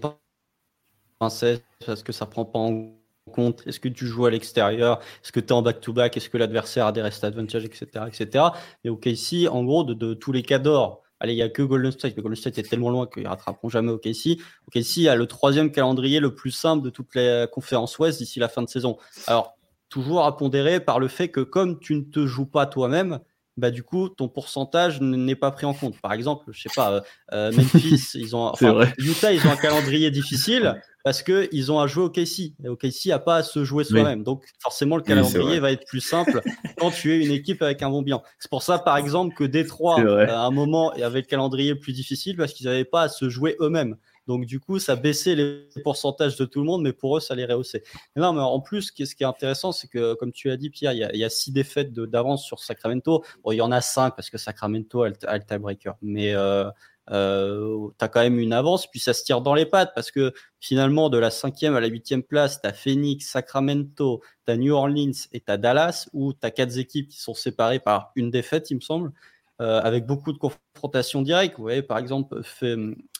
pincettes, 1.18 1.64
parce 1.86 2.02
que 2.02 2.12
ça 2.12 2.26
prend 2.26 2.44
pas 2.44 2.58
en 2.58 3.00
compte 3.30 3.66
est-ce 3.66 3.78
que 3.78 3.88
tu 3.88 4.06
joues 4.06 4.26
à 4.26 4.30
l'extérieur, 4.30 5.00
est-ce 5.22 5.32
que 5.32 5.40
tu 5.40 5.48
es 5.48 5.52
en 5.52 5.62
back-to-back, 5.62 6.16
est-ce 6.16 6.30
que 6.30 6.38
l'adversaire 6.38 6.86
a 6.86 6.92
des 6.92 7.02
rest 7.02 7.22
advantage, 7.24 7.64
etc. 7.64 7.86
etc. 8.08 8.44
Mais 8.84 8.90
OK, 8.90 9.06
ici, 9.06 9.48
en 9.48 9.64
gros, 9.64 9.84
de, 9.84 10.14
tous 10.14 10.32
les 10.32 10.42
cas 10.42 10.58
d'or, 10.58 11.02
Allez, 11.22 11.34
il 11.34 11.36
n'y 11.36 11.42
a 11.42 11.50
que 11.50 11.60
Golden 11.60 11.92
State. 11.92 12.14
Mais 12.16 12.22
Golden 12.22 12.40
State 12.40 12.56
est 12.56 12.62
tellement 12.62 12.88
loin 12.88 13.06
qu'ils 13.06 13.28
rattraperont 13.28 13.68
jamais 13.68 13.92
OKC. 13.92 14.40
OKC 14.68 15.06
a 15.06 15.14
le 15.14 15.26
troisième 15.26 15.70
calendrier 15.70 16.18
le 16.18 16.34
plus 16.34 16.50
simple 16.50 16.82
de 16.82 16.88
toutes 16.88 17.14
les 17.14 17.44
conférences 17.52 17.98
Ouest 17.98 18.16
d'ici 18.16 18.40
la 18.40 18.48
fin 18.48 18.62
de 18.62 18.70
saison. 18.70 18.96
Alors, 19.26 19.58
toujours 19.90 20.24
à 20.24 20.34
pondérer 20.38 20.80
par 20.80 20.98
le 20.98 21.08
fait 21.08 21.28
que 21.28 21.40
comme 21.40 21.78
tu 21.78 21.94
ne 21.94 22.00
te 22.00 22.24
joues 22.24 22.46
pas 22.46 22.64
toi-même, 22.64 23.20
bah 23.60 23.70
du 23.70 23.82
coup 23.82 24.08
ton 24.08 24.28
pourcentage 24.28 25.00
n'est 25.00 25.36
pas 25.36 25.50
pris 25.50 25.66
en 25.66 25.74
compte. 25.74 26.00
Par 26.00 26.12
exemple, 26.12 26.46
je 26.50 26.62
sais 26.62 26.70
pas, 26.74 26.92
euh, 26.92 27.00
euh, 27.32 27.52
Memphis, 27.52 28.10
ils 28.14 28.34
ont, 28.34 28.46
enfin, 28.46 28.88
Utah, 28.98 29.32
ils 29.32 29.46
ont 29.46 29.50
un 29.50 29.56
calendrier 29.62 30.10
difficile 30.10 30.80
parce 31.04 31.22
que 31.22 31.48
ils 31.52 31.70
ont 31.70 31.78
à 31.78 31.86
jouer 31.86 32.04
au 32.04 32.10
KC. 32.10 32.54
Et 32.64 32.68
au 32.68 32.76
KC 32.76 33.10
a 33.12 33.18
pas 33.18 33.36
à 33.36 33.42
se 33.42 33.64
jouer 33.64 33.84
soi-même. 33.84 34.24
Donc 34.24 34.44
forcément 34.58 34.96
le 34.96 35.02
calendrier 35.02 35.60
va 35.60 35.70
être 35.70 35.84
plus 35.86 36.00
simple 36.00 36.40
quand 36.78 36.90
tu 36.90 37.12
es 37.12 37.24
une 37.24 37.32
équipe 37.32 37.62
avec 37.62 37.82
un 37.82 37.90
bon 37.90 38.02
bilan. 38.02 38.22
C'est 38.38 38.50
pour 38.50 38.62
ça 38.62 38.78
par 38.78 38.96
exemple 38.96 39.34
que 39.34 39.44
Détroit 39.44 40.00
à 40.00 40.44
un 40.44 40.50
moment 40.50 40.90
avait 40.92 41.20
le 41.20 41.26
calendrier 41.26 41.74
plus 41.74 41.92
difficile 41.92 42.36
parce 42.36 42.54
qu'ils 42.54 42.66
n'avaient 42.66 42.84
pas 42.84 43.02
à 43.02 43.08
se 43.08 43.28
jouer 43.28 43.56
eux-mêmes. 43.60 43.96
Donc, 44.30 44.46
du 44.46 44.60
coup, 44.60 44.78
ça 44.78 44.94
baissait 44.94 45.34
les 45.34 45.66
pourcentages 45.82 46.36
de 46.36 46.44
tout 46.44 46.60
le 46.60 46.66
monde, 46.66 46.82
mais 46.82 46.92
pour 46.92 47.16
eux, 47.16 47.20
ça 47.20 47.34
les 47.34 47.44
rehaussait. 47.44 47.82
non, 48.14 48.32
mais 48.32 48.40
en 48.40 48.60
plus, 48.60 48.92
ce 48.92 48.92
qui 48.92 49.24
est 49.24 49.26
intéressant, 49.26 49.72
c'est 49.72 49.88
que, 49.88 50.14
comme 50.14 50.30
tu 50.30 50.52
as 50.52 50.56
dit, 50.56 50.70
Pierre, 50.70 50.92
il 50.92 51.18
y 51.18 51.24
a, 51.24 51.28
six 51.28 51.50
défaites 51.50 51.92
d'avance 51.92 52.44
sur 52.44 52.60
Sacramento. 52.60 53.24
Bon, 53.42 53.50
il 53.50 53.56
y 53.56 53.60
en 53.60 53.72
a 53.72 53.80
cinq 53.80 54.14
parce 54.14 54.30
que 54.30 54.38
Sacramento 54.38 55.02
a 55.02 55.08
le, 55.08 55.16
tiebreaker. 55.16 55.96
Mais 56.00 56.32
euh, 56.32 56.70
euh, 57.10 57.88
tu 57.98 58.04
as 58.04 58.08
quand 58.08 58.20
même 58.20 58.38
une 58.38 58.52
avance, 58.52 58.88
puis 58.88 59.00
ça 59.00 59.14
se 59.14 59.24
tire 59.24 59.40
dans 59.40 59.54
les 59.54 59.66
pattes 59.66 59.90
parce 59.96 60.12
que 60.12 60.32
finalement, 60.60 61.10
de 61.10 61.18
la 61.18 61.30
cinquième 61.30 61.74
à 61.74 61.80
la 61.80 61.88
huitième 61.88 62.22
place, 62.22 62.60
tu 62.60 62.68
as 62.68 62.72
Phoenix, 62.72 63.28
Sacramento, 63.28 64.22
tu 64.46 64.52
as 64.52 64.56
New 64.56 64.72
Orleans 64.72 65.10
et 65.32 65.40
tu 65.40 65.50
as 65.50 65.56
Dallas, 65.56 66.08
où 66.12 66.34
tu 66.34 66.46
as 66.46 66.52
quatre 66.52 66.78
équipes 66.78 67.08
qui 67.08 67.20
sont 67.20 67.34
séparées 67.34 67.80
par 67.80 68.12
une 68.14 68.30
défaite, 68.30 68.70
il 68.70 68.76
me 68.76 68.80
semble. 68.80 69.12
Euh, 69.60 69.78
avec 69.82 70.06
beaucoup 70.06 70.32
de 70.32 70.38
confrontations 70.38 71.20
directes. 71.20 71.56
Vous 71.58 71.64
voyez, 71.64 71.82
par 71.82 71.98
exemple, 71.98 72.40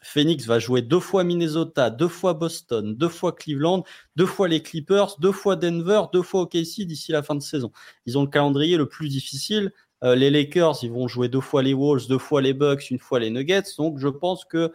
Phoenix 0.02 0.46
va 0.46 0.58
jouer 0.58 0.80
deux 0.80 0.98
fois 0.98 1.22
Minnesota, 1.22 1.90
deux 1.90 2.08
fois 2.08 2.32
Boston, 2.32 2.96
deux 2.96 3.10
fois 3.10 3.32
Cleveland, 3.32 3.84
deux 4.16 4.24
fois 4.24 4.48
les 4.48 4.62
Clippers, 4.62 5.16
deux 5.18 5.32
fois 5.32 5.56
Denver, 5.56 6.04
deux 6.14 6.22
fois 6.22 6.42
OKC 6.42 6.86
d'ici 6.86 7.12
la 7.12 7.22
fin 7.22 7.34
de 7.34 7.42
saison. 7.42 7.72
Ils 8.06 8.16
ont 8.16 8.22
le 8.22 8.30
calendrier 8.30 8.78
le 8.78 8.88
plus 8.88 9.10
difficile. 9.10 9.70
Euh, 10.02 10.14
les 10.14 10.30
Lakers, 10.30 10.82
ils 10.82 10.90
vont 10.90 11.08
jouer 11.08 11.28
deux 11.28 11.42
fois 11.42 11.62
les 11.62 11.74
Wolves, 11.74 12.08
deux 12.08 12.16
fois 12.16 12.40
les 12.40 12.54
Bucks, 12.54 12.90
une 12.90 12.98
fois 12.98 13.18
les 13.18 13.28
Nuggets. 13.28 13.76
Donc, 13.76 13.98
je 13.98 14.08
pense 14.08 14.46
que 14.46 14.72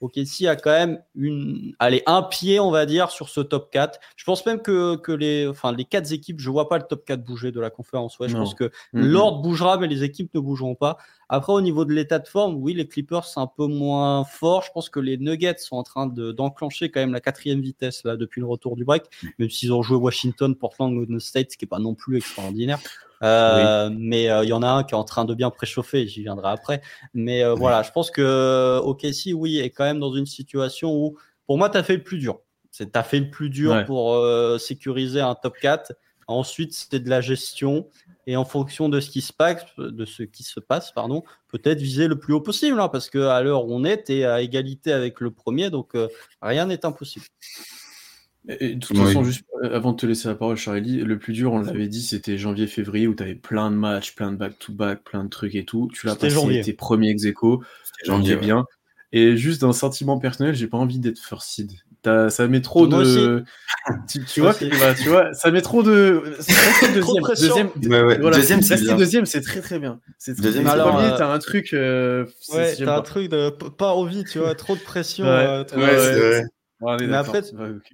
OKC 0.00 0.46
a 0.46 0.56
quand 0.56 0.70
même 0.70 1.00
une, 1.14 1.74
allez, 1.78 2.02
un 2.06 2.22
pied, 2.22 2.60
on 2.60 2.70
va 2.70 2.86
dire, 2.86 3.10
sur 3.10 3.28
ce 3.28 3.40
top 3.40 3.70
4. 3.70 3.98
Je 4.16 4.24
pense 4.24 4.44
même 4.46 4.60
que, 4.60 4.96
que 4.96 5.12
les, 5.12 5.46
enfin, 5.46 5.72
les 5.72 5.84
quatre 5.84 6.12
équipes, 6.12 6.40
je 6.40 6.50
vois 6.50 6.68
pas 6.68 6.78
le 6.78 6.84
top 6.84 7.04
4 7.04 7.22
bouger 7.22 7.52
de 7.52 7.60
la 7.60 7.70
conférence. 7.70 8.18
Ouais, 8.18 8.28
je 8.28 8.36
pense 8.36 8.54
que 8.54 8.70
l'ordre 8.92 9.42
bougera, 9.42 9.78
mais 9.78 9.88
les 9.88 10.04
équipes 10.04 10.32
ne 10.34 10.40
bougeront 10.40 10.74
pas. 10.74 10.98
Après, 11.28 11.52
au 11.52 11.60
niveau 11.60 11.84
de 11.84 11.92
l'état 11.92 12.18
de 12.18 12.26
forme, 12.26 12.54
oui, 12.56 12.72
les 12.72 12.88
Clippers, 12.88 13.24
c'est 13.24 13.40
un 13.40 13.46
peu 13.46 13.66
moins 13.66 14.24
fort. 14.24 14.62
Je 14.62 14.70
pense 14.72 14.88
que 14.88 15.00
les 15.00 15.18
Nuggets 15.18 15.58
sont 15.58 15.76
en 15.76 15.82
train 15.82 16.06
d'enclencher 16.06 16.90
quand 16.90 17.00
même 17.00 17.12
la 17.12 17.20
quatrième 17.20 17.60
vitesse, 17.60 18.04
là, 18.04 18.16
depuis 18.16 18.40
le 18.40 18.46
retour 18.46 18.76
du 18.76 18.84
break. 18.84 19.04
Mm. 19.22 19.26
Même 19.40 19.50
s'ils 19.50 19.72
ont 19.72 19.82
joué 19.82 19.98
Washington, 19.98 20.54
Portland, 20.54 20.94
Golden 20.94 21.20
State, 21.20 21.52
ce 21.52 21.56
qui 21.58 21.64
est 21.64 21.68
pas 21.68 21.78
non 21.80 21.94
plus 21.94 22.16
extraordinaire. 22.16 22.78
Euh, 23.22 23.90
mais 23.92 24.30
euh, 24.30 24.44
il 24.44 24.48
y 24.48 24.52
en 24.52 24.62
a 24.62 24.68
un 24.68 24.84
qui 24.84 24.94
est 24.94 24.98
en 24.98 25.04
train 25.04 25.24
de 25.24 25.34
bien 25.34 25.50
préchauffer, 25.50 26.06
j'y 26.06 26.22
viendrai 26.22 26.50
après. 26.50 26.80
Mais 27.14 27.42
euh, 27.42 27.54
voilà, 27.54 27.82
je 27.82 27.90
pense 27.90 28.10
que 28.10 28.80
OKC, 28.82 29.32
oui, 29.34 29.58
est 29.58 29.70
quand 29.70 29.84
même 29.84 30.00
dans 30.00 30.14
une 30.14 30.26
situation 30.26 30.94
où, 30.94 31.16
pour 31.46 31.58
moi, 31.58 31.70
tu 31.70 31.78
as 31.78 31.82
fait 31.82 31.96
le 31.96 32.02
plus 32.02 32.18
dur. 32.18 32.40
Tu 32.72 32.86
as 32.92 33.02
fait 33.02 33.20
le 33.20 33.30
plus 33.30 33.50
dur 33.50 33.84
pour 33.86 34.16
sécuriser 34.58 35.20
un 35.20 35.34
top 35.34 35.56
4. 35.60 35.92
Ensuite, 36.26 36.74
c'était 36.74 37.00
de 37.00 37.08
la 37.08 37.20
gestion. 37.20 37.88
Et 38.26 38.36
en 38.36 38.44
fonction 38.44 38.90
de 38.90 39.00
ce 39.00 39.08
qui 39.08 39.22
se 39.22 39.32
passe, 39.32 39.64
de 39.78 40.04
ce 40.04 40.22
qui 40.22 40.42
se 40.42 40.60
passe, 40.60 40.92
pardon, 40.92 41.24
peut-être 41.48 41.80
viser 41.80 42.08
le 42.08 42.18
plus 42.18 42.34
haut 42.34 42.42
possible, 42.42 42.78
hein, 42.78 42.88
parce 42.88 43.08
qu'à 43.08 43.40
l'heure 43.40 43.64
où 43.64 43.74
on 43.74 43.84
est, 43.84 44.04
tu 44.04 44.18
es 44.18 44.24
à 44.26 44.42
égalité 44.42 44.92
avec 44.92 45.20
le 45.20 45.30
premier, 45.30 45.70
donc 45.70 45.96
rien 46.42 46.66
n'est 46.66 46.84
impossible. 46.84 47.24
Et, 48.48 48.74
de 48.74 48.80
toute 48.80 48.96
façon, 48.96 49.24
juste 49.24 49.44
euh, 49.62 49.76
avant 49.76 49.92
de 49.92 49.98
te 49.98 50.06
laisser 50.06 50.26
la 50.28 50.34
parole, 50.34 50.56
Charlie, 50.56 51.02
le 51.02 51.18
plus 51.18 51.34
dur, 51.34 51.52
on 51.52 51.60
l'avait 51.60 51.88
dit, 51.88 52.02
c'était 52.02 52.38
janvier-février 52.38 53.06
où 53.06 53.14
tu 53.14 53.22
avais 53.22 53.34
plein 53.34 53.70
de 53.70 53.76
matchs, 53.76 54.14
plein 54.14 54.32
de 54.32 54.36
back-to-back, 54.36 55.04
plein 55.04 55.24
de 55.24 55.28
trucs 55.28 55.54
et 55.54 55.64
tout. 55.64 55.90
Tu 55.92 56.06
l'as 56.06 56.16
passé 56.16 56.30
janvier. 56.30 56.62
tes 56.62 56.72
premiers 56.72 57.10
ex 57.10 57.24
janvier 58.04 58.36
bien. 58.36 58.64
Et 59.12 59.36
juste 59.36 59.62
d'un 59.62 59.72
sentiment 59.72 60.18
personnel, 60.18 60.54
j'ai 60.54 60.66
pas 60.66 60.78
envie 60.78 60.98
d'être 60.98 61.18
first 61.18 61.48
seed. 61.48 61.72
Ça 62.30 62.48
met 62.48 62.60
trop 62.60 62.86
de. 62.86 63.44
Tu, 64.06 64.40
vois, 64.40 64.52
bah, 64.52 64.94
tu 64.94 65.08
vois, 65.08 65.32
ça 65.34 65.50
met 65.50 65.62
trop 65.62 65.82
de. 65.82 66.22
deuxième. 66.94 67.70
Deuxième, 67.76 68.30
deuxième, 68.30 68.62
c'est 68.62 68.96
deuxième, 68.96 69.26
c'est 69.26 69.40
très 69.40 69.60
très 69.60 69.78
bien. 69.78 70.00
C'est 70.18 70.38
deuxième. 70.40 70.66
Alors, 70.66 70.94
premier, 70.94 71.12
euh, 71.12 71.16
t'as 71.16 71.32
un 71.32 71.38
truc. 71.38 71.72
Euh, 71.72 72.26
ouais, 72.50 72.76
t'as 72.76 72.98
un 72.98 73.02
truc 73.02 73.30
de 73.30 73.50
pas 73.50 73.92
envie, 73.92 74.24
tu 74.24 74.38
vois, 74.38 74.54
trop 74.54 74.74
de 74.74 74.80
pression. 74.80 75.24
ouais, 75.24 75.64
ouais, 75.74 76.44
mais, 76.80 77.14
après, 77.14 77.42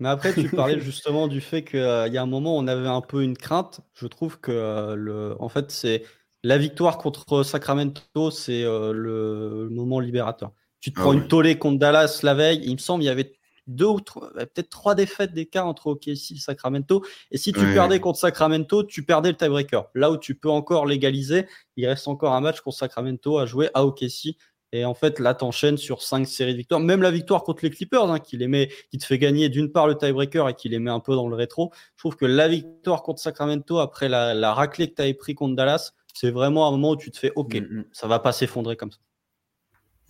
mais, 0.00 0.08
après, 0.08 0.34
tu 0.34 0.48
parlais 0.48 0.78
justement 0.80 1.28
du 1.28 1.40
fait 1.40 1.64
qu'il 1.64 1.80
euh, 1.80 2.08
y 2.08 2.18
a 2.18 2.22
un 2.22 2.26
moment, 2.26 2.56
on 2.56 2.66
avait 2.66 2.86
un 2.86 3.00
peu 3.00 3.22
une 3.22 3.36
crainte. 3.36 3.80
Je 3.94 4.06
trouve 4.06 4.38
que, 4.40 4.52
euh, 4.52 4.94
le, 4.94 5.36
en 5.40 5.48
fait, 5.48 5.70
c'est 5.70 6.04
la 6.42 6.58
victoire 6.58 6.98
contre 6.98 7.42
Sacramento, 7.42 8.30
c'est 8.30 8.62
euh, 8.64 8.92
le, 8.92 9.68
moment 9.70 10.00
libérateur. 10.00 10.52
Tu 10.80 10.92
te 10.92 10.98
ah 11.00 11.02
prends 11.02 11.12
une 11.14 11.28
tollée 11.28 11.58
contre 11.58 11.78
Dallas 11.78 12.20
la 12.22 12.34
veille. 12.34 12.60
Il 12.64 12.74
me 12.74 12.78
semble 12.78 13.02
il 13.02 13.06
y 13.06 13.10
avait 13.10 13.32
deux 13.66 13.86
ou 13.86 14.00
trois, 14.00 14.30
peut-être 14.34 14.68
trois 14.68 14.94
défaites 14.94 15.32
d'écart 15.32 15.66
entre 15.66 15.86
OKC 15.86 16.32
et 16.32 16.38
Sacramento. 16.38 17.02
Et 17.30 17.38
si 17.38 17.54
tu 17.54 17.60
perdais 17.72 17.98
contre 18.00 18.18
Sacramento, 18.18 18.84
tu 18.84 19.02
perdais 19.02 19.30
le 19.30 19.36
tiebreaker. 19.38 19.86
Là 19.94 20.10
où 20.10 20.18
tu 20.18 20.34
peux 20.34 20.50
encore 20.50 20.84
légaliser, 20.84 21.46
il 21.78 21.86
reste 21.86 22.06
encore 22.06 22.34
un 22.34 22.42
match 22.42 22.60
contre 22.60 22.76
Sacramento 22.76 23.38
à 23.38 23.46
jouer 23.46 23.70
à 23.72 23.86
OKC 23.86 24.36
et 24.74 24.84
en 24.84 24.94
fait, 24.94 25.20
là, 25.20 25.34
t'enchaînes 25.34 25.76
sur 25.76 26.02
cinq 26.02 26.26
séries 26.26 26.52
de 26.52 26.58
victoires. 26.58 26.80
Même 26.80 27.00
la 27.00 27.12
victoire 27.12 27.44
contre 27.44 27.64
les 27.64 27.70
Clippers, 27.70 28.10
hein, 28.10 28.18
qui, 28.18 28.36
les 28.36 28.48
met, 28.48 28.70
qui 28.90 28.98
te 28.98 29.04
fait 29.04 29.18
gagner 29.18 29.48
d'une 29.48 29.70
part 29.70 29.86
le 29.86 29.96
tiebreaker 29.96 30.48
et 30.48 30.54
qui 30.54 30.68
les 30.68 30.80
met 30.80 30.90
un 30.90 30.98
peu 30.98 31.14
dans 31.14 31.28
le 31.28 31.36
rétro. 31.36 31.70
Je 31.94 32.00
trouve 32.00 32.16
que 32.16 32.24
la 32.24 32.48
victoire 32.48 33.04
contre 33.04 33.20
Sacramento, 33.20 33.78
après 33.78 34.08
la, 34.08 34.34
la 34.34 34.52
raclée 34.52 34.90
que 34.90 34.96
tu 34.96 35.02
avais 35.02 35.14
pris 35.14 35.36
contre 35.36 35.54
Dallas, 35.54 35.92
c'est 36.12 36.32
vraiment 36.32 36.66
un 36.66 36.72
moment 36.72 36.90
où 36.90 36.96
tu 36.96 37.12
te 37.12 37.18
fais 37.18 37.30
OK, 37.36 37.54
mm, 37.54 37.58
mm. 37.60 37.84
ça 37.92 38.08
va 38.08 38.18
pas 38.18 38.32
s'effondrer 38.32 38.76
comme 38.76 38.90
ça. 38.90 38.98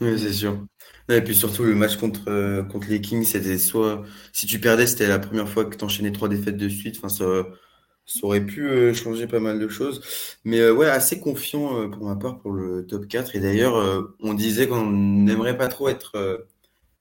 Oui, 0.01 0.19
c'est 0.19 0.33
sûr. 0.33 0.67
Et 1.11 1.21
puis 1.21 1.37
surtout, 1.37 1.65
le 1.65 1.75
match 1.75 1.97
contre, 1.97 2.23
euh, 2.29 2.63
contre 2.63 2.89
les 2.89 3.03
Kings, 3.03 3.25
c'était 3.25 3.59
soit. 3.59 4.03
Si 4.33 4.47
tu 4.47 4.59
perdais, 4.61 4.87
c'était 4.87 5.07
la 5.07 5.19
première 5.19 5.49
fois 5.49 5.67
que 5.67 5.77
tu 5.77 5.85
enchaînais 5.85 6.11
trois 6.11 6.31
défaites 6.31 6.57
de 6.57 6.69
suite. 6.71 6.97
Enfin, 6.97 7.11
ça, 7.11 7.25
ça 8.07 8.21
aurait 8.27 8.45
pu 8.45 8.67
euh, 8.69 8.95
changer 8.95 9.27
pas 9.27 9.41
mal 9.41 9.59
de 9.59 9.69
choses. 9.69 10.01
Mais 10.45 10.61
euh, 10.61 10.75
ouais, 10.75 10.89
assez 10.89 11.21
confiant 11.21 11.79
euh, 11.79 11.89
pour 11.89 12.05
ma 12.05 12.17
part 12.17 12.39
pour 12.39 12.53
le 12.53 12.87
top 12.87 13.09
4. 13.09 13.37
Et 13.37 13.41
d'ailleurs, 13.41 14.07
on 14.21 14.35
disait 14.35 14.69
qu'on 14.69 14.91
n'aimerait 14.91 15.57
pas 15.57 15.69
trop 15.69 15.89
être, 15.89 16.47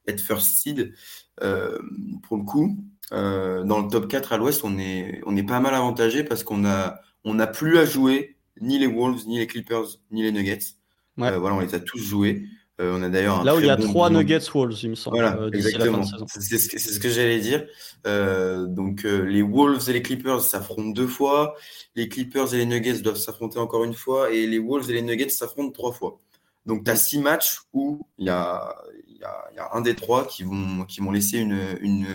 être 0.07 0.21
first 0.21 0.57
seed. 0.57 0.93
pour 1.37 2.37
le 2.37 2.43
coup, 2.43 2.77
dans 3.11 3.81
le 3.81 3.89
top 3.89 4.07
4 4.07 4.33
à 4.33 4.37
l'ouest, 4.37 4.63
on 4.63 4.77
est, 4.79 5.21
on 5.25 5.35
est 5.35 5.43
pas 5.43 5.59
mal 5.59 5.73
avantagé 5.75 6.23
parce 6.23 6.43
qu'on 6.43 6.65
a, 6.65 6.99
on 7.23 7.35
n'a 7.35 7.47
plus 7.47 7.77
à 7.77 7.85
jouer 7.85 8.37
ni 8.61 8.79
les 8.79 8.87
Wolves, 8.87 9.25
ni 9.27 9.39
les 9.39 9.47
Clippers, 9.47 9.99
ni 10.11 10.23
les 10.23 10.31
Nuggets. 10.31 10.77
voilà, 11.17 11.53
on 11.53 11.59
les 11.59 11.75
a 11.75 11.79
tous 11.79 11.99
joués. 11.99 12.45
Euh, 12.81 12.97
on 12.97 13.03
a 13.03 13.09
d'ailleurs 13.09 13.43
là 13.43 13.55
où 13.55 13.59
il 13.59 13.67
y 13.67 13.69
a 13.69 13.77
trois 13.77 14.09
Nuggets 14.09 14.49
Wolves, 14.51 14.79
il 14.81 14.91
me 14.91 14.95
semble. 14.95 15.17
Voilà, 15.17 15.37
euh, 15.37 15.51
exactement. 15.51 16.01
C'est 16.25 16.57
ce, 16.57 16.99
que 16.99 17.07
j'allais 17.07 17.39
dire. 17.39 17.67
Euh, 18.07 18.65
donc 18.65 19.03
les 19.03 19.43
Wolves 19.43 19.89
et 19.89 19.93
les 19.93 20.01
Clippers 20.01 20.41
s'affrontent 20.41 20.89
deux 20.89 21.07
fois, 21.07 21.55
les 21.95 22.09
Clippers 22.09 22.51
et 22.55 22.57
les 22.57 22.65
Nuggets 22.65 23.01
doivent 23.01 23.17
s'affronter 23.17 23.59
encore 23.59 23.83
une 23.83 23.93
fois, 23.93 24.31
et 24.31 24.47
les 24.47 24.57
Wolves 24.57 24.89
et 24.89 24.93
les 24.93 25.03
Nuggets 25.03 25.29
s'affrontent 25.29 25.71
trois 25.71 25.91
fois. 25.91 26.19
Donc 26.65 26.83
tu 26.83 26.89
as 26.89 26.95
six 26.95 27.19
matchs 27.19 27.59
où 27.73 28.07
il 28.17 28.25
y 28.25 28.29
a, 28.29 28.75
y, 29.07 29.23
a, 29.23 29.55
y 29.55 29.59
a, 29.59 29.69
un 29.73 29.81
des 29.81 29.93
trois 29.93 30.25
qui 30.25 30.41
vont, 30.41 30.85
qui 30.85 30.99
vont 30.99 31.11
laisser 31.11 31.37
une, 31.37 31.77
une, 31.79 32.07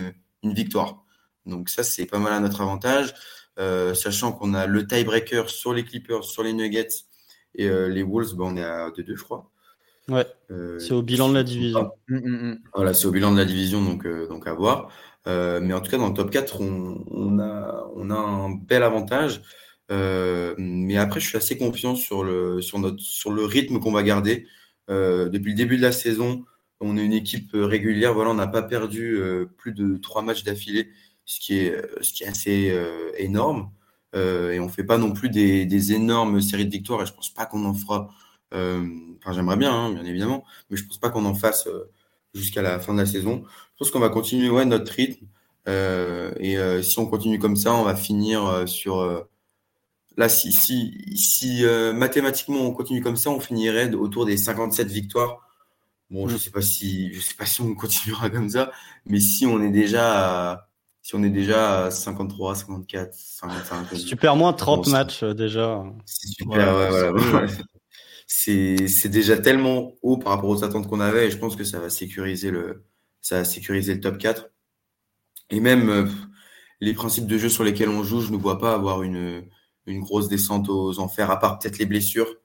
une 0.43 0.55
victoire. 0.55 1.05
Donc 1.47 1.69
ça 1.69 1.85
c'est 1.85 2.07
pas 2.07 2.19
mal 2.19 2.33
à 2.33 2.41
notre 2.41 2.63
avantage, 2.63 3.15
sachant 3.95 4.33
qu'on 4.33 4.55
a 4.55 4.67
le 4.67 4.89
tiebreaker 4.89 5.51
sur 5.51 5.73
les 5.73 5.85
Clippers, 5.85 6.25
sur 6.25 6.43
les 6.43 6.53
Nuggets 6.53 6.89
et 7.55 7.69
les 7.69 8.03
Wolves, 8.03 8.35
ben, 8.35 8.45
on 8.45 8.57
est 8.57 8.65
à 8.65 8.91
2-2 8.91 9.15
je 9.15 9.23
crois. 9.23 9.49
Ouais. 10.09 10.27
Euh, 10.51 10.79
c'est 10.79 10.95
au 10.95 11.03
bilan 11.03 11.29
de 11.29 11.35
la 11.35 11.43
division. 11.43 11.91
Mm, 12.09 12.17
mm, 12.17 12.51
mm. 12.51 12.59
Voilà, 12.75 12.95
c'est 12.95 13.07
au 13.07 13.11
bilan 13.11 13.33
de 13.33 13.37
la 13.37 13.45
division, 13.45 13.85
donc, 13.85 14.07
euh, 14.07 14.27
donc 14.29 14.47
à 14.47 14.55
voir. 14.55 14.91
Euh, 15.27 15.61
mais 15.61 15.75
en 15.75 15.81
tout 15.81 15.91
cas, 15.91 15.99
dans 15.99 16.09
le 16.09 16.15
top 16.15 16.31
4, 16.31 16.61
on, 16.63 17.05
on, 17.11 17.39
a, 17.39 17.91
on 17.95 18.11
a 18.11 18.15
un 18.15 18.51
bel 18.55 18.83
avantage. 18.83 19.43
mais 19.91 20.97
après, 20.97 21.21
je 21.21 21.29
suis 21.29 21.37
assez 21.37 21.59
confiant 21.59 21.95
sur 21.95 22.25
le, 22.25 22.63
sur 22.63 22.79
notre, 22.79 23.01
sur 23.01 23.31
le 23.31 23.45
rythme 23.45 23.81
qu'on 23.81 23.93
va 23.93 24.03
garder. 24.03 24.47
depuis 24.89 25.51
le 25.51 25.57
début 25.57 25.77
de 25.77 25.83
la 25.83 25.93
saison, 25.93 26.45
on 26.81 26.97
est 26.97 27.05
une 27.05 27.13
équipe 27.13 27.51
régulière. 27.55 28.15
Voilà, 28.15 28.31
on 28.31 28.35
n'a 28.35 28.47
pas 28.47 28.63
perdu 28.63 29.21
plus 29.59 29.73
de 29.73 29.97
trois 29.99 30.23
matchs 30.23 30.45
d'affilée 30.45 30.91
ce 31.27 31.41
qui 31.41 31.59
est, 31.59 31.77
ce 32.01 32.13
qui 32.15 32.25
est 32.25 32.29
assez 32.29 32.75
énorme. 33.19 33.71
et 34.15 34.59
on 34.61 34.69
fait 34.71 34.85
pas 34.85 34.97
non 34.99 35.13
plus 35.13 35.29
des, 35.29 35.67
des, 35.67 35.93
énormes 35.93 36.41
séries 36.41 36.67
de 36.67 36.71
victoires. 36.71 37.03
Et 37.03 37.07
je 37.07 37.13
pense 37.13 37.31
pas 37.35 37.45
qu'on 37.45 37.65
en 37.67 37.75
fera. 37.75 38.11
Enfin, 38.53 39.33
j'aimerais 39.33 39.57
bien, 39.57 39.73
hein, 39.73 39.93
bien 39.93 40.05
évidemment, 40.05 40.45
mais 40.71 40.77
je 40.77 40.87
pense 40.87 40.99
pas 40.99 41.11
qu'on 41.11 41.25
en 41.25 41.35
fasse 41.35 41.69
jusqu'à 42.35 42.63
la 42.63 42.79
fin 42.79 42.95
de 42.95 42.99
la 42.99 43.07
saison. 43.07 43.45
Je 43.47 43.79
pense 43.79 43.91
qu'on 43.91 44.01
va 44.01 44.09
continuer 44.09 44.49
ouais, 44.51 44.65
notre 44.65 44.93
rythme. 44.93 45.27
et 45.67 46.57
si 46.83 46.99
on 46.99 47.07
continue 47.07 47.39
comme 47.39 47.57
ça, 47.57 47.75
on 47.75 47.85
va 47.85 47.97
finir 47.97 48.69
sur 48.69 49.27
Là, 50.19 50.29
si, 50.29 50.53
si, 50.53 50.99
si 51.15 51.65
euh, 51.65 51.93
mathématiquement 51.93 52.63
on 52.63 52.73
continue 52.73 53.01
comme 53.01 53.17
ça, 53.17 53.31
on 53.31 53.39
finirait 53.39 53.95
autour 53.95 54.27
des 54.27 54.37
57 54.37 54.89
victoires. 54.89 55.49
Bon, 56.11 56.27
je 56.27 56.35
mm. 56.35 56.39
sais 56.39 56.51
pas 56.51 56.61
si, 56.61 57.15
je 57.15 57.21
sais 57.21 57.35
pas 57.35 57.47
si 57.47 57.61
on 57.61 57.73
continuera 57.77 58.29
comme 58.29 58.51
ça, 58.51 58.73
mais 59.07 59.21
si 59.21 59.47
on 59.47 59.63
est 59.63 59.71
déjà 59.71 60.51
à, 60.51 60.69
si 61.03 61.15
on 61.15 61.23
est 61.23 61.31
déjà 61.31 61.85
à 61.85 61.91
53, 61.93 62.57
54, 62.57 63.15
55. 63.15 63.97
Si 63.97 64.05
tu 64.07 64.17
perds 64.17 64.35
moins 64.35 64.53
30 64.53 64.89
matchs 64.89 65.23
euh, 65.23 65.35
déjà. 65.35 65.85
C'est 66.05 66.27
super, 66.27 66.77
ouais, 66.77 67.13
voilà. 67.13 67.47
c'est, 68.29 69.09
déjà 69.09 69.39
tellement 69.39 69.95
haut 70.03 70.19
par 70.19 70.35
rapport 70.35 70.51
aux 70.51 70.63
attentes 70.63 70.87
qu'on 70.87 71.01
avait 71.01 71.27
et 71.27 71.31
je 71.31 71.39
pense 71.39 71.57
que 71.57 71.65
ça 71.65 71.81
va 71.81 71.91
sécuriser 71.91 72.51
le, 72.51 72.85
ça 73.23 73.39
va 73.39 73.45
sécuriser 73.45 73.95
le 73.95 74.01
top 74.01 74.19
4. 74.19 74.51
Et 75.51 75.61
même, 75.61 75.89
euh, 75.89 76.07
les 76.81 76.95
principes 76.95 77.27
de 77.27 77.39
jeu 77.39 77.49
sur 77.49 77.65
lesquels 77.65 77.89
on 77.89 78.05
joue, 78.05 78.21
je 78.21 78.31
ne 78.31 78.37
vois 78.37 78.59
pas 78.59 78.75
avoir 78.75 79.03
une, 79.03 79.45
une 79.87 80.01
grosse 80.01 80.29
descente 80.29 80.69
aux 80.69 81.01
enfers, 81.01 81.31
à 81.31 81.41
part 81.41 81.59
peut-être 81.59 81.79
les 81.79 81.87
blessures. 81.87 82.37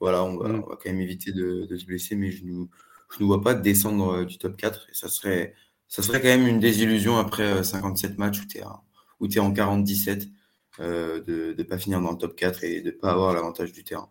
Voilà, 0.00 0.24
on 0.24 0.36
va, 0.36 0.48
mm. 0.48 0.62
quand 0.62 0.86
même 0.86 1.00
éviter 1.00 1.32
de, 1.32 1.68
se 1.76 1.84
blesser, 1.84 2.14
mais 2.16 2.30
je 2.30 2.44
ne 2.44 2.64
je 3.18 3.24
vois 3.24 3.42
pas 3.42 3.54
descendre 3.54 4.20
euh, 4.20 4.24
du 4.24 4.38
top 4.38 4.56
4. 4.56 4.86
Et 4.90 4.94
ça 4.94 5.08
serait, 5.08 5.54
ça 5.88 6.02
serait 6.02 6.20
quand 6.20 6.28
même 6.28 6.46
une 6.46 6.60
désillusion 6.60 7.18
après 7.18 7.64
57 7.64 8.12
euh, 8.12 8.14
matchs 8.16 8.40
où 8.40 8.46
tu 8.46 8.58
es, 8.58 8.62
où 9.20 9.26
es 9.26 9.38
en 9.40 9.52
47 9.52 10.28
euh, 10.80 11.20
de 11.20 11.54
ne 11.58 11.62
pas 11.64 11.78
finir 11.78 12.00
dans 12.00 12.12
le 12.12 12.18
top 12.18 12.36
4 12.36 12.64
et 12.64 12.80
de 12.80 12.86
ne 12.86 12.96
pas 12.96 13.10
avoir 13.10 13.34
l'avantage 13.34 13.72
du 13.72 13.84
terrain. 13.84 14.08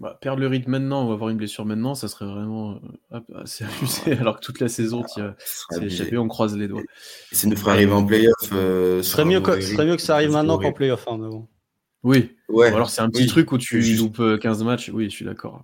Bah, 0.00 0.18
perdre 0.20 0.40
le 0.40 0.48
rythme 0.48 0.72
maintenant, 0.72 1.04
on 1.04 1.06
va 1.06 1.14
avoir 1.14 1.30
une 1.30 1.36
blessure 1.36 1.64
maintenant, 1.64 1.94
ça 1.94 2.08
serait 2.08 2.24
vraiment 2.24 2.80
assez 3.34 3.64
abusé, 3.64 4.12
alors 4.20 4.40
que 4.40 4.44
toute 4.44 4.58
la 4.58 4.68
saison, 4.68 5.04
tu 5.04 5.20
as 5.20 5.84
échappé, 5.84 6.18
on 6.18 6.26
croise 6.26 6.56
les 6.56 6.66
doigts. 6.66 6.82
Et 7.30 7.34
ça 7.34 7.46
nous 7.48 7.56
ferait 7.56 7.72
arriver 7.72 7.92
en 7.92 8.04
playoff. 8.04 8.34
ce 8.40 9.00
serait 9.02 9.24
mieux, 9.24 9.40
que, 9.40 9.82
mieux 9.84 9.96
que 9.96 10.02
ça 10.02 10.14
arrive 10.14 10.32
maintenant 10.32 10.58
qu'en 10.58 10.72
playoff. 10.72 11.06
Hein, 11.06 11.46
oui. 12.04 12.36
Ouais. 12.50 12.66
alors 12.66 12.90
c'est 12.90 13.00
un 13.00 13.08
petit 13.08 13.26
truc 13.26 13.50
où 13.52 13.58
tu 13.58 13.80
loupes 13.96 14.22
15 14.38 14.60
euh, 14.60 14.64
matchs. 14.64 14.90
Oui, 14.92 15.06
je 15.06 15.16
suis 15.16 15.24
d'accord. 15.24 15.62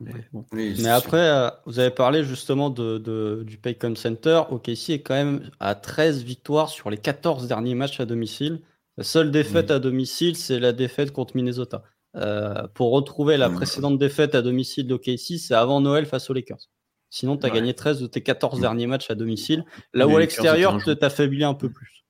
Mais, 0.50 0.88
après, 0.88 1.20
euh, 1.20 1.50
vous 1.66 1.78
avez 1.78 1.90
parlé 1.90 2.24
justement 2.24 2.70
de, 2.70 3.44
du 3.46 3.58
Paycom 3.58 3.94
Center. 3.94 4.42
OKC 4.50 4.90
est 4.90 5.02
quand 5.02 5.14
même 5.14 5.50
à 5.60 5.74
13 5.74 6.24
victoires 6.24 6.70
sur 6.70 6.88
les 6.88 6.96
14 6.96 7.46
derniers 7.46 7.74
matchs 7.74 8.00
à 8.00 8.06
domicile. 8.06 8.62
La 8.96 9.04
seule 9.04 9.30
défaite 9.30 9.70
à 9.70 9.78
domicile, 9.78 10.34
c'est 10.34 10.58
la 10.58 10.72
défaite 10.72 11.12
contre 11.12 11.36
Minnesota. 11.36 11.82
Euh, 12.16 12.66
pour 12.74 12.90
retrouver 12.90 13.36
la 13.36 13.50
précédente 13.50 13.98
défaite 13.98 14.34
à 14.34 14.42
domicile 14.42 14.86
d'OKC, 14.86 15.38
c'est 15.38 15.54
avant 15.54 15.80
Noël 15.80 16.06
face 16.06 16.28
aux 16.28 16.32
Lakers. 16.32 16.68
Sinon, 17.08 17.36
tu 17.36 17.46
as 17.46 17.50
gagné 17.50 17.74
13 17.74 18.00
de 18.00 18.06
tes 18.06 18.22
14 18.22 18.60
derniers 18.60 18.86
matchs 18.86 19.10
à 19.10 19.14
domicile. 19.14 19.64
Là 19.94 20.06
où 20.06 20.16
à 20.16 20.20
l'extérieur, 20.20 20.78
tu 20.82 20.96
t'affaiblis 20.96 21.44
un 21.44 21.54
peu 21.54 21.70
plus. 21.70 22.04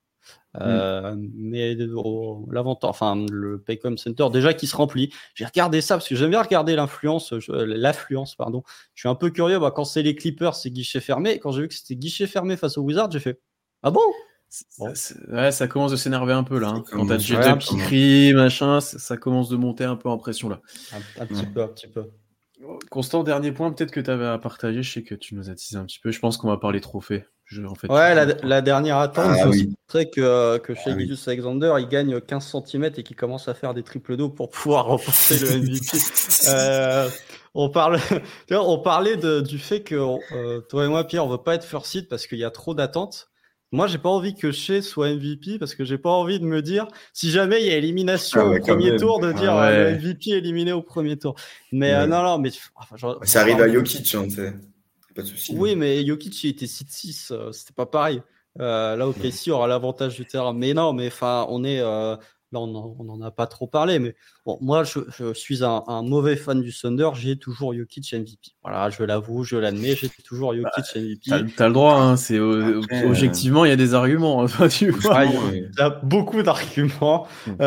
Mm. 0.54 0.58
Euh, 0.62 1.14
mais 1.34 1.76
l'avantage, 2.50 2.90
enfin 2.90 3.24
le 3.30 3.60
Paycom 3.60 3.96
Center 3.96 4.26
déjà 4.32 4.52
qui 4.52 4.66
se 4.66 4.74
remplit. 4.74 5.12
J'ai 5.34 5.44
regardé 5.44 5.80
ça 5.80 5.94
parce 5.94 6.08
que 6.08 6.16
j'aime 6.16 6.30
bien 6.30 6.42
regarder 6.42 6.74
l'influence, 6.74 7.32
l'affluence 7.48 8.34
pardon. 8.34 8.62
Je 8.94 9.02
suis 9.02 9.08
un 9.08 9.14
peu 9.14 9.30
curieux. 9.30 9.58
Bah, 9.58 9.70
quand 9.74 9.84
c'est 9.84 10.02
les 10.02 10.16
Clippers, 10.16 10.56
c'est 10.56 10.70
guichet 10.70 11.00
fermé. 11.00 11.38
Quand 11.38 11.52
j'ai 11.52 11.62
vu 11.62 11.68
que 11.68 11.74
c'était 11.74 11.94
guichet 11.94 12.26
fermé 12.26 12.56
face 12.56 12.78
aux 12.78 12.82
Wizards, 12.82 13.10
j'ai 13.12 13.20
fait 13.20 13.40
ah 13.82 13.90
bon? 13.90 14.00
Ouais, 14.78 15.52
ça 15.52 15.68
commence 15.68 15.92
de 15.92 15.96
s'énerver 15.96 16.32
un 16.32 16.42
peu 16.42 16.58
là. 16.58 16.68
Hein. 16.68 16.84
Quand 16.90 17.06
t'as 17.06 17.18
J 17.18 17.36
qui 17.60 17.76
crie, 17.76 18.32
machin, 18.34 18.80
ça, 18.80 19.16
commence 19.16 19.48
de 19.48 19.56
monter 19.56 19.84
un 19.84 19.96
peu 19.96 20.08
en 20.08 20.18
pression 20.18 20.48
là. 20.48 20.60
Un, 21.18 21.26
petit 21.26 21.46
peu, 21.46 21.62
un 21.62 21.68
petit 21.68 21.86
peu. 21.86 22.10
Constant, 22.90 23.22
dernier 23.22 23.52
point 23.52 23.70
peut-être 23.72 23.92
que 23.92 24.00
tu 24.00 24.10
avais 24.10 24.26
à 24.26 24.38
partager. 24.38 24.82
Je 24.82 24.92
sais 24.92 25.02
que 25.02 25.14
tu 25.14 25.34
nous 25.34 25.50
as 25.50 25.54
teasé 25.54 25.76
un 25.76 25.84
petit 25.84 26.00
peu. 26.00 26.10
Je 26.10 26.18
pense 26.18 26.36
qu'on 26.36 26.48
va 26.48 26.56
parler 26.56 26.80
trophée 26.80 27.24
ouais, 27.88 28.36
la, 28.42 28.60
dernière 28.60 28.98
attente, 28.98 29.36
ah, 29.40 29.50
c'est 29.88 30.10
que, 30.10 30.20
euh, 30.20 30.58
que 30.58 30.74
chez 30.74 30.90
ah, 30.90 31.30
Alexander, 31.30 31.74
il 31.78 31.88
gagne 31.88 32.20
15 32.20 32.56
cm 32.64 32.84
et 32.96 33.02
qu'il 33.02 33.16
commence 33.16 33.48
à 33.48 33.54
faire 33.54 33.74
des 33.74 33.82
triple 33.82 34.16
dos 34.16 34.28
pour 34.28 34.50
pouvoir 34.50 34.86
remporter 34.86 35.38
le 35.38 35.58
MVP. 35.60 35.98
euh, 36.48 37.08
on, 37.54 37.68
parle, 37.68 37.98
on 38.50 38.78
parlait 38.78 39.16
de, 39.16 39.40
du 39.40 39.58
fait 39.58 39.82
que 39.82 39.96
euh, 39.96 40.60
toi 40.60 40.84
et 40.84 40.88
moi, 40.88 41.04
Pierre, 41.04 41.24
on 41.24 41.28
veut 41.28 41.38
pas 41.38 41.54
être 41.54 41.64
first 41.64 41.86
seed 41.86 42.08
parce 42.08 42.26
qu'il 42.26 42.38
y 42.38 42.44
a 42.44 42.50
trop 42.50 42.74
d'attentes. 42.74 43.29
Moi, 43.72 43.86
j'ai 43.86 43.98
pas 43.98 44.08
envie 44.08 44.34
que 44.34 44.50
chez 44.50 44.82
soit 44.82 45.14
MVP 45.14 45.58
parce 45.58 45.74
que 45.74 45.84
j'ai 45.84 45.98
pas 45.98 46.10
envie 46.10 46.40
de 46.40 46.44
me 46.44 46.60
dire 46.60 46.88
si 47.12 47.30
jamais 47.30 47.62
il 47.62 47.68
y 47.68 47.70
a 47.70 47.76
élimination 47.76 48.40
ah 48.40 48.56
au 48.56 48.58
premier 48.58 48.96
tour 48.96 49.20
de 49.20 49.32
dire 49.32 49.56
euh, 49.56 49.92
le 49.92 49.98
MVP 49.98 50.30
éliminé 50.30 50.72
au 50.72 50.82
premier 50.82 51.16
tour. 51.16 51.36
Mais 51.70 52.06
non, 52.06 52.22
non, 52.22 52.38
mais 52.38 52.50
ça 53.22 53.40
arrive 53.40 53.60
à 53.60 53.72
Jokic, 53.72 54.14
hein, 54.14 54.26
oui, 55.52 55.76
mais 55.76 56.04
Jokic, 56.06 56.44
il 56.44 56.50
était 56.50 56.66
6-6, 56.66 57.32
euh, 57.32 57.52
c'était 57.52 57.74
pas 57.74 57.86
pareil. 57.86 58.22
Euh, 58.58 58.96
là, 58.96 59.08
OKC 59.08 59.48
aura 59.48 59.68
l'avantage 59.68 60.16
du 60.16 60.26
terrain. 60.26 60.52
Mais 60.52 60.74
non, 60.74 60.92
mais 60.92 61.08
enfin, 61.08 61.46
on 61.48 61.64
est. 61.64 61.80
Euh, 62.54 62.58
là, 62.58 62.60
on 62.60 63.04
n'en 63.04 63.20
a 63.20 63.30
pas 63.30 63.46
trop 63.46 63.66
parlé, 63.66 63.98
mais 63.98 64.14
bon, 64.44 64.58
moi, 64.60 64.84
je, 64.84 65.32
suis 65.34 65.64
un, 65.64 66.02
mauvais 66.02 66.36
fan 66.36 66.60
du 66.60 66.72
Thunder. 66.72 67.10
J'ai 67.14 67.36
toujours 67.36 67.74
Jokic 67.74 68.12
MVP. 68.12 68.52
Voilà, 68.62 68.90
je 68.90 69.02
l'avoue, 69.02 69.44
je 69.44 69.56
l'admets, 69.56 69.96
j'ai 69.96 70.08
toujours 70.24 70.54
Jokic 70.54 70.84
bah, 70.94 71.00
MVP. 71.00 71.52
T'as 71.56 71.68
le 71.68 71.74
droit, 71.74 71.94
hein, 71.94 72.16
c'est 72.16 72.38
objectivement, 72.38 73.64
il 73.64 73.68
y 73.68 73.72
a 73.72 73.76
des 73.76 73.94
arguments. 73.94 74.44
Hein, 74.44 74.68
tu 74.68 74.90
vois, 74.90 75.24
il 75.24 75.70
y 75.76 75.82
a 75.82 75.90
beaucoup 75.90 76.42
d'arguments. 76.42 77.26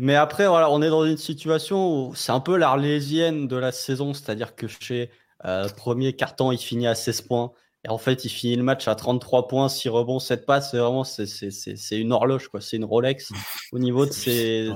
Mais 0.00 0.14
après, 0.14 0.46
voilà, 0.46 0.70
on 0.70 0.80
est 0.80 0.90
dans 0.90 1.04
une 1.04 1.16
situation 1.16 2.08
où 2.08 2.14
c'est 2.14 2.30
un 2.30 2.38
peu 2.38 2.56
l'arlésienne 2.56 3.48
de 3.48 3.56
la 3.56 3.72
saison, 3.72 4.14
c'est-à-dire 4.14 4.54
que 4.54 4.68
chez 4.68 5.10
euh, 5.44 5.68
premier 5.68 6.12
carton, 6.14 6.52
il 6.52 6.58
finit 6.58 6.86
à 6.86 6.94
16 6.94 7.22
points. 7.22 7.52
Et 7.84 7.90
en 7.90 7.98
fait, 7.98 8.24
il 8.24 8.28
finit 8.28 8.56
le 8.56 8.64
match 8.64 8.88
à 8.88 8.94
33 8.94 9.46
points, 9.46 9.68
6 9.68 9.88
rebonds, 9.88 10.18
7 10.18 10.46
passes. 10.46 10.72
C'est 10.72 10.78
vraiment, 10.78 11.04
c'est 11.04 11.98
une 11.98 12.12
horloge, 12.12 12.48
quoi. 12.48 12.60
C'est 12.60 12.76
une 12.76 12.84
Rolex 12.84 13.30
au 13.72 13.78
niveau 13.78 14.04
de 14.04 14.10
ses, 14.12 14.72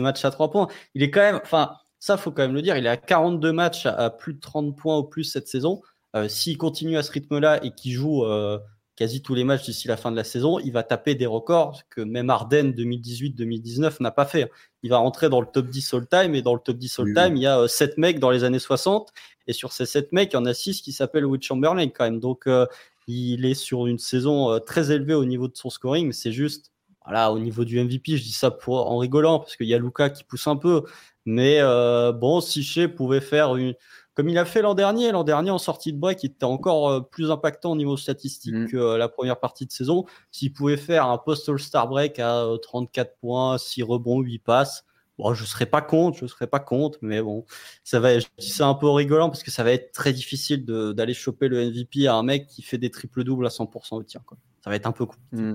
matchs 0.00 0.24
à 0.24 0.30
3 0.30 0.50
points. 0.50 0.66
Il 0.94 1.02
est 1.02 1.10
quand 1.10 1.20
même, 1.20 1.40
enfin, 1.42 1.76
ça, 2.00 2.16
faut 2.16 2.32
quand 2.32 2.42
même 2.42 2.54
le 2.54 2.62
dire, 2.62 2.76
il 2.76 2.86
est 2.86 2.90
à 2.90 2.96
42 2.96 3.52
matchs 3.52 3.86
à, 3.86 4.10
plus 4.10 4.34
de 4.34 4.40
30 4.40 4.76
points 4.76 4.96
au 4.96 5.04
plus 5.04 5.24
cette 5.24 5.48
saison. 5.48 5.82
Euh, 6.16 6.28
s'il 6.28 6.58
continue 6.58 6.96
à 6.96 7.02
ce 7.02 7.12
rythme-là 7.12 7.62
et 7.64 7.72
qu'il 7.72 7.92
joue 7.92 8.24
euh, 8.24 8.58
quasi 8.96 9.22
tous 9.22 9.34
les 9.34 9.44
matchs 9.44 9.66
d'ici 9.66 9.86
la 9.86 9.96
fin 9.96 10.10
de 10.10 10.16
la 10.16 10.24
saison, 10.24 10.58
il 10.58 10.72
va 10.72 10.82
taper 10.82 11.14
des 11.14 11.26
records 11.26 11.82
que 11.90 12.00
même 12.00 12.30
Arden 12.30 12.72
2018-2019 12.72 14.02
n'a 14.02 14.10
pas 14.10 14.24
fait. 14.24 14.50
Il 14.82 14.90
va 14.90 14.98
rentrer 14.98 15.28
dans 15.28 15.40
le 15.40 15.46
top 15.46 15.68
10 15.68 15.94
all-time 15.94 16.34
et 16.34 16.42
dans 16.42 16.54
le 16.54 16.60
top 16.60 16.76
10 16.76 16.98
all-time, 17.00 17.36
il 17.36 17.42
y 17.42 17.46
a 17.46 17.68
7 17.68 17.98
mecs 17.98 18.18
dans 18.18 18.30
les 18.30 18.44
années 18.44 18.58
60 18.58 19.12
et 19.46 19.52
sur 19.52 19.72
ces 19.72 19.86
sept 19.86 20.12
mecs, 20.12 20.32
il 20.32 20.36
y 20.36 20.38
en 20.38 20.44
a 20.44 20.54
six 20.54 20.80
qui 20.80 20.92
s'appellent 20.92 21.26
Will 21.26 21.42
Chamberlain 21.42 21.88
quand 21.88 22.04
même. 22.04 22.20
Donc, 22.20 22.46
euh, 22.46 22.66
il 23.06 23.44
est 23.44 23.54
sur 23.54 23.86
une 23.86 23.98
saison 23.98 24.50
euh, 24.50 24.58
très 24.58 24.90
élevée 24.90 25.14
au 25.14 25.24
niveau 25.24 25.48
de 25.48 25.56
son 25.56 25.70
scoring. 25.70 26.12
C'est 26.12 26.32
juste, 26.32 26.72
voilà, 27.04 27.32
au 27.32 27.38
niveau 27.38 27.64
du 27.64 27.82
MVP, 27.82 28.16
je 28.16 28.22
dis 28.22 28.32
ça 28.32 28.50
pour, 28.50 28.90
en 28.90 28.98
rigolant 28.98 29.38
parce 29.38 29.56
qu'il 29.56 29.66
y 29.66 29.74
a 29.74 29.78
Luca 29.78 30.10
qui 30.10 30.24
pousse 30.24 30.46
un 30.46 30.56
peu. 30.56 30.84
Mais 31.24 31.58
euh, 31.60 32.12
bon, 32.12 32.40
Siché 32.40 32.88
pouvait 32.88 33.20
faire 33.20 33.56
une. 33.56 33.74
Comme 34.14 34.30
il 34.30 34.38
a 34.38 34.46
fait 34.46 34.62
l'an 34.62 34.74
dernier, 34.74 35.12
l'an 35.12 35.24
dernier 35.24 35.50
en 35.50 35.58
sortie 35.58 35.92
de 35.92 35.98
break, 35.98 36.22
il 36.22 36.30
était 36.30 36.44
encore 36.44 37.06
plus 37.10 37.30
impactant 37.30 37.72
au 37.72 37.76
niveau 37.76 37.98
statistique 37.98 38.54
mm. 38.54 38.68
que 38.68 38.96
la 38.96 39.10
première 39.10 39.38
partie 39.38 39.66
de 39.66 39.72
saison. 39.72 40.06
S'il 40.30 40.54
pouvait 40.54 40.78
faire 40.78 41.06
un 41.06 41.18
post-All-Star 41.18 41.86
break 41.86 42.18
à 42.18 42.46
34 42.62 43.18
points, 43.20 43.58
6 43.58 43.82
rebonds, 43.82 44.20
8 44.20 44.38
passes, 44.38 44.86
Bon, 45.18 45.32
je 45.32 45.44
serais 45.44 45.66
pas 45.66 45.80
contre, 45.80 46.18
je 46.18 46.26
serais 46.26 46.46
pas 46.46 46.60
contre, 46.60 46.98
mais 47.02 47.22
bon, 47.22 47.44
ça 47.84 48.00
va. 48.00 48.18
Je 48.18 48.26
dis 48.38 48.50
ça 48.50 48.66
un 48.66 48.74
peu 48.74 48.88
rigolant 48.88 49.30
parce 49.30 49.42
que 49.42 49.50
ça 49.50 49.64
va 49.64 49.72
être 49.72 49.92
très 49.92 50.12
difficile 50.12 50.64
d'aller 50.66 51.14
choper 51.14 51.48
le 51.48 51.70
MVP 51.70 52.06
à 52.06 52.14
un 52.14 52.22
mec 52.22 52.46
qui 52.46 52.62
fait 52.62 52.78
des 52.78 52.90
triples 52.90 53.24
doubles 53.24 53.46
à 53.46 53.50
100% 53.50 53.96
au 53.96 54.02
tir. 54.02 54.22
Quoi. 54.26 54.36
Ça 54.62 54.70
va 54.70 54.76
être 54.76 54.86
un 54.86 54.92
peu 54.92 55.06
cool. 55.06 55.18
Mm. 55.32 55.54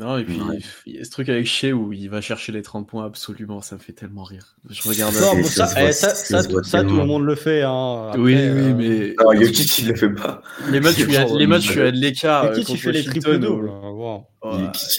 Non, 0.00 0.16
et 0.16 0.24
puis 0.24 0.40
il 0.86 0.96
y 0.96 0.98
a 0.98 1.04
ce 1.04 1.10
truc 1.10 1.28
avec 1.28 1.44
Shea 1.44 1.72
où 1.72 1.92
il 1.92 2.08
va 2.08 2.22
chercher 2.22 2.52
les 2.52 2.62
30 2.62 2.88
points 2.88 3.04
absolument, 3.04 3.60
ça 3.60 3.76
me 3.76 3.80
fait 3.80 3.92
tellement 3.92 4.22
rire. 4.22 4.56
Je 4.70 4.88
regarde. 4.88 5.14
Non, 5.14 5.44
ça, 5.44 5.66
ça, 5.66 5.92
ça, 5.92 6.42
tout, 6.42 6.64
ça, 6.64 6.82
tout 6.82 6.96
le 6.96 7.04
monde 7.04 7.26
le 7.26 7.34
fait. 7.34 7.62
Hein. 7.62 8.12
oui, 8.14 8.34
oui, 8.34 8.34
euh, 8.34 8.74
mais. 8.74 9.14
Non, 9.22 9.38
Jokic, 9.38 9.78
il 9.80 9.88
le 9.88 9.96
fait 9.96 10.08
pas. 10.08 10.40
Les 10.70 10.80
matchs, 10.80 11.04
tu 11.06 11.14
as, 11.14 11.26
les 11.26 11.46
matchs, 11.46 11.70
tu 11.70 11.82
as 11.82 11.90
de 11.90 11.98
l'écart. 11.98 12.46
Jokic, 12.46 12.70
il 12.70 12.78
fait 12.78 12.92
les 12.92 13.04
triples 13.04 13.38
doubles. 13.40 13.68
Wow. 13.68 14.24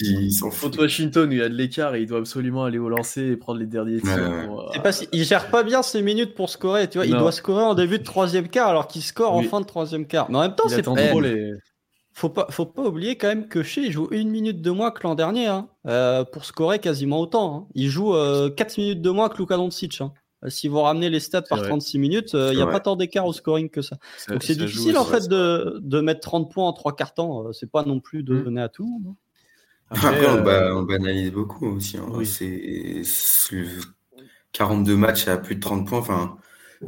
il 0.02 0.32
s'en 0.32 0.52
fout. 0.52 0.70
Contre 0.70 0.84
Washington, 0.84 1.32
il 1.32 1.38
y 1.38 1.42
a 1.42 1.48
de 1.48 1.54
l'écart 1.54 1.96
et 1.96 2.02
il 2.02 2.06
doit 2.06 2.20
absolument 2.20 2.62
aller 2.62 2.78
au 2.78 2.88
lancer 2.88 3.22
et 3.22 3.36
prendre 3.36 3.58
les 3.58 3.66
derniers 3.66 4.00
tirs. 4.00 4.50
Ouais. 4.84 4.92
Si... 4.92 5.08
Il 5.10 5.24
gère 5.24 5.50
pas 5.50 5.64
bien 5.64 5.82
ses 5.82 6.00
minutes 6.00 6.36
pour 6.36 6.48
scorer. 6.48 6.88
Tu 6.88 6.98
vois, 6.98 7.06
il 7.06 7.16
doit 7.16 7.32
scorer 7.32 7.64
en 7.64 7.74
début 7.74 7.98
de 7.98 8.04
troisième 8.04 8.46
quart 8.46 8.68
alors 8.68 8.86
qu'il 8.86 9.02
score 9.02 9.34
en 9.34 9.42
fin 9.42 9.60
de 9.60 9.66
troisième 9.66 10.06
quart. 10.06 10.30
Mais 10.30 10.38
en 10.38 10.42
même 10.42 10.54
temps, 10.54 10.68
c'est 10.68 10.82
pas. 10.84 10.94
Les 11.20 11.54
faut 12.12 12.28
pas, 12.28 12.46
faut 12.50 12.66
pas 12.66 12.82
oublier 12.82 13.16
quand 13.16 13.28
même 13.28 13.48
que 13.48 13.62
Shea 13.62 13.90
joue 13.90 14.08
une 14.10 14.30
minute 14.30 14.60
de 14.60 14.70
moins 14.70 14.90
que 14.90 15.02
l'an 15.02 15.14
dernier 15.14 15.46
hein, 15.46 15.68
euh, 15.86 16.24
pour 16.24 16.44
scorer 16.44 16.78
quasiment 16.78 17.20
autant. 17.20 17.56
Hein. 17.56 17.66
Il 17.74 17.88
joue 17.88 18.14
euh, 18.14 18.50
4 18.50 18.78
minutes 18.78 19.02
de 19.02 19.10
moins 19.10 19.28
que 19.28 19.38
Luka 19.38 19.56
Doncic. 19.56 20.00
Hein. 20.00 20.12
Euh, 20.44 20.50
si 20.50 20.68
vous 20.68 20.80
ramenez 20.80 21.10
les 21.10 21.20
stats 21.20 21.42
par 21.42 21.62
36 21.62 21.98
minutes, 21.98 22.34
euh, 22.34 22.50
il 22.52 22.56
n'y 22.56 22.62
a 22.62 22.66
pas 22.66 22.80
tant 22.80 22.96
d'écart 22.96 23.26
au 23.26 23.32
scoring 23.32 23.70
que 23.70 23.82
ça. 23.82 23.96
Donc 24.28 24.42
c'est 24.42 24.56
difficile 24.56 24.98
en 24.98 25.04
fait 25.04 25.28
de, 25.28 25.78
de, 25.80 26.00
mettre 26.00 26.20
30 26.20 26.50
points 26.50 26.66
en 26.66 26.72
3 26.72 26.96
quarts 26.96 27.14
temps. 27.14 27.52
C'est 27.52 27.70
pas 27.70 27.84
non 27.84 28.00
plus 28.00 28.22
de 28.22 28.34
mm. 28.34 28.44
donner 28.44 28.62
à 28.62 28.68
tout. 28.68 29.16
Après, 29.90 30.26
on, 30.26 30.82
banalise 30.82 31.32
beaucoup 31.32 31.66
aussi. 31.66 31.98
Hein. 31.98 32.06
C'est 32.24 33.02
42 34.52 34.96
matchs 34.96 35.28
à 35.28 35.36
plus 35.36 35.56
de 35.56 35.60
30 35.60 35.86
points. 35.86 35.98
Enfin, 35.98 36.36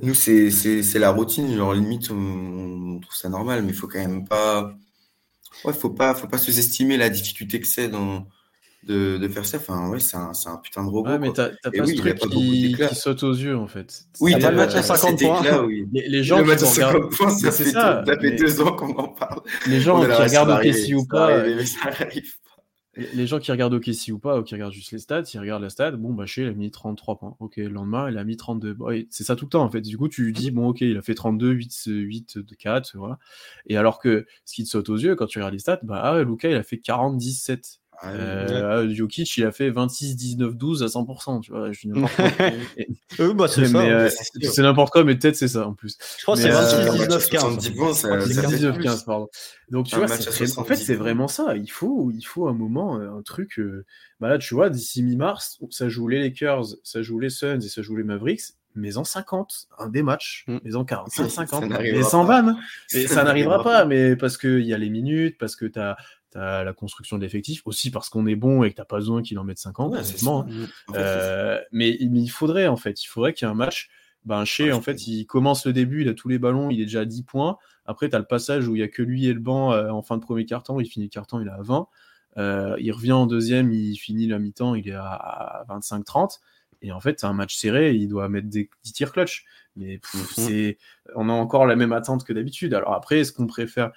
nous, 0.03 0.15
c'est 0.15 0.99
la 0.99 1.11
routine. 1.11 1.55
Genre, 1.55 1.75
limite, 1.75 2.11
on, 2.11 3.01
trouve 3.01 3.15
ça 3.15 3.29
normal, 3.29 3.63
mais 3.63 3.71
il 3.71 3.75
faut 3.75 3.89
quand 3.89 3.99
même 3.99 4.27
pas. 4.27 4.75
Ouais, 5.65 5.73
faut 5.73 5.91
pas, 5.91 6.15
faut 6.15 6.27
pas 6.27 6.39
sous-estimer 6.39 6.97
la 6.97 7.09
difficulté 7.09 7.61
que 7.61 7.67
c'est 7.67 7.89
dans, 7.89 8.27
de, 8.87 9.19
de, 9.19 9.29
faire 9.29 9.47
ça. 9.47 9.59
Enfin, 9.59 9.89
ouais, 9.89 10.01
c'est 10.01 10.17
un, 10.17 10.33
un, 10.47 10.57
putain 10.57 10.85
de 10.85 10.91
robot. 10.91 11.11
Ouais, 11.11 11.19
mais 11.19 11.33
t'as 11.33 11.49
pas 11.49 11.71
oui, 11.73 11.97
ce 11.97 12.03
truc 12.03 12.19
qui, 12.19 12.77
qui, 12.77 12.95
saute 12.95 13.23
aux 13.23 13.33
yeux, 13.33 13.57
en 13.57 13.67
fait. 13.67 14.05
Oui, 14.21 14.35
t'as 14.39 14.51
le 14.51 14.57
match 14.57 14.75
à 14.75 14.83
50 14.83 15.21
points. 15.21 15.41
Éclat, 15.41 15.63
oui. 15.63 15.87
les, 15.93 16.09
les, 16.09 16.23
gens 16.23 16.39
le 16.39 16.45
match 16.45 16.63
à 16.63 16.67
50 16.67 17.11
points, 17.11 17.31
ça 17.31 17.51
fait, 17.51 17.65
ça, 17.65 18.05
ça 18.07 18.19
fait 18.19 18.33
deux 18.33 18.61
ans 18.61 18.73
qu'on 18.73 18.95
en 18.97 19.09
parle. 19.09 19.41
Les 19.67 19.81
gens 19.81 20.01
qui 20.01 20.11
regardent 20.11 20.51
OKC 20.51 20.95
ou 20.95 21.07
pas. 21.07 21.43
Les 22.97 23.27
gens 23.27 23.39
qui 23.39 23.51
regardent 23.51 23.75
OKC 23.75 24.13
ou 24.13 24.19
pas, 24.19 24.39
ou 24.39 24.43
qui 24.43 24.55
regardent 24.55 24.73
juste 24.73 24.93
les 24.93 24.99
stats, 24.99 25.23
ils 25.33 25.41
regardent 25.41 25.63
la 25.63 25.71
stat, 25.71 25.93
bon, 25.93 26.13
bah, 26.13 26.27
chez, 26.27 26.43
il 26.43 26.49
a 26.49 26.53
mis 26.53 26.71
33 26.71 27.19
points. 27.19 27.37
Ok, 27.41 27.57
le 27.57 27.69
lendemain, 27.69 28.09
il 28.11 28.19
a 28.19 28.25
mis 28.25 28.37
32. 28.37 28.75
Bon, 28.75 29.05
c'est 29.11 29.25
ça 29.25 29.37
tout 29.37 29.47
le 29.47 29.51
temps, 29.51 29.65
en 29.65 29.71
fait. 29.71 29.81
Du 29.81 29.99
coup, 29.99 30.09
tu 30.09 30.33
dis, 30.33 30.51
bon, 30.51 30.69
ok, 30.69 30.83
il 30.83 30.97
a 30.97 31.03
fait 31.03 31.15
32, 31.15 31.51
8, 31.51 31.83
8 31.87 32.39
de 32.39 32.55
4, 32.55 32.97
voilà. 32.97 33.19
Et 33.67 33.77
alors 33.77 33.99
que 33.99 34.27
ce 34.45 34.55
qui 34.55 34.65
te 34.65 34.69
saute 34.69 34.89
aux 34.89 34.97
yeux, 34.97 35.17
quand 35.17 35.27
tu 35.27 35.39
regardes 35.39 35.55
les 35.55 35.59
stats, 35.59 35.81
bah, 35.83 36.01
ah, 36.03 36.23
Luca, 36.23 36.49
il 36.49 36.57
a 36.57 36.63
fait 36.63 36.79
40, 36.79 37.17
17. 37.17 37.81
Ah, 38.01 38.11
euh, 38.11 38.95
Jokic, 38.95 39.37
il 39.37 39.45
a 39.45 39.53
fait 39.53 39.71
26, 39.71 40.17
19, 40.17 40.57
12 40.57 40.83
à 40.83 40.87
100%. 40.87 41.41
Tu 41.41 41.53
vois, 41.53 41.73
je 41.73 41.89
euh, 43.21 43.35
bah, 43.35 43.49
c'est 43.49 43.75
euh, 43.75 44.11
c'est 44.43 44.63
n'importe 44.63 44.93
quoi, 44.93 45.05
mais 45.05 45.17
peut-être 45.17 45.37
c'est 45.37 45.49
ça 45.49 45.67
en 45.67 45.75
plus. 45.75 45.97
Je 46.19 46.23
crois 46.23 46.37
que 46.37 46.43
c'est 46.43 46.51
26, 46.51 46.93
19, 46.93 47.29
15. 47.31 47.59
19, 48.29 48.79
15, 48.79 49.05
pardon. 49.05 49.29
Donc 49.71 49.87
tu 49.87 49.97
vois, 49.97 50.05
en 50.05 50.65
fait, 50.65 50.77
c'est 50.77 50.95
vraiment 50.95 51.29
ça. 51.29 51.57
Il 51.57 51.71
faut, 51.71 52.11
il 52.15 52.25
faut 52.25 52.49
un 52.49 52.55
moment, 52.55 52.97
un 52.97 53.23
truc. 53.23 53.61
Bah 54.21 54.29
là, 54.29 54.39
tu 54.39 54.55
vois, 54.55 54.71
d'ici 54.71 55.03
mi-mars, 55.03 55.59
ça 55.71 55.89
joue 55.89 56.09
les 56.09 56.21
Lakers, 56.21 56.65
ça 56.83 57.03
joue 57.03 57.19
les 57.19 57.31
Suns 57.31 57.61
et 57.61 57.69
ça 57.69 57.83
joue 57.83 57.97
les 57.97 58.05
Mavericks 58.05 58.55
mais 58.75 58.97
en 58.97 59.05
50, 59.05 59.69
un 59.79 59.89
des 59.89 60.03
matchs, 60.03 60.45
mm. 60.49 60.59
mais 60.65 60.75
en 60.75 60.85
45, 60.85 61.29
50, 61.29 61.65
mais 61.69 62.03
sans 62.03 62.25
vanne. 62.25 62.57
Mais 62.95 63.07
ça 63.07 63.25
n'arrivera 63.25 63.63
pas, 63.63 63.85
mais 63.85 64.17
parce 64.17 64.37
qu'il 64.37 64.65
y 64.65 64.75
a 64.75 64.79
les 64.79 64.91
minutes, 64.91 65.37
parce 65.39 65.57
que 65.57 65.67
tu 65.67 65.79
as, 65.79 65.97
la 66.35 66.73
construction 66.73 67.17
de 67.17 67.23
l'effectif, 67.23 67.63
aussi 67.65 67.91
parce 67.91 68.09
qu'on 68.09 68.27
est 68.27 68.37
bon 68.37 68.65
et 68.65 68.71
que 68.71 68.77
t'as 68.77 68.85
pas 68.85 68.97
besoin 68.97 69.23
qu'il 69.23 69.39
en 69.39 69.45
mette 69.45 69.59
50, 69.59 69.95
hein. 69.95 70.03
mm. 70.49 70.67
euh, 70.95 71.61
mais, 71.73 71.97
il 72.01 72.29
faudrait, 72.29 72.67
en 72.67 72.77
fait, 72.77 73.03
il 73.03 73.07
faudrait 73.07 73.33
qu'il 73.33 73.47
y 73.47 73.49
ait 73.49 73.53
un 73.53 73.57
match. 73.57 73.89
Ben, 74.25 74.45
chez, 74.45 74.73
en 74.73 74.81
fait, 74.81 75.07
il 75.07 75.27
commence 75.27 75.67
le 75.67 75.73
début, 75.73 76.01
il 76.01 76.09
a 76.09 76.15
tous 76.15 76.29
les 76.29 76.39
ballons, 76.39 76.71
il 76.71 76.81
est 76.81 76.87
déjà 76.87 77.01
à 77.01 77.05
10 77.05 77.25
points. 77.25 77.59
Après, 77.85 78.09
tu 78.09 78.17
as 78.17 78.19
le 78.19 78.25
passage 78.25 78.67
où 78.67 78.75
il 78.75 78.81
y 78.81 78.83
a 78.83 78.89
que 78.89 79.03
lui 79.03 79.27
et 79.27 79.35
le 79.35 79.41
banc 79.41 79.73
euh, 79.73 79.91
en 79.91 80.03
fin 80.03 80.17
de 80.17 80.23
premier 80.23 80.47
quart-temps, 80.47 80.81
il 80.81 80.87
finit 80.87 81.07
le 81.07 81.11
quart-temps, 81.11 81.41
il 81.41 81.47
est 81.47 81.51
à 81.51 81.61
20. 81.61 81.87
Euh, 82.37 82.77
il 82.81 82.91
revient 82.91 83.13
en 83.13 83.27
deuxième, 83.27 83.73
il 83.73 83.97
finit 83.97 84.27
la 84.27 84.39
mi-temps, 84.39 84.75
il 84.75 84.89
est 84.89 84.95
à 84.95 85.65
25-30. 85.69 86.41
Et 86.83 86.93
en 86.93 87.01
fait, 87.01 87.21
c'est 87.21 87.27
un 87.27 87.33
match 87.33 87.57
serré, 87.57 87.95
il 87.95 88.09
doit 88.09 88.29
mettre 88.29 88.49
des, 88.49 88.69
10 88.85 88.93
tirs 88.93 89.13
clutch. 89.13 89.45
Mais 89.77 90.01
mhm. 90.15 90.21
c'est, 90.35 90.79
on 91.15 91.29
a 91.29 91.33
encore 91.33 91.67
la 91.67 91.77
même 91.77 91.93
attente 91.93 92.25
que 92.25 92.33
d'habitude. 92.33 92.75
Alors 92.75 92.95
après, 92.95 93.21
est-ce 93.21 93.33
qu'on 93.33 93.47
préfère 93.47 93.93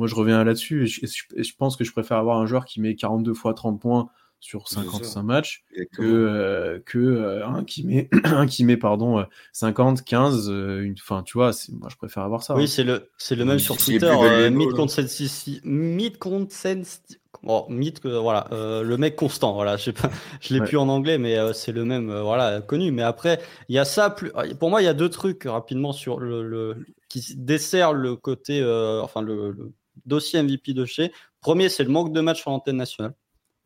Moi, 0.00 0.06
je 0.06 0.14
reviens 0.14 0.42
là-dessus. 0.42 0.86
Je, 0.86 1.04
je, 1.04 1.52
pense 1.58 1.76
que 1.76 1.84
je 1.84 1.92
préfère 1.92 2.16
avoir 2.16 2.38
un 2.38 2.46
joueur 2.46 2.64
qui 2.64 2.80
met 2.80 2.94
42 2.94 3.34
fois 3.34 3.52
30 3.52 3.78
points 3.78 4.08
sur 4.42 4.66
55 4.66 5.22
matchs 5.22 5.62
que, 5.92 6.00
euh, 6.00 6.80
que 6.86 6.98
euh, 6.98 7.46
un 7.46 7.64
qui 7.64 7.84
met 7.84 8.08
un 8.24 8.46
qui 8.46 8.64
met 8.64 8.78
pardon 8.78 9.22
50 9.52 10.02
15 10.02 10.48
euh, 10.48 10.80
une 10.80 10.96
fin 10.96 11.22
tu 11.22 11.36
vois 11.36 11.50
moi 11.78 11.88
je 11.90 11.96
préfère 11.96 12.22
avoir 12.22 12.42
ça 12.42 12.54
oui 12.54 12.62
hein. 12.62 12.66
c'est 12.66 12.84
le 12.84 13.10
c'est 13.18 13.36
le 13.36 13.44
même 13.44 13.58
sur 13.58 13.76
Twitter 13.76 14.48
mid 14.50 14.70
consensus 14.70 15.60
mid 15.62 16.16
consensus 16.16 17.02
Bon, 17.42 17.64
mythe 17.70 18.00
que 18.00 18.08
voilà, 18.08 18.48
euh, 18.52 18.82
le 18.82 18.98
mec 18.98 19.16
constant, 19.16 19.54
voilà, 19.54 19.78
je 19.78 19.84
sais 19.84 19.92
pas, 19.92 20.10
je 20.42 20.52
l'ai 20.52 20.60
plus 20.60 20.76
en 20.76 20.88
anglais, 20.88 21.16
mais 21.16 21.38
euh, 21.38 21.54
c'est 21.54 21.72
le 21.72 21.86
même, 21.86 22.10
euh, 22.10 22.22
voilà, 22.22 22.60
connu. 22.60 22.90
Mais 22.90 23.02
après, 23.02 23.40
il 23.70 23.74
y 23.74 23.78
a 23.78 23.86
ça. 23.86 24.10
Plus, 24.10 24.30
pour 24.58 24.68
moi, 24.68 24.82
il 24.82 24.84
y 24.84 24.88
a 24.88 24.94
deux 24.94 25.08
trucs 25.08 25.44
rapidement 25.44 25.92
sur 25.92 26.20
le, 26.20 26.46
le 26.46 26.84
qui 27.08 27.34
dessert 27.36 27.94
le 27.94 28.14
côté, 28.14 28.62
enfin 29.02 29.22
le, 29.22 29.52
le, 29.52 29.72
dossier 30.06 30.42
MVP 30.42 30.72
de 30.74 30.84
chez. 30.84 31.12
Premier, 31.40 31.68
c'est 31.68 31.84
le 31.84 31.90
manque 31.90 32.12
de 32.12 32.20
matchs 32.20 32.42
sur 32.42 32.50
l'antenne 32.50 32.76
nationale. 32.76 33.14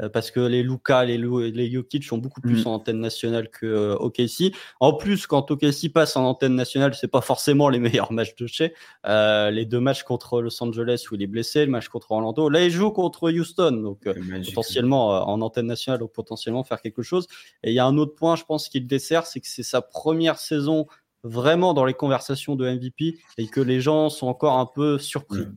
Euh, 0.02 0.08
parce 0.08 0.32
que 0.32 0.40
les 0.40 0.64
Luca, 0.64 1.04
les, 1.04 1.18
les 1.18 1.70
Jokic 1.70 2.02
sont 2.02 2.18
beaucoup 2.18 2.40
plus 2.40 2.64
mm. 2.64 2.66
en 2.66 2.74
antenne 2.74 2.98
nationale 2.98 3.48
que 3.48 3.66
euh, 3.66 3.96
OKC. 3.96 4.52
En 4.80 4.94
plus, 4.94 5.26
quand 5.28 5.50
OKC 5.50 5.92
passe 5.92 6.16
en 6.16 6.24
antenne 6.24 6.56
nationale, 6.56 6.94
c'est 6.94 7.08
pas 7.08 7.20
forcément 7.20 7.68
les 7.68 7.78
meilleurs 7.80 8.12
matchs 8.12 8.34
de 8.34 8.46
chez. 8.46 8.74
Euh, 9.06 9.50
les 9.50 9.64
deux 9.64 9.78
matchs 9.78 10.02
contre 10.02 10.42
Los 10.42 10.62
Angeles 10.62 11.06
où 11.10 11.14
il 11.14 11.22
est 11.22 11.28
blessé, 11.28 11.64
le 11.64 11.70
match 11.70 11.88
contre 11.88 12.10
Orlando. 12.10 12.48
Là, 12.48 12.64
il 12.64 12.70
joue 12.70 12.90
contre 12.90 13.30
Houston, 13.30 13.70
donc 13.70 14.08
potentiellement 14.46 15.28
en 15.28 15.40
antenne 15.40 15.66
nationale, 15.66 16.00
donc 16.00 16.12
potentiellement 16.12 16.64
faire 16.64 16.80
quelque 16.80 17.02
chose. 17.02 17.28
Et 17.62 17.70
il 17.70 17.74
y 17.74 17.78
a 17.78 17.86
un 17.86 17.96
autre 17.96 18.16
point, 18.16 18.34
je 18.34 18.44
pense, 18.44 18.68
qu'il 18.68 18.86
dessert, 18.86 19.26
c'est 19.26 19.40
que 19.40 19.48
c'est 19.48 19.62
sa 19.62 19.80
première 19.80 20.38
saison 20.38 20.86
vraiment 21.22 21.72
dans 21.72 21.84
les 21.84 21.94
conversations 21.94 22.56
de 22.56 22.68
MVP 22.68 23.18
et 23.38 23.46
que 23.46 23.60
les 23.60 23.80
gens 23.80 24.10
sont 24.10 24.26
encore 24.26 24.58
un 24.58 24.66
peu 24.66 24.98
surpris. 24.98 25.40
Mm. 25.40 25.56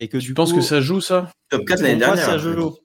Et 0.00 0.08
que 0.08 0.18
tu 0.18 0.34
penses 0.34 0.52
que 0.52 0.60
ça 0.60 0.80
joue 0.80 1.00
ça? 1.00 1.30
Top 1.50 1.64
4 1.64 1.82
l'année 1.82 1.96
dernière. 1.96 2.24
Ça 2.24 2.38
joue. 2.38 2.76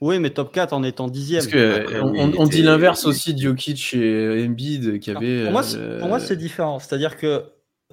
Oui, 0.00 0.18
mais 0.18 0.30
top 0.30 0.52
4 0.52 0.72
en 0.72 0.82
étant 0.82 1.08
dixième. 1.08 1.40
Parce 1.40 1.52
que 1.52 2.00
on, 2.02 2.46
dit 2.46 2.62
l'inverse 2.62 3.06
aussi 3.06 3.34
de 3.34 3.40
Jokic 3.40 3.94
et 3.94 4.44
Embiid 4.46 5.00
qui 5.00 5.10
avait. 5.10 5.44
Pour 5.44 5.52
moi, 5.52 5.62
pour 5.98 6.08
moi, 6.08 6.20
c'est 6.20 6.36
différent. 6.36 6.78
C'est-à-dire 6.78 7.16
que 7.16 7.44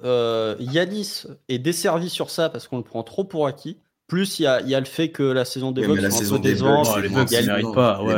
euh, 0.02 0.56
Yanis 0.58 1.22
est 1.48 1.58
desservi 1.58 2.10
sur 2.10 2.30
ça 2.30 2.48
parce 2.48 2.68
qu'on 2.68 2.78
le 2.78 2.84
prend 2.84 3.02
trop 3.02 3.24
pour 3.24 3.46
acquis. 3.46 3.78
Plus 4.06 4.38
il 4.38 4.42
y 4.42 4.46
a, 4.46 4.60
y 4.60 4.74
a, 4.74 4.80
le 4.80 4.86
fait 4.86 5.10
que 5.10 5.22
la 5.22 5.46
saison 5.46 5.72
des 5.72 5.86
Bucks 5.86 5.98
est 5.98 6.04
un 6.04 6.28
peu 6.28 6.38
décevante. 6.38 6.88
Les 7.02 7.08
Bucks, 7.08 7.30
ils 7.32 7.46
n'arrivent 7.46 7.72
pas. 7.72 8.02
Ouais. 8.02 8.14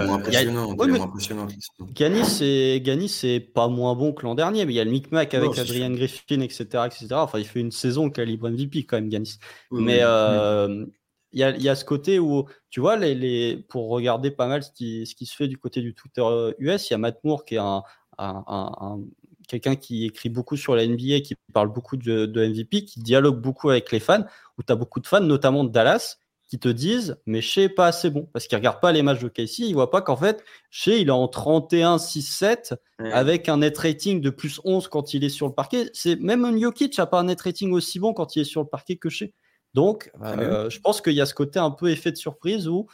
Ganis, 1.94 3.08
c'est 3.08 3.40
pas 3.54 3.68
moins 3.68 3.94
bon 3.94 4.12
que 4.12 4.24
l'an 4.24 4.34
dernier, 4.34 4.66
mais 4.66 4.72
il 4.72 4.76
y 4.76 4.80
a 4.80 4.84
le 4.84 4.90
micmac 4.90 5.32
avec 5.34 5.56
Adrian 5.58 5.90
Griffin, 5.90 6.40
etc., 6.40 6.64
etc. 6.86 7.06
Enfin, 7.12 7.38
il 7.38 7.46
fait 7.46 7.60
une 7.60 7.70
saison 7.70 8.10
calibre 8.10 8.50
MVP 8.50 8.84
quand 8.84 8.96
même, 8.96 9.08
Ganis. 9.08 9.38
mais 9.70 10.00
euh, 10.02 10.86
il 11.32 11.40
y 11.40 11.44
a, 11.44 11.56
y 11.56 11.68
a, 11.68 11.76
ce 11.76 11.84
côté 11.84 12.18
où, 12.18 12.46
tu 12.70 12.80
vois, 12.80 12.96
les, 12.96 13.14
les, 13.14 13.56
pour 13.68 13.88
regarder 13.88 14.30
pas 14.30 14.48
mal 14.48 14.64
ce 14.64 14.72
qui, 14.72 15.06
ce 15.06 15.14
qui, 15.14 15.26
se 15.26 15.36
fait 15.36 15.48
du 15.48 15.58
côté 15.58 15.82
du 15.82 15.94
Twitter 15.94 16.22
US, 16.58 16.90
il 16.90 16.92
y 16.92 16.94
a 16.94 16.98
Matt 16.98 17.22
Moore 17.22 17.44
qui 17.44 17.54
est 17.54 17.58
un, 17.58 17.82
un, 18.18 18.44
un, 18.48 19.00
quelqu'un 19.46 19.76
qui 19.76 20.04
écrit 20.04 20.28
beaucoup 20.28 20.56
sur 20.56 20.74
la 20.74 20.86
NBA, 20.86 21.20
qui 21.20 21.34
parle 21.52 21.72
beaucoup 21.72 21.96
de, 21.96 22.26
de 22.26 22.46
MVP, 22.46 22.84
qui 22.84 23.00
dialogue 23.00 23.40
beaucoup 23.40 23.70
avec 23.70 23.92
les 23.92 24.00
fans, 24.00 24.24
où 24.58 24.62
tu 24.62 24.72
as 24.72 24.76
beaucoup 24.76 25.00
de 25.00 25.06
fans, 25.06 25.20
notamment 25.20 25.64
de 25.64 25.70
Dallas, 25.70 26.18
qui 26.48 26.58
te 26.58 26.68
disent 26.68 27.16
mais 27.26 27.40
Shea 27.40 27.68
pas 27.68 27.86
assez 27.86 28.08
bon 28.10 28.28
parce 28.32 28.46
qu'ils 28.46 28.56
regardent 28.56 28.80
pas 28.80 28.92
les 28.92 29.02
matchs 29.02 29.20
de 29.20 29.28
Casey, 29.28 29.64
ils 29.64 29.72
voient 29.72 29.90
pas 29.90 30.00
qu'en 30.00 30.16
fait 30.16 30.44
Shea 30.70 30.98
il 30.98 31.08
est 31.08 31.10
en 31.10 31.26
31 31.26 31.98
6 31.98 32.22
7 32.22 32.74
avec 32.98 33.48
un 33.48 33.58
net 33.58 33.76
rating 33.76 34.20
de 34.20 34.30
plus 34.30 34.60
11 34.64 34.88
quand 34.88 35.12
il 35.12 35.24
est 35.24 35.28
sur 35.28 35.48
le 35.48 35.52
parquet, 35.54 35.90
c'est 35.92 36.16
même 36.16 36.44
un 36.44 36.56
Jokic 36.56 36.98
a 36.98 37.06
pas 37.06 37.18
un 37.18 37.24
net 37.24 37.40
rating 37.40 37.72
aussi 37.72 37.98
bon 37.98 38.14
quand 38.14 38.36
il 38.36 38.42
est 38.42 38.44
sur 38.44 38.62
le 38.62 38.68
parquet 38.68 38.96
que 38.96 39.08
Shea. 39.08 39.26
Donc, 39.74 40.10
euh, 40.22 40.70
je 40.70 40.80
pense 40.80 41.02
qu'il 41.02 41.12
y 41.12 41.20
a 41.20 41.26
ce 41.26 41.34
côté 41.34 41.58
un 41.58 41.70
peu 41.70 41.90
effet 41.90 42.10
de 42.10 42.16
surprise 42.16 42.66
où, 42.66 42.86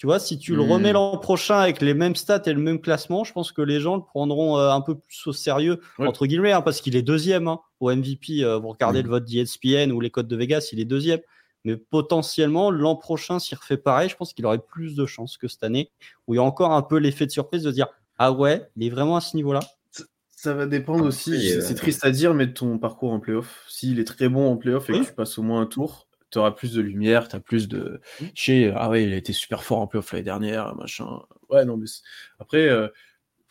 tu 0.00 0.06
vois, 0.06 0.18
si 0.18 0.38
tu 0.38 0.56
le 0.56 0.62
remets 0.62 0.92
hmm. 0.92 0.94
l'an 0.94 1.18
prochain 1.18 1.58
avec 1.58 1.82
les 1.82 1.92
mêmes 1.92 2.16
stats 2.16 2.40
et 2.46 2.54
le 2.54 2.58
même 2.58 2.80
classement, 2.80 3.22
je 3.22 3.34
pense 3.34 3.52
que 3.52 3.60
les 3.60 3.80
gens 3.80 3.96
le 3.96 4.02
prendront 4.02 4.56
euh, 4.56 4.70
un 4.70 4.80
peu 4.80 4.94
plus 4.98 5.26
au 5.26 5.34
sérieux, 5.34 5.78
entre 5.98 6.24
guillemets, 6.24 6.52
hein, 6.52 6.62
parce 6.62 6.80
qu'il 6.80 6.96
est 6.96 7.02
deuxième 7.02 7.48
hein, 7.48 7.60
au 7.80 7.94
MVP. 7.94 8.42
Euh, 8.42 8.56
vous 8.58 8.70
regardez 8.70 9.00
hmm. 9.02 9.04
le 9.04 9.10
vote 9.10 9.24
d'ESPN 9.26 9.92
ou 9.92 10.00
les 10.00 10.08
codes 10.08 10.26
de 10.26 10.36
Vegas, 10.36 10.70
il 10.72 10.80
est 10.80 10.86
deuxième. 10.86 11.20
Mais 11.66 11.76
potentiellement, 11.76 12.70
l'an 12.70 12.96
prochain, 12.96 13.38
s'il 13.38 13.58
refait 13.58 13.76
pareil, 13.76 14.08
je 14.08 14.16
pense 14.16 14.32
qu'il 14.32 14.46
aurait 14.46 14.60
plus 14.66 14.94
de 14.94 15.04
chances 15.04 15.36
que 15.36 15.48
cette 15.48 15.64
année, 15.64 15.90
où 16.26 16.32
il 16.32 16.38
y 16.38 16.40
a 16.40 16.42
encore 16.42 16.72
un 16.72 16.80
peu 16.80 16.96
l'effet 16.96 17.26
de 17.26 17.30
surprise 17.30 17.62
de 17.62 17.70
dire 17.70 17.88
Ah 18.16 18.32
ouais, 18.32 18.70
il 18.76 18.86
est 18.86 18.90
vraiment 18.90 19.16
à 19.16 19.20
ce 19.20 19.36
niveau-là. 19.36 19.60
Ça 20.30 20.54
va 20.54 20.64
dépendre 20.64 21.04
aussi, 21.04 21.60
c'est 21.60 21.74
triste 21.74 22.06
à 22.06 22.10
dire, 22.10 22.32
mais 22.32 22.46
de 22.46 22.52
ton 22.52 22.78
parcours 22.78 23.12
en 23.12 23.20
playoff. 23.20 23.66
S'il 23.68 24.00
est 24.00 24.04
très 24.04 24.30
bon 24.30 24.50
en 24.50 24.56
playoff 24.56 24.88
et 24.88 24.94
que 24.94 25.04
tu 25.04 25.12
passes 25.12 25.36
au 25.36 25.42
moins 25.42 25.60
un 25.60 25.66
tour, 25.66 26.08
tu 26.30 26.38
auras 26.38 26.52
plus 26.52 26.74
de 26.74 26.80
lumière, 26.80 27.28
tu 27.28 27.36
as 27.36 27.40
plus 27.40 27.68
de. 27.68 28.00
Mmh. 28.20 28.24
Chez, 28.34 28.72
ah 28.74 28.88
ouais, 28.88 29.04
il 29.04 29.12
a 29.12 29.16
été 29.16 29.32
super 29.32 29.64
fort 29.64 29.78
en 29.78 29.86
playoff 29.86 30.12
l'année 30.12 30.24
dernière, 30.24 30.74
machin. 30.76 31.20
Ouais, 31.48 31.64
non, 31.64 31.76
mais 31.76 31.86
après, 32.38 32.68
euh, 32.68 32.88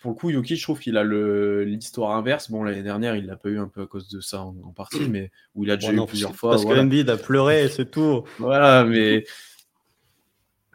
pour 0.01 0.11
le 0.11 0.15
coup, 0.15 0.29
Yuki, 0.29 0.55
je 0.55 0.63
trouve 0.63 0.79
qu'il 0.79 0.97
a 0.97 1.03
l'histoire 1.03 2.11
inverse. 2.11 2.49
Bon, 2.49 2.63
l'année 2.63 2.83
dernière, 2.83 3.15
il 3.15 3.25
l'a 3.25 3.35
pas 3.35 3.49
eu 3.49 3.59
un 3.59 3.67
peu 3.67 3.81
à 3.81 3.87
cause 3.87 4.07
de 4.07 4.21
ça 4.21 4.41
en, 4.41 4.53
partie, 4.73 5.09
mais 5.09 5.31
où 5.55 5.65
il 5.65 5.71
a 5.71 5.75
déjà 5.75 5.93
eu 5.93 6.05
plusieurs 6.05 6.35
fois. 6.35 6.51
Parce 6.51 6.65
que 6.65 6.79
Embiid 6.79 7.09
a 7.09 7.17
pleuré, 7.17 7.67
c'est 7.69 7.91
tout. 7.91 8.23
Voilà, 8.37 8.85
mais. 8.85 9.25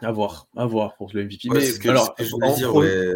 À 0.02 0.12
voir, 0.12 0.48
à 0.56 0.66
voir 0.66 0.96
pour 0.96 1.10
le 1.14 1.24
MVP. 1.24 1.48
mais 1.50 1.88
alors, 1.88 2.14
je 2.18 2.28
voulais 2.30 2.52
dire, 2.54 2.74
ouais, 2.74 3.14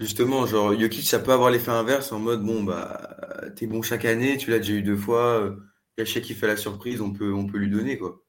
justement, 0.00 0.46
genre, 0.46 0.78
Jokic, 0.78 1.06
ça 1.06 1.20
peut 1.20 1.32
avoir 1.32 1.50
l'effet 1.50 1.70
inverse 1.70 2.10
en 2.10 2.18
mode, 2.18 2.42
bon, 2.42 2.64
bah, 2.64 3.16
t'es 3.54 3.68
bon 3.68 3.82
chaque 3.82 4.04
année, 4.04 4.36
tu 4.36 4.50
l'as 4.50 4.58
déjà 4.58 4.72
eu 4.72 4.82
deux 4.82 4.96
fois. 4.96 5.54
Caché 5.96 6.22
qui 6.22 6.34
fait 6.34 6.46
la 6.46 6.56
surprise, 6.56 7.00
on 7.00 7.12
peut, 7.12 7.32
on 7.32 7.46
peut 7.46 7.58
lui 7.58 7.70
donner 7.70 7.98
quoi. 7.98 8.22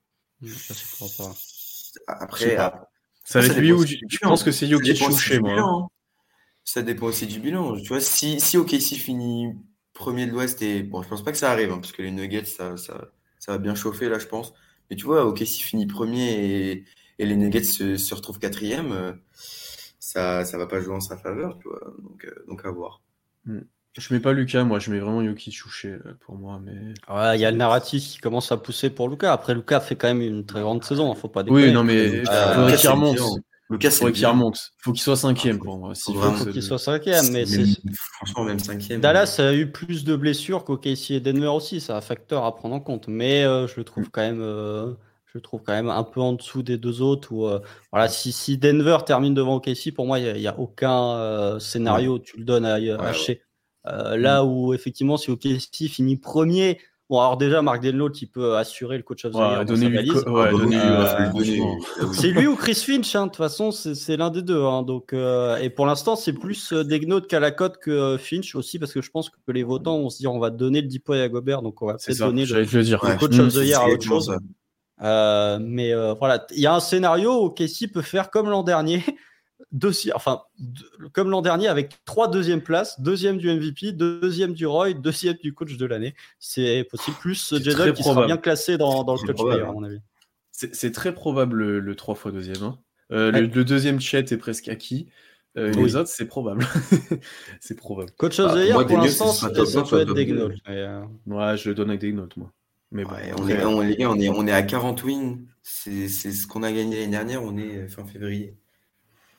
Après, 2.07 2.57
ça, 3.23 3.40
va 3.40 3.45
être 3.45 3.57
lui 3.57 3.72
ou 3.72 3.85
je 3.85 4.18
pense 4.22 4.44
que 4.44 4.52
c'est 4.52 4.73
ou 4.73 5.18
chez 5.18 5.40
moi. 5.40 5.60
Hein. 5.60 5.88
Ça 6.65 6.81
dépend 6.81 7.07
aussi 7.07 7.27
du 7.27 7.40
bilan. 7.40 7.76
Tu 7.77 7.88
vois, 7.88 8.02
si, 8.02 8.40
si 8.40 8.57
OKC 8.57 8.95
finit 8.95 9.53
premier 9.94 10.26
de 10.26 10.31
l'Ouest 10.31 10.61
et 10.61 10.84
bon, 10.84 11.02
je 11.03 11.07
pense 11.07 11.23
pas 11.23 11.31
que 11.31 11.38
ça 11.38 11.52
arrive 11.52 11.72
hein, 11.72 11.77
parce 11.77 11.91
que 11.91 12.02
les 12.02 12.11
Nuggets 12.11 12.45
ça, 12.45 12.77
ça, 12.77 13.11
ça, 13.40 13.52
va 13.53 13.57
bien 13.57 13.76
chauffer 13.76 14.10
là, 14.10 14.19
je 14.19 14.27
pense. 14.27 14.53
Mais 14.90 14.95
tu 14.95 15.06
vois, 15.06 15.26
OKC 15.26 15.61
finit 15.61 15.88
premier 15.88 16.31
et, 16.34 16.85
et 17.19 17.26
les 17.26 17.35
Nuggets 17.35 17.64
se, 17.64 17.95
se 17.95 18.15
retrouvent 18.15 18.40
quatrième, 18.40 18.91
euh, 18.91 19.14
ça 19.99 20.45
ça 20.45 20.57
va 20.57 20.68
pas 20.68 20.81
jouer 20.81 20.95
en 20.95 20.99
sa 20.99 21.18
faveur, 21.18 21.57
tu 21.60 21.68
vois. 21.68 21.94
Donc, 21.99 22.26
euh, 22.26 22.45
donc 22.48 22.65
à 22.65 22.72
voir. 22.72 23.02
Je 23.98 24.14
mets 24.14 24.20
pas 24.20 24.34
Lucas, 24.34 24.64
moi, 24.64 24.80
je 24.80 24.90
mets 24.90 24.99
vraiment 24.99 25.22
Yoki 25.22 25.52
Chouché 25.52 25.98
pour 26.22 26.36
moi. 26.36 26.60
Mais... 26.64 26.94
Ouais, 27.14 27.38
il 27.38 27.41
y 27.41 27.45
a 27.45 27.52
le 27.52 27.57
narratif 27.57 28.03
qui 28.03 28.18
commence 28.18 28.52
à 28.52 28.57
pousser 28.57 28.90
pour 28.90 29.07
Lucas. 29.07 29.32
Après, 29.32 29.53
Lucas 29.53 29.82
fait 29.82 29.95
quand 29.95 30.07
même 30.07 30.22
une 30.22 30.45
très 30.45 30.61
grande 30.61 30.84
saison, 30.84 31.11
hein, 31.11 31.15
faut 31.15 31.28
pas 31.28 31.44
déconner. 31.44 31.68
Oui, 31.68 31.72
non, 31.72 31.84
mais 31.84 32.07
il 32.07 32.30
Euh, 32.30 32.70
Lucas, 32.70 32.91
remonte. 32.91 33.20
Il 33.20 33.41
Lucas, 33.74 33.91
c'est 33.91 33.99
faudrait 33.99 34.11
qu'il 34.14 34.26
remonte. 34.26 34.74
faut 34.78 34.91
qu'il 34.91 35.02
soit 35.02 35.15
cinquième 35.15 35.57
pour 35.57 35.78
moi. 35.78 35.95
S'il 35.95 36.15
Faut 36.15 36.45
qu'il 36.45 36.61
soit 36.61 36.78
cinquième, 36.78 37.32
mais 37.32 37.45
c'est 37.45 37.65
franchement, 38.14 38.44
même 38.44 38.60
cinquième. 38.60 39.02
Dallas 39.02 39.38
a 39.40 39.53
eu 39.53 39.72
plus 39.72 40.03
de 40.03 40.15
blessures 40.15 40.64
qu'OKC 40.64 41.11
et 41.11 41.20
Denver 41.20 41.48
aussi, 41.48 41.80
c'est 41.80 41.94
un 41.94 42.02
facteur 42.02 42.45
à 42.45 42.56
prendre 42.56 42.76
en 42.76 42.80
compte. 42.80 43.07
Mais 43.07 43.44
euh, 43.44 43.68
je 43.68 43.76
le 43.78 43.84
trouve 43.84 44.10
quand 44.11 44.22
même, 44.22 44.41
euh, 44.41 44.91
je 45.26 45.38
le 45.38 45.41
trouve 45.41 45.61
quand 45.64 45.74
même 45.74 45.90
un 45.90 46.03
peu 46.03 46.20
en 46.20 46.34
dessous 46.34 46.61
des 46.61 46.78
deux 46.78 47.02
autres. 47.02 47.32
Où, 47.32 47.48
euh, 47.48 47.60
voilà, 47.91 48.10
si, 48.10 48.32
si 48.32 48.57
Denver 48.57 48.98
termine 49.06 49.34
devant 49.34 49.56
OKC, 49.56 49.94
pour 49.95 50.06
moi, 50.06 50.20
il 50.20 50.34
n'y 50.36 50.48
a, 50.48 50.60
aucun 50.60 51.15
euh, 51.15 51.60
scénario. 51.60 52.20
Tu 52.20 52.38
le 52.38 52.44
donnes 52.44 52.65
à, 52.65 52.76
à 52.76 52.80
ouais. 52.80 53.41
Euh, 53.88 54.15
là 54.18 54.45
où 54.45 54.73
effectivement, 54.73 55.18
si 55.18 55.30
OKC 55.31 55.88
finit 55.89 56.15
premier, 56.15 56.80
bon 57.10 57.19
alors 57.19 57.35
déjà 57.38 57.61
Mark 57.61 57.84
Denlow 57.84 58.10
qui 58.10 58.27
peut 58.27 58.55
assurer 58.55 58.95
le 58.97 59.03
coach 59.03 59.26
of 59.26 59.34
the 59.34 59.35
Ouais, 59.35 60.01
year 60.03 60.23
co- 60.23 60.31
ouais, 60.31 60.49
euh. 60.73 62.14
C'est 62.14 62.30
lui 62.30 62.47
ou 62.47 62.55
Chris 62.55 62.76
Finch, 62.76 63.15
hein, 63.15 63.23
de 63.26 63.27
toute 63.31 63.38
façon, 63.38 63.72
c'est 63.72 63.93
c'est 63.95 64.15
l'un 64.18 64.30
des 64.30 64.41
deux. 64.41 64.61
hein. 64.64 64.84
donc, 64.84 65.11
euh, 65.14 65.57
et 65.57 65.69
pour 65.69 65.85
l'instant, 65.85 66.15
c'est 66.15 66.34
plus 66.34 66.72
Degnaud 66.72 67.22
qu'à 67.22 67.39
la 67.39 67.51
cote 67.51 67.77
que 67.77 67.91
euh, 67.91 68.18
Finch 68.18 68.55
aussi, 68.55 68.80
parce 68.80 68.93
que 68.93 69.01
je 69.01 69.11
pense 69.11 69.30
que 69.30 69.51
les 69.51 69.64
votants 69.64 69.99
vont 69.99 70.10
se 70.10 70.18
dire 70.19 70.31
on 70.31 70.39
va 70.39 70.49
donner 70.49 70.81
le 70.81 70.88
depoy 70.88 71.19
à 71.22 71.27
Gobert, 71.30 71.61
donc 71.61 71.81
on 71.81 71.88
va 71.88 71.93
peut-être 71.95 72.15
ça, 72.18 72.26
donner 72.27 72.41
le, 72.41 72.47
j'allais 72.47 72.65
te 72.65 72.77
le 72.77 72.84
dire. 72.84 73.03
Ouais. 73.03 73.18
coach 73.18 73.35
Mm. 73.38 73.41
of 73.41 73.53
the 73.53 73.57
year 73.65 73.81
à 73.81 73.89
autre 73.89 74.03
chose. 74.03 74.38
Euh, 75.01 75.60
mais 75.61 75.91
euh, 75.93 76.14
voilà, 76.14 76.45
il 76.55 76.61
y 76.61 76.68
a 76.68 76.73
un 76.76 76.80
scénario 76.80 77.43
où 77.45 77.49
Casey 77.49 77.88
peut 77.88 78.01
faire 78.01 78.30
comme 78.30 78.49
l'an 78.49 78.64
dernier, 78.64 79.03
enfin, 80.14 80.42
deux- 80.60 81.10
comme 81.14 81.30
l'an 81.30 81.42
dernier 81.42 81.68
avec 81.68 82.04
trois 82.06 82.30
deuxièmes 82.30 82.62
places, 82.62 83.00
deuxième 83.00 83.38
du 83.38 83.50
MVP, 83.50 83.92
deuxième 83.92 84.54
du 84.54 84.66
Roy, 84.66 84.94
deuxième 84.94 85.36
du 85.36 85.54
coach 85.54 85.78
de 85.78 85.86
l'année. 85.86 86.16
C'est 86.40 86.88
possible. 86.90 87.18
Plus 87.20 87.54
très 87.60 87.94
qui 87.94 88.04
sera 88.04 88.26
bien 88.26 88.38
classé 88.38 88.78
dans, 88.78 89.04
dans 89.04 89.16
le 89.16 89.34
probable. 89.34 89.58
player, 89.60 89.70
à 89.70 89.72
mon 89.74 89.84
avis. 89.84 90.00
C'est 90.52 90.76
c'est 90.76 90.92
très 90.92 91.14
probable 91.14 91.58
le, 91.58 91.80
le 91.80 91.96
3 91.96 92.16
fois 92.16 92.32
deuxième. 92.32 92.62
hein. 92.64 92.78
Euh, 93.12 93.32
Ouais. 93.32 93.42
le, 93.42 93.48
le 93.48 93.64
deuxième 93.66 94.00
chat 94.00 94.32
est 94.32 94.38
presque 94.38 94.68
acquis. 94.70 95.08
Euh, 95.58 95.72
Oui. 95.76 95.84
Les 95.84 95.96
autres, 95.96 96.10
c'est 96.10 96.26
probable. 96.28 96.66
c'est 97.60 97.76
probable. 97.76 98.12
Coach 98.18 98.40
of 98.40 98.54
Bah, 98.54 98.62
the 98.62 98.66
year, 98.68 98.88
pour 98.88 98.98
l'instant, 98.98 99.32
ça 99.32 99.50
peut 99.50 99.62
être. 99.62 100.14
Mais, 100.14 100.28
euh, 100.70 101.02
Ouais, 101.28 101.58
je 101.58 101.70
le 101.70 101.76
donne 101.76 101.90
avec 101.90 102.02
des 102.02 102.12
notes, 102.12 102.38
moi. 102.38 102.52
Mais 102.92 103.04
bon, 103.04 103.12
Ouais, 103.12 103.32
après, 103.32 103.44
on 103.44 103.48
est, 103.50 103.66
on, 103.66 103.82
les 103.82 103.96
gars, 103.96 104.10
on 104.12 104.20
est, 104.20 104.30
on 104.30 104.48
est 104.48 104.52
à 104.52 104.62
40 104.64 105.04
wins. 105.04 105.38
C'est 105.64 106.08
c'est 106.08 106.32
ce 106.32 106.46
qu'on 106.48 106.64
a 106.64 106.72
gagné 106.72 107.00
l'année 107.00 107.12
dernière. 107.12 107.44
On 107.44 107.58
est 107.58 107.88
fin 107.88 108.06
février. 108.06 108.56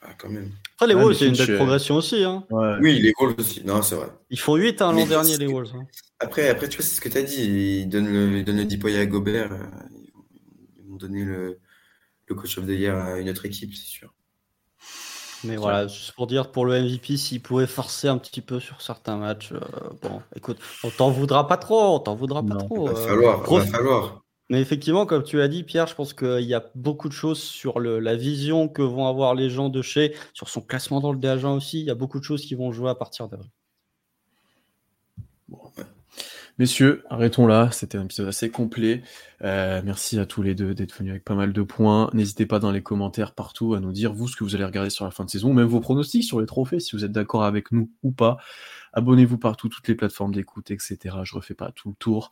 Ah, 0.06 0.12
quand 0.18 0.28
même. 0.28 0.50
Après, 0.74 0.86
les 0.86 0.94
Ah, 0.94 1.02
Wolves, 1.02 1.16
c'est 1.16 1.26
une 1.28 1.36
belle 1.36 1.50
euh, 1.52 1.56
progression 1.56 1.96
aussi. 1.96 2.22
Hein. 2.24 2.44
ouais. 2.50 2.74
Oui, 2.80 2.98
les 3.00 3.12
Wolves 3.18 3.36
aussi. 3.38 3.64
Non, 3.64 3.80
c'est 3.82 3.94
vrai. 3.94 4.08
Ils 4.30 4.38
font 4.38 4.56
8 4.56 4.82
hein, 4.82 4.92
l'an 4.92 5.06
dernier, 5.06 5.36
les 5.38 5.46
Wolves. 5.46 5.72
hein. 5.74 5.86
Après, 6.20 6.48
après, 6.48 6.68
tu 6.68 6.76
vois, 6.76 6.84
c'est 6.86 6.94
ce 6.96 7.00
que 7.00 7.08
tu 7.08 7.16
as 7.18 7.22
dit. 7.22 7.80
Ils 7.82 7.88
donnent 7.88 8.12
le, 8.12 8.38
ils 8.38 8.44
donnent 8.44 8.58
le 8.58 8.64
Depoy 8.66 8.96
à 8.98 9.06
Gobert. 9.06 9.52
euh, 9.52 9.64
Ils 10.78 10.90
vont 10.90 10.96
donner 10.96 11.24
le, 11.24 11.58
le 12.26 12.34
coach 12.34 12.58
of 12.58 12.66
the 12.66 12.70
year 12.70 12.96
à 12.96 13.18
une 13.18 13.30
autre 13.30 13.46
équipe, 13.46 13.74
c'est 13.74 13.86
sûr. 13.86 14.12
Mais 15.44 15.56
voilà, 15.56 15.86
juste 15.86 16.12
pour 16.12 16.26
dire, 16.26 16.50
pour 16.50 16.64
le 16.64 16.80
MVP, 16.80 17.18
s'il 17.18 17.42
pouvait 17.42 17.66
forcer 17.66 18.08
un 18.08 18.16
petit 18.16 18.40
peu 18.40 18.60
sur 18.60 18.80
certains 18.80 19.18
matchs, 19.18 19.52
euh, 19.52 19.60
bon, 20.00 20.22
écoute, 20.34 20.58
on 20.82 20.88
t'en 20.90 21.10
voudra 21.10 21.46
pas 21.46 21.58
trop, 21.58 21.96
on 21.96 21.98
t'en 22.00 22.14
voudra 22.14 22.42
pas 22.42 22.54
Non, 22.54 22.64
trop. 22.64 22.88
Il 22.88 22.92
va 22.94 22.98
euh, 22.98 23.06
falloir, 23.08 23.44
il 23.50 23.58
va 23.58 23.66
falloir. 23.66 24.23
Mais 24.54 24.60
effectivement, 24.60 25.04
comme 25.04 25.24
tu 25.24 25.40
as 25.40 25.48
dit, 25.48 25.64
Pierre, 25.64 25.88
je 25.88 25.96
pense 25.96 26.14
qu'il 26.14 26.44
y 26.44 26.54
a 26.54 26.64
beaucoup 26.76 27.08
de 27.08 27.12
choses 27.12 27.42
sur 27.42 27.80
la 27.80 28.14
vision 28.14 28.68
que 28.68 28.82
vont 28.82 29.08
avoir 29.08 29.34
les 29.34 29.50
gens 29.50 29.68
de 29.68 29.82
chez, 29.82 30.14
sur 30.32 30.48
son 30.48 30.60
classement 30.60 31.00
dans 31.00 31.12
le 31.12 31.18
DH1 31.18 31.56
aussi. 31.56 31.80
Il 31.80 31.86
y 31.86 31.90
a 31.90 31.96
beaucoup 31.96 32.20
de 32.20 32.24
choses 32.24 32.46
qui 32.46 32.54
vont 32.54 32.70
jouer 32.70 32.88
à 32.88 32.94
partir 32.94 33.26
d'avril. 33.26 33.50
Messieurs, 36.60 37.02
arrêtons 37.10 37.48
là. 37.48 37.70
C'était 37.72 37.98
un 37.98 38.04
épisode 38.04 38.28
assez 38.28 38.48
complet. 38.48 39.02
Euh, 39.42 39.82
merci 39.84 40.20
à 40.20 40.24
tous 40.24 40.42
les 40.42 40.54
deux 40.54 40.72
d'être 40.72 40.96
venus 40.96 41.10
avec 41.10 41.24
pas 41.24 41.34
mal 41.34 41.52
de 41.52 41.62
points. 41.62 42.08
N'hésitez 42.12 42.46
pas 42.46 42.60
dans 42.60 42.70
les 42.70 42.80
commentaires 42.80 43.34
partout 43.34 43.74
à 43.74 43.80
nous 43.80 43.90
dire 43.90 44.12
vous 44.12 44.28
ce 44.28 44.36
que 44.36 44.44
vous 44.44 44.54
allez 44.54 44.64
regarder 44.64 44.90
sur 44.90 45.04
la 45.04 45.10
fin 45.10 45.24
de 45.24 45.30
saison, 45.30 45.52
même 45.52 45.66
vos 45.66 45.80
pronostics 45.80 46.22
sur 46.22 46.40
les 46.40 46.46
trophées, 46.46 46.78
si 46.78 46.94
vous 46.94 47.04
êtes 47.04 47.10
d'accord 47.10 47.42
avec 47.42 47.72
nous 47.72 47.90
ou 48.04 48.12
pas. 48.12 48.36
Abonnez-vous 48.96 49.38
partout, 49.38 49.68
toutes 49.68 49.88
les 49.88 49.94
plateformes 49.94 50.32
d'écoute, 50.32 50.70
etc. 50.70 50.98
Je 51.24 51.34
refais 51.34 51.54
pas 51.54 51.72
tout 51.72 51.90
le 51.90 51.94
tour. 51.96 52.30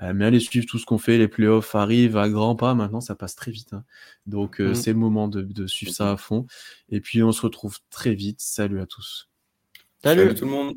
Euh, 0.00 0.12
mais 0.14 0.24
allez 0.26 0.40
suivre 0.40 0.66
tout 0.66 0.78
ce 0.78 0.84
qu'on 0.86 0.98
fait. 0.98 1.16
Les 1.18 1.28
playoffs 1.28 1.74
arrivent 1.74 2.16
à 2.16 2.28
grands 2.28 2.54
pas. 2.56 2.74
Maintenant, 2.74 3.00
ça 3.00 3.14
passe 3.14 3.34
très 3.34 3.50
vite. 3.50 3.72
hein. 3.72 3.84
Donc, 4.26 4.60
euh, 4.60 4.68
Mhm. 4.68 4.74
c'est 4.74 4.92
le 4.92 4.98
moment 4.98 5.28
de, 5.28 5.42
de 5.42 5.66
suivre 5.66 5.92
ça 5.92 6.12
à 6.12 6.16
fond. 6.16 6.46
Et 6.90 7.00
puis, 7.00 7.22
on 7.22 7.32
se 7.32 7.40
retrouve 7.42 7.78
très 7.90 8.14
vite. 8.14 8.40
Salut 8.40 8.80
à 8.80 8.86
tous. 8.86 9.28
Salut 10.04 10.22
Salut 10.22 10.34
tout 10.34 10.44
le 10.44 10.50
monde. 10.50 10.74